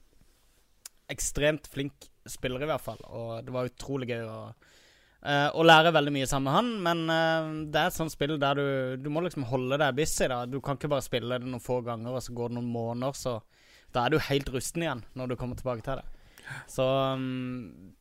Ekstremt 1.14 1.70
flink 1.72 2.10
spiller, 2.28 2.66
i 2.66 2.68
hvert 2.68 2.84
fall. 2.84 3.00
Og 3.08 3.46
det 3.46 3.54
var 3.54 3.70
utrolig 3.70 4.10
gøy 4.10 4.26
å, 4.28 4.42
eh, 5.26 5.48
og 5.54 5.68
lære 5.68 5.94
veldig 5.96 6.14
mye 6.16 6.30
sammen 6.30 6.50
med 6.50 6.58
han. 6.58 6.72
Men 6.86 7.06
uh, 7.12 7.70
det 7.72 7.82
er 7.82 7.92
et 7.92 7.98
sånt 7.98 8.14
spill 8.14 8.38
der 8.42 8.60
du, 8.60 8.68
du 9.04 9.10
må 9.14 9.24
liksom 9.26 9.48
holde 9.50 9.80
deg 9.82 9.98
busy. 9.98 10.28
da 10.32 10.46
Du 10.50 10.60
kan 10.64 10.80
ikke 10.80 10.92
bare 10.96 11.06
spille 11.06 11.40
det 11.40 11.50
noen 11.50 11.64
få 11.64 11.82
ganger, 11.86 12.16
og 12.16 12.24
så 12.26 12.36
går 12.36 12.52
det 12.52 12.60
noen 12.60 12.74
måneder, 12.74 13.18
så 13.18 13.40
da 13.96 14.06
er 14.06 14.14
du 14.14 14.22
helt 14.22 14.50
rusten 14.54 14.84
igjen 14.86 15.06
når 15.18 15.32
du 15.32 15.40
kommer 15.40 15.58
tilbake 15.58 15.86
til 15.86 16.02
det. 16.02 16.06
Så 16.70 16.86
um, 16.86 17.94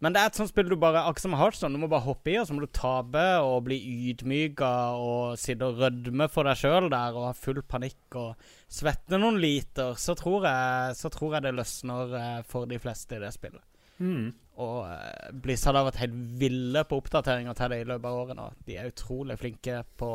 Men 0.00 0.12
det 0.12 0.20
er 0.20 0.28
et 0.28 0.36
sånt 0.36 0.50
spill 0.50 0.68
du 0.68 0.76
bare 0.80 1.06
Akkurat 1.08 1.24
som 1.24 1.36
Heartstone, 1.38 1.76
du 1.76 1.80
må 1.80 1.88
bare 1.88 2.04
hoppe 2.04 2.32
i, 2.32 2.38
og 2.40 2.48
så 2.48 2.56
må 2.56 2.64
du 2.64 2.72
tape 2.72 3.24
og 3.44 3.62
bli 3.68 3.78
ydmyka 4.10 4.72
og 5.00 5.38
sitte 5.40 5.68
og 5.68 5.80
rødme 5.80 6.28
for 6.32 6.48
deg 6.48 6.60
sjøl 6.60 6.90
der 6.92 7.16
og 7.16 7.30
ha 7.30 7.36
full 7.36 7.62
panikk 7.64 8.18
og 8.20 8.50
svette 8.68 9.20
noen 9.20 9.40
liter. 9.40 9.96
Så 10.00 10.16
tror 10.18 10.48
jeg, 10.48 10.98
så 11.00 11.12
tror 11.12 11.36
jeg 11.36 11.46
det 11.46 11.56
løsner 11.56 12.16
uh, 12.16 12.42
for 12.48 12.68
de 12.68 12.80
fleste 12.80 13.16
i 13.16 13.22
det 13.24 13.32
spillet. 13.36 13.64
Mm. 13.96 14.34
Og 14.62 14.86
eh, 14.88 15.32
Blizzard 15.42 15.76
har 15.76 15.86
vært 15.88 16.00
helt 16.00 16.16
ville 16.40 16.84
på 16.88 17.00
oppdateringer 17.02 17.56
til 17.58 17.72
det 17.72 17.80
i 17.82 17.88
løpet 17.88 18.08
av 18.08 18.20
året 18.22 18.38
nå. 18.38 18.46
De 18.68 18.78
er 18.80 18.92
utrolig 18.92 19.36
flinke 19.40 19.82
på 20.00 20.10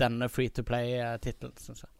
denne 0.00 0.28
free 0.32 0.52
to 0.52 0.64
play-tittelen, 0.66 1.56
syns 1.60 1.84
jeg. 1.84 1.92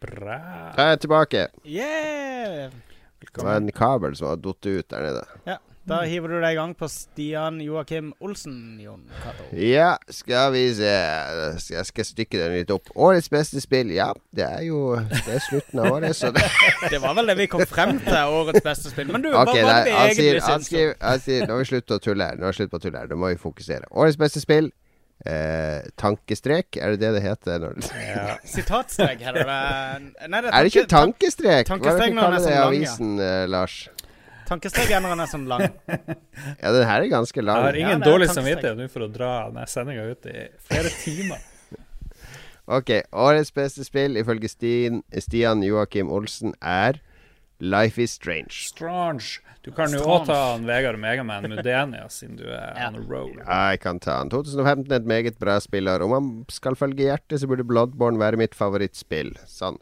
Bra. 0.00 0.38
Jeg 0.76 0.94
er 0.94 1.00
tilbake. 1.00 1.48
Yeah! 1.64 2.72
Det 3.20 3.44
var 3.44 3.58
en 3.60 3.72
kabel 3.76 4.16
som 4.16 4.30
hadde 4.30 4.48
falt 4.48 4.66
ut 4.66 4.88
der 4.88 5.04
nede. 5.04 5.24
Ja, 5.44 5.58
da 5.88 6.02
hiver 6.04 6.28
du 6.28 6.36
deg 6.42 6.52
i 6.52 6.58
gang 6.58 6.72
på 6.76 6.86
Stian 6.92 7.56
Joakim 7.64 8.10
Olsen, 8.20 8.76
Jon 8.82 9.00
Cato. 9.22 9.46
Ja, 9.56 9.94
skal 10.12 10.52
vi 10.52 10.66
se 10.76 10.90
Jeg 11.72 11.86
skal 11.88 12.06
stykke 12.06 12.36
den 12.38 12.56
litt 12.58 12.72
opp. 12.74 12.92
Årets 12.94 13.30
beste 13.32 13.62
spill. 13.64 13.90
Ja, 13.96 14.10
det 14.36 14.44
er 14.44 14.66
jo 14.68 14.98
Det 15.00 15.38
er 15.38 15.42
slutten 15.46 15.80
av 15.80 15.96
året, 15.96 16.16
så 16.18 16.30
det 16.36 16.44
Det 16.92 17.00
var 17.02 17.16
vel 17.16 17.32
det 17.32 17.38
vi 17.40 17.48
kom 17.50 17.64
frem 17.68 17.96
til, 18.04 18.18
årets 18.42 18.64
beste 18.64 18.92
spill. 18.92 19.08
Men 19.10 19.24
du, 19.24 19.30
okay, 19.32 19.64
hva 19.64 19.70
var 19.70 19.80
det 19.80 19.88
vi 19.88 19.96
egentlig 19.96 20.44
syntes? 20.44 20.98
han 21.00 21.24
sier 21.24 21.48
Nå 21.48 21.56
har 21.56 21.64
vi 21.64 21.70
slutt 21.72 21.96
å 21.96 21.98
tulle 22.02 22.28
her. 22.28 22.38
Nå 22.38 22.46
har 22.46 22.54
vi 22.54 22.60
slutt 22.60 22.74
på 22.74 22.82
å 22.82 22.84
tulle 22.84 23.02
her. 23.02 23.10
Nå 23.10 23.18
må 23.20 23.32
vi 23.32 23.40
fokusere. 23.40 23.88
Årets 23.90 24.20
beste 24.20 24.44
spill. 24.44 24.70
Eh, 25.20 25.80
tankestrek, 26.00 26.78
er 26.80 26.94
det 26.94 27.00
det 27.02 27.10
det 27.18 27.24
heter? 27.24 27.66
Ja. 27.92 28.36
Sitatstrek, 28.48 29.20
heter 29.20 29.44
det. 29.44 30.28
Nei, 30.32 30.40
er 30.48 30.64
det 30.64 30.70
ikke 30.70 30.86
tankestrek? 30.88 31.68
Hva 31.68 31.76
er 31.76 31.98
det 31.98 32.12
du 32.14 32.20
kaller 32.20 32.38
er 32.38 32.46
det 32.46 32.54
i 32.54 32.60
avisen, 32.62 33.18
ja. 33.20 33.32
eh, 33.42 33.48
Lars? 33.52 33.82
Tankestrek 34.50 34.90
er 34.90 35.26
sånn 35.30 35.46
lang. 35.50 35.68
Ja, 36.62 36.72
den 36.74 36.86
her 36.88 37.04
er 37.04 37.08
ganske 37.12 37.42
lang. 37.44 37.60
Jeg 37.62 37.68
har 37.68 37.78
ingen 37.84 38.00
Ja, 38.02 38.08
dårlig 38.10 38.30
samvittighet 38.34 38.78
nå 38.80 38.88
for 38.90 39.06
å 39.06 39.10
dra 39.12 39.30
denne 39.48 39.66
sendinga 39.70 40.08
ut 40.10 40.26
i 40.30 40.48
flere 40.66 40.90
timer. 41.04 41.38
Ok, 42.70 42.90
årets 43.18 43.50
beste 43.50 43.82
spill 43.82 44.14
ifølge 44.20 44.46
Stian, 44.46 45.00
Stian 45.18 45.62
Joakim 45.66 46.10
Olsen 46.14 46.52
er 46.62 47.00
Life 47.60 47.98
is 48.00 48.12
Strange. 48.14 48.54
Strange. 48.54 49.40
Du 49.66 49.68
kan 49.76 49.92
jo 49.92 49.98
òg 50.08 50.22
ta 50.28 50.36
han 50.54 50.62
Vegard 50.68 50.96
Megaman 51.02 51.44
Mudenia, 51.50 52.06
siden 52.08 52.38
du 52.38 52.44
er 52.46 52.72
Ja. 52.78 52.86
on 52.88 52.96
road. 53.10 53.34
Ja, 53.42 53.70
Jeg 53.72 53.80
kan 53.82 53.98
ta 54.00 54.18
han. 54.18 54.30
2015 54.30 54.86
er 54.92 54.96
et 54.96 55.04
meget 55.04 55.38
bra 55.38 55.58
spiller. 55.60 56.00
Om 56.00 56.10
man 56.10 56.44
skal 56.48 56.74
følge 56.74 57.04
hjertet, 57.10 57.40
så 57.42 57.46
burde 57.50 57.66
Bloodborne 57.66 58.18
være 58.22 58.38
mitt 58.38 58.54
favorittspill. 58.54 59.34
Sånn. 59.46 59.76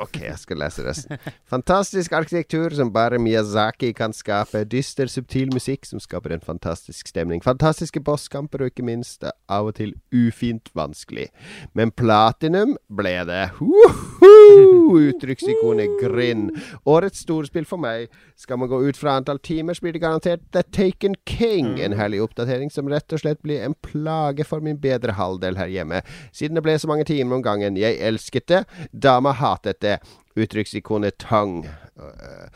Ok, 0.00 0.16
jeg 0.22 0.38
skal 0.40 0.60
lese 0.62 0.84
resten. 0.86 1.20
Fantastisk 1.50 2.12
arkitektur 2.16 2.72
som 2.76 2.92
bare 2.92 3.18
Miyazaki 3.20 3.92
kan 3.96 4.14
skape. 4.16 4.64
Dyster, 4.70 5.10
subtil 5.12 5.52
musikk 5.52 5.84
som 5.88 6.00
skaper 6.00 6.34
en 6.34 6.44
fantastisk 6.44 7.10
stemning. 7.10 7.42
Fantastiske 7.44 8.00
bosskamper, 8.04 8.64
og 8.64 8.72
ikke 8.72 8.86
minst 8.86 9.24
eh, 9.26 9.34
av 9.50 9.68
og 9.70 9.76
til 9.80 9.94
ufint 10.14 10.70
vanskelig. 10.76 11.28
Men 11.76 11.92
platinum 11.92 12.76
ble 12.88 13.16
det. 13.28 13.42
Uttrykksikonet 14.90 16.00
Grin. 16.00 16.48
Årets 16.88 17.24
storspill 17.26 17.68
for 17.68 17.82
meg. 17.82 18.08
Skal 18.40 18.60
man 18.60 18.70
gå 18.72 18.80
ut 18.88 18.96
fra 18.96 19.18
antall 19.20 19.40
timer, 19.44 19.76
så 19.76 19.84
blir 19.84 19.96
det 19.96 20.04
garantert 20.04 20.46
The 20.54 20.64
Taken 20.72 21.18
King. 21.28 21.74
En 21.82 21.96
herlig 21.98 22.22
oppdatering 22.24 22.72
som 22.72 22.88
rett 22.88 23.12
og 23.12 23.20
slett 23.22 23.42
blir 23.44 23.66
en 23.66 23.76
plage 23.84 24.46
for 24.48 24.64
min 24.64 24.80
bedre 24.80 25.12
halvdel 25.18 25.60
her 25.60 25.68
hjemme. 25.70 26.00
Siden 26.32 26.56
det 26.56 26.64
ble 26.64 26.78
så 26.80 26.88
mange 26.88 27.04
timer 27.08 27.36
om 27.36 27.44
gangen. 27.44 27.76
Jeg 27.80 28.00
elsket 28.00 28.48
det. 28.48 28.64
Dama 29.10 29.32
hatet 29.32 29.82
det. 29.82 29.98
Uttrykksikonet 30.36 31.18
Tang. 31.18 31.66
Øh, 31.98 32.48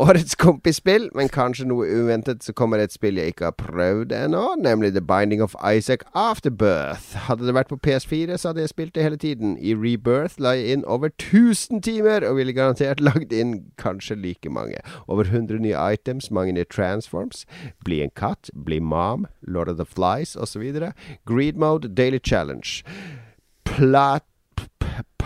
Årets 0.00 0.34
kompisspill, 0.34 1.10
men 1.14 1.28
kanskje 1.28 1.66
noe 1.68 1.84
uventet, 1.84 2.40
så 2.44 2.54
kommer 2.56 2.80
det 2.80 2.86
et 2.88 2.94
spill 2.94 3.18
jeg 3.20 3.34
ikke 3.34 3.50
har 3.50 3.56
prøvd 3.58 4.14
ennå, 4.16 4.54
nemlig 4.56 4.94
The 4.94 5.02
Binding 5.04 5.42
of 5.44 5.54
Isaac 5.60 6.06
Afterbirth. 6.14 7.12
Hadde 7.26 7.44
det 7.46 7.54
vært 7.54 7.68
på 7.68 7.78
PS4, 7.86 8.38
så 8.40 8.48
hadde 8.48 8.64
jeg 8.64 8.72
spilt 8.72 8.94
det 8.94 9.04
hele 9.04 9.20
tiden. 9.20 9.58
I 9.60 9.74
Rebirth 9.76 10.40
la 10.40 10.54
jeg 10.56 10.72
inn 10.72 10.86
over 10.88 11.12
1000 11.12 11.82
timer, 11.84 12.24
og 12.24 12.40
ville 12.40 12.56
garantert 12.56 13.00
lagd 13.00 13.32
inn 13.32 13.54
kanskje 13.78 14.16
like 14.16 14.50
mange. 14.50 14.80
Over 15.06 15.28
100 15.28 15.60
nye 15.60 15.76
items, 15.92 16.30
mange 16.30 16.56
nye 16.56 16.64
transforms. 16.64 17.44
Bli 17.84 18.00
en 18.02 18.16
katt, 18.16 18.50
bli 18.64 18.80
mom, 18.80 19.28
Lord 19.42 19.68
of 19.68 19.76
the 19.76 19.86
Flies 19.86 20.34
osv. 20.36 20.64
Greed 21.26 21.60
mode, 21.60 21.94
daily 21.94 22.18
challenge. 22.18 22.82
Plat... 23.64 24.24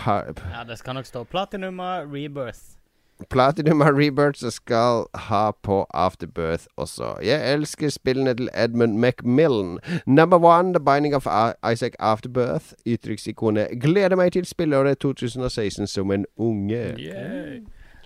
Ja, 0.05 0.63
det 0.67 0.77
skal 0.79 0.95
nok 0.99 1.05
stå 1.09 1.23
Platinuma 1.29 1.99
Rebirth. 2.05 2.75
Platinum 3.29 3.81
Rebirth 3.81 4.39
som 4.39 4.51
skal 4.51 5.05
ha 5.29 5.51
på 5.63 5.85
Afterbirth 5.93 6.65
også. 6.77 7.13
Jeg 7.23 7.53
elsker 7.53 7.89
spillene 7.89 8.33
til 8.35 8.49
Edmund 8.53 8.99
McMillan. 8.99 9.79
Number 10.05 10.37
one, 10.37 10.73
The 10.73 10.83
Binding 10.83 11.15
of 11.15 11.27
Isaac 11.71 11.95
Afterbirth. 11.99 12.73
Uttrykksikonet. 12.85 13.79
Gleder 13.81 14.19
meg 14.19 14.33
til 14.35 14.45
spillåret 14.45 14.99
2016 14.99 15.87
som 15.87 16.11
en 16.11 16.25
unge. 16.35 16.83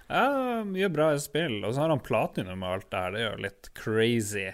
Ja, 0.10 0.64
mye 0.66 0.90
bra 0.94 1.12
spill. 1.22 1.64
Og 1.66 1.74
så 1.74 1.82
har 1.86 1.90
han 1.94 2.06
platinum 2.06 2.64
og 2.64 2.74
alt 2.78 2.92
det 2.92 3.04
her. 3.04 3.12
Det 3.12 3.22
er 3.22 3.32
jo 3.32 3.44
litt 3.50 3.70
crazy. 3.78 4.50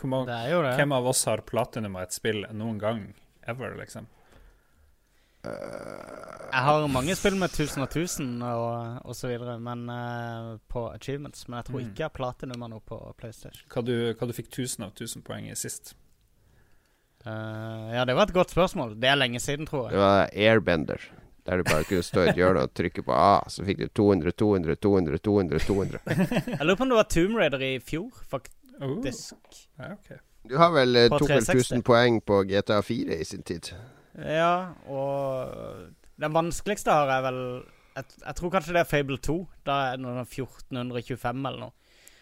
Hvem 0.00 0.14
av, 0.14 0.26
Det 0.26 0.34
er 0.34 0.52
jo 0.54 0.62
det. 0.62 0.76
Hvem 0.80 0.92
av 0.92 1.06
oss 1.12 1.24
har 1.28 1.44
platinum 1.44 1.96
av 1.96 2.08
et 2.08 2.16
spill 2.16 2.46
noen 2.52 2.78
gang? 2.80 3.02
Ever, 3.48 3.76
liksom? 3.76 4.08
Jeg 5.44 6.64
har 6.64 6.86
mange 6.90 7.14
spill 7.16 7.36
med 7.38 7.52
1000 7.52 7.84
og 7.84 7.92
1000 7.92 8.42
og, 8.42 8.98
og 9.04 9.16
så 9.16 9.28
videre, 9.30 9.58
men 9.62 9.84
uh, 9.92 10.56
på 10.72 10.88
achievements. 10.90 11.46
Men 11.48 11.60
jeg 11.60 11.68
tror 11.68 11.82
ikke 11.84 12.02
jeg 12.02 12.08
har 12.08 12.16
platinummer 12.16 12.72
nå 12.72 12.80
på 12.88 12.98
PlayStation. 13.20 13.64
Hva 13.72 13.84
du, 13.84 13.94
hva 14.18 14.28
du 14.28 14.34
fikk 14.36 14.50
1000 14.50 14.88
av 14.88 14.92
1000 14.96 15.24
poeng 15.26 15.48
i 15.50 15.56
sist? 15.58 15.94
Uh, 17.26 17.92
ja, 17.92 18.04
det 18.08 18.16
var 18.16 18.28
et 18.28 18.34
godt 18.36 18.54
spørsmål. 18.54 18.96
Det 19.00 19.10
er 19.10 19.20
lenge 19.20 19.40
siden, 19.44 19.68
tror 19.68 19.88
jeg. 19.88 19.96
Det 19.96 20.04
var 20.04 20.30
Airbender. 20.32 21.08
Der 21.48 21.62
du 21.62 21.64
bare 21.64 21.84
kunne 21.88 22.04
stå 22.04 22.26
i 22.26 22.30
et 22.32 22.36
hjørne 22.36 22.66
og 22.66 22.74
trykke 22.76 23.02
på 23.06 23.12
A, 23.16 23.38
så 23.48 23.64
fikk 23.64 23.78
du 23.80 23.86
200, 23.96 24.34
200, 24.36 24.74
200, 24.84 25.20
200, 25.24 25.62
200. 25.64 26.00
Jeg 26.58 26.66
lurer 26.66 26.76
på 26.76 26.84
om 26.84 26.90
det 26.92 26.98
var 26.98 27.08
Tomb 27.14 27.38
Raider 27.40 27.64
i 27.64 27.76
fjor, 27.80 28.10
Oh. 28.80 29.02
faktisk. 29.02 29.34
Uh, 29.80 29.92
okay. 29.92 30.16
Du 30.48 30.56
har 30.56 30.70
vel 30.70 30.96
eh, 30.96 31.08
På 31.08 31.18
tok 31.18 31.32
vel 31.32 31.44
360. 31.44 31.72
1000 31.74 31.82
poeng 31.82 32.20
på 32.20 32.42
GTA 32.46 32.82
4 32.82 33.16
i 33.18 33.24
sin 33.24 33.42
tid. 33.42 33.72
Ja, 34.18 34.74
og 34.90 35.90
den 36.18 36.34
vanskeligste 36.34 36.94
har 36.94 37.10
jeg 37.12 37.26
vel 37.28 37.42
jeg, 37.98 38.14
jeg 38.22 38.38
tror 38.38 38.52
kanskje 38.54 38.74
det 38.76 38.82
er 38.82 38.88
Fable 38.88 39.18
2. 39.22 39.36
Da 39.66 39.78
er 39.88 39.98
det 39.98 40.04
noe 40.04 40.14
sånn 40.20 40.46
1425 40.46 41.50
eller 41.50 41.62
noe. 41.66 41.74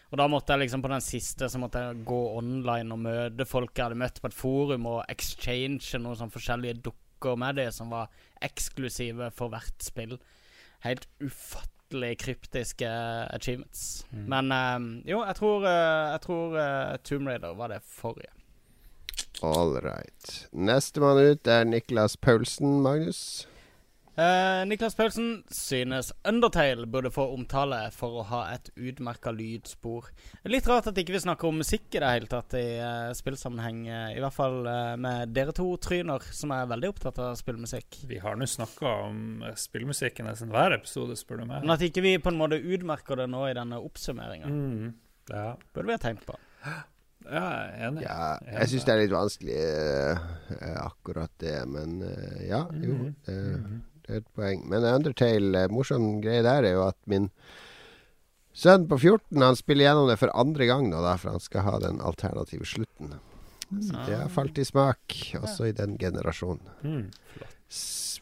Og 0.07 0.21
da 0.21 0.29
måtte 0.31 0.55
jeg 0.55 0.63
liksom 0.63 0.85
på 0.85 0.91
den 0.93 1.03
siste 1.03 1.49
Så 1.51 1.59
måtte 1.59 1.81
jeg 1.83 2.05
gå 2.07 2.19
online 2.39 2.95
og 2.95 3.01
møte 3.03 3.47
folk 3.49 3.73
jeg 3.75 3.89
hadde 3.89 3.99
møtt 3.99 4.21
på 4.23 4.31
et 4.31 4.37
forum, 4.37 4.91
og 4.93 5.13
exchange 5.13 5.99
noen 6.01 6.19
sånn 6.21 6.35
forskjellige 6.35 6.81
dukker 6.87 7.39
med 7.41 7.59
det 7.59 7.71
som 7.75 7.91
var 7.93 8.13
eksklusive 8.45 9.33
for 9.35 9.53
hvert 9.53 9.83
spill. 9.83 10.15
Helt 10.85 11.09
ufattelig 11.19 12.13
kryptiske 12.23 12.89
achievements. 13.35 14.05
Men 14.13 14.53
um, 14.53 14.89
jo, 15.09 15.23
jeg 15.25 15.39
tror, 15.41 15.67
eh, 15.71 16.13
jeg 16.13 16.25
tror 16.27 16.57
uh, 16.61 16.97
Tomb 17.03 17.31
Raider 17.33 17.57
var 17.59 17.73
det 17.73 17.83
forrige. 17.89 18.36
All 19.45 19.75
right. 19.85 20.31
Nestemann 20.53 21.19
ut 21.21 21.47
er 21.51 21.67
Niklas 21.69 22.17
Paulsen, 22.17 22.81
Magnus. 22.83 23.47
Eh, 24.17 24.63
Niklas 24.65 24.95
Paulsen 24.97 25.43
synes 25.53 26.09
Undertale 26.25 26.87
burde 26.89 27.11
få 27.13 27.27
omtale 27.35 27.83
for 27.93 28.23
å 28.23 28.25
ha 28.31 28.39
et 28.55 28.71
utmerka 28.81 29.29
lydspor. 29.37 30.09
Litt 30.49 30.65
rart 30.71 30.89
at 30.89 30.97
ikke 31.03 31.13
vi 31.13 31.21
snakker 31.21 31.51
om 31.51 31.61
musikk 31.61 31.91
i 31.93 32.01
det 32.01 32.15
hele 32.15 32.31
tatt 32.33 32.57
i 32.57 32.65
uh, 32.81 33.11
spillsammenheng. 33.13 33.83
Uh, 33.91 34.09
I 34.17 34.23
hvert 34.25 34.39
fall 34.39 34.57
uh, 34.65 34.95
med 34.97 35.35
dere 35.37 35.53
to 35.53 35.69
tryner, 35.85 36.25
som 36.33 36.57
er 36.57 36.73
veldig 36.73 36.95
opptatt 36.95 37.21
av 37.27 37.37
spillmusikk. 37.37 38.01
Vi 38.09 38.23
har 38.25 38.41
nå 38.41 38.49
snakka 38.49 38.95
om 39.05 39.45
spillmusikk 39.61 40.25
i 40.25 40.29
nesten 40.31 40.49
hver 40.57 40.79
episode, 40.81 41.13
spør 41.21 41.45
du 41.45 41.51
meg. 41.53 41.61
Men 41.61 41.77
at 41.77 41.85
ikke 41.85 42.07
vi 42.09 42.17
på 42.25 42.33
en 42.33 42.41
måte 42.41 42.57
utmerker 42.57 43.21
det 43.21 43.29
nå 43.37 43.45
i 43.51 43.55
denne 43.61 43.85
oppsummeringa, 43.85 44.49
Mm. 44.49 44.95
Ja. 45.29 45.57
burde 45.75 45.91
vi 45.93 45.99
ha 46.01 46.01
tenkt 46.09 46.25
på. 46.25 46.41
ja, 47.31 47.43
jeg 47.43 47.77
er 47.81 47.87
enig. 47.89 48.03
Ja, 48.07 48.27
Jeg 48.53 48.71
syns 48.73 48.87
det 48.87 48.95
er 48.95 49.03
litt 49.03 49.15
vanskelig, 49.15 49.61
eh, 50.57 50.81
akkurat 50.83 51.31
det. 51.43 51.55
Men 51.69 52.01
eh, 52.07 52.43
ja, 52.49 52.65
jo. 52.73 52.97
Mhm. 52.97 53.15
Det, 53.27 53.39
det 54.07 54.15
er 54.15 54.21
et 54.23 54.29
poeng. 54.39 54.67
Men 54.71 54.87
Undertale, 54.91 55.65
eh, 55.65 55.73
morsom 55.73 56.21
greie 56.25 56.45
der 56.47 56.69
er 56.69 56.77
jo 56.79 56.85
at 56.89 56.99
min 57.11 57.31
sønn 58.57 58.87
på 58.89 58.97
14 59.03 59.43
Han 59.43 59.57
spiller 59.59 59.89
gjennom 59.91 60.09
det 60.09 60.19
for 60.23 60.33
andre 60.33 60.69
gang 60.71 60.87
nå, 60.91 61.03
da, 61.05 61.17
for 61.21 61.35
han 61.35 61.43
skal 61.45 61.67
ha 61.67 61.79
den 61.83 62.01
alternative 62.01 62.65
slutten. 62.69 63.17
Så 63.83 63.99
det 64.07 64.15
har 64.15 64.29
falt 64.31 64.59
i 64.63 64.65
smak, 64.65 65.17
også 65.41 65.67
i 65.67 65.75
den 65.75 65.97
generasjonen. 65.99 66.63
Mm. 66.87 67.09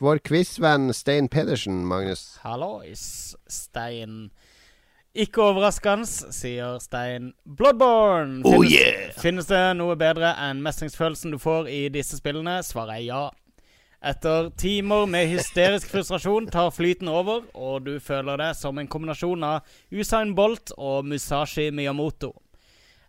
Vår 0.01 0.19
quizvenn 0.25 0.89
Stein 0.97 1.29
Pedersen, 1.29 1.83
Magnus. 1.87 2.39
Hallois, 2.43 3.37
Stein. 3.47 4.31
Ikke 5.15 5.45
overraskende, 5.45 6.09
sier 6.35 6.81
Stein. 6.83 7.29
Bloodborne! 7.47 8.41
Finnes, 8.43 9.21
finnes 9.23 9.47
det 9.47 9.61
noe 9.79 9.95
bedre 9.95 10.33
enn 10.43 10.59
mestringsfølelsen 10.65 11.31
du 11.31 11.39
får 11.39 11.69
i 11.71 11.85
disse 11.95 12.19
spillene? 12.19 12.57
Svarer 12.67 12.99
jeg 12.99 13.13
ja. 13.13 13.29
Etter 14.05 14.51
timer 14.59 15.07
med 15.07 15.31
hysterisk 15.31 15.93
frustrasjon 15.93 16.51
tar 16.51 16.73
flyten 16.75 17.09
over, 17.09 17.47
og 17.55 17.87
du 17.87 17.93
føler 18.03 18.43
det 18.43 18.51
som 18.59 18.77
en 18.83 18.91
kombinasjon 18.91 19.47
av 19.47 19.79
Usain 19.95 20.35
Bolt 20.35 20.75
og 20.75 21.07
Musashi 21.07 21.69
Miyamoto. 21.71 22.33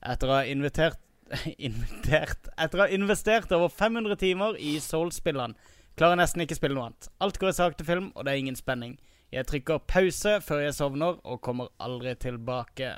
Etter 0.06 0.30
å 0.30 0.38
ha 0.38 0.46
invitert, 0.46 1.02
invitert 1.58 2.52
Etter 2.54 2.80
å 2.80 2.86
ha 2.86 2.94
investert 2.94 3.50
over 3.58 3.74
500 3.74 4.22
timer 4.22 4.62
i 4.62 4.78
Soul-spillene 4.78 5.58
klarer 5.98 6.14
jeg 6.14 6.22
nesten 6.22 6.46
ikke 6.46 6.62
spille 6.62 6.78
noe 6.78 6.92
annet. 6.92 7.10
Alt 7.24 7.42
går 7.42 7.50
i 7.50 7.58
sakte 7.58 7.88
film, 7.88 8.12
og 8.14 8.28
det 8.28 8.36
er 8.36 8.46
ingen 8.46 8.58
spenning. 8.60 9.00
Jeg 9.34 9.48
trykker 9.50 9.82
pause 9.88 10.38
før 10.42 10.62
jeg 10.64 10.76
sovner, 10.78 11.18
og 11.24 11.42
kommer 11.42 11.72
aldri 11.80 12.14
tilbake. 12.16 12.96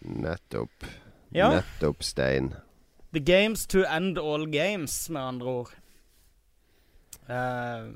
Nettopp. 0.00 0.86
Ja, 1.34 1.50
Nettopp, 1.60 2.02
Stein. 2.02 2.52
The 3.12 3.20
games 3.20 3.66
to 3.66 3.84
end 3.86 4.18
all 4.18 4.46
games, 4.50 5.10
med 5.10 5.20
andre 5.20 5.46
ord. 5.46 5.74
Jeg 7.28 7.92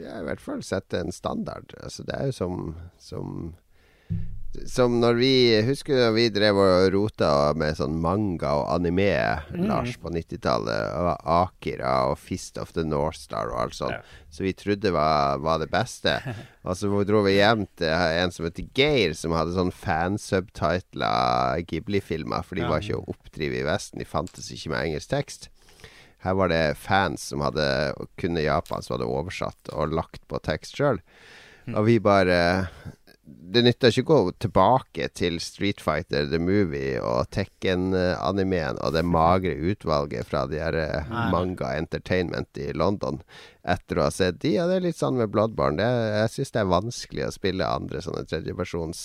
Ja, 0.00 0.20
i 0.20 0.24
hvert 0.24 0.40
fall 0.40 0.62
sette 0.64 1.00
en 1.00 1.12
standard. 1.12 1.74
Altså, 1.82 2.02
det 2.02 2.14
er 2.16 2.26
jo 2.30 2.32
som 2.32 2.76
Som, 2.98 3.54
som 4.68 4.98
når 5.00 5.18
vi 5.18 5.34
Husker 5.66 5.94
du 5.94 6.00
da 6.00 6.10
vi 6.14 6.26
drev 6.32 6.58
og 6.60 6.88
rota 6.94 7.30
med 7.58 7.78
sånn 7.78 7.96
manga 8.02 8.52
og 8.60 8.66
anime, 8.74 9.12
Lars, 9.56 9.96
på 10.00 10.12
90-tallet? 10.12 10.94
Og 11.00 11.28
Akira 11.36 11.94
og 12.10 12.18
Fist 12.20 12.58
of 12.60 12.74
the 12.76 12.84
North 12.86 13.18
Star 13.20 13.52
og 13.52 13.60
alt 13.64 13.78
sånt. 13.78 13.96
Ja. 13.98 14.26
Så 14.30 14.44
vi 14.46 14.54
trodde 14.54 14.92
var, 14.94 15.40
var 15.42 15.62
det 15.62 15.70
beste. 15.72 16.18
Og 16.68 16.76
så 16.76 16.90
dro 17.08 17.22
vi 17.24 17.38
hjem 17.38 17.64
til 17.80 17.90
en 17.90 18.30
som 18.30 18.46
heter 18.46 18.68
Geir, 18.76 19.14
som 19.18 19.32
hadde 19.34 19.56
sånn 19.56 19.72
fansubtitla 19.74 21.10
Ghibli-filmer, 21.66 22.44
for 22.46 22.60
de 22.60 22.68
var 22.68 22.84
ikke 22.84 23.00
å 23.00 23.08
oppdrive 23.10 23.62
i 23.62 23.66
Vesten. 23.66 23.98
De 23.98 24.06
fantes 24.06 24.52
ikke 24.54 24.70
med 24.74 24.90
engelsk 24.90 25.10
tekst. 25.10 25.48
Her 26.20 26.36
var 26.36 26.52
det 26.52 26.76
fans 26.76 27.30
som 27.32 27.42
hadde 27.42 27.66
kunne 28.20 28.44
japan, 28.44 28.84
som 28.84 28.98
hadde 28.98 29.08
oversatt 29.08 29.72
og 29.72 29.96
lagt 29.96 30.26
på 30.28 30.38
tekst 30.44 30.76
sjøl. 30.76 31.00
Og 31.70 31.86
vi 31.86 31.96
bare 32.02 32.68
Det 33.50 33.62
nytter 33.66 33.90
ikke 33.90 34.14
å 34.14 34.26
gå 34.28 34.34
tilbake 34.44 35.08
til 35.18 35.40
Street 35.42 35.80
Fighter 35.82 36.28
The 36.30 36.38
Movie 36.42 37.00
og 37.02 37.30
Tekken-animeen 37.34 38.78
og 38.78 38.94
det 38.94 39.02
magre 39.06 39.56
utvalget 39.72 40.28
fra 40.28 40.44
de 40.50 40.60
her 40.62 40.78
eh, 40.78 41.10
Manga 41.32 41.72
Entertainment 41.78 42.60
i 42.60 42.70
London 42.76 43.20
etter 43.62 43.98
å 43.98 44.06
ha 44.06 44.12
sett 44.14 44.38
de. 44.44 44.54
Ja, 44.58 44.68
det 44.70 44.78
er 44.78 44.86
litt 44.86 45.00
sånn 45.00 45.18
med 45.18 45.32
Bloodborne. 45.34 45.80
Det, 45.82 45.88
jeg 46.20 46.34
syns 46.36 46.54
det 46.54 46.62
er 46.62 46.70
vanskelig 46.70 47.26
å 47.26 47.34
spille 47.34 47.72
andre 47.80 48.04
sånne 48.04 48.26
tredjepersons 48.30 49.02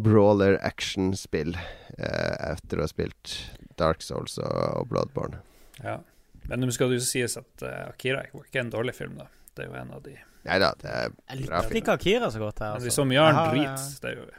brawler 0.00 0.56
action-spill 0.64 1.56
eh, 1.98 2.34
etter 2.52 2.80
å 2.80 2.86
ha 2.86 2.90
spilt 2.90 3.36
Dark 3.80 4.04
Souls 4.04 4.38
og, 4.40 4.56
og 4.80 4.88
Bloodborne. 4.92 5.42
Ja. 5.82 6.00
Men 6.48 6.64
nå 6.64 6.72
skal 6.74 6.90
det 6.90 6.98
jo 7.00 7.06
sies 7.06 7.36
at 7.38 7.62
uh, 7.62 7.90
Akira 7.92 8.24
var 8.32 8.48
ikke 8.48 8.64
en 8.64 8.72
dårlig 8.72 8.96
film, 8.96 9.20
da. 9.20 9.28
Det 9.54 9.66
er 9.66 9.70
jo 9.70 9.78
en 9.78 9.92
av 9.94 10.02
de 10.02 10.16
Nei 10.44 10.58
da, 10.62 10.70
det 10.80 10.88
er 10.90 11.02
jeg 11.10 11.12
bra 11.46 11.58
likte 11.60 11.68
film. 11.68 11.76
ikke 11.82 11.92
Akira 11.98 12.30
så 12.32 12.38
godt. 12.40 12.60
Jeg, 12.64 12.72
Men 12.72 12.82
vi 12.82 12.88
altså. 12.88 13.02
så 13.02 13.08
mye 13.10 13.20
annen 13.26 13.42
Jeg 13.44 13.76
drit. 13.76 14.00
Det 14.00 14.14
gjorde 14.16 14.30
vi. 14.30 14.38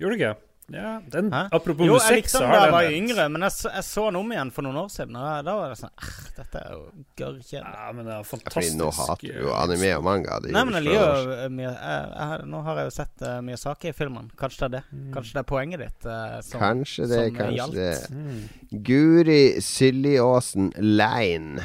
Gjorde 0.00 0.14
du 0.16 0.20
ikke? 0.22 0.36
Ja, 0.70 1.00
den, 1.10 1.32
Hæ? 1.34 1.48
apropos 1.50 1.82
Jo, 1.82 1.96
jeg 1.96 1.98
musikk, 1.98 2.14
likte 2.20 2.30
så 2.30 2.38
den 2.44 2.52
da 2.52 2.54
har 2.54 2.60
jeg 2.62 2.70
den 2.70 2.74
var 2.76 2.92
yngre, 2.94 3.24
men 3.34 3.42
jeg, 3.42 3.50
så- 3.50 3.70
jeg 3.74 3.82
så 3.88 4.04
den 4.06 4.16
om 4.20 4.28
igjen 4.30 4.52
for 4.54 4.62
noen 4.62 4.76
år 4.78 4.90
siden. 4.94 5.16
Og 5.18 5.24
da, 5.26 5.32
da 5.42 5.54
var 5.58 5.68
det 5.72 5.78
sånn 5.80 5.90
"Ah, 5.98 6.20
Dette 6.36 6.60
er 6.60 6.70
jo 6.70 6.84
gørrkjedelig. 7.18 7.72
Ja, 7.74 7.88
men 7.92 8.04
det 8.06 8.12
er 8.14 8.22
Fordi 8.22 8.44
fantastisk. 8.44 8.76
nå 8.78 8.90
hater 8.94 9.26
du 9.34 9.40
jo 9.42 9.48
eh, 9.50 9.62
anime 9.64 9.90
og 9.96 10.04
manga. 10.04 10.38
Det 10.40 10.52
Nei, 10.54 10.64
men 10.64 10.74
jeg 10.78 10.84
liker 10.84 11.02
jo 11.26 11.32
eh, 11.34 11.48
mye 11.48 11.72
jeg, 11.74 12.06
jeg, 12.20 12.46
Nå 12.54 12.62
har 12.62 12.76
jeg 12.76 12.84
jo 12.86 12.94
sett 13.00 13.26
uh, 13.26 13.88
i 13.90 13.92
filmen 13.92 14.30
Kanskje 14.38 14.58
det 14.60 14.68
er 14.68 14.74
det. 14.78 14.84
Mm. 14.94 15.12
Kanskje 15.12 15.32
det 15.32 15.42
er 15.42 15.48
poenget 15.50 15.78
ditt 15.82 16.06
uh, 16.06 16.40
som, 16.40 16.60
Kanskje 16.60 17.08
det, 17.10 17.18
som 17.26 17.34
kanskje 17.34 17.56
gjaldt. 17.58 17.74
det. 17.74 18.10
Mm. 18.14 18.82
Guri 18.86 19.60
Siljeåsen 19.60 20.72
Lein. 20.78 21.58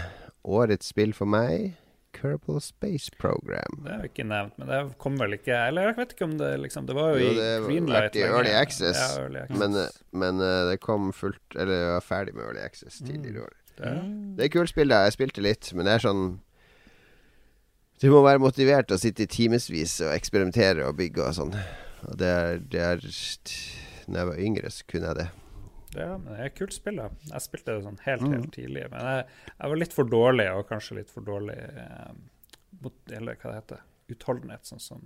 Årets 0.43 0.87
spill 0.87 1.13
for 1.13 1.25
meg, 1.29 1.75
Kerbal 2.25 2.61
Space 2.65 3.11
Program. 3.21 3.77
Det 3.85 3.91
er 3.93 3.99
jo 4.01 4.09
ikke 4.09 4.25
nevnt, 4.27 4.55
men 4.57 4.67
det 4.71 4.79
kom 5.01 5.17
vel 5.21 5.35
ikke 5.37 5.53
Eller 5.67 5.89
jeg 5.91 5.97
vet 5.99 6.15
ikke 6.15 6.25
om 6.25 6.33
det 6.39 6.49
liksom 6.63 6.87
Det 6.89 6.95
var 6.97 7.13
jo, 7.13 7.19
Jo, 7.21 7.33
i 7.35 7.67
Greenlight. 7.67 8.15
i. 8.17 8.23
Early 8.25 8.53
Access, 8.57 8.97
Ja, 8.97 9.21
early 9.23 9.43
access. 9.43 9.59
Men, 9.61 9.77
men 10.23 10.41
eh, 10.41 10.63
det 10.71 10.79
kom 10.83 11.11
fullt 11.13 11.55
Eller 11.59 11.73
jeg 11.83 11.93
var 11.93 12.05
ferdig 12.07 12.33
med 12.35 12.45
Early 12.47 12.63
Access 12.65 12.97
tidligere 13.05 13.37
i 13.37 13.45
år. 13.45 13.53
det, 13.77 13.93
Det 14.39 14.45
er 14.49 14.53
kult 14.57 14.73
spill, 14.73 14.89
da. 14.89 15.03
Jeg 15.05 15.13
spilte 15.19 15.45
litt, 15.45 15.69
men 15.77 15.85
det 15.85 15.93
er 15.99 16.05
sånn 16.07 16.25
Du 18.01 18.09
må 18.11 18.21
være 18.25 18.41
motivert 18.43 18.91
og 18.91 18.99
sitte 18.99 19.23
i 19.23 19.31
timevis 19.31 19.99
og 20.03 20.11
eksperimentere 20.17 20.83
og 20.89 20.97
bygge 20.99 21.23
og 21.29 21.35
sånn. 21.37 21.53
Og 22.09 22.17
det 22.19 22.27
er, 22.27 22.57
det 22.73 22.81
er 22.83 23.05
Når 24.09 24.19
jeg 24.19 24.27
var 24.33 24.41
yngre, 24.49 24.71
så 24.73 24.83
kunne 24.91 25.07
jeg 25.13 25.19
det. 25.21 25.27
Ja, 25.97 26.17
men 26.17 26.33
det 26.33 26.39
er 26.39 26.45
et 26.49 26.55
kult 26.57 26.73
spill, 26.73 26.95
da. 26.97 27.09
Jeg 27.31 27.41
spilte 27.41 27.75
det 27.75 27.83
sånn 27.85 27.99
helt, 28.05 28.21
Mm. 28.21 28.33
helt 28.33 28.51
tidlig. 28.53 28.85
Men 28.91 29.01
jeg, 29.05 29.25
jeg 29.59 29.69
var 29.73 29.75
litt 29.81 29.93
for 29.93 30.03
dårlig, 30.05 30.47
og 30.55 30.67
kanskje 30.69 30.97
litt 30.99 31.09
for 31.09 31.21
dårlig 31.21 31.57
eh, 31.57 32.11
mot, 32.81 32.93
Eller 33.11 33.35
hva 33.35 33.51
det 33.51 33.59
heter 33.61 33.79
Utholdenhet, 34.09 34.65
sånn 34.69 34.79
som, 34.81 35.01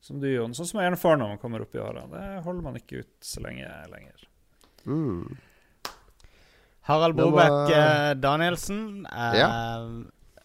som 0.00 0.20
du 0.20 0.26
gjør. 0.28 0.50
Sånn 0.54 0.66
som 0.66 0.80
jeg 0.80 0.90
gjerne 0.90 1.00
får 1.00 1.16
når 1.18 1.28
man 1.28 1.38
kommer 1.38 1.62
opp 1.64 1.74
i 1.74 1.78
årene. 1.80 2.10
Det 2.12 2.42
holder 2.44 2.62
man 2.62 2.76
ikke 2.76 2.98
ut 3.04 3.14
så 3.24 3.40
lenge 3.40 3.68
lenger. 3.92 4.26
Mm. 4.86 5.36
Harald 6.88 7.16
Det 7.16 7.30
var- 7.32 7.70
eh, 7.72 8.14
Danielsen 8.14 9.06
eh, 9.06 9.38
Ja. 9.38 9.48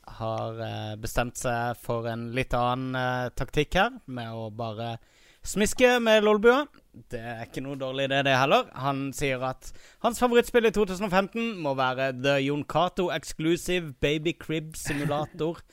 har 0.08 0.60
eh, 0.62 0.96
bestemt 0.96 1.36
seg 1.38 1.78
for 1.78 2.08
en 2.08 2.32
litt 2.36 2.54
annen 2.54 2.96
eh, 2.96 3.30
taktikk 3.30 3.74
her, 3.76 3.92
med 4.08 4.28
å 4.32 4.50
bare 4.54 4.98
smiske 5.46 6.00
med 6.04 6.24
lolbua. 6.24 6.64
Det 7.12 7.20
er 7.20 7.46
ikke 7.48 7.64
noe 7.66 7.78
dårlig 7.80 8.06
idé, 8.06 8.20
det 8.26 8.36
heller. 8.38 8.68
Han 8.78 9.08
sier 9.18 9.42
at 9.48 9.72
hans 10.06 10.20
favorittspill 10.22 10.70
i 10.70 10.74
2015 10.76 11.56
må 11.64 11.74
være 11.78 12.12
The 12.20 12.38
Jon 12.46 12.64
Cato 12.70 13.10
Exclusive 13.16 13.96
Baby 14.02 14.36
Crib 14.40 14.76
Simulator. 14.78 15.60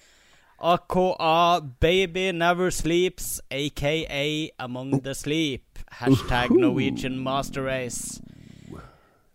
AKA 0.60 1.60
Baby 1.80 2.30
Never 2.32 2.70
Sleeps, 2.70 3.40
aka 3.50 4.50
Among 4.58 5.00
the 5.02 5.14
Sleep. 5.14 5.78
Hashtag 5.90 6.50
Norwegian 6.50 7.18
Master 7.18 7.64
Race. 7.64 8.20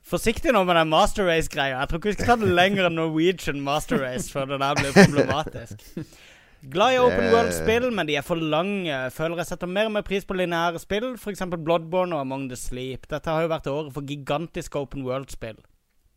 Forsiktig 0.05 0.51
nå 0.53 0.61
med 0.63 0.75
den 0.77 0.89
Master 0.89 1.25
Race-greia. 1.25 1.79
Jeg 1.79 1.89
tror 1.89 1.97
ikke 1.97 2.11
vi 2.11 2.13
skal 2.13 2.27
ta 2.29 2.35
det 2.37 2.51
lenger 2.53 2.85
enn 2.85 2.97
Norwegian 2.99 3.63
Master 3.65 3.97
Race 4.03 4.29
før 4.29 4.51
det 4.51 4.59
der 4.61 4.77
blir 4.77 4.93
problematisk. 4.93 5.81
Glad 6.71 6.93
i 6.95 6.97
open 6.97 7.19
Det- 7.25 7.33
world-spill, 7.33 7.91
men 7.93 8.07
de 8.07 8.15
er 8.17 8.21
for 8.25 8.35
lange. 8.35 8.89
Føler 9.11 9.37
jeg 9.37 9.45
setter 9.51 9.67
mer 9.67 9.85
og 9.85 9.91
mer 9.91 10.01
pris 10.07 10.25
på 10.25 10.33
lineære 10.37 10.79
spill, 10.81 11.13
f.eks. 11.17 11.41
Bloodborne 11.57 12.13
og 12.15 12.21
Among 12.25 12.47
the 12.49 12.55
Sleep. 12.57 13.07
Dette 13.11 13.25
har 13.29 13.41
jo 13.45 13.51
vært 13.51 13.67
året 13.67 13.93
for 13.93 14.01
gigantiske 14.01 14.75
open 14.79 15.03
world-spill. 15.05 15.57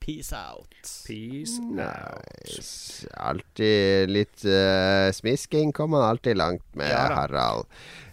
Peace 0.00 0.32
out. 0.32 0.72
Peace 1.06 1.58
out. 1.60 1.76
Nice. 1.76 3.06
Alltid 3.20 4.08
litt 4.08 4.44
uh, 4.48 5.10
smisking 5.12 5.72
kommer 5.76 5.98
man 6.00 6.08
alltid 6.14 6.38
langt 6.40 6.64
med, 6.74 6.88
Ja. 6.88 7.08
Harald. 7.12 7.66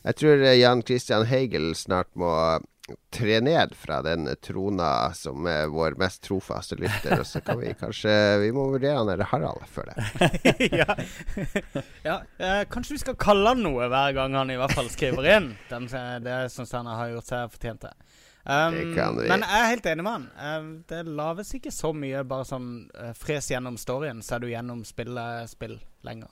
Jeg 0.04 0.16
tror 0.20 0.44
eh, 0.44 0.58
Jan 0.60 0.84
Christian 0.86 1.24
Hegel 1.26 1.72
snart 1.76 2.10
må 2.20 2.34
tre 3.10 3.42
ned 3.42 3.74
fra 3.76 4.02
den 4.06 4.28
trona 4.42 5.14
som 5.18 5.48
er 5.50 5.68
vår 5.74 5.96
mest 6.00 6.22
trofaste 6.26 6.76
lytter, 6.78 7.20
og 7.20 7.26
så 7.28 7.42
kan 7.42 7.60
vi 7.60 7.74
kanskje 7.78 8.40
Vi 8.44 8.52
må 8.54 8.72
vurdere 8.74 8.98
han 9.00 9.10
eller 9.10 9.26
Harald 9.32 9.66
før 9.72 9.86
det. 9.90 9.96
ja. 10.82 10.96
ja. 12.06 12.18
Eh, 12.38 12.64
kanskje 12.70 12.94
vi 12.98 13.02
skal 13.02 13.16
kalle 13.20 13.50
han 13.56 13.64
noe 13.66 13.88
hver 13.90 14.12
gang 14.18 14.32
han 14.38 14.52
i 14.54 14.58
hvert 14.60 14.76
fall 14.78 14.90
skriver 14.94 15.24
inn. 15.38 15.48
Den, 15.72 15.84
det 16.26 16.38
syns 16.54 16.72
han 16.78 16.88
har 16.92 17.08
gjort 17.16 17.30
seg 17.32 17.42
fortjent 17.56 17.82
til. 17.88 17.96
Um. 18.46 18.94
Men 19.26 19.42
jeg 19.42 19.58
er 19.58 19.72
helt 19.72 19.88
enig 19.90 20.04
med 20.06 20.14
han. 20.14 20.30
Um, 20.38 20.86
det 20.86 21.10
laves 21.10 21.50
ikke 21.58 21.74
så 21.74 21.90
mye 21.98 22.22
bare 22.30 22.46
sånn 22.46 22.86
uh, 22.94 23.10
fres 23.18 23.50
gjennom 23.50 23.74
storyen, 23.82 24.22
så 24.22 24.38
er 24.38 24.40
du 24.44 24.46
gjennom 24.52 24.86
spillet 24.86 25.50
spill 25.50 25.82
lenger. 26.06 26.30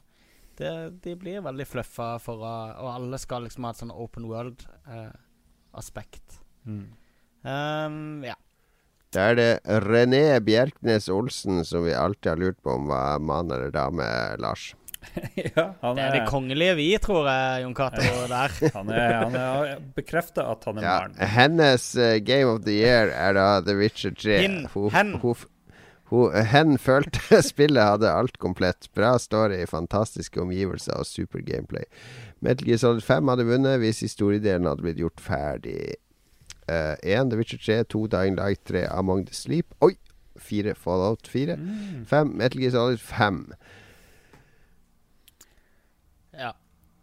Det, 0.54 1.02
de 1.02 1.18
blir 1.18 1.42
veldig 1.42 1.66
fluffa 1.66 2.22
for 2.22 2.46
Og 2.46 2.86
alle 2.92 3.18
skal 3.18 3.42
liksom 3.48 3.66
ha 3.66 3.74
et 3.74 3.82
sånn 3.82 3.90
open 3.90 4.30
world-aspekt. 4.30 6.43
Mm. 6.66 6.86
Um, 7.44 8.24
ja. 8.26 8.36
Da 9.14 9.28
er 9.30 9.36
det 9.38 9.50
René 9.84 10.40
Bjerknes 10.42 11.10
Olsen 11.14 11.62
som 11.68 11.84
vi 11.86 11.94
alltid 11.94 12.32
har 12.32 12.40
lurt 12.42 12.62
på 12.66 12.72
om 12.80 12.88
var 12.90 13.20
mann 13.22 13.52
eller 13.52 13.70
dame, 13.76 14.06
Lars. 14.42 14.72
ja, 15.36 15.74
han 15.82 15.98
Det 16.00 16.04
er 16.06 16.14
det 16.16 16.22
er, 16.24 16.28
kongelige 16.32 16.76
vi, 16.80 16.88
tror 17.04 17.28
jeg, 17.28 17.64
Jon 17.66 17.76
Cato, 17.76 18.02
der. 18.32 18.54
han 18.74 18.90
er, 18.96 19.16
han 19.20 19.36
er 19.36 19.74
bekrefta 19.98 20.46
at 20.54 20.64
han 20.66 20.80
er 20.80 20.86
Ja, 20.88 20.94
barn. 21.04 21.18
hennes 21.36 21.90
uh, 22.00 22.16
Game 22.24 22.48
of 22.50 22.64
the 22.64 22.78
Year 22.80 23.12
er 23.12 23.36
da 23.38 23.48
The 23.62 23.76
Witcher 23.78 24.16
3. 24.16 24.38
Hin. 24.42 24.56
Hun, 24.74 24.90
Hen. 24.96 25.12
hun, 25.22 25.36
hun, 26.14 26.34
hen 26.54 26.78
følte 26.80 27.42
spillet 27.52 27.84
hadde 27.84 28.10
alt 28.16 28.40
komplett. 28.42 28.88
Bra 28.96 29.18
story, 29.20 29.60
fantastiske 29.70 30.42
omgivelser 30.42 30.96
og 31.04 31.06
super 31.06 31.44
gameplay. 31.46 31.84
Metal 32.40 32.66
Gear 32.72 32.80
Solid 32.82 33.04
5 33.06 33.28
hadde 33.34 33.46
vunnet 33.52 33.78
hvis 33.84 34.02
historiedelen 34.08 34.72
hadde 34.72 34.88
blitt 34.88 35.04
gjort 35.04 35.22
ferdig. 35.22 36.00
1 36.68 37.30
The 37.30 37.38
Witcher 37.40 37.60
3, 37.62 37.84
2 37.90 38.08
Dying 38.14 38.36
Light 38.40 38.60
3 38.66 38.86
Among 38.92 39.26
the 39.26 39.34
Sleep. 39.36 39.74
Oi! 39.84 39.96
4 40.40 40.74
Fallout 40.76 41.28
4. 41.30 41.58
5 42.10 42.34
Metal 42.38 42.60
Gear 42.62 42.72
Solid 42.74 43.00
5. 43.00 43.54
Ja. 46.34 46.54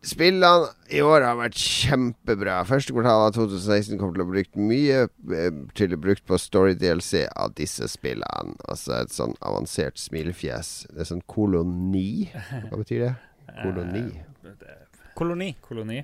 Spillene 0.03 0.71
i 0.97 1.03
år 1.05 1.21
har 1.27 1.37
vært 1.37 1.59
kjempebra. 1.61 2.63
Første 2.65 2.95
kvartal 2.97 3.27
av 3.27 3.35
2016 3.37 3.99
kommer 4.01 4.17
til 4.17 4.25
å 4.25 4.29
bli 4.31 4.41
brukt 4.41 4.57
mye 4.57 5.03
eh, 5.37 5.59
til 5.77 5.93
å 5.93 5.99
brukt 6.01 6.25
på 6.27 6.39
Story-DLC 6.41 7.27
av 7.29 7.53
disse 7.59 7.85
spillene. 7.93 8.57
Altså 8.65 8.97
et 9.03 9.13
sånn 9.13 9.37
avansert 9.45 10.01
smilefjes. 10.01 10.73
Det 10.89 11.05
er 11.05 11.11
sånn 11.13 11.21
koloni. 11.29 12.31
Hva 12.71 12.81
betyr 12.81 13.05
det? 13.11 13.13
Koloni, 13.63 14.07
Eh, 14.41 14.87
Koloni. 15.19 15.51
Koloni. 15.61 15.99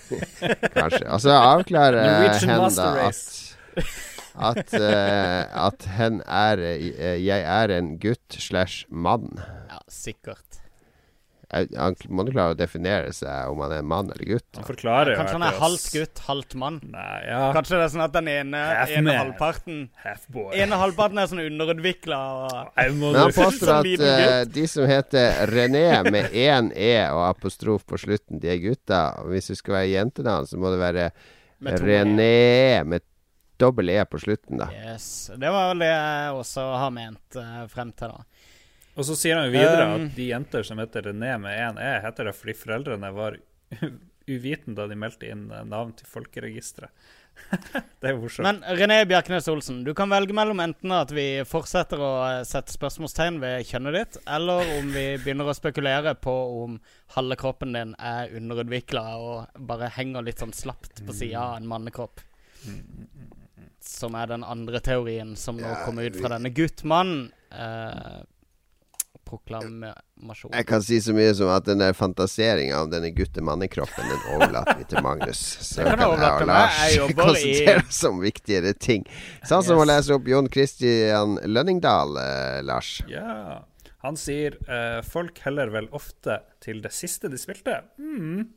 kanskje. 0.80 1.04
Altså 1.04 1.32
jeg 1.32 1.40
avklarer 1.52 2.00
hen 2.46 2.66
da 2.76 2.90
at 3.08 3.20
at, 4.36 4.74
uh, 4.76 5.66
at 5.66 5.86
hen 5.96 6.20
er 6.28 6.60
eh, 6.60 7.16
Jeg 7.24 7.40
er 7.40 7.72
en 7.78 7.94
gutt 8.00 8.36
slash 8.36 8.84
mann. 8.90 9.40
Ja, 9.70 9.80
sikkert. 9.88 10.55
Han 11.54 11.94
må 12.10 12.24
jo 12.26 12.32
klare 12.34 12.56
å 12.56 12.58
definere 12.58 13.12
seg 13.14 13.52
om 13.52 13.60
han 13.62 13.74
er 13.76 13.84
mann 13.86 14.08
eller 14.10 14.26
gutt. 14.26 14.48
Han 14.58 14.66
forklarer 14.66 15.12
jo 15.12 15.18
Kanskje 15.20 15.36
han 15.36 15.44
er 15.46 15.60
halvt 15.60 15.86
gutt, 15.94 16.22
halvt 16.26 16.56
mann. 16.58 16.80
Nei, 16.90 17.20
ja. 17.28 17.42
Kanskje 17.54 17.78
det 17.78 17.84
er 17.84 17.92
sånn 17.92 18.04
at 18.06 18.16
den 18.16 18.30
ene, 18.32 18.62
Half 18.80 18.94
ene 18.98 19.14
halvparten 19.20 19.80
ene 20.58 20.80
halvparten 20.80 21.22
er 21.22 21.30
sånn 21.30 21.44
underutvikla 21.44 22.20
Men 22.74 23.18
han 23.20 23.34
påstår 23.36 23.74
at 23.76 24.06
eh, 24.10 24.42
de 24.56 24.66
som 24.70 24.90
heter 24.90 25.46
René 25.52 25.86
med 26.10 26.34
én 26.34 26.72
E 26.74 26.92
og 27.12 27.22
apostrof 27.28 27.86
på 27.86 28.00
slutten, 28.00 28.42
de 28.42 28.50
er 28.50 28.62
gutter. 28.62 29.22
Og 29.22 29.30
hvis 29.34 29.52
det 29.52 29.60
skal 29.62 29.78
være 29.78 29.92
jentenavn, 29.94 30.50
så 30.50 30.58
må 30.58 30.74
det 30.74 30.82
være 30.82 31.10
med 31.62 31.86
René 31.86 32.82
med 32.84 33.06
dobbel 33.56 33.90
E 33.94 34.04
på 34.04 34.18
slutten, 34.18 34.58
da. 34.60 34.68
Yes. 34.74 35.30
Det 35.36 35.50
var 35.50 35.70
vel 35.70 35.84
det 35.84 35.92
jeg 35.92 36.32
også 36.40 36.66
har 36.82 36.92
ment 36.94 37.38
uh, 37.40 37.62
frem 37.72 37.92
til, 37.96 38.12
da. 38.12 38.35
Og 38.96 39.04
så 39.04 39.16
sier 39.18 39.36
han 39.36 39.50
jo 39.50 39.54
videre 39.54 39.86
Um, 39.86 40.06
at 40.06 40.16
de 40.16 40.30
jenter 40.30 40.64
som 40.66 40.80
heter 40.80 41.10
René 41.10 41.36
med 41.40 41.58
én 41.60 41.80
E, 41.80 41.92
heter 42.04 42.30
det 42.30 42.36
fordi 42.36 42.56
foreldrene 42.56 43.12
var 43.12 43.36
uviten 44.26 44.74
da 44.74 44.86
de 44.90 44.96
meldte 44.98 45.28
inn 45.30 45.46
eh, 45.52 45.64
navn 45.68 45.92
til 45.96 46.08
folkeregisteret. 46.10 46.90
det 48.00 48.08
er 48.08 48.16
morsomt. 48.16 48.46
Men 48.46 48.78
René 48.78 49.02
Bjerknes 49.08 49.48
Olsen, 49.52 49.82
du 49.84 49.92
kan 49.94 50.10
velge 50.10 50.34
mellom 50.34 50.60
enten 50.64 50.94
at 50.96 51.12
vi 51.14 51.26
fortsetter 51.46 52.00
å 52.02 52.12
eh, 52.24 52.42
sette 52.48 52.74
spørsmålstegn 52.74 53.38
ved 53.42 53.66
kjønnet 53.68 53.98
ditt, 53.98 54.20
eller 54.38 54.64
om 54.78 54.90
vi 54.94 55.06
begynner 55.22 55.50
å 55.52 55.56
spekulere 55.56 56.16
på 56.18 56.36
om 56.62 56.78
halve 57.16 57.38
kroppen 57.40 57.76
din 57.76 57.94
er 58.00 58.32
underutvikla 58.36 59.04
og 59.20 59.60
bare 59.68 59.92
henger 59.98 60.26
litt 60.26 60.42
sånn 60.42 60.56
slapt 60.56 61.04
på 61.06 61.14
sida 61.16 61.50
av 61.52 61.60
en 61.60 61.68
mannekropp. 61.70 62.24
Som 63.86 64.16
er 64.18 64.32
den 64.32 64.42
andre 64.42 64.80
teorien 64.82 65.36
som 65.38 65.60
nå 65.60 65.76
kommer 65.84 66.08
ut 66.08 66.16
fra 66.18 66.32
denne 66.32 66.50
guttmann. 66.56 67.28
Eh, 67.52 68.24
proklamasjon. 69.26 70.54
Jeg 70.54 70.66
kan 70.68 70.84
si 70.84 71.00
så 71.02 71.14
mye 71.16 71.34
som 71.36 71.50
at 71.52 71.66
den 71.68 71.82
der 71.82 71.96
fantaseringa 71.96 72.80
om 72.84 72.92
denne 72.92 73.10
gutte-mannekroppen, 73.16 74.08
den 74.12 74.24
overlater 74.36 74.78
vi 74.80 74.88
til 74.90 75.04
Magnus. 75.04 75.42
Så 75.66 75.84
kan 75.84 75.98
kan 75.98 76.16
jeg 76.16 76.32
og. 76.32 76.46
Lars 76.50 76.80
Jeg 76.94 77.16
konsentrere 77.18 77.84
oss 77.84 78.02
om 78.08 78.22
viktigere 78.24 78.74
ting. 78.78 79.06
Sånn 79.46 79.64
som 79.66 79.82
å 79.82 79.86
lese 79.88 80.16
opp 80.16 80.28
Jon 80.30 80.50
Christian 80.52 81.38
Lønningdal, 81.44 82.18
eh, 82.22 82.60
Lars. 82.66 82.98
Ja. 83.10 83.62
Han 84.06 84.18
sier 84.20 84.58
eh, 84.70 85.00
folk 85.02 85.40
heller 85.42 85.72
vel 85.74 85.88
ofte 85.96 86.40
til 86.62 86.82
det 86.84 86.92
siste 86.94 87.30
de 87.32 87.40
spilte. 87.40 87.80
Mm. 87.98 88.52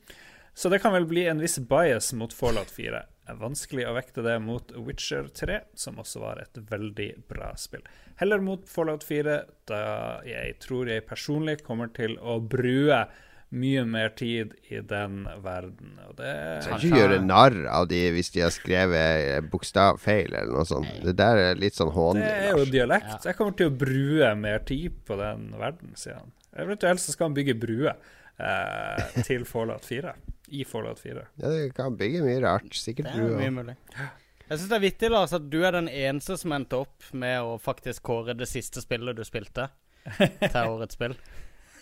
Så 0.54 0.70
det 0.70 0.82
kan 0.84 0.94
vel 0.94 1.08
bli 1.10 1.24
en 1.32 1.42
viss 1.42 1.58
bias 1.60 2.12
mot 2.14 2.34
Fallout 2.36 2.70
4. 2.76 3.02
Vanskelig 3.40 3.86
å 3.90 3.94
vekte 3.98 4.24
det 4.26 4.36
mot 4.42 4.72
Witcher 4.88 5.30
3, 5.36 5.60
som 5.78 6.00
også 6.02 6.22
var 6.24 6.42
et 6.44 6.60
veldig 6.70 7.10
bra 7.30 7.54
spill. 7.60 7.84
Heller 8.20 8.42
mot 8.44 8.66
Fallout 8.70 9.06
4, 9.08 9.40
da 9.70 9.82
jeg 10.28 10.58
tror 10.64 10.90
jeg 10.92 11.06
personlig 11.08 11.60
kommer 11.66 11.92
til 11.96 12.18
å 12.20 12.40
brue 12.42 13.04
mye 13.50 13.82
mer 13.86 14.12
tid 14.14 14.52
i 14.70 14.78
den 14.86 15.24
verden. 15.42 15.96
Og 16.06 16.16
det 16.20 16.34
Skal 16.66 16.84
ikke 16.86 17.00
gjøre 17.02 17.22
narr 17.26 17.56
av 17.72 17.88
de 17.90 18.02
hvis 18.14 18.30
de 18.36 18.44
har 18.46 18.54
skrevet 18.54 19.24
eh, 19.26 19.40
bokstavfeil 19.42 20.36
eller 20.36 20.54
noe 20.54 20.68
sånt. 20.70 20.92
Det 21.06 21.16
der 21.18 21.42
er 21.48 21.62
litt 21.62 21.78
sånn 21.78 21.90
Det 22.20 22.28
er 22.30 22.52
jo 22.52 22.66
dialekt. 22.66 22.74
dialekt. 22.76 23.26
Jeg 23.26 23.40
kommer 23.40 23.58
til 23.58 23.72
å 23.72 23.78
brue 23.86 24.34
mer 24.38 24.62
tid 24.70 25.02
på 25.08 25.18
den 25.18 25.50
verden, 25.58 25.96
sier 25.98 26.20
han. 26.22 26.34
Eventuelt 26.62 27.02
så 27.02 27.16
skal 27.16 27.30
han 27.30 27.38
bygge 27.40 27.58
brue 27.58 27.96
eh, 27.96 29.24
til 29.26 29.46
Fallout 29.50 29.86
4. 29.86 30.14
I 30.52 30.64
Fallout 30.66 31.00
4. 31.00 31.26
Ja, 31.42 31.52
du 31.54 31.76
kan 31.76 31.98
bygge 31.98 32.24
mye 32.26 32.40
rart. 32.44 32.70
Det 32.70 32.82
Sikkert 32.82 33.12
er 33.12 33.20
du 33.20 33.36
òg. 33.36 33.46
mulig. 33.54 33.76
Jeg 34.50 34.58
syns 34.58 34.70
det 34.72 34.78
er 34.80 34.82
vittig 34.82 35.12
Lars, 35.14 35.34
at 35.38 35.46
du 35.52 35.60
er 35.62 35.76
den 35.76 35.90
eneste 35.92 36.38
som 36.42 36.56
endte 36.56 36.80
opp 36.82 37.12
med 37.14 37.38
å 37.46 37.60
faktisk 37.62 38.02
kåre 38.10 38.34
det 38.34 38.48
siste 38.50 38.82
spillet 38.82 39.20
du 39.20 39.22
spilte 39.28 39.68
til 40.42 40.60
årets 40.64 40.98
spill. 40.98 41.14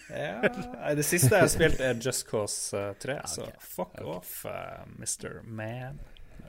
Ja, 0.08 0.94
det 0.96 1.04
siste 1.04 1.34
jeg 1.34 1.44
har 1.44 1.52
spilt, 1.52 1.82
er 1.84 1.98
Just 2.00 2.28
Cause 2.28 2.76
eh, 2.80 2.94
3, 3.04 3.16
så 3.28 3.48
fuck 3.60 3.92
okay. 3.96 4.06
off, 4.08 4.34
uh, 4.48 4.84
Mr. 5.00 5.42
Man. 5.44 6.00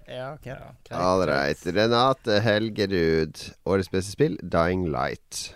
Ja, 0.08 0.32
ok. 0.34 0.46
Ja. 0.46 0.72
All 0.96 1.26
right. 1.28 1.66
Renate 1.66 2.38
Helgerud. 2.40 3.38
Årets 3.68 3.90
beste 3.90 4.14
spill, 4.14 4.38
Dying 4.42 4.86
Light. 4.90 5.52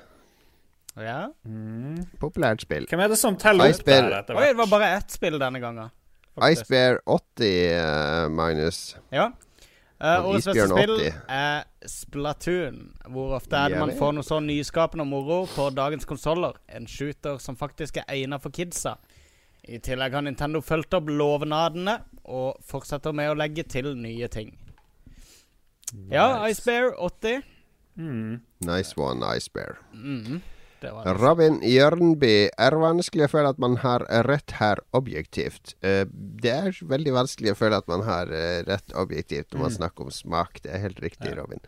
Ja. 0.98 1.30
Mm. 1.48 2.02
Populært 2.20 2.66
spill. 2.66 2.86
Hvem 2.90 3.00
er 3.00 3.14
det 3.14 3.18
som 3.20 3.38
teller 3.40 3.72
opp 3.72 3.86
der 3.86 4.18
etter 4.18 4.36
Oi, 4.36 4.50
det 4.50 4.58
var 4.60 4.70
bare 4.74 4.90
ett 4.98 5.14
spill 5.14 5.38
denne 5.40 5.62
gangen. 5.62 5.94
Faktisk. 6.34 6.66
Icebear 6.66 7.00
80, 7.06 7.48
eh, 7.72 8.28
Magnus. 8.28 8.96
Ja. 9.10 9.32
Uh, 10.02 10.26
årets 10.26 10.48
beste 10.48 10.66
spill 10.66 10.96
80. 10.98 11.18
er 11.30 11.64
Splatoon. 11.86 12.78
Hvor 13.14 13.36
ofte 13.36 13.54
er 13.56 13.70
det 13.70 13.78
man 13.78 13.92
får 13.94 14.16
noe 14.16 14.26
så 14.26 14.40
nyskapende 14.42 15.04
og 15.06 15.10
moro 15.12 15.36
på 15.46 15.68
dagens 15.70 16.08
konsoller? 16.08 16.58
En 16.66 16.88
shooter 16.90 17.38
som 17.38 17.56
faktisk 17.56 18.00
er 18.02 18.08
egnet 18.10 18.42
for 18.42 18.50
kidsa. 18.50 18.96
I 19.62 19.78
tillegg 19.78 20.16
har 20.16 20.24
Nintendo 20.26 20.58
fulgt 20.60 20.94
opp 20.98 21.06
lovnadene 21.06 22.00
og 22.24 22.58
fortsetter 22.66 23.14
med 23.14 23.30
å 23.30 23.38
legge 23.38 23.62
til 23.62 23.92
nye 23.94 24.26
ting. 24.26 24.56
Ja, 26.10 26.48
Icebear 26.48 26.96
80. 26.98 27.44
Mm. 27.94 28.40
Nice 28.66 28.98
one, 28.98 29.36
Icebear. 29.36 29.78
Mhm. 29.92 30.40
Det 30.40 30.51
Robin 31.18 31.60
Jørnby. 31.66 32.50
Er 32.58 32.78
vanskelig 32.80 33.26
å 33.28 33.32
føle 33.32 33.52
at 33.54 33.60
man 33.62 33.78
har 33.82 34.04
rett 34.28 34.56
her 34.58 34.82
objektivt. 34.96 35.74
Eh, 35.84 36.04
det 36.12 36.52
er 36.52 36.80
veldig 36.94 37.16
vanskelig 37.16 37.54
å 37.54 37.58
føle 37.58 37.82
at 37.82 37.90
man 37.90 38.06
har 38.06 38.32
eh, 38.32 38.62
rett 38.68 38.96
objektivt 38.98 39.52
når 39.52 39.66
man 39.66 39.76
snakker 39.80 40.08
om 40.08 40.14
smak. 40.14 40.62
Det 40.64 40.72
er 40.72 40.86
helt 40.86 41.02
riktig. 41.04 41.36
Robin. 41.38 41.62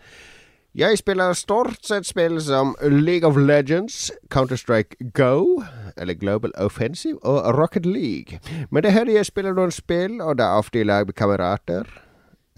Jeg 0.75 0.99
spiller 0.99 1.37
stort 1.39 1.87
sett 1.87 2.07
spill 2.07 2.41
som 2.43 2.73
League 2.83 3.29
of 3.29 3.37
Legends, 3.39 4.11
Counter-Strike 4.35 5.13
Go, 5.15 5.63
eller 5.97 6.15
Global 6.19 6.51
Offensive, 6.59 7.21
og 7.23 7.55
Rocket 7.55 7.87
League. 7.87 8.41
Men 8.71 8.83
det 8.83 8.91
hender 8.93 9.15
jeg 9.15 9.29
spiller 9.29 9.55
noen 9.55 9.71
spill, 9.71 10.19
og 10.19 10.39
det 10.39 10.49
er 10.49 10.59
ofte 10.59 10.81
i 10.83 10.89
lag 10.89 11.07
med 11.07 11.15
kamerater. 11.15 11.87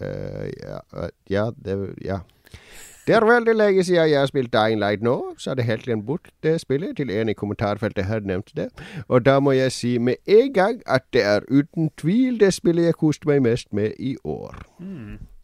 Uh, 0.01 0.49
ja, 0.49 0.79
eh, 0.97 1.13
ja, 1.29 1.45
det, 1.61 1.77
ja. 2.05 2.19
Det 3.07 3.15
er 3.15 3.23
veldig 3.25 3.53
lenge 3.55 3.83
siden 3.87 4.09
jeg 4.09 4.19
har 4.19 4.27
spilt 4.27 4.51
Dying 4.53 4.81
Light 4.83 5.03
nå, 5.05 5.15
sa 5.39 5.53
det 5.55 5.63
helt 5.63 5.87
igjen 5.87 6.03
bort 6.05 6.27
det 6.43 6.57
spillet 6.61 6.97
til 6.99 7.11
en 7.15 7.29
i 7.31 7.33
kommentarfeltet 7.33 8.05
her 8.05 8.19
nevnte 8.19 8.51
det. 8.55 8.67
Og 9.07 9.25
da 9.25 9.39
må 9.39 9.53
jeg 9.55 9.71
si 9.71 9.97
med 9.97 10.15
en 10.27 10.53
gang 10.53 10.81
at 10.85 11.07
det 11.13 11.23
er 11.23 11.47
uten 11.47 11.87
tvil 11.97 12.39
det 12.39 12.53
spillet 12.53 12.89
jeg 12.89 12.99
koste 12.99 13.29
meg 13.29 13.41
mest 13.45 13.71
med 13.73 13.95
i 13.99 14.17
år. 14.23 14.59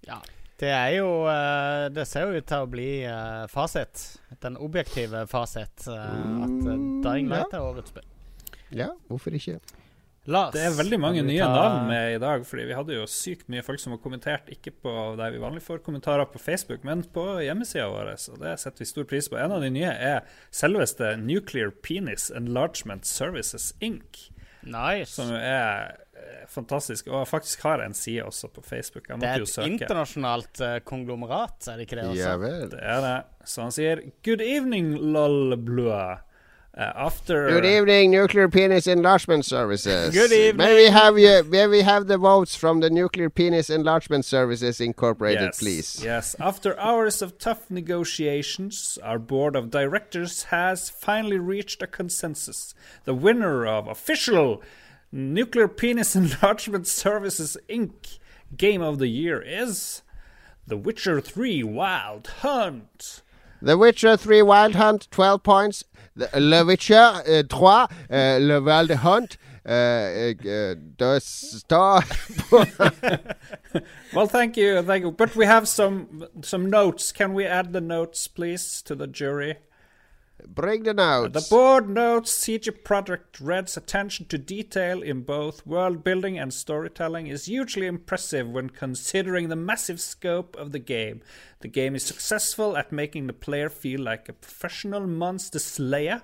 Ja. 0.07 0.19
Det 0.60 0.69
er 0.69 0.90
jo 0.95 1.07
eh, 1.27 1.90
Det 1.95 2.06
ser 2.07 2.27
jo 2.27 2.38
ut 2.38 2.45
til 2.48 2.64
å 2.64 2.68
bli 2.72 2.90
eh, 3.03 3.45
fasit. 3.52 4.03
Den 4.44 4.57
objektive 4.57 5.26
fasit. 5.27 5.88
eh, 5.88 6.44
at 6.45 6.68
uh, 6.68 6.76
Dying 7.03 7.31
Light 7.31 7.53
er 7.53 7.64
årets 7.64 7.90
spill. 7.90 8.06
Ja, 8.72 8.91
hvorfor 9.07 9.35
ikke? 9.35 9.60
Lars. 10.25 10.53
Det 10.55 10.61
er 10.63 10.75
veldig 10.77 10.99
mange 11.03 11.21
nye 11.27 11.39
ta- 11.43 11.51
navn 11.51 11.87
med 11.89 12.15
i 12.15 12.19
dag, 12.23 12.45
fordi 12.47 12.63
vi 12.69 12.75
hadde 12.77 12.95
jo 12.95 13.03
sykt 13.11 13.49
mye 13.51 13.63
folk 13.65 13.79
som 13.83 13.91
har 13.91 13.99
kommentert, 13.99 14.47
ikke 14.53 14.71
på 14.83 14.93
der 15.19 15.33
vi 15.35 15.41
vanlig 15.43 15.61
får 15.65 15.81
kommentarer 15.83 16.25
på 16.31 16.39
Facebook, 16.39 16.83
men 16.87 17.03
på 17.03 17.25
hjemmesida 17.43 17.89
vår, 17.91 18.13
og 18.31 18.39
det 18.39 18.53
setter 18.61 18.85
vi 18.85 18.85
stor 18.87 19.03
pris 19.09 19.27
på. 19.27 19.35
En 19.41 19.51
av 19.51 19.59
de 19.65 19.69
nye 19.75 19.91
er 19.91 20.21
selveste 20.55 21.17
Nuclear 21.19 21.71
Penis 21.83 22.29
Enlargement 22.31 23.03
Services 23.05 23.73
Inc., 23.83 24.29
Nice. 24.63 25.11
som 25.11 25.27
er 25.35 25.89
eh, 26.15 26.45
fantastisk, 26.47 27.09
og 27.11 27.25
faktisk 27.27 27.65
har 27.67 27.81
en 27.83 27.91
side 27.93 28.23
også 28.23 28.47
på 28.55 28.61
Facebook. 28.63 29.09
Jeg 29.09 29.19
Det 29.19 29.27
er 29.27 29.43
et 29.43 29.71
internasjonalt 29.73 30.61
eh, 30.63 30.77
konglomerat, 30.87 31.67
er 31.67 31.81
det 31.81 31.87
ikke 31.89 31.99
det 31.99 32.05
også? 32.13 32.21
Ja 32.21 32.37
vel. 32.39 32.69
Det 32.71 32.79
er 32.79 33.01
det. 33.03 33.17
Så 33.43 33.65
han 33.65 33.75
sier 33.75 33.99
Good 34.23 34.39
evening, 34.39 34.93
lol, 35.11 35.57
blua. 35.59 36.21
Uh, 36.75 36.91
after 36.95 37.49
Good 37.49 37.65
evening, 37.65 38.09
Nuclear 38.09 38.49
Penis 38.49 38.87
Enlargement 38.87 39.45
Services. 39.45 40.11
Good 40.11 40.31
evening. 40.31 40.57
May 40.57 40.75
we 40.75 40.85
have 40.85 41.19
you, 41.19 41.43
may 41.43 41.67
we 41.67 41.81
have 41.81 42.07
the 42.07 42.17
votes 42.17 42.55
from 42.55 42.79
the 42.79 42.89
Nuclear 42.89 43.29
Penis 43.29 43.69
Enlargement 43.69 44.25
Services 44.25 44.81
Incorporated, 44.81 45.41
yes, 45.43 45.59
please? 45.59 46.03
Yes. 46.03 46.35
After 46.39 46.79
hours 46.79 47.21
of 47.21 47.37
tough 47.37 47.69
negotiations, 47.69 48.97
our 49.03 49.19
board 49.19 49.55
of 49.55 49.69
directors 49.69 50.43
has 50.45 50.89
finally 50.89 51.37
reached 51.37 51.83
a 51.83 51.87
consensus. 51.87 52.73
The 53.03 53.13
winner 53.13 53.67
of 53.67 53.87
official 53.87 54.63
Nuclear 55.11 55.67
Penis 55.67 56.15
Enlargement 56.15 56.87
Services 56.87 57.55
Inc. 57.69 58.17
Game 58.57 58.81
of 58.81 58.97
the 58.97 59.09
Year 59.09 59.39
is 59.39 60.01
The 60.65 60.77
Witcher 60.77 61.21
3 61.21 61.61
Wild 61.63 62.25
Hunt. 62.41 63.21
The 63.64 63.77
Witcher 63.77 64.18
3 64.18 64.41
Wild 64.41 64.76
Hunt, 64.76 65.07
12 65.10 65.41
points. 65.41 65.85
The, 66.18 66.30
Le 66.38 66.65
Witcher 66.65 66.95
uh, 66.95 67.44
3, 67.49 67.88
uh, 68.11 68.38
Le 68.41 68.61
Wild 68.61 68.91
Hunt, 68.91 69.38
uh, 69.65 69.72
uh, 69.72 70.76
uh, 71.72 72.02
Well, 74.14 74.27
thank 74.27 74.57
you, 74.57 74.81
thank 74.81 75.06
you. 75.06 75.11
But 75.11 75.38
we 75.38 75.45
have 75.45 75.69
some 75.69 76.27
some 76.41 76.69
notes. 76.69 77.14
Can 77.14 77.34
we 77.34 77.45
add 77.45 77.72
the 77.72 77.80
notes, 77.80 78.27
please, 78.27 78.81
to 78.81 78.95
the 78.95 79.07
jury? 79.07 79.60
Bring 80.47 80.83
the 80.83 80.93
notes. 80.93 81.33
The 81.33 81.55
board 81.55 81.89
notes 81.89 82.31
CG 82.31 82.83
Project 82.83 83.39
Red's 83.39 83.77
attention 83.77 84.25
to 84.27 84.37
detail 84.37 85.01
in 85.01 85.21
both 85.21 85.65
world 85.65 86.03
building 86.03 86.37
and 86.37 86.53
storytelling 86.53 87.27
is 87.27 87.45
hugely 87.45 87.85
impressive 87.85 88.49
when 88.49 88.69
considering 88.69 89.49
the 89.49 89.55
massive 89.55 90.01
scope 90.01 90.55
of 90.55 90.71
the 90.71 90.79
game. 90.79 91.21
The 91.61 91.67
game 91.67 91.95
is 91.95 92.03
successful 92.03 92.75
at 92.75 92.91
making 92.91 93.27
the 93.27 93.33
player 93.33 93.69
feel 93.69 94.01
like 94.01 94.27
a 94.27 94.33
professional 94.33 95.07
monster 95.07 95.59
slayer 95.59 96.21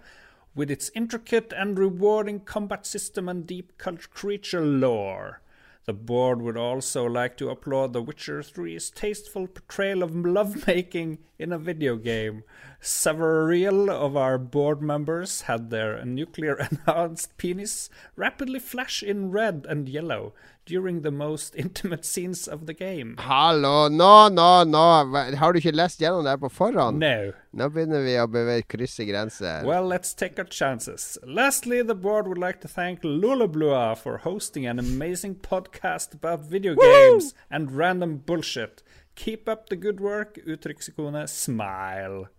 with 0.55 0.69
its 0.71 0.91
intricate 0.93 1.53
and 1.55 1.77
rewarding 1.77 2.41
combat 2.41 2.85
system 2.85 3.29
and 3.29 3.45
deep 3.47 3.77
creature 3.77 4.65
lore. 4.65 5.41
The 5.85 5.93
board 5.93 6.41
would 6.41 6.57
also 6.57 7.05
like 7.05 7.37
to 7.37 7.49
applaud 7.49 7.93
The 7.93 8.01
Witcher 8.01 8.41
3's 8.41 8.89
tasteful 8.89 9.47
portrayal 9.47 10.03
of 10.03 10.15
lovemaking 10.15 11.19
in 11.39 11.53
a 11.53 11.57
video 11.57 11.95
game. 11.95 12.43
Several 12.81 13.89
of 13.89 14.15
our 14.17 14.37
board 14.37 14.81
members 14.81 15.41
had 15.41 15.69
their 15.69 16.03
nuclear 16.05 16.55
enhanced 16.71 17.37
penis 17.37 17.89
rapidly 18.15 18.59
flash 18.59 19.01
in 19.01 19.31
red 19.31 19.65
and 19.69 19.87
yellow 19.89 20.33
during 20.65 21.01
the 21.01 21.11
most 21.11 21.55
intimate 21.55 22.05
scenes 22.05 22.47
of 22.47 22.65
the 22.67 22.73
game. 22.73 23.15
Hallo, 23.17 23.87
nå, 23.89 24.29
nå, 24.29 24.63
nå. 24.65 24.83
Hva- 25.09 25.33
Har 25.35 25.53
du 25.53 25.59
ikke 25.59 25.73
lest 25.75 25.99
gjennom 25.99 26.23
det 26.23 26.35
her 26.35 26.41
på 26.43 26.49
forhånd? 26.53 26.99
No. 27.01 27.31
Nå 27.57 27.69
begynner 27.73 28.03
vi 28.05 28.13
å 28.21 28.27
bevege 28.29 28.67
krysse 28.69 29.07
grenser. 29.09 29.65
Well, 29.65 29.87
let's 29.87 30.13
take 30.13 30.37
our 30.37 30.45
chances. 30.45 31.17
Lastly, 31.25 31.81
the 31.81 31.95
board 31.95 32.27
would 32.27 32.37
like 32.37 32.61
to 32.61 32.67
thank 32.67 33.01
Lulablua 33.01 33.97
for 33.97 34.17
hosting 34.19 34.67
an 34.67 34.77
amazing 34.77 35.35
podcast 35.35 36.13
about 36.13 36.41
video 36.45 36.75
games 36.75 37.33
and 37.49 37.71
random 37.71 38.17
bullshit. 38.17 38.83
Keep 39.19 39.49
up 39.51 39.67
the 39.69 39.75
good 39.75 39.99
work. 39.99 40.39
Uttrykksikone 40.45 41.25
smile. 41.27 42.29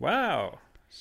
Wow. 0.00 0.58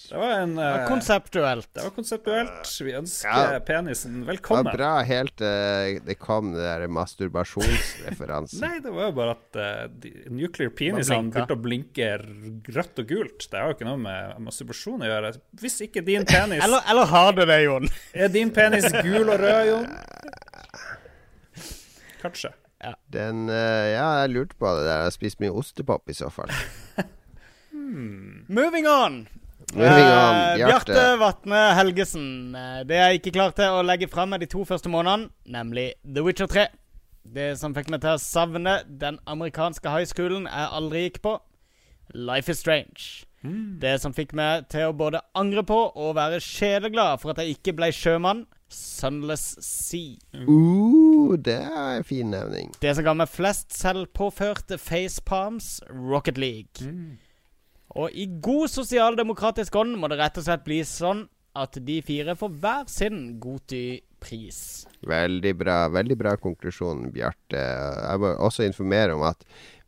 Det 0.10 0.18
var 0.18 0.32
en 0.32 0.58
eh, 0.58 0.88
Konseptuelt. 0.88 1.70
Det 1.74 1.82
var 1.84 1.90
konseptuelt. 1.90 2.82
Vi 2.82 2.92
ønsker 2.94 3.30
Ja. 3.30 3.60
penisen 3.66 4.20
Det 4.26 4.38
var 4.46 4.70
bra 4.70 4.92
helt 5.02 5.42
uh, 5.42 5.98
det 6.06 6.16
kom 6.22 6.52
det 6.54 6.62
der 6.62 6.86
masturbasjonsreferansen. 6.94 8.62
Nei, 8.68 8.80
det 8.86 8.94
var 8.94 9.10
jo 9.10 9.16
bare 9.18 9.34
at 9.34 9.58
uh, 9.58 9.90
de 9.90 10.14
nuclear 10.30 10.70
penisene 10.70 11.18
blinka. 11.18 11.34
begynte 11.34 11.58
å 11.58 11.64
blinke 11.66 12.12
rødt 12.78 13.02
og 13.02 13.10
gult. 13.16 13.50
Det 13.50 13.58
har 13.58 13.72
jo 13.74 13.80
ikke 13.80 13.90
noe 13.90 13.98
med 14.06 14.38
masturbasjon 14.46 15.02
å 15.02 15.10
gjøre. 15.10 15.34
Hvis 15.64 15.82
ikke 15.90 16.06
din 16.06 16.30
penis 16.30 16.62
Eller, 16.70 16.86
eller 16.86 17.10
har 17.10 17.34
det 17.42 17.50
det, 17.50 17.60
Jon? 17.66 17.90
Er 18.14 18.30
din 18.38 18.54
penis 18.54 18.86
gul 18.94 19.26
og 19.26 19.42
rød, 19.42 19.62
Jon? 19.74 19.90
Kanskje. 22.22 22.54
Den 23.12 23.50
eh, 23.50 23.90
Ja, 23.96 24.06
jeg 24.22 24.30
lurte 24.36 24.56
på 24.60 24.70
det 24.78 24.86
der. 24.88 24.96
Jeg 25.04 25.10
har 25.10 25.16
spist 25.16 25.40
mye 25.44 25.52
ostepop 25.52 26.10
i 26.10 26.16
så 26.18 26.30
fall. 26.32 26.52
Moving 28.50 28.88
on. 28.88 29.28
Moving 29.76 30.08
on, 30.10 30.36
Eh, 30.36 30.56
Bjarte. 30.58 30.94
Bjarte 30.94 31.18
Vatne 31.20 31.60
Helgesen. 31.78 32.56
Eh, 32.56 32.84
Det 32.88 32.96
jeg 32.98 33.20
ikke 33.20 33.34
klarte 33.36 33.68
å 33.70 33.84
legge 33.86 34.08
fram 34.10 34.30
med 34.34 34.40
de 34.42 34.48
to 34.50 34.64
første 34.66 34.90
månedene, 34.90 35.30
nemlig 35.46 35.94
The 36.06 36.24
Witcher 36.26 36.48
3. 36.48 36.68
Det 37.30 37.58
som 37.60 37.74
fikk 37.76 37.90
meg 37.94 38.02
til 38.02 38.16
å 38.16 38.22
savne 38.22 38.80
den 38.88 39.20
amerikanske 39.28 39.86
high 39.92 40.06
schoolen 40.10 40.48
jeg 40.50 40.70
aldri 40.74 41.04
gikk 41.10 41.22
på. 41.22 41.36
Life 42.16 42.50
is 42.50 42.60
Strange. 42.60 43.26
Det 43.80 44.02
som 44.02 44.12
fikk 44.14 44.34
meg 44.34 44.66
til 44.70 44.90
å 44.90 44.96
både 44.98 45.22
angre 45.38 45.62
på 45.64 45.78
og 45.96 46.16
være 46.18 46.40
sjeleglad 46.42 47.22
for 47.22 47.32
at 47.32 47.38
jeg 47.44 47.56
ikke 47.60 47.76
ble 47.78 47.92
sjømann. 47.94 48.46
Sunless 48.70 49.58
Sea. 49.66 50.18
Uh, 50.34 51.36
det 51.38 51.58
er 51.66 51.98
en 51.98 52.06
fin 52.08 52.30
nevning. 52.30 52.72
Det 52.82 52.94
som 52.96 53.08
ga 53.08 53.16
meg 53.18 53.32
flest 53.32 53.74
selvpåførte 53.78 54.78
facepalms, 54.82 55.80
Rocket 55.90 56.38
League. 56.42 56.94
Og 57.98 58.14
i 58.14 58.28
god 58.42 58.70
sosialdemokratisk 58.70 59.76
ånd 59.82 59.98
må 59.98 60.10
det 60.12 60.20
rett 60.22 60.38
og 60.38 60.46
slett 60.46 60.66
bli 60.68 60.84
sånn 60.86 61.26
at 61.58 61.80
de 61.82 61.98
fire 62.06 62.36
får 62.38 62.54
hver 62.62 62.86
sin 62.92 63.18
Goti-pris. 63.42 64.60
Veldig 65.10 65.54
bra, 65.58 65.80
veldig 65.92 66.18
bra 66.20 66.36
konklusjon, 66.40 67.08
Bjarte. 67.16 67.60
Jeg 67.60 68.22
må 68.22 68.36
også 68.38 68.68
informere 68.68 69.18
om 69.18 69.26
at 69.28 69.44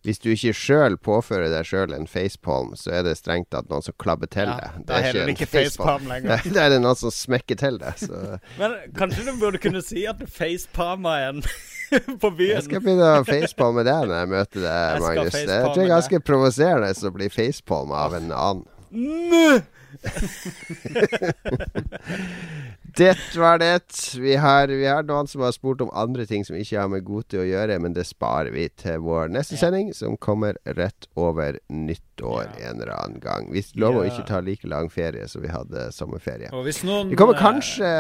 hvis 0.06 0.18
du 0.24 0.30
ikke 0.34 0.54
sjøl 0.58 0.96
påfører 0.98 1.52
deg 1.54 1.66
sjøl 1.70 1.92
en 1.94 2.08
facepalm, 2.10 2.72
så 2.80 2.90
er 2.98 3.02
det 3.06 3.14
strengt 3.20 3.52
tatt 3.54 3.68
noen 3.70 3.84
som 3.86 3.94
klabber 4.02 4.26
til 4.34 4.50
Ja, 4.50 4.56
deg. 4.58 4.70
Det 4.88 4.96
er, 4.98 5.02
det 5.14 5.22
en 5.28 5.34
ikke 5.36 5.50
facepalm 5.52 6.08
lenger. 6.10 6.42
Da 6.56 6.60
er 6.66 6.70
det 6.74 6.80
noen 6.82 6.98
som 6.98 7.12
smekker 7.14 7.58
til 7.62 7.78
deg. 7.82 7.94
Så 8.02 8.14
Men 8.58 8.70
kanskje 8.98 9.28
du 9.30 9.34
burde 9.42 9.62
kunne 9.62 9.82
si 9.86 10.08
at 10.10 10.18
du 10.18 10.26
facepalmer 10.26 11.28
en 11.30 11.44
på 12.24 12.30
byen? 12.34 12.56
jeg 12.58 12.66
skal 12.70 12.82
begynne 12.82 13.12
å 13.20 13.24
facepalme 13.28 13.84
deg 13.86 14.08
når 14.10 14.18
jeg 14.24 14.30
møter 14.34 14.60
deg, 14.66 14.82
Jeg 14.82 15.06
Magnus. 15.06 15.38
Det 15.38 15.86
er 15.86 15.94
ganske 15.94 16.18
provoserende 16.32 17.10
å 17.12 17.14
bli 17.20 17.30
facepalma 17.34 17.96
av 18.08 18.18
en 18.22 18.30
annen. 18.34 18.66
Mø! 18.92 19.62
Det 22.98 23.14
var 23.38 23.58
det. 23.62 24.16
Vi 24.20 24.36
har, 24.36 24.68
vi 24.68 24.86
har 24.86 25.04
noen 25.08 25.28
som 25.28 25.42
har 25.46 25.52
spurt 25.56 25.82
om 25.82 25.90
andre 25.96 26.26
ting 26.28 26.44
som 26.46 26.56
ikke 26.60 26.80
har 26.82 26.90
med 26.92 27.04
Goti 27.08 27.38
å 27.40 27.46
gjøre, 27.48 27.78
men 27.80 27.94
det 27.96 28.04
sparer 28.10 28.52
vi 28.52 28.66
til 28.70 29.00
vår 29.06 29.30
neste 29.32 29.56
sending, 29.60 29.94
som 29.96 30.18
kommer 30.18 30.58
rett 30.78 31.08
over 31.16 31.60
nyttår 31.72 32.50
en 32.60 32.82
eller 32.82 32.92
annen 32.98 33.20
gang. 33.24 33.48
Vi 33.54 33.64
lover 33.80 34.02
å 34.02 34.06
Ja. 34.06 34.12
ikke 34.12 34.28
ta 34.28 34.40
like 34.44 34.68
lang 34.68 34.90
ferie 34.92 35.28
som 35.32 35.42
vi 35.42 35.48
hadde 35.54 35.88
sommerferie. 35.96 36.52
Og 36.52 36.66
hvis 36.68 36.84
noen 36.84 37.10
Vi 37.10 37.16
kommer 37.16 37.36
eh, 37.36 37.42
kanskje 37.42 37.92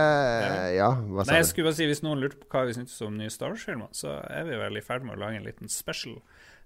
Ja, 0.76 0.92
hva 0.92 1.24
Nei, 1.24 1.26
sa 1.26 1.36
jeg 1.40 1.46
skulle 1.50 1.70
bare 1.72 1.76
si 1.80 1.88
Hvis 1.88 2.04
noen 2.04 2.20
lurte 2.22 2.38
på 2.42 2.50
hva 2.58 2.66
vi 2.68 2.74
syntes 2.74 3.02
om 3.06 3.16
nye 3.18 3.30
Star 3.32 3.50
Wars-filmer, 3.54 3.88
så 3.96 4.18
er 4.30 4.44
vi 4.50 4.58
vel 4.60 4.78
i 4.78 4.82
ferd 4.86 5.04
med 5.08 5.16
å 5.16 5.20
lage 5.24 5.40
en 5.40 5.48
liten 5.48 5.70
special 5.72 6.20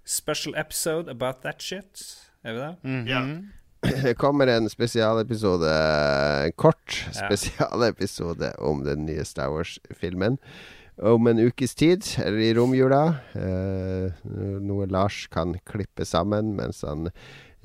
Special 0.06 0.54
episode 0.56 1.10
about 1.10 1.42
that 1.42 1.62
shit. 1.62 2.02
Er 2.44 2.54
vi 2.54 2.60
det? 2.60 2.74
Mhm. 2.84 3.52
Det 4.06 4.16
kommer 4.18 4.48
en 4.48 4.70
spesialepisode, 4.70 5.72
en 6.46 6.52
kort 6.58 7.02
Ja. 7.08 7.14
spesialepisode 7.28 8.54
om 8.60 8.84
den 8.86 9.06
nye 9.06 9.26
Star 9.26 9.50
Wars-filmen. 9.54 10.38
Om 11.02 11.28
en 11.28 11.40
ukes 11.44 11.76
tid, 11.76 12.06
eller 12.24 12.40
i 12.40 12.54
romjula. 12.56 13.02
Eh, 13.36 14.12
noe 14.64 14.86
Lars 14.88 15.26
kan 15.28 15.58
klippe 15.68 16.06
sammen 16.08 16.54
mens 16.56 16.82
han 16.88 17.10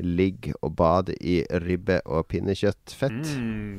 ligger 0.01 0.55
og 0.65 0.75
bader 0.79 1.15
i 1.21 1.43
ribbe- 1.63 2.01
og 2.07 2.27
pinnekjøttfett. 2.33 3.37
Mm. 3.37 3.79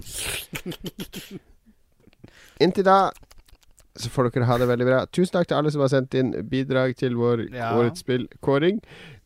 Inntil 2.62 2.86
da 2.86 3.00
så 4.00 4.08
får 4.08 4.30
dere 4.32 4.46
ha 4.48 4.56
det 4.62 4.68
veldig 4.70 4.86
bra. 4.88 5.00
Tusen 5.12 5.34
takk 5.36 5.50
til 5.50 5.58
alle 5.58 5.72
som 5.74 5.82
har 5.84 5.90
sendt 5.92 6.16
inn 6.16 6.30
bidrag 6.48 6.94
til 6.96 7.18
vår 7.20 7.42
Ja. 7.52 7.74
årets 7.76 8.06
spillkåring. 8.06 8.80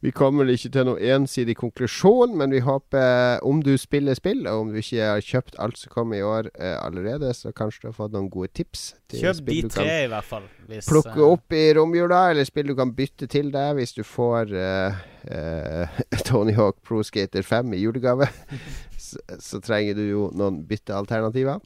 Vi 0.05 0.11
kommer 0.13 0.45
ikke 0.53 0.69
til 0.69 0.85
noen 0.85 1.01
ensidig 1.15 1.55
konklusjon, 1.57 2.35
men 2.37 2.51
vi 2.53 2.59
håper 2.61 3.39
om 3.45 3.63
du 3.65 3.71
spiller 3.81 4.13
spill, 4.17 4.43
og 4.45 4.59
om 4.61 4.73
du 4.73 4.77
ikke 4.77 5.01
har 5.01 5.23
kjøpt 5.25 5.57
alt 5.61 5.79
som 5.81 5.93
kommer 5.95 6.19
i 6.19 6.25
år 6.25 6.51
eh, 6.53 6.75
allerede, 6.77 7.31
så 7.33 7.49
kanskje 7.55 7.85
du 7.85 7.87
har 7.89 7.95
fått 7.97 8.13
noen 8.13 8.27
gode 8.29 8.51
tips. 8.53 8.83
Kjøp 9.09 9.41
de 9.47 9.57
tre, 9.73 9.95
i 10.03 10.11
hvert 10.11 10.27
fall. 10.27 10.45
Hvis, 10.69 10.85
plukke 10.91 11.15
eh, 11.17 11.25
opp 11.25 11.57
i 11.57 11.63
romjula, 11.73 12.21
eller 12.35 12.45
spill 12.45 12.69
du 12.69 12.75
kan 12.77 12.93
bytte 12.93 13.25
til 13.31 13.49
deg 13.55 13.79
hvis 13.79 13.97
du 13.97 14.03
får 14.05 14.53
eh, 14.53 15.03
eh, 15.25 15.99
Tony 16.29 16.53
Hawk 16.53 16.77
Pro 16.85 17.01
Skater 17.05 17.41
5 17.41 17.73
i 17.73 17.81
julegave. 17.81 18.29
så, 19.07 19.25
så 19.41 19.63
trenger 19.65 19.97
du 19.97 20.05
jo 20.05 20.29
noen 20.37 20.61
byttealternativer. 20.69 21.65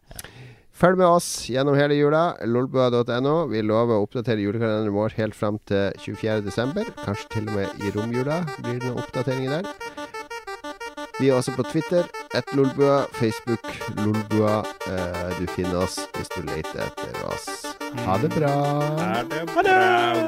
Følg 0.80 0.96
med 0.96 1.10
oss 1.12 1.28
gjennom 1.52 1.76
hele 1.76 1.98
jula. 1.98 2.38
Lolbua.no. 2.48 3.34
Vi 3.52 3.60
lover 3.68 3.98
å 3.98 4.06
oppdatere 4.06 4.40
julekalenderen 4.40 4.96
vår 4.96 5.18
helt 5.18 5.36
fram 5.36 5.58
til 5.68 5.92
24.12. 6.00 6.94
Kanskje 7.04 7.28
til 7.34 7.50
og 7.50 7.58
med 7.58 7.84
i 7.84 7.92
romjula 7.96 8.38
blir 8.62 8.80
det 8.80 8.88
noen 8.88 9.02
oppdateringer 9.04 9.60
der. 9.60 9.66
Vi 11.20 11.28
er 11.28 11.36
også 11.36 11.52
på 11.58 11.68
Twitter. 11.68 12.08
ett 12.34 12.56
Lolbua. 12.56 13.06
Facebook 13.12 13.66
Lolbua. 13.98 14.64
Eh, 14.88 15.40
du 15.40 15.48
finner 15.48 15.84
oss 15.84 16.00
hvis 16.16 16.32
du 16.32 16.42
leter 16.48 16.86
etter 16.88 17.26
oss. 17.28 17.76
Ha 18.06 18.18
det 18.24 18.30
bra. 18.38 18.56
Ha 19.04 19.24
det 19.28 19.44
bra? 19.52 19.80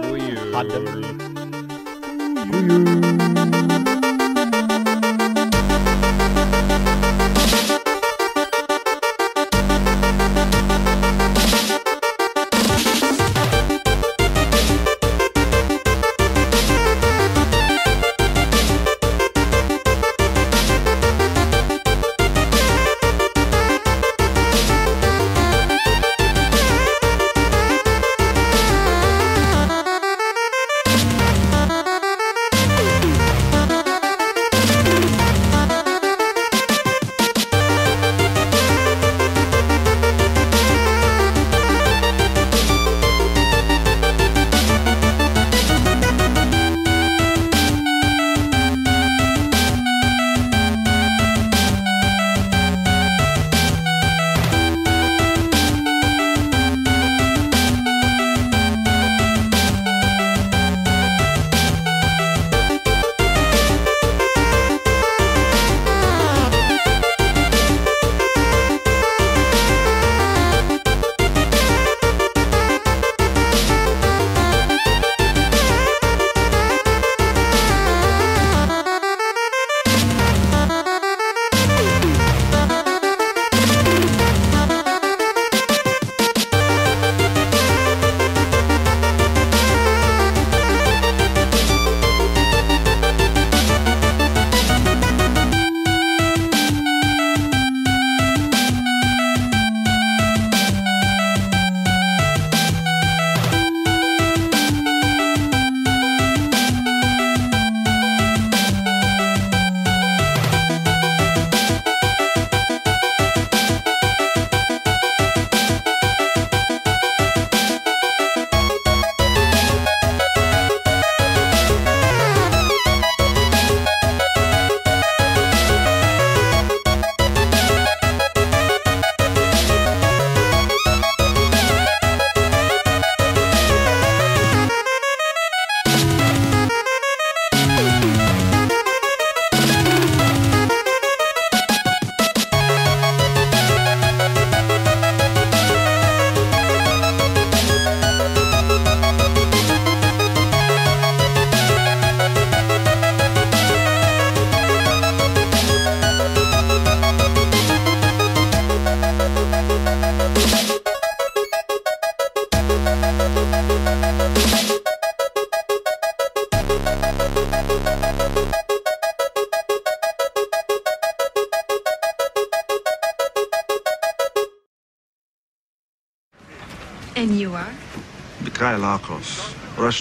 God 0.03 0.19
jul. 0.19 0.52
Ha 0.53 0.64
det. 0.68 0.84
God 2.52 2.72
jul. 2.72 3.40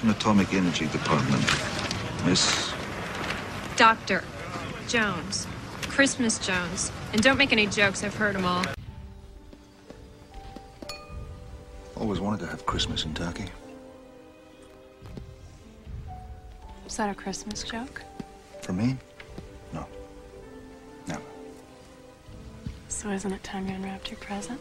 Russian 0.00 0.16
Atomic 0.16 0.54
Energy 0.54 0.86
Department. 0.86 1.44
Miss. 2.24 2.72
Doctor 3.76 4.24
Jones. 4.88 5.46
Christmas 5.82 6.38
Jones. 6.38 6.90
And 7.12 7.22
don't 7.22 7.36
make 7.36 7.52
any 7.52 7.66
jokes, 7.66 8.02
I've 8.02 8.14
heard 8.14 8.34
them 8.34 8.46
all. 8.46 8.64
Always 11.96 12.18
wanted 12.18 12.40
to 12.40 12.46
have 12.46 12.64
Christmas 12.64 13.04
in 13.04 13.12
Turkey. 13.12 13.44
Is 16.86 16.96
that 16.96 17.10
a 17.10 17.14
Christmas 17.14 17.62
joke? 17.62 18.02
For 18.62 18.72
me? 18.72 18.96
No. 19.74 19.86
Never. 21.08 21.20
So 22.88 23.10
isn't 23.10 23.32
it 23.32 23.42
time 23.44 23.68
you 23.68 23.74
unwrapped 23.74 24.10
your 24.10 24.18
present? 24.20 24.60